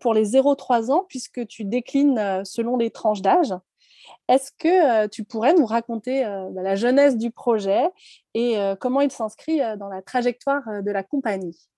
pour 0.00 0.12
les 0.12 0.32
0-3 0.32 0.90
ans, 0.90 1.06
puisque 1.08 1.46
tu 1.46 1.64
déclines 1.64 2.44
selon 2.44 2.76
les 2.76 2.90
tranches 2.90 3.22
d'âge. 3.22 3.54
Est-ce 4.28 4.50
que 4.58 5.06
tu 5.06 5.24
pourrais 5.24 5.54
nous 5.54 5.64
raconter 5.64 6.24
bah, 6.24 6.60
la 6.60 6.74
jeunesse 6.74 7.16
du 7.16 7.30
projet 7.30 7.88
et 8.34 8.56
comment 8.80 9.00
il 9.00 9.10
s'inscrit 9.10 9.60
dans 9.78 9.88
la 9.88 10.02
trajectoire 10.02 10.82
de 10.82 10.90
la 10.90 11.02
compagnie? 11.02 11.68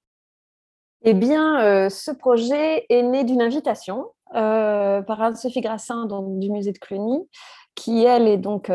Eh 1.02 1.14
bien, 1.14 1.88
ce 1.90 2.10
projet 2.10 2.86
est 2.88 3.02
né 3.02 3.24
d'une 3.24 3.42
invitation 3.42 4.06
par 4.32 5.20
Anne-Sophie 5.20 5.60
Grassin 5.60 6.06
donc, 6.06 6.38
du 6.38 6.50
musée 6.50 6.72
de 6.72 6.78
Cluny, 6.78 7.28
qui, 7.74 8.04
elle, 8.04 8.28
est 8.28 8.38
donc 8.38 8.70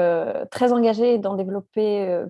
très 0.52 0.74
engagée 0.74 1.18
dans 1.18 1.36
développer 1.36 2.26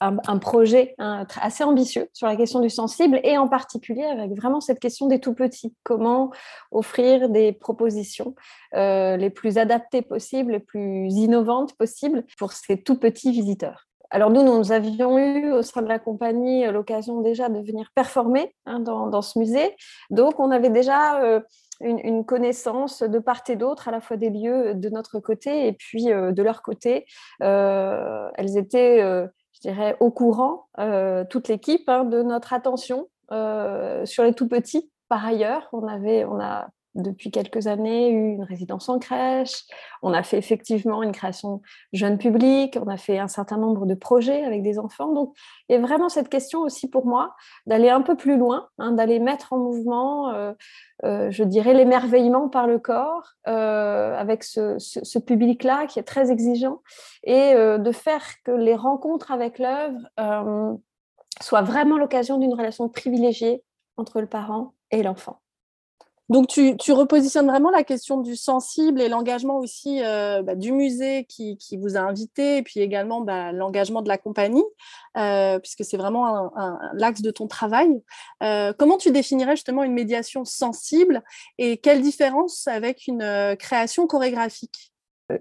un, 0.00 0.38
projet 0.38 0.94
assez 0.98 1.62
ambitieux 1.62 2.08
sur 2.12 2.26
la 2.26 2.36
question 2.36 2.60
du 2.60 2.70
sensible 2.70 3.20
et 3.22 3.36
en 3.36 3.48
particulier 3.48 4.04
avec 4.04 4.32
vraiment 4.32 4.60
cette 4.60 4.80
question 4.80 5.06
des 5.06 5.20
tout 5.20 5.34
petits. 5.34 5.74
Comment 5.82 6.30
offrir 6.70 7.28
des 7.28 7.52
propositions 7.52 8.34
euh, 8.74 9.16
les 9.16 9.30
plus 9.30 9.58
adaptées 9.58 10.02
possibles, 10.02 10.52
les 10.52 10.60
plus 10.60 11.12
innovantes 11.12 11.74
possibles 11.74 12.24
pour 12.38 12.52
ces 12.52 12.82
tout 12.82 12.96
petits 12.96 13.30
visiteurs. 13.30 13.88
Alors 14.12 14.30
nous, 14.30 14.42
nous 14.42 14.72
avions 14.72 15.18
eu 15.18 15.52
au 15.52 15.62
sein 15.62 15.82
de 15.82 15.88
la 15.88 16.00
compagnie 16.00 16.66
l'occasion 16.66 17.20
déjà 17.20 17.48
de 17.48 17.60
venir 17.60 17.90
performer 17.94 18.54
hein, 18.66 18.80
dans, 18.80 19.22
ce 19.22 19.38
musée. 19.38 19.76
Donc 20.08 20.40
on 20.40 20.50
avait 20.50 20.70
déjà 20.70 21.42
euh, 21.82 21.96
une, 22.04 22.24
connaissance 22.24 23.02
de 23.02 23.18
part 23.18 23.42
et 23.48 23.56
d'autre, 23.56 23.88
à 23.88 23.90
la 23.90 24.00
fois 24.00 24.16
des 24.16 24.30
lieux 24.30 24.74
de 24.74 24.88
notre 24.90 25.18
côté 25.20 25.66
et 25.66 25.72
puis 25.72 26.12
euh, 26.12 26.32
de 26.32 26.42
leur 26.42 26.62
côté. 26.62 27.06
elles 27.40 28.56
étaient 28.56 29.28
je 29.62 29.68
dirais, 29.68 29.96
au 30.00 30.10
courant, 30.10 30.68
euh, 30.78 31.24
toute 31.28 31.48
l'équipe, 31.48 31.88
hein, 31.88 32.04
de 32.04 32.22
notre 32.22 32.52
attention 32.52 33.08
euh, 33.32 34.06
sur 34.06 34.24
les 34.24 34.32
tout 34.32 34.48
petits. 34.48 34.90
Par 35.08 35.24
ailleurs, 35.24 35.68
on, 35.72 35.86
avait, 35.86 36.24
on 36.24 36.40
a 36.40 36.68
depuis 36.94 37.30
quelques 37.30 37.66
années 37.66 38.10
eu 38.10 38.32
une 38.32 38.42
résidence 38.42 38.88
en 38.88 38.98
crèche, 38.98 39.64
on 40.02 40.12
a 40.12 40.22
fait 40.22 40.38
effectivement 40.38 41.02
une 41.02 41.12
création 41.12 41.62
jeune 41.92 42.18
public, 42.18 42.78
on 42.80 42.88
a 42.88 42.96
fait 42.96 43.18
un 43.18 43.28
certain 43.28 43.56
nombre 43.56 43.86
de 43.86 43.94
projets 43.94 44.44
avec 44.44 44.62
des 44.62 44.78
enfants. 44.78 45.12
Donc, 45.12 45.34
il 45.68 45.74
y 45.74 45.76
a 45.76 45.80
vraiment 45.80 46.08
cette 46.08 46.28
question 46.28 46.60
aussi 46.60 46.88
pour 46.88 47.06
moi 47.06 47.34
d'aller 47.66 47.90
un 47.90 48.02
peu 48.02 48.16
plus 48.16 48.36
loin, 48.36 48.68
hein, 48.78 48.92
d'aller 48.92 49.20
mettre 49.20 49.52
en 49.52 49.58
mouvement, 49.58 50.30
euh, 50.30 50.52
euh, 51.04 51.30
je 51.30 51.44
dirais, 51.44 51.74
l'émerveillement 51.74 52.48
par 52.48 52.66
le 52.66 52.78
corps 52.78 53.34
euh, 53.46 54.16
avec 54.16 54.42
ce, 54.42 54.78
ce 54.78 55.18
public-là 55.18 55.86
qui 55.86 55.98
est 55.98 56.04
très 56.04 56.30
exigeant 56.30 56.82
et 57.22 57.54
de 57.54 57.92
faire 57.92 58.24
que 58.44 58.50
les 58.50 58.74
rencontres 58.74 59.30
avec 59.30 59.58
l'œuvre 59.58 59.98
soient 61.40 61.62
vraiment 61.62 61.96
l'occasion 61.96 62.38
d'une 62.38 62.54
relation 62.54 62.88
privilégiée 62.88 63.62
entre 63.96 64.20
le 64.20 64.26
parent 64.26 64.74
et 64.90 65.02
l'enfant. 65.02 65.40
Donc, 66.30 66.46
tu, 66.46 66.92
repositionnes 66.92 67.48
vraiment 67.48 67.70
la 67.70 67.82
question 67.82 68.20
du 68.20 68.36
sensible 68.36 69.00
et 69.00 69.08
l'engagement 69.08 69.58
aussi 69.58 70.00
euh, 70.04 70.42
bah, 70.42 70.54
du 70.54 70.70
musée 70.70 71.24
qui, 71.24 71.58
vous 71.76 71.96
a 71.96 72.00
invité, 72.00 72.58
et 72.58 72.62
puis 72.62 72.78
également 72.78 73.20
bah, 73.20 73.50
l'engagement 73.50 74.00
de 74.00 74.08
la 74.08 74.16
compagnie, 74.16 74.62
euh, 75.16 75.58
puisque 75.58 75.84
c'est 75.84 75.96
vraiment 75.96 76.52
l'axe 76.94 77.20
de 77.20 77.32
ton 77.32 77.48
travail. 77.48 78.00
Euh, 78.44 78.72
comment 78.78 78.96
tu 78.96 79.10
définirais 79.10 79.56
justement 79.56 79.82
une 79.82 79.92
médiation 79.92 80.44
sensible 80.44 81.20
et 81.58 81.78
quelle 81.78 82.00
différence 82.00 82.68
avec 82.68 83.08
une 83.08 83.56
création 83.58 84.06
chorégraphique? 84.06 84.92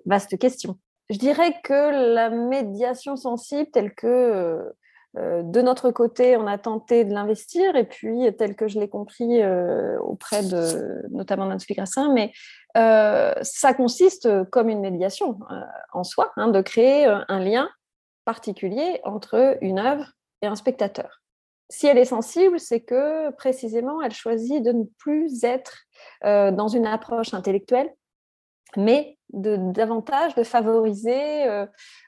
Vaste 0.07 0.39
question. 0.39 0.79
Je 1.11 1.19
dirais 1.19 1.53
que 1.63 2.13
la 2.13 2.31
médiation 2.31 3.15
sensible, 3.15 3.69
telle 3.71 3.93
que 3.93 4.73
de 5.15 5.61
notre 5.61 5.89
côté, 5.89 6.37
on 6.37 6.45
a 6.45 6.59
tenté 6.59 7.03
de 7.03 7.11
l'investir, 7.13 7.75
et 7.75 7.83
puis, 7.83 8.29
tel 8.37 8.55
que 8.55 8.67
je 8.67 8.79
l'ai 8.79 8.89
compris 8.89 9.41
euh, 9.41 9.97
auprès 10.01 10.43
de 10.43 11.03
notamment 11.09 11.45
Nancy 11.45 11.73
Grassin, 11.73 12.13
mais 12.13 12.31
euh, 12.77 13.33
ça 13.41 13.73
consiste 13.73 14.29
comme 14.51 14.69
une 14.69 14.81
médiation 14.81 15.39
en 15.93 16.03
soi, 16.03 16.31
hein, 16.37 16.49
de 16.49 16.61
créer 16.61 17.05
un 17.05 17.39
lien 17.39 17.69
particulier 18.23 19.01
entre 19.03 19.57
une 19.61 19.79
œuvre 19.79 20.13
et 20.43 20.47
un 20.47 20.55
spectateur. 20.55 21.21
Si 21.71 21.87
elle 21.87 21.97
est 21.97 22.05
sensible, 22.05 22.59
c'est 22.59 22.81
que 22.81 23.31
précisément, 23.31 24.01
elle 24.03 24.13
choisit 24.13 24.63
de 24.63 24.71
ne 24.71 24.83
plus 24.99 25.43
être 25.43 25.85
dans 26.23 26.67
une 26.67 26.85
approche 26.85 27.33
intellectuelle, 27.33 27.91
mais 28.77 29.17
de, 29.33 29.57
davantage 29.71 30.35
de 30.35 30.43
favoriser 30.43 31.45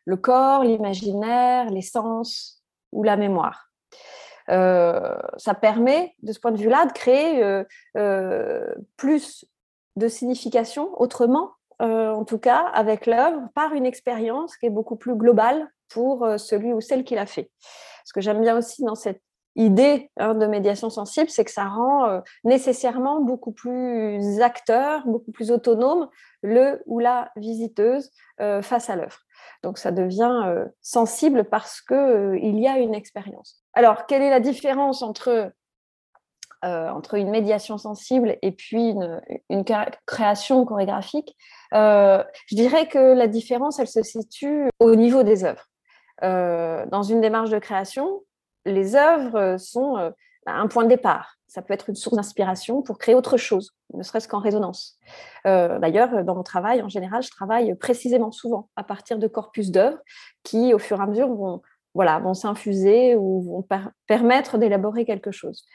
le 0.05 0.17
corps, 0.17 0.63
l'imaginaire, 0.63 1.69
les 1.69 1.81
sens, 1.81 2.60
ou 2.91 3.03
la 3.03 3.17
mémoire. 3.17 3.71
Euh, 4.49 5.17
ça 5.37 5.53
permet, 5.53 6.15
de 6.21 6.33
ce 6.33 6.39
point 6.39 6.51
de 6.51 6.57
vue-là, 6.57 6.85
de 6.85 6.91
créer 6.91 7.43
euh, 7.43 7.63
euh, 7.97 8.73
plus 8.97 9.45
de 9.95 10.07
signification 10.07 10.89
autrement, 11.01 11.51
en 11.79 12.25
tout 12.25 12.37
cas 12.37 12.59
avec 12.75 13.07
l'œuvre, 13.07 13.41
par 13.55 13.73
une 13.73 13.87
expérience 13.87 14.55
qui 14.55 14.67
est 14.67 14.71
beaucoup 14.71 14.95
plus 14.95 15.15
globale 15.15 15.67
pour 15.89 16.27
celui 16.37 16.73
ou 16.73 16.79
celle 16.79 17.03
qui 17.03 17.15
l'a 17.15 17.25
fait. 17.25 17.49
Ce 18.05 18.13
que 18.13 18.21
j'aime 18.21 18.39
bien 18.39 18.55
aussi 18.55 18.83
dans 18.83 18.93
cette 18.93 19.21
idée 19.55 20.11
hein, 20.17 20.35
de 20.35 20.45
médiation 20.45 20.91
sensible, 20.91 21.31
c'est 21.31 21.43
que 21.43 21.51
ça 21.51 21.65
rend 21.65 22.21
nécessairement 22.43 23.19
beaucoup 23.19 23.51
plus 23.51 24.41
acteur, 24.41 25.07
beaucoup 25.07 25.31
plus 25.31 25.49
autonome 25.49 26.07
le 26.43 26.83
ou 26.85 26.99
la 26.99 27.31
visiteuse 27.35 28.11
face 28.37 28.91
à 28.91 28.95
l'œuvre. 28.95 29.17
Donc 29.63 29.77
ça 29.77 29.91
devient 29.91 30.43
euh, 30.45 30.65
sensible 30.81 31.45
parce 31.45 31.81
qu'il 31.81 31.97
euh, 31.97 32.37
y 32.37 32.67
a 32.67 32.77
une 32.77 32.93
expérience. 32.93 33.63
Alors, 33.73 34.05
quelle 34.05 34.21
est 34.21 34.29
la 34.29 34.39
différence 34.39 35.01
entre, 35.01 35.51
euh, 36.63 36.89
entre 36.89 37.15
une 37.15 37.29
médiation 37.29 37.77
sensible 37.77 38.37
et 38.41 38.51
puis 38.51 38.95
une, 39.49 39.65
création 40.05 40.65
chorégraphique? 40.65 41.35
Je 41.71 42.55
dirais 42.55 42.87
que 42.87 43.13
la 43.13 43.27
différence, 43.27 43.79
elle 43.79 43.87
se 43.87 44.03
situe 44.03 44.69
au 44.79 44.95
niveau 44.95 45.23
des 45.23 45.43
œuvres. 45.43 45.67
dans 46.21 47.03
une 47.03 47.21
démarche 47.21 47.49
de 47.49 47.59
création, 47.59 48.21
les 48.65 48.95
œuvres 48.95 49.57
sont 49.57 50.11
un 50.45 50.67
point 50.67 50.83
de 50.83 50.89
départ 50.89 51.37
ça 51.51 51.61
peut 51.61 51.73
être 51.73 51.89
une 51.89 51.95
source 51.95 52.15
d'inspiration 52.15 52.81
pour 52.81 52.97
créer 52.97 53.13
autre 53.13 53.35
chose, 53.35 53.71
ne 53.93 54.03
serait-ce 54.03 54.29
qu'en 54.29 54.39
résonance. 54.39 54.97
Euh, 55.45 55.79
d'ailleurs, 55.79 56.23
dans 56.23 56.33
mon 56.33 56.43
travail, 56.43 56.81
en 56.81 56.87
général, 56.87 57.23
je 57.23 57.29
travaille 57.29 57.75
précisément 57.75 58.31
souvent 58.31 58.69
à 58.77 58.85
partir 58.85 59.19
de 59.19 59.27
corpus 59.27 59.69
d'œuvres 59.69 59.99
qui, 60.43 60.73
au 60.73 60.79
fur 60.79 60.97
et 61.01 61.03
à 61.03 61.07
mesure, 61.07 61.27
vont, 61.27 61.61
voilà, 61.93 62.19
vont 62.19 62.33
s'infuser 62.33 63.17
ou 63.17 63.41
vont 63.41 63.67
permettre 64.07 64.57
d'élaborer 64.57 65.03
quelque 65.03 65.31
chose, 65.31 65.65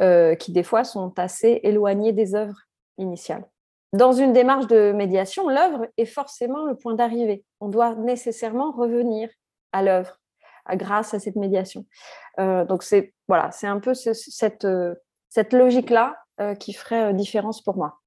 euh, 0.00 0.34
qui 0.36 0.52
des 0.52 0.62
fois 0.62 0.84
sont 0.84 1.12
assez 1.18 1.60
éloignés 1.64 2.14
des 2.14 2.34
œuvres 2.34 2.62
initiales. 2.96 3.44
Dans 3.92 4.12
une 4.12 4.32
démarche 4.32 4.68
de 4.68 4.92
médiation, 4.92 5.50
l'œuvre 5.50 5.86
est 5.98 6.06
forcément 6.06 6.64
le 6.64 6.76
point 6.76 6.94
d'arrivée. 6.94 7.44
On 7.60 7.68
doit 7.68 7.94
nécessairement 7.94 8.72
revenir 8.72 9.28
à 9.72 9.82
l'œuvre 9.82 10.18
grâce 10.70 11.12
à 11.12 11.18
cette 11.18 11.36
médiation. 11.36 11.84
Euh, 12.40 12.64
donc 12.64 12.82
c'est 12.82 13.12
voilà, 13.28 13.50
c'est 13.50 13.66
un 13.66 13.80
peu 13.80 13.92
cette 13.92 14.66
cette 15.36 15.52
logique-là 15.52 16.16
euh, 16.40 16.54
qui 16.54 16.72
ferait 16.72 17.10
euh, 17.10 17.12
différence 17.12 17.60
pour 17.60 17.76
moi. 17.76 18.00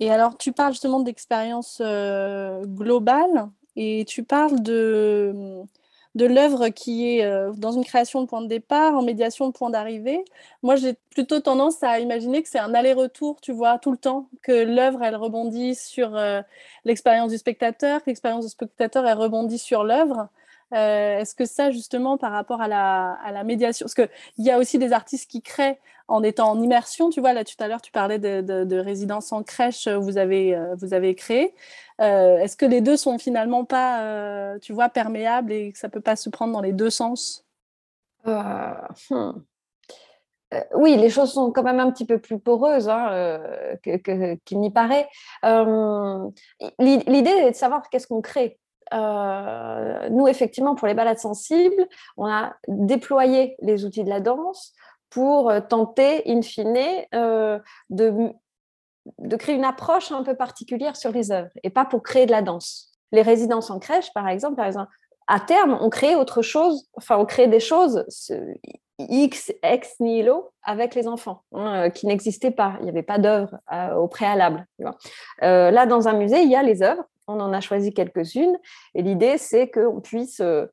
Et 0.00 0.10
alors, 0.10 0.38
tu 0.38 0.52
parles 0.52 0.72
justement 0.72 1.00
d'expérience 1.00 1.82
euh, 1.84 2.64
globale 2.64 3.50
et 3.76 4.06
tu 4.08 4.22
parles 4.22 4.62
de, 4.62 5.34
de 6.14 6.24
l'œuvre 6.24 6.70
qui 6.70 7.18
est 7.18 7.30
dans 7.58 7.72
une 7.72 7.84
création 7.84 8.22
de 8.22 8.26
point 8.26 8.40
de 8.40 8.46
départ, 8.46 8.94
en 8.94 9.02
médiation 9.02 9.48
de 9.48 9.52
point 9.52 9.68
d'arrivée. 9.68 10.24
Moi, 10.62 10.76
j'ai 10.76 10.94
plutôt 11.10 11.40
tendance 11.40 11.82
à 11.82 12.00
imaginer 12.00 12.42
que 12.42 12.48
c'est 12.48 12.58
un 12.58 12.72
aller-retour, 12.72 13.38
tu 13.42 13.52
vois, 13.52 13.78
tout 13.78 13.90
le 13.90 13.98
temps, 13.98 14.28
que 14.42 14.64
l'œuvre, 14.64 15.02
elle 15.02 15.16
rebondit 15.16 15.74
sur 15.74 16.18
l'expérience 16.84 17.30
du 17.30 17.38
spectateur, 17.38 18.00
que 18.02 18.10
l'expérience 18.10 18.44
du 18.44 18.50
spectateur, 18.50 19.06
elle 19.06 19.18
rebondit 19.18 19.58
sur 19.58 19.84
l'œuvre. 19.84 20.28
Est-ce 20.72 21.34
que 21.34 21.44
ça, 21.44 21.70
justement, 21.70 22.16
par 22.16 22.32
rapport 22.32 22.60
à 22.60 22.68
la, 22.68 23.44
médiation, 23.44 23.84
parce 23.84 23.94
qu'il 23.94 24.08
y 24.38 24.50
a 24.50 24.58
aussi 24.58 24.78
des 24.78 24.92
artistes 24.92 25.30
qui 25.30 25.42
créent 25.42 25.78
en 26.08 26.22
étant 26.22 26.50
en 26.50 26.60
immersion. 26.60 27.10
Tu 27.10 27.20
vois, 27.20 27.32
là, 27.32 27.44
tout 27.44 27.54
à 27.58 27.68
l'heure, 27.68 27.80
tu 27.80 27.92
parlais 27.92 28.18
de, 28.18 28.78
résidence 28.78 29.32
en 29.32 29.42
crèche, 29.42 29.86
euh, 29.86 29.98
vous 29.98 30.18
avez, 30.18 30.54
euh, 30.54 30.74
vous 30.76 30.94
avez 30.94 31.14
créé. 31.14 31.54
Euh, 32.00 32.38
est-ce 32.38 32.56
que 32.56 32.66
les 32.66 32.80
deux 32.80 32.96
sont 32.96 33.18
finalement 33.18 33.64
pas, 33.64 34.58
tu 34.60 34.72
vois, 34.72 34.88
perméables 34.88 35.52
et 35.52 35.72
que 35.72 35.78
ça 35.78 35.88
peut 35.88 36.00
pas 36.00 36.16
se 36.16 36.28
prendre 36.28 36.52
dans 36.52 36.60
les 36.60 36.72
deux 36.72 36.90
sens? 36.90 37.46
Hmm. 38.24 39.32
oui, 40.74 40.96
les 40.96 41.08
choses 41.08 41.32
sont 41.32 41.50
quand 41.50 41.62
même 41.62 41.80
un 41.80 41.90
petit 41.90 42.04
peu 42.04 42.18
plus 42.18 42.38
poreuses 42.38 42.88
hein, 42.88 43.40
qu'il 43.82 44.60
n'y 44.60 44.70
paraît. 44.70 45.08
L'idée 46.78 47.30
est 47.30 47.50
de 47.50 47.56
savoir 47.56 47.88
qu'est-ce 47.88 48.06
qu'on 48.06 48.20
crée. 48.20 48.58
Nous, 48.92 50.28
effectivement, 50.28 50.74
pour 50.74 50.88
les 50.88 50.94
balades 50.94 51.18
sensibles, 51.18 51.86
on 52.16 52.26
a 52.26 52.54
déployé 52.68 53.56
les 53.60 53.84
outils 53.84 54.04
de 54.04 54.10
la 54.10 54.20
danse 54.20 54.72
pour 55.10 55.52
tenter, 55.68 56.22
in 56.26 56.42
fine, 56.42 57.04
de, 57.12 58.32
de 59.18 59.36
créer 59.36 59.54
une 59.54 59.64
approche 59.64 60.10
un 60.12 60.22
peu 60.22 60.34
particulière 60.34 60.96
sur 60.96 61.12
les 61.12 61.32
œuvres 61.32 61.50
et 61.62 61.70
pas 61.70 61.84
pour 61.84 62.02
créer 62.02 62.26
de 62.26 62.30
la 62.32 62.42
danse. 62.42 62.92
Les 63.12 63.22
résidences 63.22 63.70
en 63.70 63.78
crèche, 63.78 64.12
par 64.14 64.28
exemple, 64.28 64.56
par 64.56 64.66
exemple 64.66 64.90
à 65.26 65.40
terme, 65.40 65.78
on 65.80 65.88
crée 65.88 66.14
autre 66.14 66.42
chose, 66.42 66.88
enfin, 66.94 67.16
on 67.16 67.24
crée 67.24 67.46
des 67.46 67.60
choses 67.60 68.04
X, 68.98 69.52
ex 69.62 69.98
nihilo 70.00 70.50
avec 70.62 70.94
les 70.94 71.08
enfants, 71.08 71.42
hein, 71.52 71.90
qui 71.90 72.06
n'existaient 72.06 72.50
pas. 72.50 72.74
Il 72.80 72.84
n'y 72.84 72.90
avait 72.90 73.02
pas 73.02 73.18
d'œuvre 73.18 73.58
euh, 73.72 73.94
au 73.94 74.08
préalable. 74.08 74.66
Euh, 75.42 75.70
là, 75.70 75.86
dans 75.86 76.08
un 76.08 76.12
musée, 76.14 76.42
il 76.42 76.50
y 76.50 76.56
a 76.56 76.62
les 76.62 76.82
œuvres. 76.82 77.04
On 77.28 77.40
en 77.40 77.52
a 77.52 77.60
choisi 77.60 77.92
quelques-unes. 77.92 78.56
Et 78.94 79.02
l'idée, 79.02 79.38
c'est 79.38 79.70
qu'on 79.70 80.00
puisse 80.00 80.40
euh, 80.40 80.66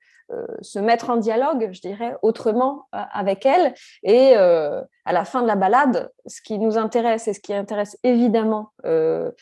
se 0.61 0.79
mettre 0.79 1.09
en 1.09 1.17
dialogue, 1.17 1.69
je 1.71 1.81
dirais, 1.81 2.15
autrement 2.21 2.87
avec 2.91 3.45
elles. 3.45 3.73
Et 4.03 4.35
à 4.35 4.85
la 5.11 5.25
fin 5.25 5.41
de 5.41 5.47
la 5.47 5.55
balade, 5.55 6.11
ce 6.27 6.41
qui 6.43 6.59
nous 6.59 6.77
intéresse 6.77 7.27
et 7.27 7.33
ce 7.33 7.39
qui 7.39 7.53
intéresse 7.53 7.97
évidemment 8.03 8.69
le 8.83 9.33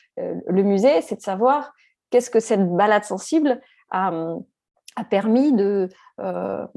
musée, 0.64 1.02
c'est 1.02 1.18
de 1.18 1.22
savoir 1.22 1.74
qu'est-ce 2.10 2.30
que 2.30 2.40
cette 2.40 2.70
balade 2.70 3.04
sensible 3.04 3.60
a 4.98 5.04
permis 5.04 5.54
de, 5.54 5.90
euh, 6.20 6.68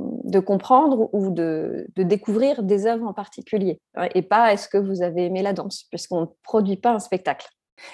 comprendre 0.44 1.08
ou 1.12 1.30
de, 1.30 1.86
de, 1.96 2.02
découvrir 2.02 2.62
des 2.62 2.86
œuvres 2.86 3.06
en 3.06 3.14
particulier. 3.14 3.80
Et 4.14 4.22
pas 4.22 4.52
est-ce 4.52 4.68
que 4.68 4.78
vous 4.78 5.02
avez 5.02 5.26
aimé 5.26 5.42
la 5.42 5.52
danse, 5.52 5.84
puisqu'on 5.84 6.22
ne 6.22 6.26
produit 6.42 6.76
pas 6.76 6.92
un 6.92 6.98
spectacle. 6.98 7.48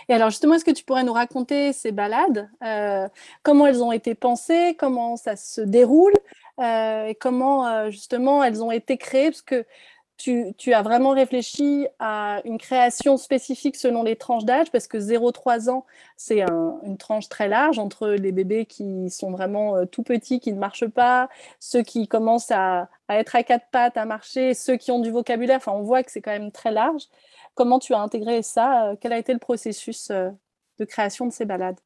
Et 0.08 0.14
alors 0.14 0.30
justement, 0.30 0.54
est-ce 0.54 0.64
que 0.64 0.70
tu 0.70 0.84
pourrais 0.84 1.04
nous 1.04 1.12
raconter 1.12 1.72
ces 1.72 1.92
balades 1.92 2.48
euh, 2.62 3.08
Comment 3.42 3.66
elles 3.66 3.82
ont 3.82 3.92
été 3.92 4.14
pensées 4.14 4.76
Comment 4.78 5.16
ça 5.16 5.36
se 5.36 5.60
déroule 5.60 6.14
euh, 6.60 7.06
Et 7.06 7.14
comment 7.14 7.90
justement 7.90 8.42
elles 8.44 8.62
ont 8.62 8.70
été 8.70 8.96
créées? 8.96 9.30
Parce 9.30 9.42
que 9.42 9.64
tu, 10.16 10.72
as 10.72 10.82
vraiment 10.82 11.10
réfléchi 11.10 11.86
à 11.98 12.40
une 12.44 12.58
création 12.58 13.16
spécifique 13.16 13.76
selon 13.76 14.02
les 14.02 14.16
tranches 14.16 14.44
d'âge, 14.44 14.70
parce 14.70 14.86
que 14.86 14.98
0-3 14.98 15.68
ans, 15.68 15.84
c'est 16.16 16.40
une 16.40 16.96
tranche 16.98 17.28
très 17.28 17.48
large 17.48 17.78
entre 17.78 18.08
les 18.08 18.32
bébés 18.32 18.64
qui 18.64 19.10
sont 19.10 19.30
vraiment 19.30 19.76
euh, 19.76 19.84
tout 19.84 20.02
petits, 20.02 20.40
qui 20.40 20.52
ne 20.52 20.58
marchent 20.58 20.88
pas, 20.88 21.28
ceux 21.60 21.82
qui 21.82 22.08
commencent 22.08 22.50
à, 22.50 22.88
être 23.10 23.36
à 23.36 23.42
quatre 23.42 23.66
pattes, 23.70 23.96
à 23.96 24.06
marcher, 24.06 24.54
ceux 24.54 24.76
qui 24.76 24.90
ont 24.90 25.00
du 25.00 25.10
vocabulaire. 25.10 25.58
Enfin, 25.58 25.72
on 25.72 25.82
voit 25.82 26.02
que 26.02 26.10
c'est 26.10 26.22
quand 26.22 26.32
même 26.32 26.52
très 26.52 26.70
large. 26.70 27.04
Comment 27.56 27.78
tu 27.80 27.94
as 27.94 28.00
intégré 28.00 28.42
ça 28.42 28.92
Quel 29.00 29.12
a 29.12 29.18
été 29.18 29.32
le 29.32 29.38
processus 29.40 30.10
euh, 30.10 30.28
de 30.78 30.84
création 30.84 31.26
de 31.26 31.32
ces 31.32 31.46
balades? 31.46 31.80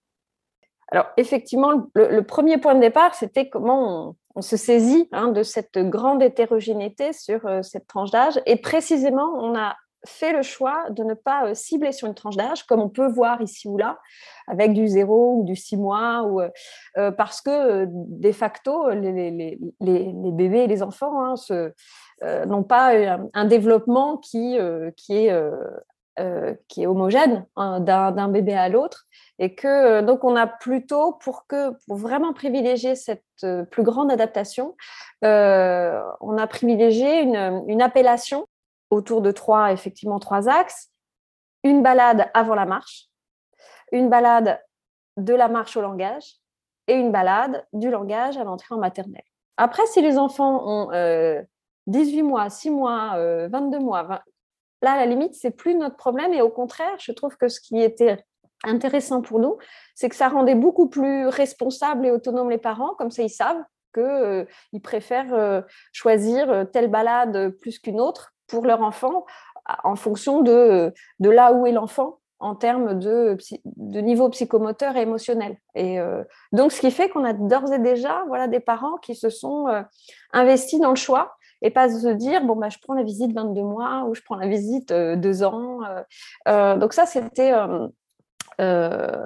Alors, 0.90 1.06
effectivement, 1.16 1.86
le, 1.94 2.20
premier 2.22 2.58
point 2.58 2.74
de 2.74 2.80
départ, 2.80 3.14
c'était 3.14 3.48
comment 3.48 4.16
on, 4.34 4.42
se 4.42 4.56
saisit 4.56 5.08
hein, 5.12 5.28
de 5.28 5.44
cette 5.44 5.78
grande 5.78 6.22
hétérogénéité 6.22 7.12
sur 7.12 7.46
euh, 7.46 7.62
cette 7.62 7.86
tranche 7.86 8.10
d'âge. 8.10 8.40
Et 8.46 8.56
précisément, 8.56 9.30
on 9.36 9.56
a 9.56 9.76
fait 10.06 10.32
le 10.32 10.42
choix 10.42 10.88
de 10.90 11.04
ne 11.04 11.14
pas 11.14 11.46
euh, 11.46 11.54
cibler 11.54 11.92
sur 11.92 12.08
une 12.08 12.14
tranche 12.14 12.36
d'âge, 12.36 12.64
comme 12.64 12.80
on 12.80 12.88
peut 12.88 13.06
voir 13.06 13.40
ici 13.40 13.68
ou 13.68 13.76
là, 13.76 13.98
avec 14.48 14.72
du 14.72 14.88
0 14.88 15.36
ou 15.36 15.44
du 15.44 15.54
6 15.54 15.76
mois, 15.76 16.22
ou, 16.24 16.40
euh, 16.40 17.10
parce 17.12 17.40
que 17.40 17.86
de 17.88 18.32
facto, 18.32 18.90
les, 18.90 19.58
bébés 19.80 20.64
et 20.64 20.66
les 20.66 20.82
enfants 20.82 21.22
hein, 21.22 21.34
n'ont 22.22 22.62
pas 22.62 22.92
un, 23.34 23.44
développement 23.46 24.18
qui, 24.18 24.58
qui 24.96 25.16
est 25.16 25.32
euh, 26.20 26.54
qui 26.68 26.82
est 26.82 26.86
homogène 26.86 27.46
hein, 27.56 27.80
d'un 27.80 28.28
bébé 28.28 28.52
à 28.52 28.68
l'autre 28.68 29.06
et 29.38 29.54
que 29.54 29.68
euh, 29.68 30.02
donc 30.02 30.22
on 30.22 30.36
a 30.36 30.46
plutôt 30.46 31.12
pour 31.12 31.46
que 31.46 31.70
pour 31.86 31.96
vraiment 31.96 32.34
privilégier 32.34 32.94
cette 32.94 33.24
euh, 33.44 33.64
plus 33.64 33.84
grande 33.84 34.10
adaptation, 34.12 34.76
on 35.22 36.36
a 36.36 36.46
privilégié 36.46 37.22
une, 37.22 37.64
une, 37.68 37.80
appellation 37.80 38.46
autour 38.90 39.22
de 39.22 39.30
trois 39.30 39.72
effectivement 39.72 40.18
trois 40.18 40.48
axes, 40.48 40.90
une 41.62 41.82
balade 41.82 42.28
avant 42.34 42.56
la 42.56 42.66
marche, 42.66 43.06
une 43.90 44.10
balade 44.10 44.60
de 45.16 45.32
la 45.32 45.48
marche 45.48 45.76
au 45.76 45.80
langage 45.80 46.34
et 46.86 46.94
une 46.94 47.12
balade 47.12 47.64
du 47.72 47.88
langage 47.88 48.36
à 48.36 48.44
l'entrée 48.44 48.74
en 48.74 48.78
maternelle. 48.78 49.24
Après, 49.56 49.86
si 49.86 50.02
les 50.02 50.18
enfants 50.18 50.60
ont 50.66 50.90
18 51.86 52.22
mois, 52.22 52.50
6 52.50 52.70
mois, 52.70 53.16
22 53.48 53.78
mois, 53.78 54.22
Là, 54.82 54.92
à 54.92 54.96
la 54.96 55.06
limite, 55.06 55.34
c'est 55.34 55.50
plus 55.50 55.74
notre 55.74 55.96
problème. 55.96 56.32
Et 56.32 56.40
au 56.40 56.48
contraire, 56.48 56.94
je 56.98 57.12
trouve 57.12 57.36
que 57.36 57.48
ce 57.48 57.60
qui 57.60 57.80
était 57.80 58.24
intéressant 58.64 59.20
pour 59.20 59.38
nous, 59.38 59.58
c'est 59.94 60.08
que 60.08 60.16
ça 60.16 60.28
rendait 60.28 60.54
beaucoup 60.54 60.88
plus 60.88 61.26
responsables 61.28 62.06
et 62.06 62.10
autonomes 62.10 62.50
les 62.50 62.58
parents. 62.58 62.94
Comme 62.94 63.10
ça, 63.10 63.22
ils 63.22 63.30
savent 63.30 63.62
qu'ils 63.92 64.02
euh, 64.02 64.44
préfèrent 64.82 65.34
euh, 65.34 65.62
choisir 65.92 66.50
euh, 66.50 66.64
telle 66.64 66.88
balade 66.88 67.50
plus 67.60 67.78
qu'une 67.78 68.00
autre 68.00 68.32
pour 68.46 68.64
leur 68.64 68.82
enfant 68.82 69.26
en 69.84 69.96
fonction 69.96 70.40
de, 70.40 70.92
de 71.20 71.30
là 71.30 71.52
où 71.52 71.66
est 71.66 71.72
l'enfant 71.72 72.18
en 72.38 72.54
termes 72.54 72.98
de, 72.98 73.36
de, 73.64 74.00
niveau 74.00 74.28
psychomoteur 74.30 74.96
et 74.96 75.02
émotionnel. 75.02 75.58
Et 75.74 75.98
donc, 76.52 76.72
ce 76.72 76.80
qui 76.80 76.90
fait 76.90 77.10
qu'on 77.10 77.22
a 77.22 77.34
d'ores 77.34 77.72
et 77.72 77.78
déjà 77.78 78.24
voilà, 78.26 78.48
des 78.48 78.58
parents 78.58 78.96
qui 78.96 79.14
se 79.14 79.28
sont 79.28 79.66
investis 80.32 80.80
dans 80.80 80.88
le 80.88 80.96
choix 80.96 81.36
et 81.62 81.70
pas 81.70 81.88
se 81.88 82.08
dire 82.08 82.44
bon 82.44 82.56
bah 82.56 82.68
je 82.68 82.78
prends 82.78 82.94
la 82.94 83.02
visite 83.02 83.32
22 83.32 83.62
mois 83.62 84.04
ou 84.06 84.14
je 84.14 84.22
prends 84.22 84.36
la 84.36 84.48
visite 84.48 84.90
euh, 84.90 85.16
deux 85.16 85.42
ans. 85.42 85.84
Euh, 85.84 86.02
euh, 86.48 86.76
donc 86.76 86.92
ça 86.92 87.06
c'était 87.06 87.52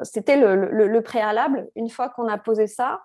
c'était 0.05 0.37
le, 0.37 0.55
le, 0.55 1.01
préalable. 1.03 1.69
Une 1.75 1.91
fois 1.91 2.09
qu'on 2.09 2.29
a 2.29 2.39
posé 2.39 2.69
ça, 2.69 3.01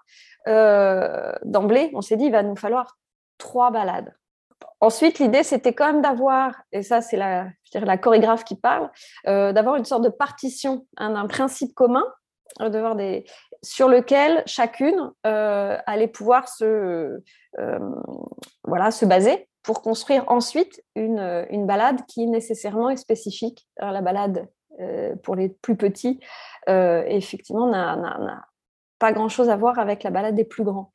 d'emblée, 0.46 1.90
on 1.96 2.02
s'est 2.02 2.18
dit 2.18 2.26
il 2.26 2.32
va 2.32 2.44
nous 2.44 2.56
falloir 2.56 2.98
trois 3.40 3.72
balades. 3.72 4.14
Ensuite, 4.80 5.18
l'idée, 5.18 5.42
c'était 5.42 5.74
quand 5.74 5.88
même 5.88 6.02
d'avoir, 6.02 6.54
et 6.72 6.84
ça, 6.84 7.02
c'est 7.02 7.18
la, 7.18 7.48
la 7.74 7.98
chorégraphe 7.98 8.44
qui 8.44 8.56
parle, 8.56 8.92
d'avoir 9.26 9.76
une 9.76 9.86
sorte 9.86 10.04
de 10.04 10.10
partition, 10.10 10.86
hein, 10.98 11.10
d'un 11.12 11.26
principe 11.26 11.74
commun, 11.74 12.06
d'avoir 12.60 12.96
des, 12.96 13.26
sur 13.62 13.90
lequel 13.90 14.44
chacune 14.46 15.12
allait 15.24 16.08
pouvoir 16.08 16.48
se, 16.48 17.22
euh, 17.58 17.80
voilà, 18.64 18.92
se 18.92 19.06
baser 19.06 19.48
pour 19.64 19.82
construire 19.82 20.24
ensuite 20.28 20.84
une, 20.96 21.46
une, 21.50 21.66
balade 21.66 22.06
qui 22.08 22.28
nécessairement 22.28 22.90
est 22.90 22.98
spécifique. 22.98 23.68
la 23.78 24.02
balade 24.02 24.48
euh, 24.80 25.16
pour 25.24 25.36
les 25.36 25.50
plus 25.50 25.76
petits, 25.76 26.20
euh, 26.70 27.04
effectivement, 27.08 27.68
n'a 27.68 28.46
pas 29.00 29.12
grand-chose 29.12 29.50
à 29.50 29.58
voir 29.58 29.80
avec 29.80 30.04
la 30.04 30.12
balade 30.12 30.36
des 30.36 30.44
plus 30.44 30.64
grands, 30.64 30.94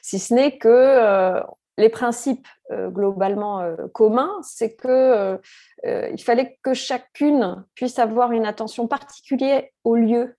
si 0.00 0.18
ce 0.18 0.32
n'est 0.32 0.58
que 0.58 1.42
les 1.76 1.88
principes 1.88 2.46
globalement 2.70 3.68
communs, 3.92 4.38
c'est 4.42 4.76
que 4.76 5.40
il 5.84 6.22
fallait 6.22 6.58
que 6.62 6.72
chacune 6.72 7.64
puisse 7.74 7.98
avoir 7.98 8.30
une 8.30 8.46
attention 8.46 8.86
particulière 8.86 9.64
au 9.82 9.96
lieu 9.96 10.36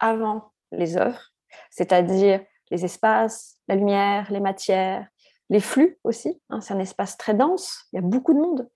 avant 0.00 0.50
les 0.72 0.96
œuvres, 0.96 1.32
c'est-à-dire 1.70 2.40
les 2.70 2.84
espaces, 2.84 3.56
la 3.68 3.76
lumière, 3.76 4.30
les 4.30 4.40
matières, 4.40 5.06
les 5.48 5.60
flux 5.60 5.98
aussi. 6.04 6.40
Hein, 6.50 6.60
c'est 6.60 6.74
un 6.74 6.80
espace 6.80 7.16
très 7.16 7.34
dense, 7.34 7.84
il 7.92 7.96
y 7.96 7.98
a 7.98 8.02
beaucoup 8.02 8.34
de 8.34 8.38
monde. 8.38 8.68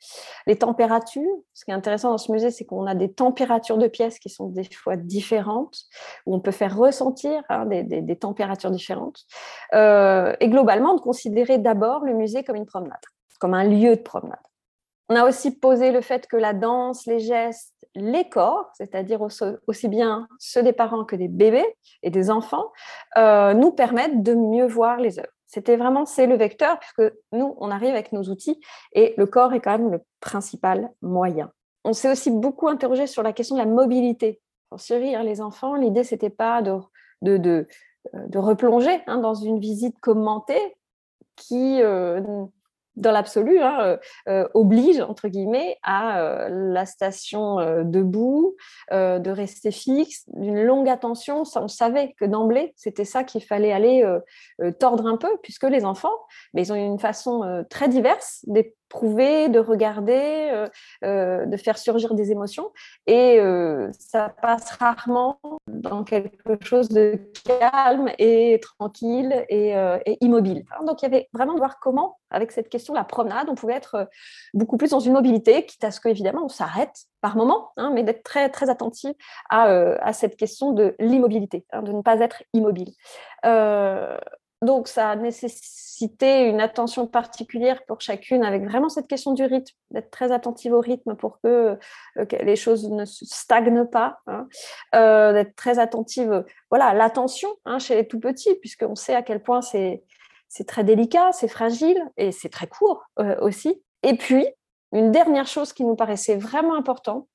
Les 0.47 0.57
températures, 0.57 1.39
ce 1.53 1.65
qui 1.65 1.71
est 1.71 1.75
intéressant 1.75 2.11
dans 2.11 2.19
ce 2.19 2.31
musée, 2.31 2.51
c'est 2.51 2.65
qu'on 2.65 2.87
a 2.87 2.95
des 2.95 3.13
températures 3.13 3.79
de 3.79 3.89
pièces 3.89 4.19
qui 4.19 4.29
sont 4.29 4.49
des 4.49 4.65
fois 4.65 4.97
différentes, 4.97 5.79
où 6.27 6.35
on 6.35 6.41
peut 6.41 6.53
faire 6.53 6.77
ressentir 6.77 7.43
hein, 7.49 7.67
des, 7.67 8.17
températures 8.17 8.71
différentes. 8.71 9.25
Euh, 9.75 10.35
et 10.41 10.49
globalement, 10.49 10.95
de 10.95 11.01
considérer 11.01 11.59
d'abord 11.59 12.05
le 12.05 12.15
musée 12.15 12.45
comme 12.45 12.57
une 12.57 12.67
promenade, 12.67 13.01
comme 13.39 13.55
un 13.55 13.65
lieu 13.65 13.97
de 13.97 14.03
promenade. 14.03 14.39
On 15.11 15.17
a 15.17 15.27
aussi 15.29 15.51
posé 15.51 15.91
le 15.91 16.03
fait 16.03 16.29
que 16.29 16.37
la 16.37 16.53
danse, 16.53 17.05
les 17.07 17.19
gestes, 17.19 17.75
les 17.97 18.29
corps, 18.29 18.71
c'est-à-dire 18.75 19.21
aussi 19.67 19.89
bien 19.89 20.29
ceux 20.39 20.63
des 20.63 20.73
parents 20.73 21.05
que 21.05 21.17
des 21.17 21.27
bébés 21.27 21.67
et 22.05 22.11
des 22.11 22.31
enfants, 22.31 22.71
euh, 23.19 23.53
nous 23.53 23.73
permettent 23.73 24.23
de 24.23 24.35
mieux 24.35 24.67
voir 24.67 24.99
les 24.99 25.19
œuvres. 25.19 25.33
C'était 25.49 25.77
vraiment, 25.77 26.07
c'est 26.07 26.29
le 26.29 26.37
vecteur, 26.37 26.79
puisque 26.79 27.13
nous, 27.33 27.57
on 27.59 27.73
arrive 27.73 27.91
avec 27.91 28.13
nos 28.13 28.23
outils 28.23 28.61
et 28.93 29.15
le 29.17 29.27
corps 29.27 29.53
est 29.53 29.61
quand 29.61 29.77
même 29.77 29.91
le 29.91 30.01
principal 30.21 30.93
moyen. 31.03 31.51
On 31.85 31.93
s'est 31.93 32.13
aussi 32.13 32.31
beaucoup 32.31 32.69
interrogé 32.69 33.09
sur 33.09 33.25
la 33.25 33.33
question 33.33 33.57
de 33.57 33.61
la 33.61 33.67
mobilité. 33.67 34.41
Pour 34.69 34.79
survivre 34.79 35.25
les 35.25 35.41
enfants, 35.41 35.75
l'idée, 35.75 36.05
c'était 36.05 36.31
pas 36.31 36.63
de, 36.63 36.79
de, 37.23 37.67
de 38.15 38.39
replonger 38.39 39.03
hein, 39.09 39.19
dans 39.19 39.35
une 39.35 39.59
visite 39.59 39.99
commentée 39.99 40.77
qui 41.35 41.83
euh, 41.83 42.21
dans 42.97 43.13
l'absolu, 43.13 43.61
hein, 43.61 43.79
euh, 43.81 43.97
euh, 44.29 44.49
oblige, 44.55 45.01
entre 45.01 45.29
guillemets, 45.29 45.79
à 45.83 46.21
euh, 46.21 46.49
la 46.73 46.87
station 46.87 47.57
debout, 47.85 48.57
de 48.91 49.31
rester 49.31 49.71
fixe, 49.71 50.25
d'une 50.29 50.63
longue 50.63 50.89
attention. 50.89 51.43
On 51.57 51.69
savait 51.69 52.15
que 52.19 52.25
d'emblée, 52.25 52.73
c'était 52.77 53.05
ça 53.05 53.25
qu'il 53.25 53.43
fallait 53.43 53.73
aller 53.73 54.05
tordre 54.79 55.07
un 55.07 55.17
peu, 55.17 55.31
puisque 55.43 55.65
les 55.65 55.85
enfants, 55.85 56.17
mais 56.55 56.63
ils 56.63 56.73
ont 56.73 56.77
une 56.77 56.99
façon 56.99 57.65
très 57.71 57.89
diverse 57.89 58.45
prouver, 58.91 59.49
de 59.49 59.59
regarder, 59.59 60.67
de 61.03 61.57
faire 61.57 61.79
surgir 61.79 62.15
des 62.15 62.31
émotions. 62.33 62.71
Et 63.07 63.41
ça 63.99 64.29
passe 64.43 64.71
rarement 64.73 65.39
dans 65.67 66.05
quelque 66.05 66.63
chose 66.63 66.89
de 66.89 67.19
calme 67.45 68.11
et 68.19 68.61
tranquille 68.61 69.45
et, 69.49 69.75
immobile. 70.21 70.65
Donc 70.87 71.03
il 71.03 71.05
y 71.05 71.09
avait 71.09 71.29
vraiment 71.33 71.55
de 71.55 71.59
voir 71.59 71.79
comment, 71.81 72.19
avec 72.31 72.53
cette 72.53 72.69
question, 72.69 72.93
la 72.93 73.05
promenade, 73.05 73.49
on 73.49 73.55
pouvait 73.55 73.75
être 73.75 74.09
beaucoup 74.55 74.77
plus 74.77 74.91
dans 74.91 75.01
une 75.01 75.13
mobilité, 75.13 75.65
quitte 75.65 75.85
à 75.85 75.91
ce 75.91 76.01
qu'évidemment 76.01 76.45
on 76.45 76.49
s'arrête 76.49 77.07
par 77.21 77.37
moment, 77.37 77.71
hein, 77.77 77.91
mais 77.95 78.03
d'être 78.03 78.23
très, 78.23 78.49
très 78.49 78.71
attentif 78.71 79.13
à, 79.51 80.13
cette 80.13 80.37
question 80.37 80.73
de 80.73 80.95
l'immobilité, 80.99 81.65
hein, 81.73 81.83
de 81.83 81.93
ne 81.93 82.03
pas 82.03 82.19
être 82.21 82.43
immobile. 82.53 82.93
Donc, 84.63 84.89
ça 84.89 85.11
a 85.11 85.17
nécessité 85.17 86.45
une 86.45 86.61
attention 86.61 87.07
particulière 87.07 87.83
pour 87.87 88.01
chacune, 88.01 88.45
avec 88.45 88.65
vraiment 88.65 88.91
cette 88.91 89.07
question 89.07 89.33
du 89.33 89.43
rythme, 89.43 89.75
d'être 89.91 90.11
très 90.11 90.33
attentive 90.33 90.73
au 90.73 90.81
rythme 90.81 91.15
pour 91.15 91.41
que, 91.41 91.79
euh, 92.19 92.27
les 92.43 92.57
choses 92.57 92.91
ne 92.91 93.05
stagnent 93.07 93.87
pas, 93.87 94.19
hein. 94.27 94.47
euh, 94.95 95.33
d'être 95.33 95.57
très 95.57 95.79
attentive 95.79 96.45
voilà, 96.71 96.87
à 96.87 96.95
l'attention 96.95 97.49
hein, 97.65 97.79
chez 97.79 97.95
les 97.95 98.07
tout 98.07 98.21
petits, 98.21 98.55
puisqu'on 98.57 98.95
sait 98.95 99.15
à 99.15 99.23
quel 99.23 99.43
point 99.43 99.63
c'est 99.63 100.03
très 100.67 100.85
délicat, 100.85 101.33
c'est 101.33 101.49
fragile 101.49 102.03
et 102.19 102.31
c'est 102.31 102.51
très 102.51 102.67
court 102.67 103.03
euh, 103.19 103.37
aussi. 103.41 103.83
Et 104.03 104.15
puis, 104.15 104.47
une 104.93 105.11
dernière 105.11 105.47
chose 105.47 105.73
qui 105.73 105.85
nous 105.85 105.97
paraissait 105.97 106.37
vraiment 106.37 106.75
importante, 106.75 107.27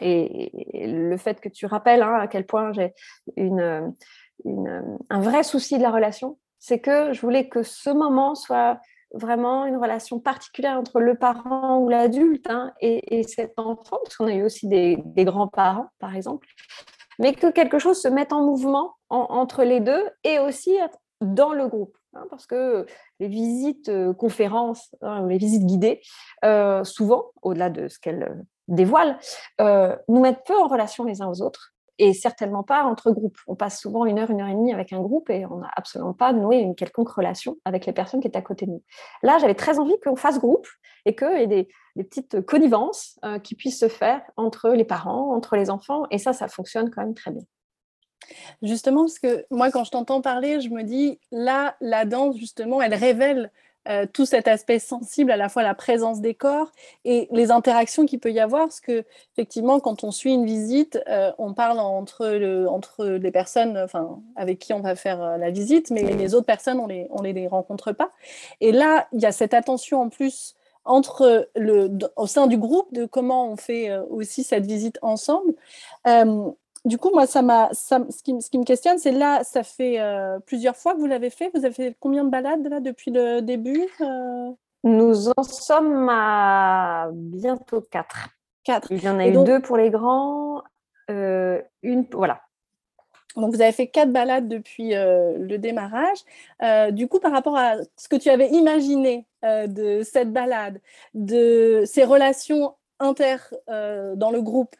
et, 0.00 0.50
le 0.74 1.16
fait 1.16 1.40
que 1.40 1.48
tu 1.48 1.66
rappelles 1.66 2.02
hein, 2.02 2.14
à 2.14 2.28
quel 2.28 2.46
point 2.46 2.72
j'ai 2.72 2.94
une 3.36 3.94
un 4.44 5.20
vrai 5.20 5.42
souci 5.42 5.78
de 5.78 5.82
la 5.82 5.90
relation, 5.90 6.38
c'est 6.58 6.80
que 6.80 7.12
je 7.12 7.20
voulais 7.20 7.48
que 7.48 7.62
ce 7.62 7.90
moment 7.90 8.34
soit 8.34 8.80
vraiment 9.14 9.64
une 9.64 9.76
relation 9.76 10.20
particulière 10.20 10.76
entre 10.76 11.00
le 11.00 11.14
parent 11.14 11.78
ou 11.78 11.88
l'adulte 11.88 12.46
hein, 12.50 12.72
et, 12.80 13.22
cet 13.22 13.58
enfant, 13.58 13.98
parce 14.04 14.16
qu'on 14.16 14.26
a 14.26 14.34
eu 14.34 14.44
aussi 14.44 14.68
des, 14.68 15.02
grands-parents, 15.18 15.88
par 15.98 16.14
exemple, 16.14 16.46
mais 17.18 17.32
que 17.32 17.50
quelque 17.50 17.78
chose 17.78 18.00
se 18.00 18.08
mette 18.08 18.32
en 18.32 18.44
mouvement 18.44 18.94
entre 19.08 19.64
les 19.64 19.80
deux 19.80 20.10
et 20.24 20.38
aussi 20.38 20.76
dans 21.20 21.52
le 21.52 21.66
groupe. 21.66 21.96
Hein, 22.14 22.26
parce 22.30 22.46
que 22.46 22.86
les 23.20 23.28
visites 23.28 23.90
euh, 23.90 24.14
conférences, 24.14 24.94
hein, 25.02 25.26
les 25.26 25.36
visites 25.36 25.66
guidées, 25.66 26.00
euh, 26.44 26.82
souvent, 26.82 27.32
au-delà 27.42 27.68
de 27.68 27.88
ce 27.88 27.98
qu'elles 27.98 28.22
euh, 28.22 28.42
dévoilent, 28.66 29.18
nous 30.08 30.20
mettent 30.20 30.44
peu 30.46 30.56
en 30.56 30.68
relation 30.68 31.04
les 31.04 31.20
uns 31.20 31.28
aux 31.28 31.42
autres 31.42 31.74
et 31.98 32.12
certainement 32.12 32.62
pas 32.62 32.84
entre 32.84 33.10
groupes. 33.10 33.38
On 33.46 33.54
passe 33.54 33.80
souvent 33.80 34.04
une 34.04 34.18
heure, 34.18 34.30
une 34.30 34.40
heure 34.40 34.48
et 34.48 34.54
demie 34.54 34.72
avec 34.72 34.92
un 34.92 35.00
groupe 35.00 35.30
et 35.30 35.46
on 35.46 35.58
n'a 35.58 35.70
absolument 35.76 36.14
pas 36.14 36.32
noué 36.32 36.58
une 36.58 36.74
quelconque 36.74 37.08
relation 37.08 37.56
avec 37.64 37.86
les 37.86 37.92
personnes 37.92 38.20
qui 38.20 38.28
étaient 38.28 38.38
à 38.38 38.42
côté 38.42 38.66
de 38.66 38.72
nous. 38.72 38.82
Là, 39.22 39.38
j'avais 39.38 39.54
très 39.54 39.78
envie 39.78 39.98
qu'on 40.04 40.16
fasse 40.16 40.38
groupe 40.38 40.68
et 41.04 41.14
qu'il 41.14 41.38
y 41.38 41.42
ait 41.42 41.46
des, 41.46 41.68
petites 41.96 42.42
connivences 42.42 43.18
euh, 43.24 43.40
qui 43.40 43.56
puissent 43.56 43.80
se 43.80 43.88
faire 43.88 44.22
entre 44.36 44.70
les 44.70 44.84
parents, 44.84 45.34
entre 45.34 45.56
les 45.56 45.68
enfants, 45.68 46.04
et 46.12 46.18
ça, 46.18 46.32
ça 46.32 46.46
fonctionne 46.46 46.90
quand 46.90 47.02
même 47.02 47.14
très 47.14 47.32
bien. 47.32 47.42
Justement, 48.62 49.02
parce 49.02 49.18
que 49.18 49.44
moi, 49.50 49.70
quand 49.72 49.82
je 49.82 49.90
t'entends 49.90 50.20
parler, 50.20 50.60
je 50.60 50.68
me 50.68 50.82
dis, 50.82 51.18
là, 51.32 51.76
la 51.80 52.04
danse, 52.04 52.36
justement, 52.36 52.80
elle 52.80 52.94
révèle 52.94 53.50
euh, 53.88 54.06
tout 54.12 54.26
cet 54.26 54.48
aspect 54.48 54.78
sensible, 54.78 55.30
à 55.30 55.36
la 55.36 55.48
fois 55.48 55.62
la 55.62 55.74
présence 55.74 56.20
des 56.20 56.34
corps 56.34 56.72
et 57.04 57.28
les 57.30 57.50
interactions 57.50 58.04
qu'il 58.04 58.20
peut 58.20 58.32
y 58.32 58.40
avoir, 58.40 58.64
parce 58.64 58.80
que 58.80 59.04
effectivement, 59.32 59.80
quand 59.80 60.04
on 60.04 60.10
suit 60.10 60.32
une 60.32 60.44
visite, 60.44 61.00
euh, 61.08 61.32
on 61.38 61.54
parle 61.54 61.80
entre, 61.80 62.28
le, 62.28 62.68
entre 62.68 63.06
les 63.06 63.30
personnes 63.30 63.86
avec 64.36 64.58
qui 64.58 64.72
on 64.72 64.80
va 64.80 64.94
faire 64.94 65.22
euh, 65.22 65.36
la 65.38 65.50
visite, 65.50 65.90
mais 65.90 66.02
les 66.02 66.34
autres 66.34 66.46
personnes, 66.46 66.80
on 66.80 66.86
ne 66.86 66.92
les, 66.92 67.06
on 67.10 67.22
les, 67.22 67.48
rencontre 67.48 67.92
pas. 67.92 68.10
Et 68.60 68.72
là, 68.72 69.08
il 69.12 69.20
y 69.20 69.26
a 69.26 69.32
cette 69.32 69.54
attention 69.54 70.02
en 70.02 70.08
plus 70.08 70.54
entre 70.84 71.48
le, 71.54 71.90
au 72.16 72.26
sein 72.26 72.46
du 72.46 72.58
groupe 72.58 72.92
de 72.92 73.04
comment 73.06 73.50
on 73.50 73.56
fait 73.56 73.94
aussi 74.10 74.42
cette 74.42 74.66
visite 74.66 74.98
ensemble 75.02 75.54
du 76.88 76.98
coup, 76.98 77.10
moi, 77.12 77.26
ça 77.26 77.42
m'a, 77.42 77.68
ce, 77.72 78.22
qui, 78.22 78.32
me 78.32 78.64
questionne, 78.64 78.98
c'est 78.98 79.12
là, 79.12 79.44
ça 79.44 79.62
fait 79.62 80.00
euh, 80.00 80.38
plusieurs 80.40 80.76
fois 80.76 80.94
que 80.94 80.98
vous 80.98 81.06
l'avez 81.06 81.30
fait. 81.30 81.50
Vous 81.54 81.64
avez 81.64 81.74
fait 81.74 81.96
combien 82.00 82.24
de 82.24 82.30
balades 82.30 82.66
là 82.66 82.80
depuis 82.80 83.10
le 83.10 83.40
début 83.40 83.86
euh? 84.00 84.50
Nous 84.84 85.28
en 85.28 85.42
sommes 85.42 86.08
à 86.08 87.10
bientôt 87.12 87.82
quatre. 87.82 88.30
Quatre. 88.64 88.90
Il 88.90 89.02
y 89.02 89.08
en 89.08 89.18
a 89.18 89.26
eu 89.26 89.32
deux 89.32 89.60
pour 89.60 89.76
les 89.76 89.90
grands, 89.90 90.62
euh, 91.10 91.60
une, 91.82 92.06
voilà. 92.12 92.40
Donc, 93.36 93.54
vous 93.54 93.60
avez 93.60 93.72
fait 93.72 93.86
quatre 93.86 94.12
balades 94.12 94.48
depuis 94.48 94.90
le 94.94 95.56
démarrage. 95.58 96.18
du 96.92 97.06
coup, 97.06 97.20
par 97.20 97.32
rapport 97.32 97.56
à 97.56 97.76
ce 97.96 98.08
que 98.08 98.16
tu 98.16 98.30
avais 98.30 98.48
imaginé 98.48 99.26
de 99.42 100.02
cette 100.02 100.32
balade, 100.32 100.80
de 101.14 101.84
ces 101.86 102.04
relations 102.04 102.74
inter 102.98 103.36
dans 103.68 104.30
le 104.32 104.42
groupe, 104.42 104.74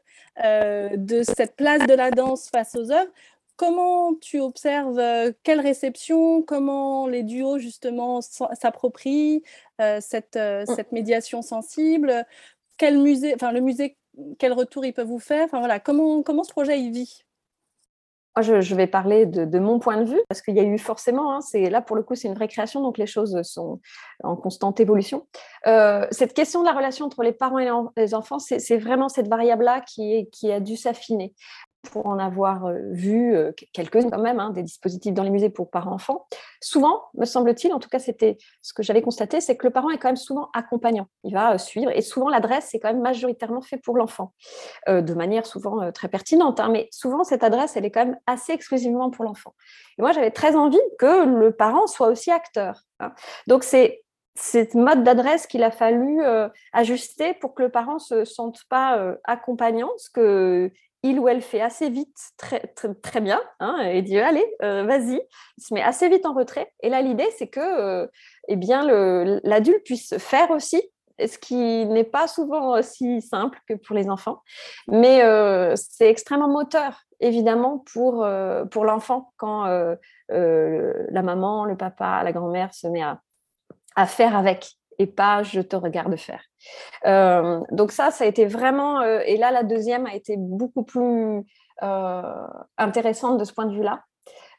euh, 0.44 0.90
de 0.96 1.22
cette 1.22 1.56
place 1.56 1.86
de 1.86 1.94
la 1.94 2.10
danse 2.10 2.48
face 2.48 2.76
aux 2.76 2.90
œuvres. 2.92 3.10
Comment 3.56 4.14
tu 4.14 4.40
observes 4.40 4.98
euh, 4.98 5.32
quelle 5.42 5.60
réception, 5.60 6.42
comment 6.42 7.08
les 7.08 7.24
duos 7.24 7.58
justement 7.58 8.20
s'approprient 8.20 9.42
euh, 9.80 9.98
cette, 10.00 10.36
mm. 10.36 10.66
cette, 10.66 10.92
médiation 10.92 11.42
sensible? 11.42 12.24
Quel 12.76 12.98
musée, 12.98 13.34
enfin 13.34 13.50
le 13.52 13.60
musée, 13.60 13.96
quel 14.38 14.52
retour 14.52 14.84
ils 14.84 14.92
peuvent 14.92 15.08
vous 15.08 15.18
faire? 15.18 15.44
Enfin 15.46 15.58
voilà, 15.58 15.80
comment, 15.80 16.22
comment 16.22 16.44
ce 16.44 16.52
projet 16.52 16.80
il 16.80 16.92
vit? 16.92 17.24
Je, 18.42 18.74
vais 18.74 18.86
parler 18.86 19.26
de, 19.26 19.58
mon 19.58 19.78
point 19.78 19.96
de 19.98 20.04
vue, 20.04 20.20
parce 20.28 20.42
qu'il 20.42 20.54
y 20.54 20.60
a 20.60 20.64
eu 20.64 20.78
forcément, 20.78 21.34
hein, 21.34 21.40
c'est 21.40 21.70
là 21.70 21.80
pour 21.80 21.96
le 21.96 22.02
coup, 22.02 22.14
c'est 22.14 22.28
une 22.28 22.34
vraie 22.34 22.48
création, 22.48 22.82
donc 22.82 22.98
les 22.98 23.06
choses 23.06 23.40
sont 23.42 23.80
en 24.22 24.36
constante 24.36 24.80
évolution. 24.80 25.26
Euh, 25.66 26.06
cette 26.10 26.34
question 26.34 26.60
de 26.60 26.66
la 26.66 26.72
relation 26.72 27.06
entre 27.06 27.22
les 27.22 27.32
parents 27.32 27.58
et 27.58 27.70
les 27.96 28.14
enfants, 28.14 28.38
c'est 28.38 28.78
vraiment 28.78 29.08
cette 29.08 29.28
variable-là 29.28 29.80
qui 29.80 30.52
a 30.52 30.60
dû 30.60 30.76
s'affiner 30.76 31.34
pour 31.90 32.06
en 32.06 32.18
avoir 32.18 32.72
vu 32.90 33.34
quelques-uns 33.72 34.10
quand 34.10 34.20
même, 34.20 34.40
hein, 34.40 34.50
des 34.50 34.62
dispositifs 34.62 35.14
dans 35.14 35.22
les 35.22 35.30
musées 35.30 35.48
pour 35.50 35.70
parents-enfants. 35.70 36.26
Souvent, 36.60 37.04
me 37.14 37.24
semble-t-il, 37.24 37.72
en 37.72 37.78
tout 37.78 37.88
cas 37.88 37.98
c'était 37.98 38.36
ce 38.62 38.74
que 38.74 38.82
j'avais 38.82 39.00
constaté, 39.00 39.40
c'est 39.40 39.56
que 39.56 39.66
le 39.66 39.72
parent 39.72 39.90
est 39.90 39.98
quand 39.98 40.08
même 40.08 40.16
souvent 40.16 40.48
accompagnant. 40.54 41.06
Il 41.24 41.32
va 41.34 41.56
suivre 41.56 41.90
et 41.94 42.02
souvent 42.02 42.28
l'adresse 42.28 42.74
est 42.74 42.80
quand 42.80 42.88
même 42.88 43.00
majoritairement 43.00 43.62
fait 43.62 43.78
pour 43.78 43.96
l'enfant, 43.96 44.32
de 44.86 45.14
manière 45.14 45.46
souvent 45.46 45.90
très 45.92 46.08
pertinente. 46.08 46.60
Hein, 46.60 46.68
mais 46.70 46.88
souvent 46.90 47.24
cette 47.24 47.44
adresse, 47.44 47.76
elle 47.76 47.84
est 47.84 47.90
quand 47.90 48.04
même 48.04 48.18
assez 48.26 48.52
exclusivement 48.52 49.10
pour 49.10 49.24
l'enfant. 49.24 49.54
Et 49.98 50.02
moi, 50.02 50.12
j'avais 50.12 50.30
très 50.30 50.56
envie 50.56 50.78
que 50.98 51.24
le 51.24 51.52
parent 51.52 51.86
soit 51.86 52.08
aussi 52.08 52.30
acteur. 52.30 52.82
Hein. 53.00 53.12
Donc 53.46 53.64
c'est 53.64 54.02
cette 54.34 54.74
mode 54.74 55.02
d'adresse 55.02 55.48
qu'il 55.48 55.64
a 55.64 55.72
fallu 55.72 56.20
ajuster 56.72 57.34
pour 57.34 57.54
que 57.54 57.62
le 57.62 57.70
parent 57.70 57.98
se 57.98 58.24
sente 58.24 58.60
pas 58.68 59.16
accompagnant, 59.24 59.90
ce 59.96 60.10
que 60.10 60.70
il 61.02 61.18
ou 61.20 61.28
elle 61.28 61.42
fait 61.42 61.60
assez 61.60 61.90
vite, 61.90 62.16
très, 62.36 63.20
bien, 63.20 63.40
hein, 63.60 63.78
et 63.82 64.02
dit 64.02 64.18
allez, 64.18 64.44
euh, 64.62 64.82
vas-y, 64.84 65.20
il 65.56 65.62
se 65.62 65.72
met 65.72 65.82
assez 65.82 66.08
vite 66.08 66.26
en 66.26 66.34
retrait. 66.34 66.72
Et 66.80 66.88
là, 66.88 67.02
l'idée, 67.02 67.28
c'est 67.36 67.48
que 67.48 67.60
euh, 67.60 68.06
eh 68.48 68.56
bien, 68.56 68.82
l'adulte 69.44 69.84
puisse 69.84 70.16
faire 70.18 70.50
aussi, 70.50 70.82
ce 71.20 71.38
qui 71.38 71.86
n'est 71.86 72.04
pas 72.04 72.26
souvent 72.26 72.78
aussi 72.78 73.20
simple 73.22 73.58
que 73.68 73.74
pour 73.74 73.94
les 73.94 74.08
enfants, 74.08 74.42
mais 74.88 75.22
euh, 75.22 75.74
c'est 75.76 76.08
extrêmement 76.08 76.48
moteur, 76.48 77.02
évidemment, 77.20 77.84
pour, 77.92 78.26
pour 78.70 78.84
l'enfant 78.84 79.32
quand 79.36 79.64
la 80.28 81.22
maman, 81.22 81.64
le 81.64 81.76
papa, 81.76 82.22
la 82.24 82.32
grand-mère 82.32 82.74
se 82.74 82.88
met 82.88 83.02
à 83.02 84.06
faire 84.06 84.36
avec 84.36 84.78
et 84.98 85.06
pas 85.06 85.42
je 85.42 85.60
te 85.60 85.76
regarde 85.76 86.16
faire. 86.16 86.42
Euh, 87.06 87.60
donc 87.70 87.92
ça, 87.92 88.10
ça 88.10 88.24
a 88.24 88.26
été 88.26 88.46
vraiment, 88.46 89.00
euh, 89.00 89.20
et 89.24 89.36
là 89.36 89.50
la 89.50 89.62
deuxième 89.62 90.06
a 90.06 90.14
été 90.14 90.36
beaucoup 90.36 90.82
plus 90.82 91.44
euh, 91.82 92.46
intéressante 92.76 93.38
de 93.38 93.44
ce 93.44 93.52
point 93.52 93.66
de 93.66 93.74
vue-là. 93.74 94.02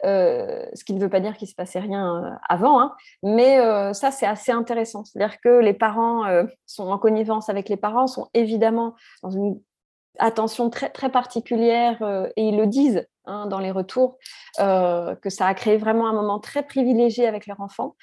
ce 0.04 0.84
qui 0.86 0.94
ne 0.94 1.00
veut 1.00 1.10
pas 1.10 1.20
dire 1.20 1.36
qu'il 1.36 1.48
se 1.48 1.56
passait 1.56 1.80
rien 1.80 2.40
avant, 2.48 2.82
hein, 2.82 2.96
mais 3.22 3.58
ça 3.94 4.12
c'est 4.12 4.26
assez 4.26 4.52
intéressant. 4.52 5.04
C'est-à-dire 5.04 5.40
que 5.42 5.60
les 5.60 5.74
parents 5.74 6.24
sont 6.66 6.90
en 6.90 6.98
connivence 6.98 7.50
avec 7.50 7.68
les 7.68 7.78
parents, 7.78 8.08
sont 8.08 8.30
évidemment 8.34 8.96
dans 9.24 9.32
une 9.32 9.60
attention 10.18 10.70
très, 10.70 10.90
très 10.90 11.10
particulière 11.10 12.02
et 12.36 12.48
ils 12.48 12.58
le 12.58 12.68
disent 12.68 13.08
hein, 13.26 13.46
dans 13.48 13.60
les 13.60 13.72
retours, 13.72 14.18
que 14.58 15.30
ça 15.30 15.48
a 15.48 15.54
créé 15.54 15.76
vraiment 15.76 16.08
un 16.08 16.14
moment 16.14 16.40
très 16.40 16.64
privilégié 16.64 17.28
avec 17.28 17.46
leur 17.46 17.60
enfant 17.60 17.96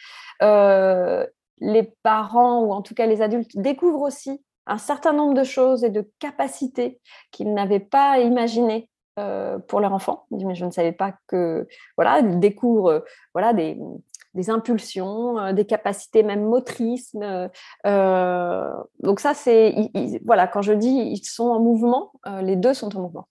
les 1.59 1.85
parents 2.03 2.61
ou 2.61 2.73
en 2.73 2.83
tout 2.83 2.95
cas 2.95 3.07
les 3.07 3.23
adultes 3.23 3.57
découvrent 3.57 4.03
aussi 4.03 4.43
un 4.67 4.79
certain 4.79 5.13
nombre 5.13 5.35
de 5.35 5.45
choses 5.45 5.85
et 5.85 5.91
de 5.91 6.11
capacités 6.19 7.01
qu'ils 7.31 7.55
n'avaient 7.55 7.81
pas 7.81 8.19
imaginées 8.19 8.91
euh, 9.19 9.59
pour 9.59 9.81
leur 9.81 9.95
enfant. 9.95 10.27
Mais 10.31 10.55
je 10.55 10.65
ne 10.67 10.71
savais 10.71 10.93
pas 10.93 11.15
que 11.27 11.67
voilà, 11.97 12.19
ils 12.19 12.39
découvrent 12.39 12.91
euh, 12.91 13.01
voilà 13.33 13.55
des, 13.55 13.79
impulsions, 14.51 15.39
euh, 15.39 15.53
des 15.55 15.65
capacités 15.65 16.23
même 16.23 16.45
motrices. 16.45 17.15
donc 17.15 19.21
ça 19.21 19.33
c'est 19.33 19.91
voilà 20.25 20.47
quand 20.47 20.61
je 20.61 20.75
dis 20.75 20.91
ils 20.91 21.25
sont 21.25 21.49
en 21.49 21.61
mouvement, 21.61 22.13
les 22.43 22.57
deux 22.57 22.75
sont 22.75 22.95
en 22.95 23.01
mouvement. 23.01 23.29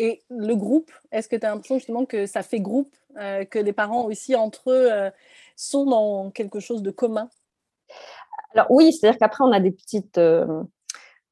Et 0.00 0.22
le 0.28 0.54
groupe, 0.54 0.90
est-ce 1.12 1.28
que 1.28 1.36
tu 1.36 1.44
as 1.44 1.50
l'impression 1.50 1.76
justement 1.76 2.04
que 2.04 2.26
ça 2.26 2.42
fait 2.42 2.60
groupe, 2.60 2.94
que 3.16 3.58
les 3.58 3.72
parents 3.72 4.06
aussi 4.06 4.34
entre 4.34 4.70
eux 4.70 5.10
sont 5.58 5.84
dans 5.84 6.30
quelque 6.30 6.60
chose 6.60 6.82
de 6.82 6.90
commun? 6.90 7.28
Alors 8.54 8.66
oui, 8.70 8.92
c'est-à-dire 8.92 9.18
qu'après, 9.18 9.44
on 9.44 9.52
a 9.52 9.60
des 9.60 9.72
petites, 9.72 10.18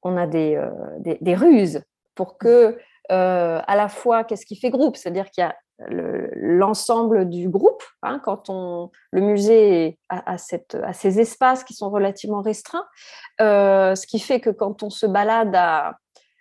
on 0.03 0.17
a 0.17 0.27
des, 0.27 0.61
des, 0.99 1.35
ruses 1.35 1.83
pour 2.15 2.37
que, 2.39 2.79
à 3.09 3.77
la 3.77 3.89
fois, 3.89 4.25
qu'est-ce 4.25 4.47
qui 4.47 4.57
fait 4.57 4.71
groupe? 4.71 4.97
C'est-à-dire 4.97 5.31
qu'il 5.31 5.43
y 5.43 5.47
a 5.47 5.57
l'ensemble 5.79 7.29
du 7.29 7.49
groupe, 7.49 7.83
hein, 8.03 8.21
quand 8.25 8.49
on, 8.49 8.91
le 9.11 9.21
musée 9.21 9.99
a, 10.09 10.39
cette, 10.39 10.77
ces 10.95 11.21
espaces 11.21 11.65
qui 11.65 11.75
sont 11.75 11.91
relativement 11.91 12.43
restreints, 12.43 12.87
ce 13.39 14.07
qui 14.07 14.19
fait 14.19 14.41
que 14.41 14.51
quand 14.51 14.83
on 14.83 14.91
se 14.91 15.07
balade 15.07 15.55
à, 15.55 15.99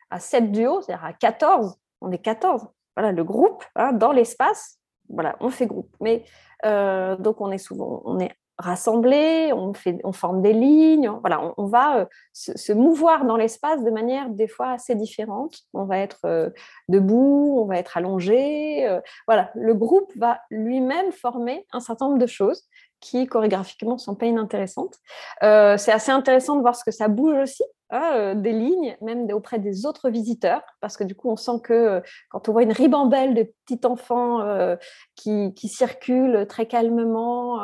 à 0.09 0.19
7 0.19 0.51
duos, 0.51 0.81
c'est-à-dire 0.81 1.05
à 1.05 1.13
14, 1.13 1.75
on 2.01 2.11
est 2.11 2.19
14, 2.19 2.67
voilà, 2.95 3.11
le 3.11 3.23
groupe, 3.23 3.63
hein, 3.75 3.91
dans 3.93 4.11
l'espace, 4.11 4.79
voilà, 5.09 5.35
on 5.39 5.49
fait 5.49 5.67
groupe. 5.67 5.93
Mais 5.99 6.23
euh, 6.65 7.15
donc 7.17 7.41
on 7.41 7.51
est 7.51 7.57
souvent, 7.57 8.01
on 8.05 8.19
est 8.19 8.31
rassemblés, 8.57 9.51
on, 9.53 9.73
fait, 9.73 9.99
on 10.05 10.13
forme 10.13 10.41
des 10.41 10.53
lignes, 10.53 11.11
voilà, 11.19 11.53
on, 11.57 11.65
va 11.65 11.99
euh, 11.99 12.05
se, 12.31 12.71
mouvoir 12.71 13.25
dans 13.25 13.35
l'espace 13.35 13.83
de 13.83 13.91
manière 13.91 14.29
des 14.29 14.47
fois 14.47 14.69
assez 14.69 14.95
différente. 14.95 15.59
On 15.73 15.83
va 15.83 15.97
être 15.97 16.21
euh, 16.23 16.49
debout, 16.87 17.57
on 17.61 17.65
va 17.65 17.77
être 17.77 17.97
allongé. 17.97 18.87
voilà, 19.27 19.51
le 19.55 19.73
groupe 19.73 20.11
va 20.15 20.39
lui-même 20.49 21.11
former 21.11 21.65
un 21.73 21.81
certain 21.81 22.07
nombre 22.07 22.19
de 22.19 22.27
choses 22.27 22.63
qui 22.99 23.27
chorégraphiquement 23.27 23.97
sont 23.97 24.15
pas 24.15 24.25
inintéressantes. 24.25 24.95
c'est 25.41 25.91
assez 25.91 26.11
intéressant 26.11 26.55
de 26.55 26.61
voir 26.61 26.75
ce 26.75 26.83
que 26.83 26.91
ça 26.91 27.07
bouge 27.07 27.37
aussi 27.37 27.63
euh, 27.93 28.33
des 28.33 28.51
lignes, 28.51 28.97
même 29.01 29.31
auprès 29.31 29.59
des 29.59 29.85
autres 29.85 30.09
visiteurs, 30.09 30.63
parce 30.81 30.97
que 30.97 31.03
du 31.03 31.13
coup, 31.13 31.29
on 31.29 31.35
sent 31.35 31.59
que 31.63 31.73
euh, 31.73 32.01
quand 32.29 32.49
on 32.49 32.51
voit 32.51 32.63
une 32.63 32.71
ribambelle 32.71 33.35
de 33.35 33.43
petits 33.43 33.85
enfants 33.85 34.41
euh, 34.41 34.75
qui, 35.15 35.53
qui, 35.53 35.67
circulent 35.67 36.47
très 36.49 36.65
calmement, 36.65 37.59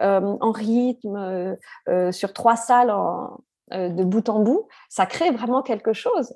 en 0.00 0.52
rythme, 0.52 1.56
sur 2.10 2.34
trois 2.34 2.56
salles 2.56 2.94
de 3.70 4.04
bout 4.04 4.28
en 4.28 4.40
bout, 4.40 4.68
ça 4.90 5.06
crée 5.06 5.30
vraiment 5.30 5.62
quelque 5.62 5.94
chose 5.94 6.34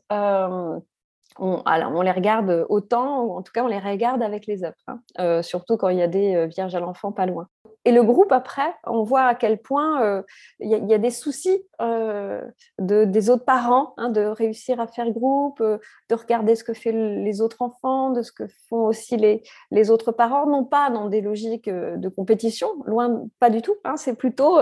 on, 1.39 1.63
alors, 1.65 1.93
on 1.95 2.03
les 2.03 2.11
regarde 2.11 2.67
autant, 2.69 3.23
ou 3.23 3.33
en 3.33 3.43
tout 3.43 3.53
cas, 3.53 3.65
on 3.65 3.69
les 3.69 3.79
regarde 3.79 4.23
avec 4.23 4.47
les 4.47 4.65
œuvres, 4.65 4.75
hein. 4.89 5.01
euh, 5.21 5.43
surtout 5.43 5.77
quand 5.77 5.89
il 5.89 5.99
y 5.99 6.03
a 6.03 6.09
des 6.09 6.35
euh, 6.35 6.47
vierges 6.47 6.75
à 6.75 6.81
l'enfant 6.81 7.13
pas 7.13 7.27
loin. 7.27 7.49
Et 7.85 7.93
le 7.93 8.03
groupe, 8.03 8.33
après, 8.33 8.75
on 8.85 9.03
voit 9.03 9.23
à 9.23 9.35
quel 9.35 9.59
point 9.59 10.03
euh, 10.03 10.23
il 10.59 10.69
y, 10.69 10.95
a 10.95 10.99
des 10.99 11.11
soucis 11.11 11.63
de, 11.81 13.05
des 13.05 13.31
autres 13.31 13.45
parents 13.45 13.95
hein, 13.97 14.11
de 14.11 14.21
réussir 14.21 14.79
à 14.81 14.89
faire 14.89 15.11
groupe, 15.11 15.63
de 15.63 16.15
regarder 16.15 16.55
ce 16.55 16.65
que 16.65 16.75
font 16.75 16.91
les 17.25 17.41
autres 17.41 17.63
enfants, 17.63 18.11
de 18.11 18.23
ce 18.23 18.33
que 18.33 18.45
font 18.69 18.87
aussi 18.87 19.17
les, 19.17 19.43
les 19.71 19.91
autres 19.91 20.13
parents, 20.13 20.47
non 20.47 20.65
pas 20.65 20.91
dans 20.91 21.09
des 21.09 21.23
logiques 21.23 21.71
de 21.71 22.09
compétition, 22.09 22.69
loin, 22.85 23.23
pas 23.39 23.49
du 23.49 23.63
tout. 23.63 23.77
Hein. 23.85 23.97
c'est 23.97 24.17
plutôt, 24.17 24.59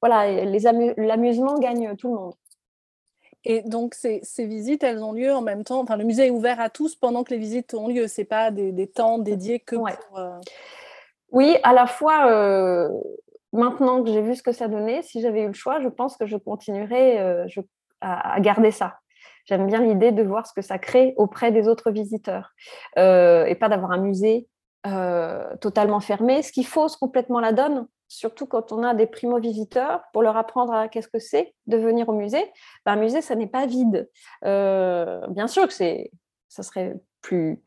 voilà, 0.00 0.44
l'amusement 0.96 1.58
gagne 1.58 1.96
tout 1.96 2.08
le 2.08 2.14
monde. 2.14 2.34
Et 3.44 3.62
donc, 3.62 3.94
ces, 3.94 4.20
visites, 4.38 4.82
elles 4.82 5.02
ont 5.02 5.12
lieu 5.12 5.32
en 5.32 5.40
même 5.40 5.64
temps. 5.64 5.80
Enfin, 5.80 5.96
le 5.96 6.04
musée 6.04 6.26
est 6.26 6.30
ouvert 6.30 6.60
à 6.60 6.68
tous 6.68 6.94
pendant 6.94 7.24
que 7.24 7.30
les 7.30 7.38
visites 7.38 7.72
ont 7.74 7.88
lieu. 7.88 8.06
Ce 8.06 8.20
n'est 8.20 8.26
pas 8.26 8.50
des, 8.50 8.86
temps 8.86 9.18
dédiés 9.18 9.60
que 9.60 9.76
pour. 9.76 10.18
Euh, 10.18 10.38
oui, 11.32 11.56
à 11.62 11.72
la 11.72 11.86
fois, 11.86 12.30
euh, 12.30 12.88
maintenant 13.52 14.02
que 14.02 14.10
j'ai 14.12 14.20
vu 14.20 14.34
ce 14.34 14.42
que 14.42 14.52
ça 14.52 14.68
donnait, 14.68 15.02
si 15.02 15.20
j'avais 15.22 15.42
eu 15.42 15.46
le 15.46 15.54
choix, 15.54 15.80
je 15.80 15.88
pense 15.88 16.16
que 16.16 16.26
je 16.26 16.36
continuerais 16.36 17.18
euh, 17.20 17.46
à, 18.00 18.38
garder 18.40 18.72
ça. 18.72 18.98
J'aime 19.46 19.66
bien 19.66 19.80
l'idée 19.80 20.12
de 20.12 20.22
voir 20.22 20.46
ce 20.46 20.52
que 20.52 20.62
ça 20.62 20.78
crée 20.78 21.14
auprès 21.16 21.50
des 21.50 21.66
autres 21.66 21.90
visiteurs 21.90 22.52
et 22.96 23.56
pas 23.58 23.68
d'avoir 23.68 23.92
un 23.92 23.98
musée 23.98 24.46
totalement 25.60 26.00
fermé, 26.00 26.42
ce 26.42 26.52
qui 26.52 26.62
fausse 26.62 26.96
complètement 26.96 27.40
la 27.40 27.52
donne 27.52 27.86
surtout 28.10 28.44
quand 28.46 28.72
on 28.72 28.82
a 28.82 28.92
des 28.92 29.06
primo-visiteurs, 29.06 30.02
pour 30.12 30.22
leur 30.22 30.36
apprendre 30.36 30.74
à 30.74 30.88
qu'est-ce 30.88 31.08
que 31.08 31.20
c'est 31.20 31.54
de 31.66 31.76
venir 31.76 32.08
au 32.08 32.12
musée. 32.12 32.44
Ben, 32.84 32.92
un 32.92 32.96
musée, 32.96 33.22
ça 33.22 33.36
n'est 33.36 33.46
pas 33.46 33.66
vide. 33.66 34.10
Euh, 34.44 35.24
bien 35.28 35.46
sûr 35.46 35.68
que 35.68 35.72
c'est, 35.72 36.10
ça 36.48 36.64
serait 36.64 36.96
plus, 37.22 37.62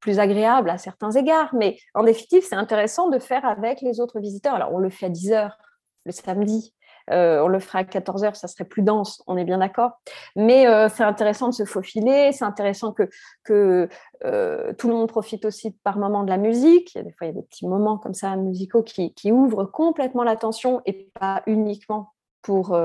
plus 0.00 0.18
agréable 0.20 0.70
à 0.70 0.78
certains 0.78 1.10
égards, 1.10 1.52
mais 1.54 1.76
en 1.94 2.04
définitive, 2.04 2.44
c'est 2.48 2.54
intéressant 2.54 3.08
de 3.08 3.18
faire 3.18 3.44
avec 3.44 3.80
les 3.80 3.98
autres 3.98 4.20
visiteurs. 4.20 4.54
Alors, 4.54 4.72
on 4.72 4.78
le 4.78 4.90
fait 4.90 5.06
à 5.06 5.10
10 5.10 5.32
heures 5.32 5.58
le 6.04 6.12
samedi, 6.12 6.72
euh, 7.12 7.42
on 7.42 7.48
le 7.48 7.60
fera 7.60 7.80
à 7.80 7.84
14 7.84 8.24
heures, 8.24 8.36
ça 8.36 8.48
serait 8.48 8.64
plus 8.64 8.82
dense, 8.82 9.22
on 9.26 9.36
est 9.36 9.44
bien 9.44 9.58
d'accord. 9.58 9.92
Mais 10.36 10.66
euh, 10.66 10.88
c'est 10.88 11.04
intéressant 11.04 11.48
de 11.48 11.54
se 11.54 11.64
faufiler, 11.64 12.32
c'est 12.32 12.44
intéressant 12.44 12.92
que, 12.92 13.08
que 13.44 13.88
euh, 14.24 14.72
tout 14.74 14.88
le 14.88 14.94
monde 14.94 15.08
profite 15.08 15.44
aussi 15.44 15.72
par 15.84 15.98
moment 15.98 16.24
de 16.24 16.30
la 16.30 16.38
musique. 16.38 16.94
Il 16.94 16.98
y 16.98 17.00
a 17.00 17.04
des 17.04 17.12
fois, 17.12 17.26
il 17.26 17.30
y 17.30 17.32
a 17.32 17.40
des 17.40 17.46
petits 17.46 17.66
moments 17.66 17.98
comme 17.98 18.14
ça 18.14 18.34
musicaux 18.36 18.82
qui, 18.82 19.14
qui 19.14 19.32
ouvrent 19.32 19.64
complètement 19.64 20.24
l'attention 20.24 20.82
et 20.86 21.10
pas 21.18 21.42
uniquement 21.46 22.14
pour, 22.42 22.76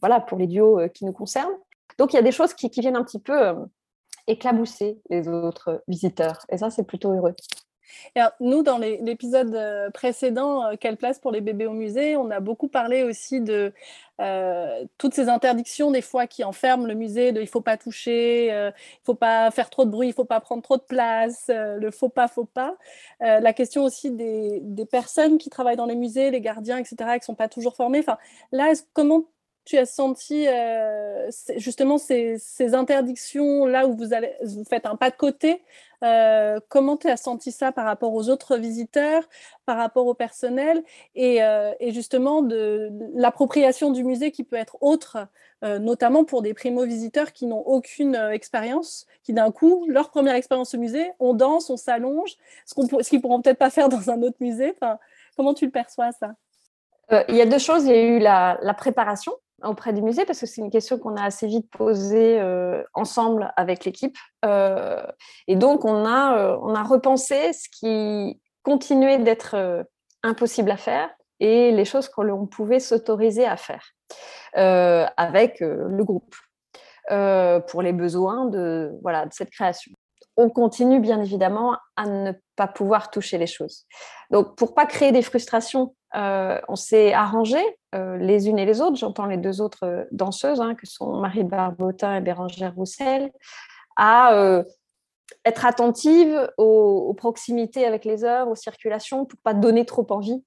voilà, 0.00 0.20
pour 0.26 0.38
les 0.38 0.48
duos 0.48 0.88
qui 0.92 1.04
nous 1.04 1.12
concernent. 1.12 1.54
Donc, 1.98 2.12
il 2.12 2.16
y 2.16 2.18
a 2.18 2.22
des 2.22 2.32
choses 2.32 2.52
qui, 2.52 2.68
qui 2.68 2.80
viennent 2.80 2.96
un 2.96 3.04
petit 3.04 3.20
peu 3.20 3.54
éclabousser 4.26 5.00
les 5.10 5.28
autres 5.28 5.82
visiteurs. 5.86 6.38
Et 6.48 6.58
ça, 6.58 6.70
c'est 6.70 6.84
plutôt 6.84 7.12
heureux 7.12 7.34
nous, 8.40 8.62
dans 8.62 8.78
l'épisode 8.78 9.54
euh, 9.54 9.90
précédent, 9.90 10.64
euh, 10.64 10.74
Quelle 10.78 10.96
place 10.96 11.18
pour 11.18 11.32
les 11.32 11.40
bébés 11.40 11.66
au 11.66 11.72
musée, 11.72 12.16
on 12.16 12.30
a 12.30 12.40
beaucoup 12.40 12.68
parlé 12.68 13.02
aussi 13.02 13.40
de 13.40 13.72
euh, 14.20 14.84
toutes 14.98 15.14
ces 15.14 15.28
interdictions 15.28 15.90
des 15.90 16.00
fois 16.00 16.26
qui 16.26 16.44
enferment 16.44 16.86
le 16.86 16.94
musée, 16.94 17.32
de 17.32 17.40
il 17.40 17.44
ne 17.44 17.48
faut 17.48 17.60
pas 17.60 17.76
toucher, 17.76 18.46
il 18.46 18.52
ne 18.52 18.72
faut 19.04 19.14
pas 19.14 19.50
faire 19.50 19.70
trop 19.70 19.84
de 19.84 19.90
bruit, 19.90 20.08
il 20.08 20.10
ne 20.10 20.14
faut 20.14 20.24
pas 20.24 20.40
prendre 20.40 20.62
trop 20.62 20.76
de 20.76 20.82
place, 20.82 21.46
le 21.48 21.90
faut 21.90 22.08
pas, 22.08 22.28
faut 22.28 22.44
pas. 22.44 22.76
la 23.20 23.52
question 23.52 23.82
aussi 23.82 24.10
des, 24.10 24.62
personnes 24.90 25.38
qui 25.38 25.50
travaillent 25.50 25.76
dans 25.76 25.86
les 25.86 25.96
musées, 25.96 26.30
les 26.30 26.40
gardiens, 26.40 26.78
etc., 26.78 26.94
qui 26.98 27.20
ne 27.20 27.24
sont 27.24 27.34
pas 27.34 27.48
toujours 27.48 27.74
formés. 27.74 27.98
Enfin, 28.00 28.18
là, 28.52 28.72
comment 28.92 29.24
tu 29.64 29.78
as 29.78 29.86
senti 29.86 30.46
euh, 30.46 31.30
justement 31.56 31.96
ces, 31.96 32.38
interdictions 32.74 33.66
là 33.66 33.86
où 33.86 33.96
vous, 33.96 34.64
faites 34.68 34.84
un 34.84 34.96
pas 34.96 35.10
de 35.10 35.16
côté 35.16 35.62
euh, 36.02 36.60
Comment 36.68 36.98
tu 36.98 37.08
as 37.08 37.16
senti 37.16 37.50
ça 37.50 37.72
par 37.72 37.86
rapport 37.86 38.12
aux 38.12 38.28
autres 38.28 38.58
visiteurs, 38.58 39.22
par 39.64 39.78
rapport 39.78 40.06
au 40.06 40.12
personnel 40.12 40.82
et, 41.14 41.42
euh, 41.42 41.72
justement 41.88 42.42
de, 42.42 42.90
l'appropriation 43.14 43.90
du 43.90 44.04
musée 44.04 44.32
qui 44.32 44.44
peut 44.44 44.56
être 44.56 44.76
autre, 44.80 45.28
notamment 45.62 46.24
pour 46.24 46.42
des 46.42 46.52
primo-visiteurs 46.52 47.32
qui 47.32 47.46
n'ont 47.46 47.62
aucune 47.62 48.16
expérience, 48.32 49.06
qui 49.22 49.32
d'un 49.32 49.50
coup, 49.50 49.86
leur 49.88 50.10
première 50.10 50.34
expérience 50.34 50.74
au 50.74 50.78
musée, 50.78 51.10
on 51.20 51.32
danse, 51.32 51.70
on 51.70 51.78
s'allonge, 51.78 52.36
ce 52.66 52.74
qu'ils 52.74 53.18
ne 53.18 53.22
pourront 53.22 53.40
peut-être 53.40 53.56
pas 53.56 53.70
faire 53.70 53.88
dans 53.88 54.10
un 54.10 54.20
autre 54.20 54.36
musée. 54.40 54.76
Comment 55.38 55.54
tu 55.54 55.64
le 55.64 55.70
perçois 55.70 56.12
ça? 56.12 56.34
Il 57.28 57.34
y 57.34 57.40
a 57.40 57.46
deux 57.46 57.58
choses. 57.58 57.84
Il 57.84 57.90
y 57.90 57.94
a 57.94 58.02
eu 58.02 58.18
la 58.18 58.74
préparation 58.76 59.32
auprès 59.66 59.92
du 59.92 60.02
musée 60.02 60.24
parce 60.24 60.40
que 60.40 60.46
c'est 60.46 60.60
une 60.60 60.70
question 60.70 60.98
qu'on 60.98 61.16
a 61.16 61.24
assez 61.24 61.46
vite 61.46 61.70
posée 61.70 62.40
euh, 62.40 62.82
ensemble 62.94 63.52
avec 63.56 63.84
l'équipe. 63.84 64.16
Euh, 64.44 65.04
et 65.46 65.56
donc, 65.56 65.84
on 65.84 66.04
a, 66.04 66.38
euh, 66.38 66.58
on 66.62 66.74
a 66.74 66.82
repensé 66.82 67.52
ce 67.52 67.68
qui 67.70 68.40
continuait 68.62 69.18
d'être 69.18 69.84
impossible 70.22 70.70
à 70.70 70.76
faire 70.76 71.10
et 71.40 71.70
les 71.72 71.84
choses 71.84 72.08
qu'on 72.08 72.46
pouvait 72.46 72.80
s'autoriser 72.80 73.44
à 73.44 73.56
faire 73.56 73.92
avec 74.54 75.60
le 75.60 76.02
groupe 76.02 76.34
pour 77.08 77.82
les 77.82 77.92
besoins 77.92 78.46
de, 78.46 78.92
voilà, 79.02 79.26
de 79.26 79.32
cette 79.34 79.50
création 79.50 79.92
on 80.36 80.50
continue 80.50 80.98
bien 80.98 81.20
évidemment 81.20 81.76
à 81.96 82.06
ne 82.06 82.32
pas 82.56 82.66
pouvoir 82.66 83.10
toucher 83.10 83.38
les 83.38 83.46
choses. 83.46 83.86
Donc, 84.30 84.56
pour 84.56 84.74
pas 84.74 84.86
créer 84.86 85.12
des 85.12 85.22
frustrations, 85.22 85.94
on 86.12 86.76
s'est 86.76 87.12
arrangé 87.12 87.58
euh, 87.94 88.16
les 88.16 88.48
unes 88.48 88.58
et 88.58 88.66
les 88.66 88.80
autres. 88.80 88.96
J'entends 88.96 89.26
les 89.26 89.36
deux 89.36 89.60
autres 89.60 89.84
euh, 89.84 90.04
danseuses, 90.12 90.60
hein, 90.60 90.74
que 90.74 90.86
sont 90.86 91.16
Marie 91.16 91.44
Barbotin 91.44 92.16
et 92.16 92.20
Bérangère 92.20 92.74
Roussel, 92.74 93.32
à 93.96 94.62
être 95.44 95.64
attentive 95.64 96.50
aux, 96.58 97.14
proximités 97.16 97.86
avec 97.86 98.04
les 98.04 98.24
œuvres, 98.24 98.50
aux 98.50 98.56
circulations, 98.56 99.24
pour 99.24 99.38
pas 99.40 99.54
donner 99.54 99.84
trop 99.86 100.06
envie 100.10 100.42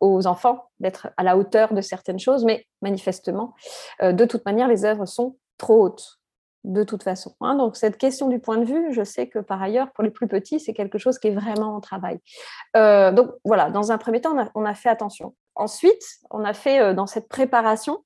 aux 0.00 0.26
enfants 0.28 0.68
d'être 0.78 1.08
à 1.16 1.24
la 1.24 1.36
hauteur 1.36 1.74
de 1.74 1.80
certaines 1.80 2.20
choses. 2.20 2.44
Mais 2.44 2.64
manifestement, 2.82 3.54
de 4.00 4.24
toute 4.24 4.44
manière, 4.46 4.68
les 4.68 4.84
œuvres 4.84 5.06
sont 5.06 5.36
trop 5.58 5.82
hautes 5.82 6.20
de 6.66 6.82
toute 6.82 7.02
façon. 7.02 7.34
Hein. 7.40 7.54
Donc 7.54 7.76
cette 7.76 7.96
question 7.96 8.28
du 8.28 8.40
point 8.40 8.58
de 8.58 8.64
vue, 8.64 8.92
je 8.92 9.04
sais 9.04 9.28
que 9.28 9.38
par 9.38 9.62
ailleurs, 9.62 9.90
pour 9.92 10.04
les 10.04 10.10
plus 10.10 10.26
petits, 10.26 10.60
c'est 10.60 10.74
quelque 10.74 10.98
chose 10.98 11.18
qui 11.18 11.28
est 11.28 11.34
vraiment 11.34 11.76
en 11.76 11.80
travail. 11.80 12.18
Euh, 12.76 13.12
donc 13.12 13.30
voilà, 13.44 13.70
dans 13.70 13.92
un 13.92 13.98
premier 13.98 14.20
temps, 14.20 14.36
on 14.54 14.64
a, 14.64 14.74
fait 14.74 14.88
attention. 14.88 15.34
Ensuite, 15.56 16.02
on 16.30 16.44
a 16.44 16.52
fait 16.52 16.80
euh, 16.80 16.94
dans 16.94 17.06
cette 17.06 17.28
préparation, 17.28 18.04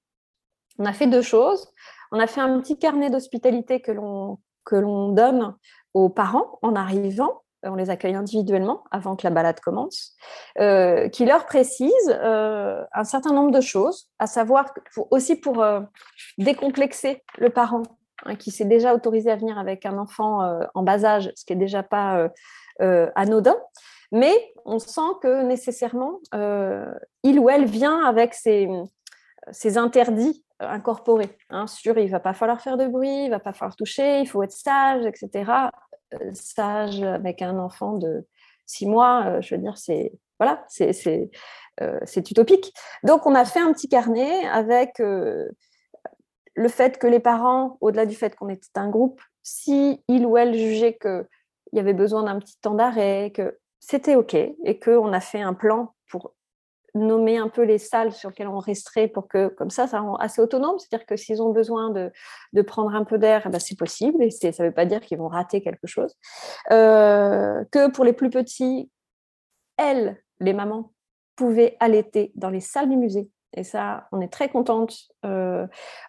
on 0.79 0.87
a 0.87 0.93
fait 0.93 1.07
deux 1.07 1.23
choses. 1.23 1.69
On 2.13 2.19
a 2.19 2.27
fait 2.27 2.41
un 2.41 2.59
petit 2.61 2.79
carnet 2.79 3.11
d'hospitalité 3.11 3.81
que 3.81 3.93
l'on 3.93 5.09
donne 5.13 5.55
aux 5.95 6.09
parents 6.09 6.59
en 6.63 6.75
arrivant. 6.75 7.43
On 7.63 7.75
les 7.75 7.91
accueille 7.91 8.15
individuellement 8.15 8.85
avant 8.91 9.15
que 9.15 9.25
la 9.25 9.31
balade 9.31 9.61
commence, 9.61 10.17
euh, 10.59 11.09
qui 11.11 11.27
leur 11.27 11.47
précise 11.47 12.11
un 12.11 13.05
certain 13.05 13.33
nombre 13.33 13.53
de 13.53 13.61
choses, 13.61 14.09
à 14.19 14.27
savoir 14.27 14.73
aussi 15.11 15.37
pour 15.37 15.63
décomplexer 16.39 17.23
le 17.39 17.51
parent 17.51 17.83
Hein, 18.27 18.37
qui 18.37 18.51
s'est 18.51 18.65
déjà 18.65 18.95
autorisé 18.95 19.31
à 19.31 19.37
venir 19.37 19.59
avec 19.59 19.87
un 19.87 19.97
enfant 19.97 20.43
euh, 20.43 20.65
en 20.75 20.83
bas 20.83 21.05
âge, 21.05 21.33
ce 21.35 21.45
qui 21.45 21.55
n'est 21.55 21.59
déjà 21.59 21.83
pas 21.83 22.19
euh, 22.19 22.29
euh, 22.83 23.11
anodin. 23.15 23.57
Mais 24.13 24.53
on 24.65 24.79
sent 24.79 25.13
que 25.23 25.43
nécessairement, 25.43 26.21
il 27.23 27.39
ou 27.39 27.49
elle 27.49 27.67
vient 27.67 28.05
avec 28.05 28.35
ses, 28.35 28.69
interdits 29.77 30.45
incorporés. 30.59 31.37
Hein, 31.49 31.67
sur 31.67 31.97
il 31.99 32.11
va 32.11 32.21
pas 32.21 32.35
falloir 32.35 32.61
faire 32.61 32.77
de 32.77 32.87
bruit, 32.87 33.25
il 33.25 33.31
va 33.31 33.41
pas 33.41 33.53
falloir 33.53 33.77
toucher, 33.77 34.21
il 34.21 34.29
faut 34.29 34.43
être 34.43 34.53
sage, 34.53 35.07
etc. 35.07 35.51
sage 36.35 37.03
avec 37.03 37.41
un 37.41 37.59
enfant 37.59 37.97
de 37.97 38.27
six 38.67 38.87
mois, 38.87 39.41
je 39.41 39.55
veux 39.55 39.61
dire, 39.61 39.79
c'est 39.79 40.13
voilà, 40.39 40.65
c'est 40.69 42.31
utopique. 42.31 42.73
Donc, 43.05 43.27
on 43.27 43.35
a 43.35 43.45
fait 43.45 43.61
un 43.61 43.73
petit 43.75 43.89
carnet 43.89 44.47
avec 44.47 44.99
le 46.61 46.69
fait 46.69 46.99
que 46.99 47.07
les 47.07 47.21
parents, 47.21 47.77
au-delà 47.81 48.07
du 48.07 48.15
fait 48.15 48.35
qu'on 48.35 48.49
était 48.49 48.69
un 48.77 48.89
groupe, 48.89 49.21
si 49.43 50.03
il 50.09 50.27
ou 50.27 50.37
elle 50.37 50.55
jugeait 50.55 50.97
qu'il 50.97 51.27
y 51.73 51.79
avait 51.79 51.95
besoin 51.95 52.23
d'un 52.23 52.39
petit 52.39 52.59
temps 52.61 52.75
d'arrêt, 52.75 53.33
que 53.35 53.59
c'était 53.81 54.15
OK 54.15 54.35
et 54.35 54.79
qu'on 54.79 55.13
a 55.13 55.21
fait 55.21 55.41
un 55.41 55.55
plan 55.55 55.95
pour 56.09 56.35
nommer 56.95 57.39
un 57.39 57.49
peu 57.49 57.63
les 57.63 57.79
salles 57.79 58.13
sur 58.13 58.31
lesquelles 58.31 58.49
on 58.49 58.59
resterait 58.59 59.09
pour 59.09 59.29
que, 59.29 59.49
comme 59.49 59.71
ça, 59.71 59.87
ça 59.87 60.01
rend 60.01 60.17
assez 60.17 60.41
autonome. 60.43 60.79
C'est-à-dire 60.79 61.07
que 61.07 61.17
s'ils 61.17 61.41
ont 61.41 61.51
besoin 61.51 61.91
de, 61.91 62.13
de 62.53 62.63
prendre 62.63 62.95
un 62.95 63.05
peu 63.05 63.17
d'air, 63.17 63.43
eh 63.47 63.49
ben 63.49 63.61
c'est 63.61 63.79
possible 63.79 64.23
et 64.23 64.31
ça 64.31 64.49
ne 64.49 64.69
veut 64.69 64.75
pas 64.75 64.87
dire 64.87 65.01
qu'ils 65.01 65.19
vont 65.19 65.29
rater 65.29 65.63
quelque 65.63 65.87
chose. 65.87 66.15
Euh, 66.71 67.65
que 67.71 67.91
pour 67.91 68.05
les 68.05 68.13
plus 68.13 68.31
petits, 68.31 68.91
elles, 69.77 70.21
les 70.41 70.53
mamans, 70.53 70.93
pouvaient 71.37 71.77
allaiter 71.81 72.33
dans 72.35 72.51
les 72.51 72.61
salles 72.61 72.89
du 72.89 72.97
musée 72.97 73.31
et 73.57 73.65
ça, 73.65 74.07
on 74.13 74.21
est 74.21 74.33
très 74.33 74.49
contente, 74.49 74.97
euh, 75.25 75.67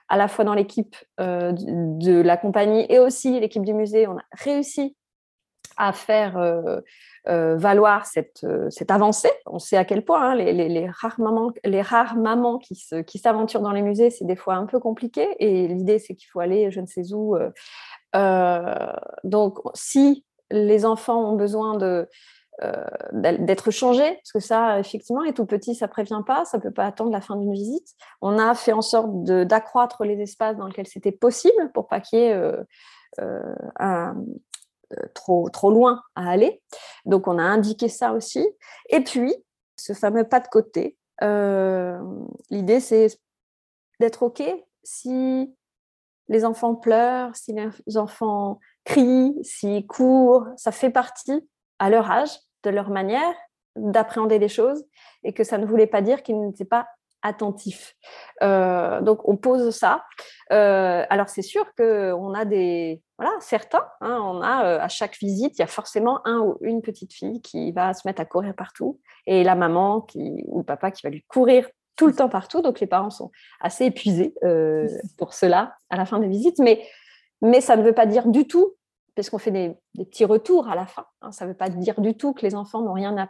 à 0.09 0.17
la 0.17 0.27
fois 0.27 0.45
dans 0.45 0.53
l'équipe 0.53 0.95
euh, 1.19 1.53
de, 1.55 2.21
la 2.21 2.37
compagnie 2.37 2.85
et 2.89 2.99
aussi 2.99 3.39
l'équipe 3.39 3.65
du 3.65 3.73
musée. 3.73 4.07
On 4.07 4.17
a 4.17 4.23
réussi 4.33 4.95
à 5.81 5.93
faire 5.93 6.37
euh, 6.37 6.81
valoir 7.25 8.05
cette, 8.05 8.45
cette, 8.69 8.91
avancée. 8.91 9.31
On 9.45 9.59
sait 9.59 9.77
à 9.77 9.85
quel 9.85 10.03
point 10.05 10.31
hein, 10.31 10.35
les, 10.35 10.89
rares 10.89 11.19
mamans, 11.19 11.51
les 11.63 11.81
rares 11.81 12.15
mamans 12.15 12.57
qui, 12.57 12.81
qui 13.05 13.17
s'aventurent 13.17 13.61
dans 13.61 13.71
les 13.71 13.81
musées, 13.81 14.09
c'est 14.09 14.25
des 14.25 14.35
fois 14.35 14.55
un 14.55 14.65
peu 14.65 14.79
compliqué. 14.79 15.27
Et 15.39 15.67
l'idée, 15.67 15.99
c'est 15.99 16.15
qu'il 16.15 16.29
faut 16.29 16.39
aller 16.39 16.71
je 16.71 16.79
ne 16.79 16.85
sais 16.85 17.13
où. 17.13 17.35
donc, 19.23 19.59
si 19.73 20.25
les 20.51 20.85
enfants 20.85 21.31
ont 21.31 21.35
besoin 21.35 21.77
de 21.77 22.07
euh, 22.63 22.85
d'être 23.13 23.71
changé, 23.71 24.03
parce 24.03 24.31
que 24.33 24.39
ça, 24.39 24.77
effectivement, 24.77 25.23
les 25.23 25.33
tout 25.33 25.47
petits, 25.47 25.73
ça 25.73 25.87
prévient 25.87 26.21
pas, 26.27 26.45
ça 26.45 26.59
peut 26.59 26.69
pas 26.69 26.85
attendre 26.85 27.09
la 27.11 27.21
fin 27.21 27.35
d'une 27.35 27.53
visite. 27.53 27.95
On 28.21 28.37
a 28.37 28.53
fait 28.53 28.73
en 28.73 28.83
sorte 28.83 29.23
d'accroître 29.23 30.03
les 30.03 30.21
espaces 30.21 30.57
dans 30.57 30.67
lesquels 30.67 30.85
c'était 30.85 31.11
possible 31.11 31.71
pour 31.73 31.87
pas 31.87 32.01
qu'il 32.01 32.19
y 32.19 32.21
ait 32.21 32.33
euh, 32.33 32.63
euh, 33.19 33.55
un, 33.79 34.15
trop, 35.13 35.49
trop 35.49 35.71
loin 35.71 36.01
à 36.15 36.29
aller. 36.29 36.61
Donc, 37.05 37.27
on 37.27 37.37
a 37.37 37.43
indiqué 37.43 37.89
ça 37.89 38.13
aussi. 38.13 38.47
Et 38.89 39.01
puis, 39.01 39.33
ce 39.77 39.93
fameux 39.93 40.23
pas 40.23 40.39
de 40.39 40.47
côté, 40.47 40.97
l'idée, 42.49 42.79
c'est 42.79 43.07
d'être 43.99 44.23
OK 44.23 44.43
si 44.83 45.55
les 46.27 46.45
enfants 46.45 46.75
pleurent, 46.75 47.35
si 47.35 47.53
les 47.53 47.97
enfants 47.97 48.59
crient, 48.85 49.37
s'ils 49.43 49.85
courent, 49.85 50.47
ça 50.55 50.71
fait 50.71 50.89
partie 50.89 51.47
à 51.79 51.89
leur 51.89 52.09
âge 52.09 52.31
de 52.63 52.69
leur 52.69 52.89
manière 52.89 53.35
d'appréhender 53.75 54.39
les 54.39 54.47
choses 54.47 54.85
et 55.23 55.33
que 55.33 55.43
ça 55.43 55.57
ne 55.57 55.65
voulait 55.65 55.87
pas 55.87 56.01
dire 56.01 56.23
qu'ils 56.23 56.39
n'étaient 56.39 56.65
pas 56.65 56.87
attentifs. 57.21 57.95
Euh, 58.41 59.01
donc 59.01 59.27
on 59.27 59.37
pose 59.37 59.75
ça. 59.75 60.03
Euh, 60.51 61.05
alors 61.09 61.29
c'est 61.29 61.41
sûr 61.41 61.65
qu'on 61.77 62.33
a 62.33 62.45
des 62.45 63.01
voilà 63.17 63.33
certains. 63.39 63.85
Hein, 64.01 64.19
on 64.23 64.41
a 64.41 64.65
euh, 64.65 64.79
à 64.79 64.87
chaque 64.87 65.17
visite, 65.17 65.57
il 65.57 65.61
y 65.61 65.63
a 65.63 65.67
forcément 65.67 66.25
un 66.25 66.39
ou 66.39 66.57
une 66.61 66.81
petite 66.81 67.13
fille 67.13 67.41
qui 67.41 67.71
va 67.71 67.93
se 67.93 68.07
mettre 68.07 68.21
à 68.21 68.25
courir 68.25 68.55
partout 68.55 68.99
et 69.25 69.43
la 69.43 69.55
maman 69.55 70.01
qui 70.01 70.43
ou 70.47 70.59
le 70.59 70.65
papa 70.65 70.91
qui 70.91 71.01
va 71.03 71.09
lui 71.09 71.23
courir 71.27 71.67
tout 71.95 72.07
le 72.07 72.13
temps 72.13 72.29
partout. 72.29 72.61
Donc 72.61 72.79
les 72.79 72.87
parents 72.87 73.11
sont 73.11 73.31
assez 73.59 73.85
épuisés 73.85 74.33
pour 75.17 75.33
cela 75.33 75.75
à 75.89 75.97
la 75.97 76.05
fin 76.05 76.19
des 76.19 76.27
visites, 76.27 76.59
mais 76.59 76.85
mais 77.41 77.61
ça 77.61 77.75
ne 77.75 77.83
veut 77.83 77.93
pas 77.93 78.05
dire 78.05 78.27
du 78.27 78.47
tout 78.47 78.75
parce 79.15 79.29
qu'on 79.29 79.37
fait 79.37 79.51
des, 79.51 79.75
petits 79.97 80.25
retours 80.25 80.69
à 80.69 80.75
la 80.75 80.85
fin. 80.85 81.05
Hein. 81.21 81.31
Ça 81.31 81.45
ne 81.45 81.51
veut 81.51 81.57
pas 81.57 81.69
dire 81.69 81.99
du 82.01 82.15
tout 82.15 82.33
que 82.33 82.43
les 82.43 82.55
enfants 82.55 82.81
n'ont 82.81 82.93
rien 82.93 83.17
à, 83.17 83.29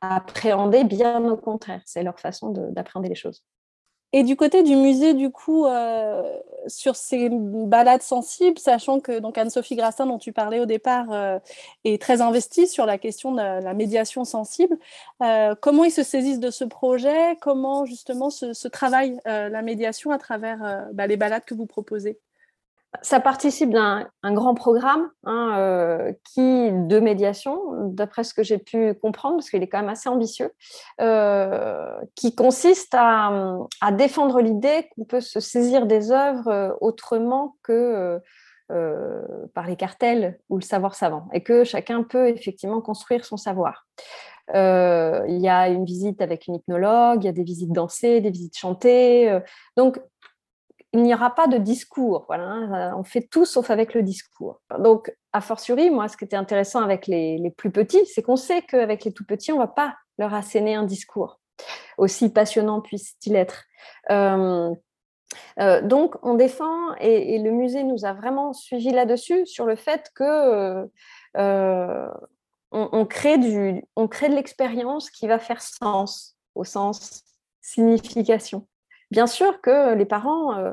appréhender, 0.00 0.84
bien 0.84 1.24
au 1.24 1.36
contraire, 1.36 1.82
c'est 1.84 2.02
leur 2.02 2.18
façon 2.18 2.50
d'appréhender 2.50 3.08
les 3.08 3.14
choses. 3.14 3.42
Et 4.12 4.24
du 4.24 4.34
côté 4.34 4.64
du 4.64 4.74
musée, 4.74 5.14
du 5.14 5.30
coup, 5.30 5.66
euh, 5.66 6.36
sur 6.66 6.96
ces 6.96 7.28
balades 7.30 8.02
sensibles, 8.02 8.58
sachant 8.58 8.98
que 8.98 9.20
donc 9.20 9.38
Anne-Sophie 9.38 9.76
Grassin, 9.76 10.06
dont 10.06 10.18
tu 10.18 10.32
parlais 10.32 10.58
au 10.58 10.66
départ, 10.66 11.12
euh, 11.12 11.38
est 11.84 12.02
très 12.02 12.20
investie 12.20 12.66
sur 12.66 12.86
la 12.86 12.98
question 12.98 13.30
de 13.30 13.36
la 13.36 13.72
médiation 13.72 14.24
sensible, 14.24 14.76
euh, 15.22 15.54
comment 15.60 15.84
ils 15.84 15.92
se 15.92 16.02
saisissent 16.02 16.40
de 16.40 16.50
ce 16.50 16.64
projet? 16.64 17.36
Comment 17.40 17.84
justement 17.86 18.30
se, 18.30 18.68
travaille 18.68 19.20
la 19.24 19.62
médiation 19.62 20.10
à 20.10 20.18
travers 20.18 20.88
bah, 20.92 21.06
les 21.06 21.16
balades 21.16 21.44
que 21.44 21.54
vous 21.54 21.66
proposez? 21.66 22.18
Ça 23.02 23.20
participe 23.20 23.70
d'un 23.70 24.08
grand 24.24 24.54
programme 24.54 25.10
hein, 25.24 25.54
euh, 25.58 26.12
qui 26.24 26.72
de 26.72 26.98
médiation, 26.98 27.58
d'après 27.86 28.24
ce 28.24 28.34
que 28.34 28.42
j'ai 28.42 28.58
pu 28.58 28.94
comprendre, 28.94 29.36
parce 29.36 29.50
qu'il 29.50 29.62
est 29.62 29.68
quand 29.68 29.78
même 29.78 29.88
assez 29.88 30.08
ambitieux, 30.08 30.50
euh, 31.00 31.94
qui 32.16 32.34
consiste 32.34 32.94
à, 32.94 33.30
défendre 33.92 34.40
l'idée 34.40 34.88
qu'on 34.94 35.04
peut 35.04 35.20
se 35.20 35.40
saisir 35.40 35.86
des 35.86 36.10
œuvres 36.10 36.48
euh, 36.48 36.72
autrement 36.80 37.56
que 37.62 38.20
par 39.52 39.66
les 39.66 39.74
cartels 39.74 40.38
ou 40.48 40.56
le 40.56 40.62
savoir 40.62 40.94
savant, 40.94 41.28
et 41.32 41.42
que 41.42 41.64
chacun 41.64 42.04
peut 42.04 42.28
effectivement 42.28 42.80
construire 42.80 43.24
son 43.24 43.36
savoir. 43.36 43.88
il 44.54 45.40
y 45.40 45.48
a 45.48 45.68
une 45.68 45.84
visite 45.84 46.22
avec 46.22 46.46
une 46.46 46.54
hypnologue, 46.54 47.24
il 47.24 47.26
y 47.26 47.28
a 47.28 47.32
des 47.32 47.42
visites 47.42 47.72
dansées, 47.72 48.20
des 48.20 48.30
visites 48.30 48.56
chantées. 48.56 49.40
donc, 49.76 49.98
il 50.92 51.02
n'y 51.02 51.14
aura 51.14 51.34
pas 51.34 51.46
de 51.46 51.58
discours. 51.58 52.24
Voilà, 52.26 52.44
hein, 52.44 52.94
on 52.96 53.04
fait 53.04 53.22
tout 53.22 53.44
sauf 53.44 53.70
avec 53.70 53.94
le 53.94 54.02
discours. 54.02 54.60
Donc, 54.78 55.14
a 55.32 55.40
fortiori, 55.40 55.90
moi, 55.90 56.08
ce 56.08 56.16
qui 56.16 56.24
était 56.24 56.36
intéressant 56.36 56.82
avec 56.82 57.06
les, 57.06 57.52
plus 57.56 57.70
petits, 57.70 58.04
c'est 58.06 58.22
qu'on 58.22 58.36
sait 58.36 58.62
qu'avec 58.62 59.04
les 59.04 59.12
tout 59.12 59.24
petits, 59.24 59.52
on 59.52 59.56
ne 59.56 59.62
va 59.62 59.68
pas 59.68 59.96
leur 60.18 60.34
asséner 60.34 60.74
un 60.74 60.84
discours, 60.84 61.40
aussi 61.96 62.32
passionnant 62.32 62.80
puisse-t-il 62.80 63.36
être. 63.36 63.64
Euh, 64.10 64.74
euh, 65.60 65.80
donc, 65.82 66.16
on 66.22 66.34
défend, 66.34 66.94
et, 66.96 67.38
le 67.38 67.52
musée 67.52 67.84
nous 67.84 68.04
a 68.04 68.12
vraiment 68.12 68.52
suivi 68.52 68.90
là-dessus, 68.90 69.46
sur 69.46 69.66
le 69.66 69.76
fait 69.76 70.10
que 70.14 70.88
euh, 71.36 72.08
on, 72.72 73.06
crée 73.06 73.38
du, 73.38 73.84
on 73.94 74.08
crée 74.08 74.28
de 74.28 74.34
l'expérience 74.34 75.10
qui 75.10 75.28
va 75.28 75.38
faire 75.38 75.62
sens, 75.62 76.36
au 76.56 76.64
sens 76.64 77.22
signification. 77.60 78.66
Bien 79.10 79.26
sûr 79.26 79.60
que 79.60 79.94
les 79.94 80.04
parents 80.04 80.56
euh, 80.56 80.72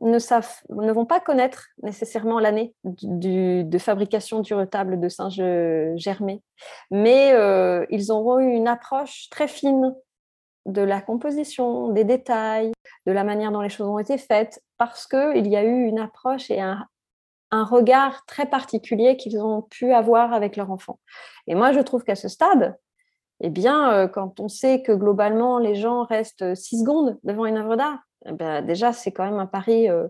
ne, 0.00 0.18
savent, 0.18 0.62
ne 0.70 0.92
vont 0.92 1.06
pas 1.06 1.20
connaître 1.20 1.68
nécessairement 1.82 2.38
l'année 2.38 2.74
de 2.84 3.78
fabrication 3.78 4.40
du 4.40 4.54
retable 4.54 5.00
de 5.00 5.08
Saint-Germain, 5.08 6.38
mais 6.90 7.32
euh, 7.32 7.84
ils 7.90 8.10
auront 8.10 8.38
eu 8.38 8.52
une 8.52 8.68
approche 8.68 9.28
très 9.30 9.48
fine 9.48 9.94
de 10.66 10.80
la 10.80 11.02
composition, 11.02 11.90
des 11.90 12.04
détails, 12.04 12.72
de 13.06 13.12
la 13.12 13.22
manière 13.22 13.52
dont 13.52 13.60
les 13.60 13.68
choses 13.68 13.88
ont 13.88 13.98
été 13.98 14.16
faites, 14.16 14.62
parce 14.78 15.06
qu'il 15.06 15.46
y 15.46 15.56
a 15.56 15.62
eu 15.62 15.84
une 15.84 15.98
approche 15.98 16.50
et 16.50 16.60
un 16.60 16.86
regard 17.52 18.24
très 18.26 18.46
particulier 18.46 19.16
qu'ils 19.16 19.38
ont 19.38 19.62
pu 19.62 19.92
avoir 19.92 20.32
avec 20.32 20.56
leur 20.56 20.70
enfant. 20.70 20.98
Et 21.46 21.54
moi, 21.54 21.72
je 21.72 21.80
trouve 21.80 22.02
qu'à 22.02 22.16
ce 22.16 22.28
stade, 22.28 22.76
eh 23.40 23.50
bien, 23.50 23.92
euh, 23.92 24.08
quand 24.08 24.40
on 24.40 24.48
sait 24.48 24.82
que 24.82 24.92
globalement, 24.92 25.58
les 25.58 25.74
gens 25.74 26.04
restent 26.04 26.54
six 26.54 26.80
secondes 26.80 27.18
devant 27.24 27.46
une 27.46 27.56
œuvre 27.56 27.76
d'art, 27.76 27.98
eh 28.26 28.32
ben, 28.32 28.62
déjà, 28.64 28.92
c'est 28.92 29.12
quand 29.12 29.24
même 29.24 29.38
un 29.38 29.46
pari 29.46 29.88
euh, 29.88 30.08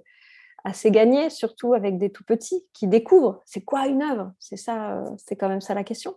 assez 0.64 0.90
gagné, 0.90 1.30
surtout 1.30 1.74
avec 1.74 1.98
des 1.98 2.10
tout 2.10 2.24
petits 2.24 2.64
qui 2.72 2.86
découvrent 2.86 3.40
c'est 3.44 3.62
quoi 3.62 3.86
une 3.86 4.02
œuvre? 4.02 4.32
C'est 4.38 4.56
ça, 4.56 4.92
euh, 4.92 5.05
c'est 5.16 5.36
quand 5.36 5.48
même 5.48 5.60
ça 5.60 5.74
la 5.74 5.84
question. 5.84 6.14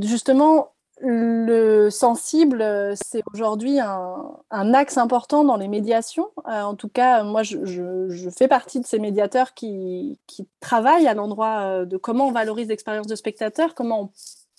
Justement, 0.00 0.74
le 1.00 1.90
sensible, 1.90 2.64
c'est 2.94 3.22
aujourd'hui 3.32 3.78
un, 3.78 4.74
axe 4.74 4.98
important 4.98 5.44
dans 5.44 5.56
les 5.56 5.68
médiations. 5.68 6.30
en 6.44 6.74
tout 6.74 6.88
cas, 6.88 7.22
moi, 7.22 7.44
je, 7.44 8.30
fais 8.36 8.48
partie 8.48 8.80
de 8.80 8.86
ces 8.86 8.98
médiateurs 8.98 9.54
qui, 9.54 10.18
qui 10.26 10.48
travaillent 10.58 11.06
à 11.06 11.14
l'endroit 11.14 11.84
de 11.84 11.96
comment 11.96 12.26
on 12.26 12.32
valorise 12.32 12.66
l'expérience 12.66 13.06
de 13.06 13.14
spectateur, 13.14 13.76
comment 13.76 14.02
on 14.02 14.10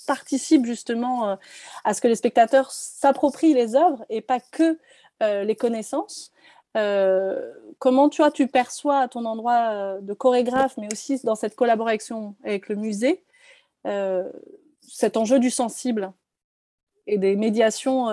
participe 0.09 0.65
justement 0.65 1.29
euh, 1.29 1.35
à 1.83 1.93
ce 1.93 2.01
que 2.01 2.07
les 2.07 2.15
spectateurs 2.15 2.71
s'approprient 2.71 3.53
les 3.53 3.75
œuvres 3.75 4.03
et 4.09 4.21
pas 4.21 4.39
que 4.39 4.79
euh, 5.21 5.43
les 5.43 5.55
connaissances. 5.55 6.31
Euh, 6.77 7.53
comment 7.77 8.09
tu, 8.09 8.47
perçois 8.47 9.01
à 9.01 9.07
ton 9.07 9.25
endroit 9.25 9.99
de 10.01 10.13
chorégraphe, 10.13 10.77
mais 10.77 10.87
aussi 10.91 11.23
dans 11.23 11.35
cette 11.35 11.55
collaboration 11.55 12.35
avec 12.43 12.69
le 12.69 12.75
musée, 12.75 13.23
cet 14.81 15.15
enjeu 15.15 15.39
du 15.39 15.51
sensible 15.51 16.11
et 17.05 17.17
des 17.17 17.35
médiations 17.35 18.07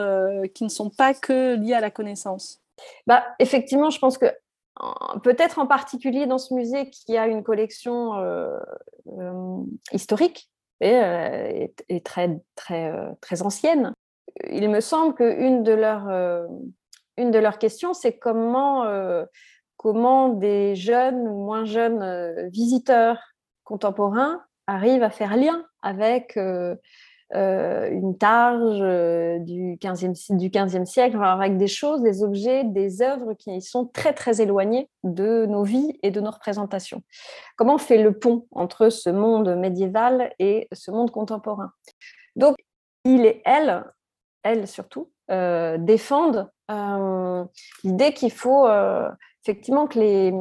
qui 0.54 0.64
ne 0.64 0.68
sont 0.68 0.90
pas 0.90 1.12
que 1.12 1.56
liées 1.56 1.74
à 1.74 1.80
la 1.80 1.90
connaissance? 1.90 2.62
Bah, 3.06 3.24
Effectivement, 3.38 3.90
je 3.90 3.98
pense 3.98 4.16
que 4.16 4.26
peut-être 5.22 5.58
en 5.58 5.66
particulier 5.66 6.26
dans 6.26 6.38
ce 6.38 6.54
musée 6.54 6.88
qui 6.90 7.16
a 7.16 7.26
une 7.26 7.42
collection 7.42 8.14
historique, 9.92 10.50
est, 10.80 11.84
est, 11.88 12.04
très, 12.04 12.38
très, 12.54 12.92
très 13.20 13.42
ancienne. 13.42 13.92
Il 14.50 14.68
me 14.68 14.80
semble 14.80 15.14
qu'une 15.14 15.62
de 15.62 15.72
leurs 15.72 16.08
une 17.18 17.30
de 17.30 17.38
leurs 17.38 17.58
questions, 17.58 17.94
c'est 17.94 18.18
comment, 18.18 18.84
comment 19.78 20.28
des 20.28 20.76
jeunes 20.76 21.26
ou 21.26 21.44
moins 21.44 21.64
jeunes 21.64 22.48
visiteurs 22.50 23.18
contemporains 23.64 24.42
arrivent 24.66 25.02
à 25.02 25.10
faire 25.10 25.36
lien 25.36 25.64
avec 25.82 26.36
euh, 26.36 26.74
une 27.34 28.16
targe 28.16 28.78
euh, 28.80 29.38
du 29.38 29.76
15e, 29.76 30.36
du 30.36 30.48
15e 30.48 30.84
siècle, 30.84 31.18
avec 31.20 31.56
des 31.56 31.66
choses, 31.66 32.02
des 32.02 32.22
objets, 32.22 32.64
des 32.64 33.02
œuvres 33.02 33.34
qui 33.34 33.60
sont 33.60 33.86
très 33.86 34.12
très 34.12 34.40
éloignées 34.40 34.88
de 35.02 35.46
nos 35.46 35.64
vies 35.64 35.98
et 36.02 36.10
de 36.10 36.20
nos 36.20 36.30
représentations. 36.30 37.02
Comment 37.56 37.74
on 37.74 37.78
fait 37.78 38.02
le 38.02 38.18
pont 38.18 38.46
entre 38.52 38.90
ce 38.90 39.10
monde 39.10 39.56
médiéval 39.56 40.32
et 40.38 40.68
ce 40.72 40.90
monde 40.90 41.10
contemporain? 41.10 41.72
Donc, 42.36 42.56
il 43.04 43.26
et 43.26 43.42
elle, 43.44 43.84
elle 44.42 44.68
surtout, 44.68 45.10
euh, 45.30 45.78
défendent 45.78 46.50
l'idée 47.84 48.12
qu'il 48.12 48.32
faut 48.32 48.66
effectivement 49.44 49.86
que 49.86 50.00
les, 50.00 50.34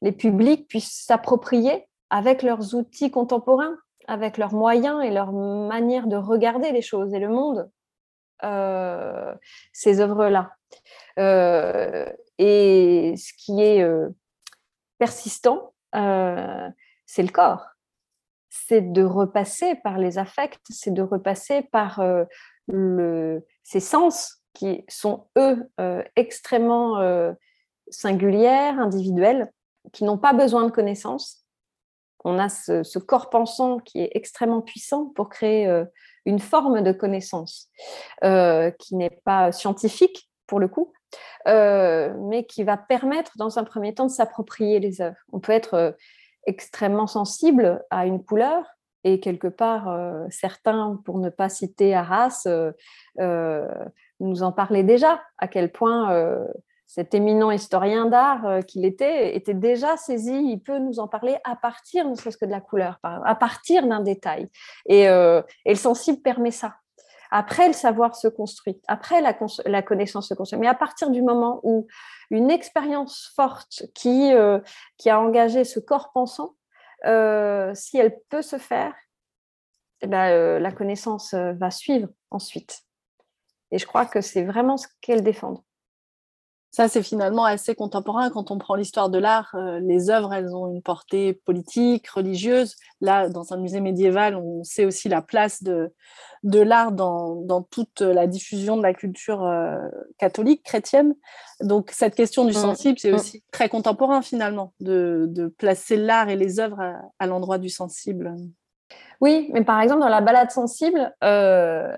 les 0.00 0.12
publics 0.12 0.68
puissent 0.68 1.04
s'approprier 1.06 1.88
avec 2.10 2.42
leurs 2.42 2.76
outils 2.76 3.10
contemporains 3.10 3.76
avec 4.08 4.38
leurs 4.38 4.52
moyens 4.52 5.02
et 5.04 5.10
leur 5.10 5.32
manière 5.32 6.06
de 6.06 6.16
regarder 6.16 6.72
les 6.72 6.82
choses 6.82 7.14
et 7.14 7.18
le 7.18 7.28
monde, 7.28 7.70
euh, 8.44 9.34
ces 9.72 10.00
œuvres-là. 10.00 10.52
Euh, 11.18 12.10
et 12.38 13.14
ce 13.16 13.32
qui 13.36 13.62
est 13.62 13.82
euh, 13.82 14.08
persistant, 14.98 15.74
c'est 15.92 17.22
le 17.22 17.28
corps. 17.28 17.66
C'est 18.48 18.92
de 18.92 19.02
repasser 19.02 19.76
par 19.76 19.98
les 19.98 20.18
affects, 20.18 20.58
c'est 20.70 20.92
de 20.92 21.02
repasser 21.02 21.62
par 21.70 22.02
ces 22.68 23.80
sens 23.80 24.42
qui 24.54 24.84
sont, 24.88 25.26
eux, 25.36 25.68
extrêmement 26.16 27.34
singulières, 27.90 28.78
individuels, 28.78 29.52
qui 29.92 30.04
n'ont 30.04 30.18
pas 30.18 30.32
besoin 30.32 30.64
de 30.64 30.70
connaissances, 30.70 31.41
on 32.24 32.38
a 32.38 32.48
ce, 32.48 32.98
corps 32.98 33.30
pensant 33.30 33.78
qui 33.78 34.00
est 34.00 34.10
extrêmement 34.14 34.62
puissant 34.62 35.06
pour 35.14 35.28
créer 35.28 35.66
euh, 35.66 35.84
une 36.24 36.38
forme 36.38 36.82
de 36.82 36.92
connaissance 36.92 37.68
euh, 38.24 38.70
qui 38.78 38.96
n'est 38.96 39.20
pas 39.24 39.52
scientifique 39.52 40.30
pour 40.46 40.60
le 40.60 40.68
coup, 40.68 40.92
euh, 41.48 42.14
mais 42.28 42.44
qui 42.44 42.64
va 42.64 42.76
permettre 42.76 43.32
dans 43.36 43.58
un 43.58 43.64
premier 43.64 43.94
temps 43.94 44.06
de 44.06 44.10
s'approprier 44.10 44.80
les 44.80 45.00
œuvres. 45.00 45.16
On 45.32 45.40
peut 45.40 45.52
être 45.52 45.96
extrêmement 46.46 47.06
sensible 47.06 47.82
à 47.90 48.06
une 48.06 48.22
couleur 48.22 48.64
et 49.04 49.18
quelque 49.18 49.48
part, 49.48 49.96
certains, 50.30 51.00
pour 51.04 51.18
ne 51.18 51.28
pas 51.28 51.48
citer 51.48 51.94
Arras, 51.94 52.46
nous 54.20 54.42
en 54.42 54.52
parlaient 54.52 54.84
déjà, 54.84 55.20
à 55.38 55.48
quel 55.48 55.72
point 55.72 56.46
cet 56.94 57.14
éminent 57.14 57.50
historien 57.50 58.04
d'art 58.04 58.44
euh, 58.44 58.60
qu'il 58.60 58.84
était, 58.84 59.34
était 59.34 59.54
déjà 59.54 59.96
saisi, 59.96 60.34
il 60.34 60.60
peut 60.60 60.78
nous 60.78 61.00
en 61.00 61.08
parler 61.08 61.38
à 61.42 61.56
partir, 61.56 62.06
ne 62.06 62.14
serait-ce 62.14 62.36
que 62.36 62.44
de 62.44 62.50
la 62.50 62.60
couleur, 62.60 62.98
à 63.02 63.34
partir 63.34 63.86
d'un 63.86 64.00
détail. 64.00 64.50
Euh, 64.90 65.42
et, 65.64 65.70
le 65.70 65.76
sensible 65.76 66.20
permet 66.20 66.50
ça. 66.50 66.76
Après, 67.30 67.66
le 67.66 67.72
savoir 67.72 68.14
se 68.14 68.28
construit, 68.28 68.78
après 68.88 69.22
la, 69.22 69.32
connaissance 69.82 70.28
se 70.28 70.34
construit. 70.34 70.58
Mais 70.58 70.66
à 70.66 70.74
partir 70.74 71.08
du 71.08 71.22
moment 71.22 71.60
où 71.62 71.86
une 72.28 72.50
expérience 72.50 73.32
forte 73.34 73.84
qui, 73.94 74.34
euh, 74.34 74.60
qui 74.98 75.08
a 75.08 75.18
engagé 75.18 75.64
ce 75.64 75.80
corps 75.80 76.12
pensant, 76.12 76.56
si 77.74 77.96
elle 77.96 78.18
peut 78.28 78.42
se 78.42 78.58
faire, 78.58 78.92
eh 80.02 80.06
ben, 80.08 80.58
la 80.58 80.72
connaissance 80.72 81.32
va 81.32 81.70
suivre 81.70 82.08
ensuite. 82.30 82.82
Et 83.70 83.78
je 83.78 83.86
crois 83.86 84.04
que 84.04 84.20
c'est 84.20 84.44
vraiment 84.44 84.76
ce 84.76 84.88
qu'elle 85.00 85.22
défend. 85.22 85.64
Ça, 86.74 86.88
c'est 86.88 87.02
finalement 87.02 87.44
assez 87.44 87.74
contemporain. 87.74 88.30
Quand 88.30 88.50
on 88.50 88.56
prend 88.56 88.76
l'histoire 88.76 89.10
de 89.10 89.18
l'art, 89.18 89.54
euh, 89.54 89.78
les 89.80 90.08
œuvres, 90.08 90.32
elles 90.32 90.56
ont 90.56 90.72
une 90.72 90.80
portée 90.80 91.34
politique, 91.34 92.08
religieuse. 92.08 92.76
Là, 93.02 93.28
dans 93.28 93.52
un 93.52 93.58
musée 93.58 93.82
médiéval, 93.82 94.36
on 94.36 94.64
sait 94.64 94.86
aussi 94.86 95.10
la 95.10 95.20
place 95.20 95.62
de, 95.62 95.92
de 96.44 96.60
l'art 96.60 96.92
dans, 96.92 97.34
dans, 97.34 97.60
toute 97.60 98.00
la 98.00 98.26
diffusion 98.26 98.78
de 98.78 98.82
la 98.82 98.94
culture 98.94 99.44
euh, 99.44 99.76
catholique, 100.16 100.62
chrétienne. 100.62 101.14
Donc, 101.60 101.90
cette 101.90 102.14
question 102.14 102.46
du 102.46 102.52
mmh. 102.52 102.62
sensible, 102.62 102.98
c'est 102.98 103.12
mmh. 103.12 103.16
aussi 103.16 103.44
très 103.52 103.68
contemporain, 103.68 104.22
finalement, 104.22 104.72
de, 104.80 105.26
de 105.28 105.48
placer 105.48 105.98
l'art 105.98 106.30
et 106.30 106.36
les 106.36 106.58
œuvres 106.58 106.80
à, 107.18 107.26
l'endroit 107.26 107.58
du 107.58 107.68
sensible. 107.68 108.34
Oui, 109.20 109.50
mais 109.52 109.62
par 109.62 109.78
exemple, 109.82 110.00
dans 110.00 110.08
la 110.08 110.22
balade 110.22 110.50
sensible, 110.50 111.14
euh, 111.22 111.94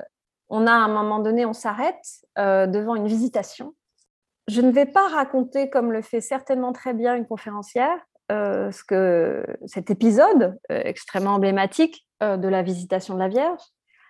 on 0.48 0.66
a 0.66 0.72
à 0.72 0.78
un 0.78 0.88
moment 0.88 1.20
donné, 1.20 1.46
on 1.46 1.52
s'arrête 1.52 2.24
devant 2.36 2.96
une 2.96 3.06
visitation 3.06 3.72
je 4.48 4.60
ne 4.60 4.70
vais 4.70 4.86
pas 4.86 5.08
raconter, 5.08 5.70
comme 5.70 5.92
le 5.92 6.02
fait 6.02 6.20
certainement 6.20 6.72
très 6.72 6.92
bien 6.92 7.14
une 7.14 7.26
conférencière, 7.26 7.98
euh, 8.32 8.70
ce 8.72 8.84
que, 8.84 9.44
cet 9.66 9.90
épisode 9.90 10.58
euh, 10.70 10.80
extrêmement 10.84 11.32
emblématique 11.32 12.06
euh, 12.22 12.36
de 12.36 12.48
la 12.48 12.62
visitation 12.62 13.14
de 13.14 13.18
la 13.18 13.28
Vierge, 13.28 13.60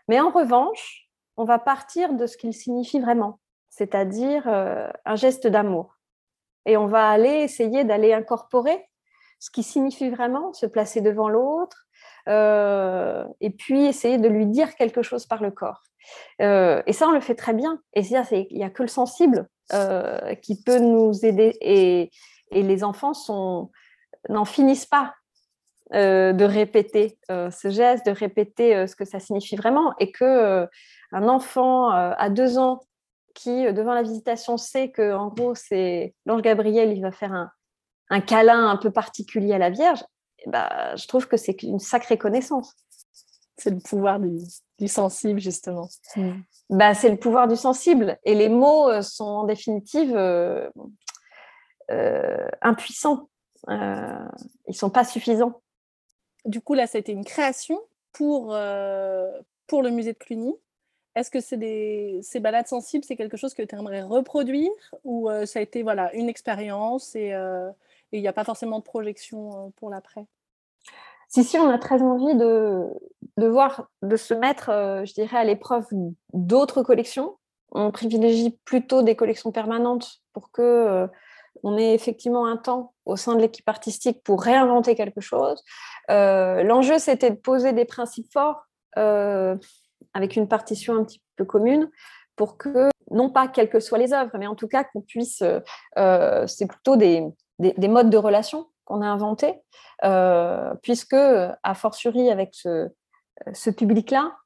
mais 0.08 0.20
en 0.20 0.30
revanche, 0.30 1.08
on 1.36 1.44
va 1.44 1.58
partir 1.58 2.12
de 2.14 2.26
ce 2.26 2.36
qu'il 2.36 2.54
signifie 2.54 3.00
vraiment, 3.00 3.40
c'est-à-dire 3.70 4.46
un 4.46 5.16
geste 5.16 5.48
d'amour. 5.48 5.96
Et 6.64 6.76
on 6.76 6.86
va 6.86 7.08
aller 7.08 7.40
essayer 7.42 7.82
d'aller 7.82 8.12
incorporer 8.12 8.86
ce 9.40 9.50
qui 9.50 9.64
signifie 9.64 10.10
vraiment, 10.10 10.52
se 10.52 10.66
placer 10.66 11.00
devant 11.00 11.28
l'autre, 11.28 11.88
et 12.28 13.50
puis 13.50 13.86
essayer 13.86 14.18
de 14.18 14.28
lui 14.28 14.46
dire 14.46 14.76
quelque 14.76 15.02
chose 15.02 15.26
par 15.26 15.42
le 15.42 15.50
corps. 15.50 15.82
et 16.38 16.92
ça, 16.92 17.08
on 17.08 17.12
le 17.12 17.20
fait 17.20 17.34
très 17.34 17.54
bien. 17.54 17.80
Et 17.94 18.02
il 18.02 18.56
n'y 18.56 18.62
a 18.62 18.70
que 18.70 18.82
le 18.82 18.88
sensible 18.88 19.48
euh, 19.72 20.34
qui 20.36 20.60
peut 20.60 20.78
nous 20.78 21.24
aider. 21.24 21.56
Et, 21.60 22.10
les 22.50 22.84
enfants 22.84 23.12
n'en 24.28 24.44
finissent 24.44 24.86
pas 24.86 25.14
euh, 25.92 26.32
de 26.32 26.44
répéter 26.44 27.18
euh, 27.32 27.50
ce 27.50 27.68
geste, 27.68 28.06
de 28.06 28.12
répéter 28.12 28.86
ce 28.86 28.94
que 28.94 29.04
ça 29.04 29.18
signifie 29.18 29.56
vraiment. 29.56 29.92
Et 29.98 30.12
que 30.12 30.68
un 31.10 31.28
enfant 31.28 31.90
à 31.90 32.30
deux 32.30 32.58
ans 32.58 32.80
qui, 33.34 33.64
devant 33.72 33.94
la 33.94 34.02
visitation, 34.02 34.56
sait 34.56 34.90
que 34.90 35.14
en 35.14 35.28
gros, 35.28 35.56
c'est 35.56 36.14
l'ange 36.26 36.42
Gabriel, 36.42 36.92
il 36.92 37.02
va 37.02 37.10
faire 37.10 37.32
un, 37.32 37.50
un 38.10 38.20
câlin 38.20 38.68
un 38.68 38.76
peu 38.76 38.90
particulier 38.90 39.54
à 39.54 39.58
la 39.58 39.70
Vierge, 39.70 40.04
bah, 40.46 40.94
je 40.96 41.06
trouve 41.06 41.26
que 41.26 41.36
c'est 41.36 41.62
une 41.62 41.78
sacrée 41.78 42.18
connaissance. 42.18 42.74
C'est 43.56 43.70
le 43.70 43.78
pouvoir 43.78 44.20
du, 44.20 44.38
sensible, 44.88 45.40
justement. 45.40 45.88
Mm. 46.16 46.32
Bah, 46.70 46.94
c'est 46.94 47.10
le 47.10 47.16
pouvoir 47.16 47.48
du 47.48 47.56
sensible. 47.56 48.18
Et 48.24 48.34
les 48.34 48.48
mots 48.48 48.88
euh, 48.88 49.02
sont 49.02 49.24
en 49.24 49.44
définitive 49.44 50.14
euh, 50.16 50.68
euh, 51.90 52.48
impuissants. 52.62 53.28
ils 53.68 53.74
ne 54.68 54.72
sont 54.72 54.90
pas 54.90 55.04
suffisants. 55.04 55.60
Du 56.44 56.60
coup, 56.60 56.74
là, 56.74 56.86
ça 56.86 56.98
a 56.98 57.00
été 57.00 57.12
une 57.12 57.24
création 57.24 57.80
pour, 58.12 58.56
pour 59.66 59.82
le 59.82 59.90
musée 59.90 60.12
de 60.12 60.18
Cluny. 60.18 60.54
Est-ce 61.14 61.30
que 61.30 61.40
c'est 61.40 61.56
des, 61.56 62.20
ces 62.22 62.40
balades 62.40 62.66
sensibles, 62.66 63.04
c'est 63.04 63.16
quelque 63.16 63.36
chose 63.36 63.54
que 63.54 63.62
tu 63.62 63.74
aimerais 63.74 64.02
reproduire 64.02 64.70
ou 65.04 65.30
ça 65.46 65.60
a 65.60 65.62
été 65.62 65.82
voilà, 65.82 66.12
une 66.14 66.28
expérience 66.28 67.14
et 67.14 67.32
il 68.12 68.20
n'y 68.20 68.28
a 68.28 68.32
pas 68.32 68.44
forcément 68.44 68.78
de 68.78 68.84
projection 68.84 69.72
pour 69.76 69.88
l'après? 69.88 70.26
Si, 71.34 71.42
si, 71.42 71.58
on 71.58 71.68
a 71.68 71.78
très 71.78 72.00
envie 72.00 72.36
de, 72.36 73.46
voir, 73.48 73.88
de 74.02 74.16
se 74.16 74.34
mettre, 74.34 74.70
euh, 74.70 75.04
je 75.04 75.14
dirais, 75.14 75.36
à 75.36 75.42
l'épreuve 75.42 75.84
d'autres 76.32 76.84
collections. 76.84 77.38
On 77.72 77.90
privilégie 77.90 78.56
plutôt 78.64 79.02
des 79.02 79.16
collections 79.16 79.50
permanentes 79.50 80.20
pour 80.32 80.52
que 80.52 80.62
euh, 80.62 81.76
ait 81.76 81.92
effectivement 81.92 82.46
un 82.46 82.56
temps 82.56 82.94
au 83.04 83.16
sein 83.16 83.34
de 83.34 83.40
l'équipe 83.40 83.68
artistique 83.68 84.22
pour 84.22 84.42
réinventer 84.42 84.94
quelque 84.94 85.20
chose. 85.20 85.60
Euh, 86.08 86.62
l'enjeu, 86.62 87.00
c'était 87.00 87.30
de 87.30 87.36
poser 87.36 87.72
des 87.72 87.84
principes 87.84 88.32
forts 88.32 88.68
avec 88.96 90.36
une 90.36 90.46
partition 90.46 90.94
un 90.94 91.02
petit 91.02 91.20
peu 91.34 91.44
commune 91.44 91.90
pour 92.36 92.56
que, 92.56 92.90
non 93.10 93.28
pas 93.28 93.48
quelles 93.48 93.70
que 93.70 93.80
soient 93.80 93.98
les 93.98 94.12
œuvres, 94.12 94.38
mais 94.38 94.46
en 94.46 94.54
tout 94.54 94.68
cas 94.68 94.84
qu'on 94.84 95.00
puisse, 95.00 95.42
c'est 95.96 96.66
plutôt 96.68 96.94
des, 96.94 97.26
modes 97.88 98.10
de 98.10 98.16
relation 98.18 98.68
qu'on 98.84 99.00
a 99.00 99.06
inventés, 99.06 99.60
euh, 100.04 100.74
puisque, 100.82 101.14
a 101.14 101.74
fortiori, 101.74 102.30
avec 102.30 102.50
ce, 102.54 102.88
ce 103.52 103.70
public-là, 103.70 104.36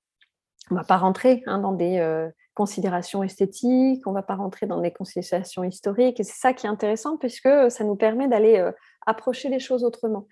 on 0.71 0.75
ne 0.75 0.81
va 0.81 0.85
pas 0.85 0.97
rentrer 0.97 1.43
hein, 1.47 1.59
dans 1.59 1.73
des 1.73 1.99
euh, 1.99 2.29
considérations 2.55 3.23
esthétiques, 3.23 4.07
on 4.07 4.11
ne 4.11 4.17
va 4.17 4.23
pas 4.23 4.35
rentrer 4.35 4.67
dans 4.67 4.81
des 4.81 4.91
considérations 4.91 5.65
historiques, 5.65 6.21
et 6.21 6.25
c'est 6.25 6.39
ça 6.39 6.53
qui 6.53 6.67
est 6.67 6.69
intéressant, 6.69 7.17
puisque 7.17 7.49
ça 7.71 7.85
nous 7.85 7.97
permet 7.97 8.29
d'aller 8.29 8.59
euh, 8.59 8.73
approcher 9.07 9.49
les 9.49 9.61
choses 9.61 9.85
autrement. 9.85 10.27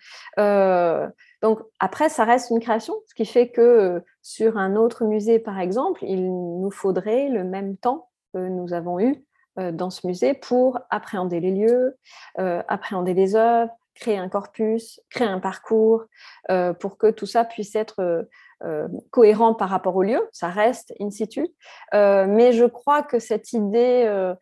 donc 1.42 1.60
après, 1.80 2.08
ça 2.10 2.24
reste 2.24 2.50
une 2.50 2.60
création, 2.60 2.94
ce 3.06 3.14
qui 3.14 3.24
fait 3.24 3.48
que 3.48 4.04
sur 4.20 4.58
un 4.58 4.76
autre 4.76 5.04
musée, 5.04 5.38
par 5.38 5.58
exemple, 5.58 6.04
il 6.04 6.26
nous 6.26 6.70
faudrait 6.70 7.28
le 7.28 7.42
même 7.42 7.78
temps 7.78 8.10
que 8.34 8.38
nous 8.38 8.74
avons 8.74 9.00
eu 9.00 9.24
dans 9.56 9.88
ce 9.88 10.06
musée 10.06 10.34
pour 10.34 10.78
appréhender 10.90 11.40
les 11.40 11.52
lieux, 11.52 11.96
appréhender 12.36 13.14
les 13.14 13.34
œuvres, 13.34 13.72
créer 13.97 14.18
un 14.18 14.28
corpus, 14.28 15.01
créer 15.10 15.27
un 15.27 15.40
parcours, 15.40 16.05
euh, 16.51 16.73
pour 16.73 16.98
que 16.98 17.10
tout 17.10 17.27
ça 17.27 17.44
puisse 17.44 17.74
être 17.74 18.27
euh, 18.62 18.89
cohérent 19.10 19.55
par 19.55 19.68
rapport 19.68 19.97
au 19.97 20.02
lieu, 20.02 20.20
ça 20.32 20.48
reste 20.48 20.94
in 21.01 21.10
situ. 21.10 21.48
mais 21.93 22.52
je 22.52 22.64
crois 22.64 23.02
que 23.02 23.18
cette 23.18 23.52
idée 23.52 24.32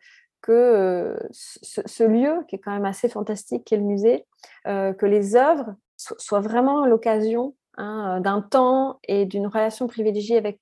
que 0.41 1.17
ce, 1.31 2.03
lieu, 2.03 2.45
qui 2.47 2.55
est 2.55 2.59
quand 2.59 2.71
même 2.71 2.85
assez 2.85 3.09
fantastique, 3.09 3.65
qui 3.65 3.73
est 3.73 3.77
le 3.77 3.83
musée, 3.83 4.25
que 4.65 5.05
les 5.05 5.35
œuvres 5.35 5.75
soient 5.97 6.39
vraiment 6.39 6.85
l'occasion 6.85 7.55
hein, 7.77 8.21
d'un 8.21 8.41
temps 8.41 8.99
et 9.07 9.25
d'une 9.25 9.47
relation 9.47 9.87
privilégiée 9.87 10.37
avec, 10.37 10.61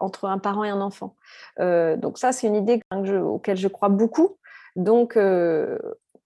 entre 0.00 0.24
un 0.24 0.38
parent 0.38 0.64
et 0.64 0.70
un 0.70 0.80
enfant. 0.80 1.14
donc 1.58 2.18
ça, 2.18 2.32
c'est 2.32 2.48
une 2.48 2.56
idée 2.56 2.80
auquel 2.92 3.56
je 3.56 3.68
crois 3.68 3.90
beaucoup. 3.90 4.38
Donc, 4.74 5.16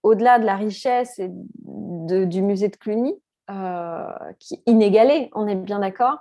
au-delà 0.05 0.37
de 0.37 0.45
la 0.45 0.55
richesse 0.55 1.17
et 1.17 1.31
du 1.31 2.43
musée 2.43 2.69
de 2.69 2.75
Cluny, 2.75 3.19
euh, 3.49 4.05
qui 4.39 4.53
est 4.53 4.61
inégalé, 4.67 5.31
on 5.33 5.47
est 5.47 5.55
bien 5.55 5.79
d'accord. 5.79 6.19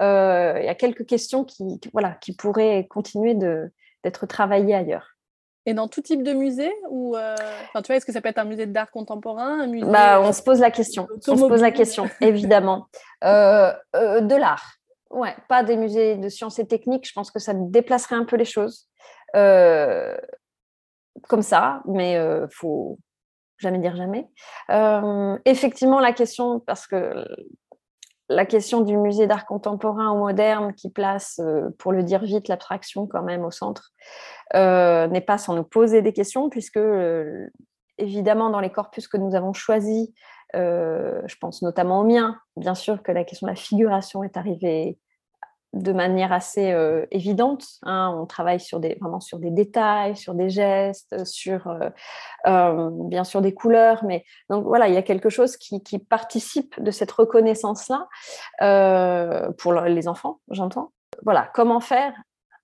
Euh, 0.00 0.54
il 0.58 0.64
y 0.64 0.70
a 0.70 0.74
quelques 0.74 1.04
questions 1.04 1.44
qui, 1.44 1.78
voilà, 1.92 2.12
qui 2.12 2.34
pourraient 2.34 2.86
continuer 2.88 3.34
d'être 3.34 4.24
travaillées 4.24 4.74
ailleurs. 4.74 5.18
Et 5.66 5.74
dans 5.74 5.86
tout 5.86 6.00
type 6.00 6.22
de 6.22 6.32
musée 6.32 6.72
ou 6.88 7.14
euh, 7.14 7.36
tu 7.74 7.82
vois, 7.88 7.96
est-ce 7.96 8.06
que 8.06 8.12
ça 8.12 8.22
peut 8.22 8.30
être 8.30 8.38
un 8.38 8.44
musée 8.44 8.64
d'art 8.64 8.90
contemporain, 8.90 9.60
un 9.60 9.66
musée 9.66 9.90
bah, 9.90 10.18
on 10.22 10.32
se 10.32 10.42
pose 10.42 10.60
la 10.60 10.70
question. 10.70 11.06
On 11.28 11.36
se 11.36 11.46
pose 11.46 11.60
la 11.60 11.72
question, 11.72 12.08
évidemment. 12.22 12.86
de 13.22 14.38
l'art. 14.38 14.76
Ouais, 15.10 15.36
pas 15.46 15.62
des 15.62 15.76
musées 15.76 16.16
de 16.16 16.30
sciences 16.30 16.58
et 16.58 16.66
techniques. 16.66 17.06
Je 17.06 17.12
pense 17.12 17.30
que 17.30 17.38
ça 17.38 17.52
déplacerait 17.52 18.16
un 18.16 18.24
peu 18.24 18.36
les 18.36 18.46
choses. 18.46 18.88
comme 19.34 20.16
ça, 21.42 21.82
mais 21.84 22.14
il 22.14 22.48
faut, 22.50 22.98
jamais 23.58 23.78
dire 23.78 23.96
jamais. 23.96 24.28
Euh, 24.70 25.38
effectivement, 25.44 26.00
la 26.00 26.12
question, 26.12 26.60
parce 26.60 26.86
que 26.86 27.26
la 28.28 28.44
question 28.44 28.80
du 28.80 28.96
musée 28.96 29.26
d'art 29.26 29.46
contemporain 29.46 30.10
ou 30.10 30.18
moderne 30.18 30.74
qui 30.74 30.90
place, 30.90 31.40
euh, 31.42 31.70
pour 31.78 31.92
le 31.92 32.02
dire 32.02 32.22
vite, 32.22 32.48
l'abstraction 32.48 33.06
quand 33.06 33.22
même 33.22 33.44
au 33.44 33.50
centre, 33.50 33.92
euh, 34.54 35.06
n'est 35.06 35.20
pas 35.20 35.38
sans 35.38 35.54
nous 35.54 35.64
poser 35.64 36.02
des 36.02 36.12
questions, 36.12 36.48
puisque 36.48 36.80
évidemment, 37.98 38.50
dans 38.50 38.60
les 38.60 38.70
corpus 38.70 39.08
que 39.08 39.16
nous 39.16 39.34
avons 39.34 39.52
choisis, 39.52 40.08
je 40.54 41.34
pense 41.40 41.62
notamment 41.62 42.00
au 42.00 42.04
mien, 42.04 42.36
bien 42.56 42.74
sûr 42.74 43.02
que 43.02 43.12
la 43.12 43.24
question 43.24 43.46
de 43.46 43.52
la 43.52 43.56
figuration 43.56 44.24
est 44.24 44.36
arrivée 44.36 44.98
de 45.76 45.92
manière 45.92 46.32
assez 46.32 46.72
euh, 46.72 47.06
évidente. 47.10 47.64
Hein. 47.82 48.16
On 48.18 48.26
travaille 48.26 48.60
sur 48.60 48.80
des, 48.80 48.96
vraiment 49.00 49.20
sur 49.20 49.38
des 49.38 49.50
détails, 49.50 50.16
sur 50.16 50.34
des 50.34 50.48
gestes, 50.48 51.24
sur 51.24 51.66
euh, 51.68 51.90
euh, 52.46 52.90
bien 52.92 53.24
sûr 53.24 53.42
des 53.42 53.54
couleurs. 53.54 54.04
Mais 54.04 54.24
donc 54.48 54.64
voilà, 54.64 54.88
il 54.88 54.94
y 54.94 54.98
a 54.98 55.02
quelque 55.02 55.28
chose 55.28 55.56
qui, 55.56 55.80
participe 56.08 56.80
de 56.82 56.90
cette 56.90 57.10
reconnaissance-là 57.10 58.08
pour 59.58 59.72
les 59.72 60.08
enfants, 60.08 60.40
j'entends. 60.50 60.92
Voilà, 61.24 61.50
comment 61.54 61.80
faire 61.80 62.12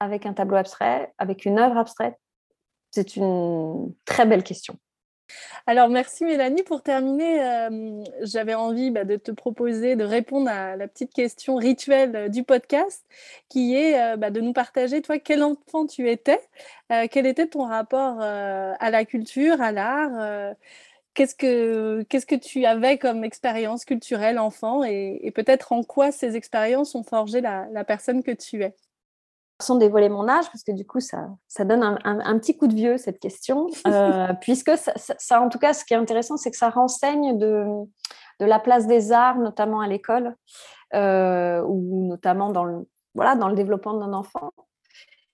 avec 0.00 0.26
un 0.26 0.34
tableau 0.34 0.56
abstrait, 0.56 1.12
avec 1.18 1.44
une 1.44 1.58
œuvre 1.58 1.78
abstraite? 1.78 2.16
C'est 2.90 3.16
une 3.16 3.94
très 4.04 4.26
belle 4.26 4.42
question. 4.42 4.76
Alors, 5.66 5.88
merci 5.88 6.24
Mélanie. 6.24 6.62
Pour 6.62 6.82
terminer, 6.82 7.42
euh, 7.42 8.04
j'avais 8.22 8.54
envie 8.54 8.90
bah, 8.90 9.04
de 9.04 9.16
te 9.16 9.30
proposer 9.30 9.96
de 9.96 10.04
répondre 10.04 10.50
à 10.50 10.76
la 10.76 10.88
petite 10.88 11.12
question 11.12 11.56
rituelle 11.56 12.16
euh, 12.16 12.28
du 12.28 12.42
podcast, 12.42 13.04
qui 13.48 13.76
est 13.76 14.00
euh, 14.00 14.16
bah, 14.16 14.30
de 14.30 14.40
nous 14.40 14.52
partager, 14.52 15.02
toi, 15.02 15.18
quel 15.18 15.42
enfant 15.42 15.86
tu 15.86 16.10
étais, 16.10 16.40
quel 17.10 17.26
était 17.26 17.46
ton 17.46 17.64
rapport 17.64 18.20
à 18.20 18.90
la 18.90 19.04
culture, 19.06 19.62
à 19.62 19.72
l'art. 19.72 20.54
Qu'est-ce 21.14 21.34
que, 21.34 22.02
qu'est-ce 22.02 22.26
que 22.26 22.34
tu 22.34 22.66
avais 22.66 22.98
comme 22.98 23.24
expérience 23.24 23.84
culturelle 23.86 24.38
enfant 24.38 24.84
et, 24.84 25.32
peut-être 25.34 25.72
en 25.72 25.84
quoi 25.84 26.12
ces 26.12 26.36
expériences 26.36 26.94
ont 26.94 27.02
forgé 27.02 27.40
la 27.40 27.84
personne 27.84 28.22
que 28.22 28.30
tu 28.32 28.62
es? 28.62 28.74
Sans 29.62 29.76
dévoiler 29.76 30.08
mon 30.08 30.28
âge, 30.28 30.46
parce 30.46 30.62
que 30.64 30.72
du 30.72 30.86
coup, 30.86 31.00
ça, 31.00 31.28
ça 31.48 31.64
donne 31.64 31.82
un, 31.82 32.38
petit 32.38 32.56
coup 32.56 32.66
de 32.66 32.74
vieux, 32.74 32.98
cette 32.98 33.18
question, 33.18 33.68
euh, 33.86 34.32
puisque 34.40 34.72
ça, 34.76 35.40
en 35.40 35.48
tout 35.48 35.58
cas, 35.58 35.72
ce 35.72 35.84
qui 35.84 35.94
est 35.94 35.96
intéressant, 35.96 36.36
c'est 36.36 36.50
que 36.50 36.56
ça 36.56 36.70
renseigne 36.70 37.38
de, 37.38 37.66
de 38.40 38.46
la 38.46 38.58
place 38.58 38.86
des 38.86 39.12
arts, 39.12 39.38
notamment 39.38 39.80
à 39.80 39.88
l'école, 39.88 40.36
euh, 40.94 41.62
ou 41.62 42.08
notamment 42.08 42.50
dans 42.50 42.64
le, 42.64 42.86
voilà, 43.14 43.36
dans 43.36 43.48
le 43.48 43.54
développement 43.54 43.94
d'un 43.94 44.12
enfant. 44.12 44.50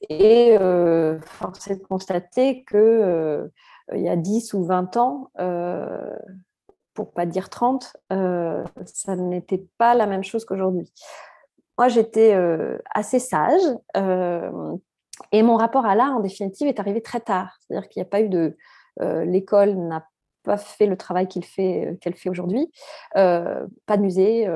Et 0.09 0.57
euh, 0.61 1.19
force 1.21 1.69
est 1.69 1.77
de 1.77 1.85
constater 1.85 2.63
que 2.65 3.51
il 3.95 4.03
y 4.03 4.09
a 4.09 4.17
10 4.17 4.53
ou 4.53 4.65
20 4.65 4.97
ans, 4.99 5.31
pour 6.95 7.13
pas 7.13 7.27
dire 7.27 7.49
30, 7.49 7.97
ça 8.11 9.17
n'était 9.17 9.67
pas 9.79 9.95
la 9.95 10.07
même 10.07 10.23
chose 10.23 10.45
qu'aujourd'hui. 10.45 10.93
Moi, 11.79 11.89
j'étais 11.89 12.35
euh, 12.35 12.77
assez 12.93 13.21
sage 13.21 13.63
euh, 13.97 14.77
et 15.31 15.43
mon 15.43 15.57
rapport 15.57 15.87
à 15.87 15.95
l'art, 15.95 16.17
en 16.17 16.21
définitive, 16.21 16.67
est 16.67 16.81
arrivé 16.81 17.01
très 17.01 17.21
tard. 17.21 17.57
C'est-à-dire 17.61 17.89
qu'il 17.89 18.01
n'y 18.01 18.07
a 18.07 18.11
pas 18.11 18.21
eu 18.21 18.29
de. 18.29 18.57
Euh, 19.01 19.25
l'école 19.25 19.77
n'a 19.77 20.05
pas 20.43 20.57
fait 20.57 20.87
le 20.87 20.97
travail 20.97 21.29
qu'elle 21.29 21.45
fait 21.45 22.29
aujourd'hui. 22.29 22.73
pas 23.15 23.97
de 23.97 24.01
musée. 24.01 24.49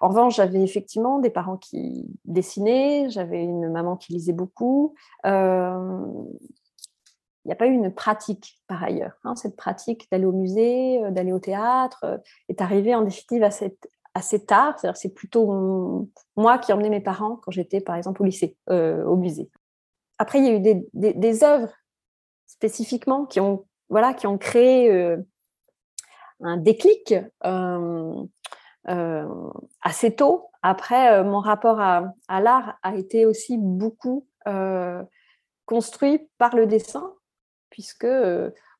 En 0.00 0.08
revanche, 0.08 0.36
j'avais 0.36 0.60
effectivement 0.62 1.20
des 1.20 1.30
parents 1.30 1.56
qui 1.56 2.06
dessinaient, 2.24 3.08
j'avais 3.08 3.42
une 3.42 3.70
maman 3.70 3.96
qui 3.96 4.12
lisait 4.14 4.32
beaucoup. 4.32 4.94
Il 5.24 5.30
n'y 7.46 7.52
a 7.52 7.56
pas 7.56 7.66
eu 7.66 7.72
une 7.72 7.94
pratique 7.94 8.60
par 8.66 8.82
ailleurs. 8.82 9.16
Hein. 9.22 9.36
Cette 9.36 9.56
pratique 9.56 10.08
d'aller 10.10 10.24
au 10.24 10.32
musée, 10.32 11.00
d'aller 11.12 11.32
au 11.32 11.38
théâtre, 11.38 12.20
est 12.48 12.60
arrivée 12.60 12.94
en 12.96 13.02
définitive 13.02 13.48
cette, 13.50 13.88
assez 14.18 14.44
tard. 14.44 14.78
C'est-à-dire 14.78 14.96
c'est 14.96 15.14
plutôt 15.14 16.10
moi 16.36 16.58
qui 16.58 16.72
emmenais 16.72 16.90
mes 16.90 17.00
parents 17.00 17.36
quand 17.36 17.50
j'étais, 17.50 17.80
par 17.80 17.96
exemple, 17.96 18.22
au 18.22 18.24
lycée, 18.24 18.56
euh, 18.70 19.04
au 19.04 19.16
musée. 19.16 19.50
Après, 20.18 20.40
il 20.40 20.44
y 20.44 20.48
a 20.48 20.54
eu 20.54 20.82
des, 20.92 21.44
œuvres 21.44 21.72
spécifiquement 22.46 23.24
qui 23.24 23.40
ont, 23.40 23.66
voilà, 23.88 24.14
qui 24.14 24.26
ont 24.26 24.36
créé 24.36 24.90
euh, 24.90 25.16
un 26.40 26.56
déclic 26.56 27.14
euh, 27.44 28.24
assez 29.80 30.14
tôt. 30.14 30.50
Après, 30.62 31.22
mon 31.22 31.38
rapport 31.38 31.80
à 31.80 32.40
l'art 32.40 32.78
a 32.82 32.96
été 32.96 33.26
aussi 33.26 33.58
beaucoup 33.58 34.26
construit 35.66 36.28
par 36.38 36.56
le 36.56 36.66
dessin, 36.66 37.12
puisque 37.70 38.06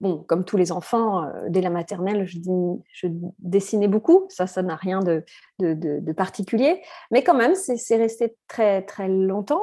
bon, 0.01 0.19
comme 0.27 0.45
tous 0.45 0.57
les 0.57 0.73
enfants, 0.73 1.25
euh, 1.25 1.47
dès 1.49 1.61
la 1.61 1.71
maternelle, 1.71 2.27
je, 2.27 3.09
dessinais 3.39 3.89
beaucoup. 3.89 4.27
Ça, 4.29 4.47
ça 4.47 4.63
n'a 4.63 4.77
rien 4.77 5.01
de, 5.01 6.13
particulier. 6.13 6.83
Mais 7.11 7.23
quand 7.23 7.35
même, 7.35 7.55
c'est 7.55 7.97
resté 7.97 8.37
très, 8.49 8.83
très 8.83 9.09
longtemps, 9.09 9.63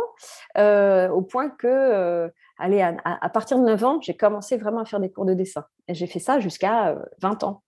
euh, 0.57 1.09
au 1.09 1.21
point 1.21 1.49
que, 1.49 1.67
euh, 1.67 2.29
allez, 2.57 2.81
à, 2.81 3.29
partir 3.29 3.59
de 3.59 3.63
9 3.63 3.83
ans, 3.83 3.99
j'ai 4.01 4.15
commencé 4.15 4.57
vraiment 4.57 4.79
à 4.79 4.85
faire 4.85 4.99
des 4.99 5.11
cours 5.11 5.25
de 5.25 5.33
dessin. 5.33 5.65
J'ai 5.89 6.07
fait 6.07 6.19
ça 6.19 6.39
jusqu'à 6.39 6.95
20 7.21 7.43
ans. 7.43 7.61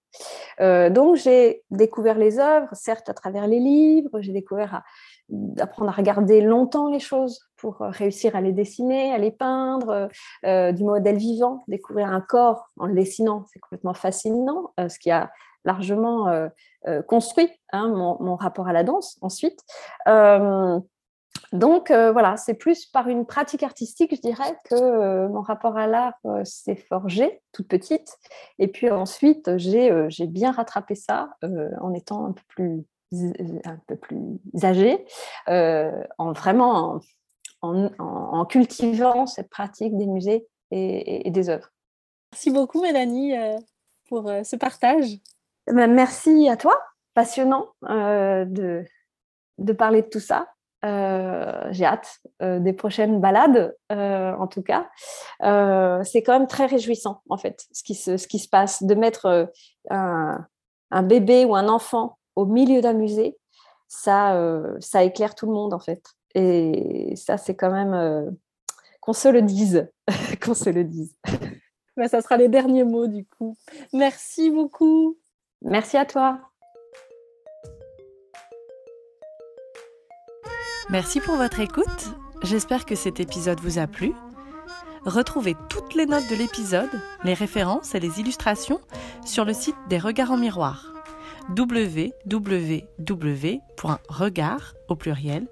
donc, 0.59 1.15
j'ai 1.15 1.63
découvert 1.71 2.17
les 2.17 2.39
œuvres, 2.39 2.69
certes 2.73 3.09
à 3.09 3.13
travers 3.13 3.47
les 3.47 3.59
livres, 3.59 4.21
j'ai 4.21 4.31
découvert 4.31 4.83
d'apprendre 5.29 5.89
à 5.89 5.93
regarder 5.93 6.41
longtemps 6.41 6.89
les 6.89 6.99
choses 6.99 7.39
pour 7.57 7.81
euh, 7.81 7.89
réussir 7.89 8.35
à 8.35 8.41
les 8.41 8.53
dessiner, 8.53 9.13
à 9.13 9.17
les 9.17 9.31
peindre, 9.31 9.89
euh, 9.89 10.07
euh, 10.45 10.71
du 10.71 10.83
modèle 10.83 11.17
vivant, 11.17 11.63
découvrir 11.67 12.07
un 12.07 12.21
corps 12.21 12.69
en 12.77 12.85
le 12.85 12.93
dessinant, 12.93 13.45
c'est 13.51 13.59
complètement 13.59 13.93
fascinant, 13.93 14.73
ce 14.77 14.99
qui 14.99 15.11
a 15.11 15.31
largement 15.65 16.49
construit 17.07 17.49
hein, 17.73 17.89
mon, 17.89 18.35
rapport 18.35 18.67
à 18.67 18.73
la 18.73 18.83
danse 18.83 19.17
ensuite. 19.21 19.59
donc 21.51 21.91
voilà, 21.91 22.37
c'est 22.37 22.53
plus 22.53 22.85
par 22.85 23.09
une 23.09 23.25
pratique 23.25 23.63
artistique, 23.63 24.15
je 24.15 24.21
dirais, 24.21 24.57
que 24.69 25.27
mon 25.27 25.41
rapport 25.41 25.77
à 25.77 25.87
l'art 25.87 26.19
s'est 26.43 26.75
forgé 26.75 27.41
toute 27.51 27.67
petite. 27.67 28.17
Et 28.59 28.67
puis 28.69 28.89
ensuite, 28.89 29.57
j'ai 29.57 30.27
bien 30.27 30.51
rattrapé 30.51 30.95
ça 30.95 31.31
en 31.81 31.93
étant 31.93 32.25
un 32.27 32.31
peu 32.31 32.43
plus 32.47 32.85
un 33.11 33.77
peu 33.87 33.95
plus 33.95 34.39
âgés, 34.63 35.05
euh, 35.47 36.03
en 36.17 36.33
vraiment 36.33 36.99
en, 37.61 38.45
cultivant 38.45 39.25
cette 39.25 39.49
pratique 39.49 39.95
des 39.97 40.07
musées 40.07 40.47
et, 40.71 41.29
des 41.31 41.49
œuvres. 41.49 41.69
Merci 42.31 42.51
beaucoup 42.51 42.81
Mélanie 42.81 43.37
euh, 43.37 43.57
pour 44.09 44.29
euh, 44.29 44.43
ce 44.43 44.55
partage. 44.55 45.05
Ben, 45.67 45.91
merci 45.93 46.49
à 46.49 46.57
toi, 46.57 46.79
passionnant 47.13 47.67
de, 47.81 48.85
de 49.57 49.73
parler 49.73 50.01
de 50.01 50.07
tout 50.07 50.19
ça. 50.19 50.47
j'ai 50.83 51.85
hâte 51.85 52.19
des 52.41 52.73
prochaines 52.73 53.19
balades, 53.19 53.75
en 53.89 54.47
tout 54.47 54.61
cas. 54.61 54.89
c'est 56.03 56.23
quand 56.23 56.33
même 56.39 56.47
très 56.47 56.67
réjouissant, 56.67 57.21
en 57.29 57.37
fait, 57.37 57.65
ce 57.71 57.83
qui 57.83 57.95
se, 57.95 58.17
ce 58.17 58.27
qui 58.27 58.39
se 58.39 58.47
passe, 58.47 58.83
de 58.83 58.95
mettre 58.95 59.49
un, 59.89 60.45
un, 60.91 61.03
bébé 61.03 61.43
ou 61.43 61.55
un 61.55 61.67
enfant 61.67 62.16
au 62.37 62.45
milieu 62.45 62.81
d'un 62.81 62.93
musée, 62.93 63.35
ça, 63.87 64.35
euh, 64.35 64.77
ça 64.79 65.03
éclaire 65.03 65.33
tout 65.33 65.47
le 65.47 65.53
monde 65.53 65.73
en 65.73 65.79
fait. 65.79 66.03
Et 66.35 67.13
ça, 67.15 67.37
c'est 67.37 67.55
quand 67.55 67.71
même 67.71 67.93
euh, 67.93 68.29
qu'on 69.01 69.13
se 69.13 69.27
le 69.27 69.41
dise, 69.41 69.89
qu'on 70.45 70.53
se 70.53 70.69
le 70.69 70.83
dise. 70.83 71.17
Ben, 71.97 72.07
ça 72.07 72.21
sera 72.21 72.37
les 72.37 72.47
derniers 72.47 72.83
mots 72.83 73.07
du 73.07 73.25
coup. 73.25 73.57
Merci 73.91 74.51
beaucoup. 74.51 75.17
Merci 75.63 75.97
à 75.97 76.05
toi. 76.05 76.39
Merci 80.91 81.19
pour 81.19 81.35
votre 81.35 81.59
écoute. 81.59 81.85
J'espère 82.43 82.85
que 82.85 82.93
cet 82.93 83.19
épisode 83.19 83.59
vous 83.61 83.79
a 83.79 83.87
plu. 83.87 84.13
Retrouvez 85.05 85.55
toutes 85.69 85.95
les 85.95 86.05
notes 86.05 86.29
de 86.29 86.35
l'épisode, 86.35 86.89
les 87.23 87.33
références 87.33 87.95
et 87.95 87.99
les 87.99 88.19
illustrations 88.19 88.79
sur 89.25 89.43
le 89.43 89.53
site 89.53 89.75
des 89.89 89.97
Regards 89.97 90.31
en 90.31 90.37
miroir 90.37 90.96
www.regard 91.55 92.73
au 94.87 94.95
pluriel 94.95 95.47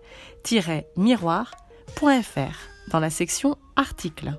miroir.fr 0.98 2.58
dans 2.92 3.00
la 3.00 3.10
section 3.10 3.58
articles. 3.76 4.34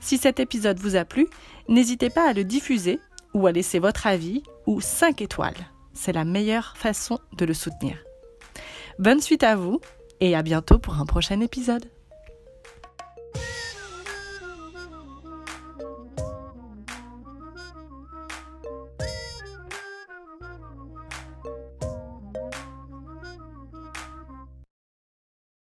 Si 0.00 0.18
cet 0.18 0.38
épisode 0.40 0.78
vous 0.78 0.96
a 0.96 1.04
plu, 1.04 1.26
n'hésitez 1.68 2.10
pas 2.10 2.28
à 2.28 2.32
le 2.32 2.44
diffuser 2.44 3.00
ou 3.32 3.46
à 3.46 3.52
laisser 3.52 3.78
votre 3.78 4.06
avis 4.06 4.42
ou 4.66 4.80
5 4.80 5.22
étoiles. 5.22 5.54
C'est 5.92 6.12
la 6.12 6.24
meilleure 6.24 6.76
façon 6.76 7.18
de 7.36 7.44
le 7.44 7.54
soutenir. 7.54 7.96
Bonne 8.98 9.20
suite 9.20 9.42
à 9.42 9.56
vous 9.56 9.80
et 10.20 10.36
à 10.36 10.42
bientôt 10.42 10.78
pour 10.78 10.94
un 11.00 11.06
prochain 11.06 11.40
épisode. 11.40 11.86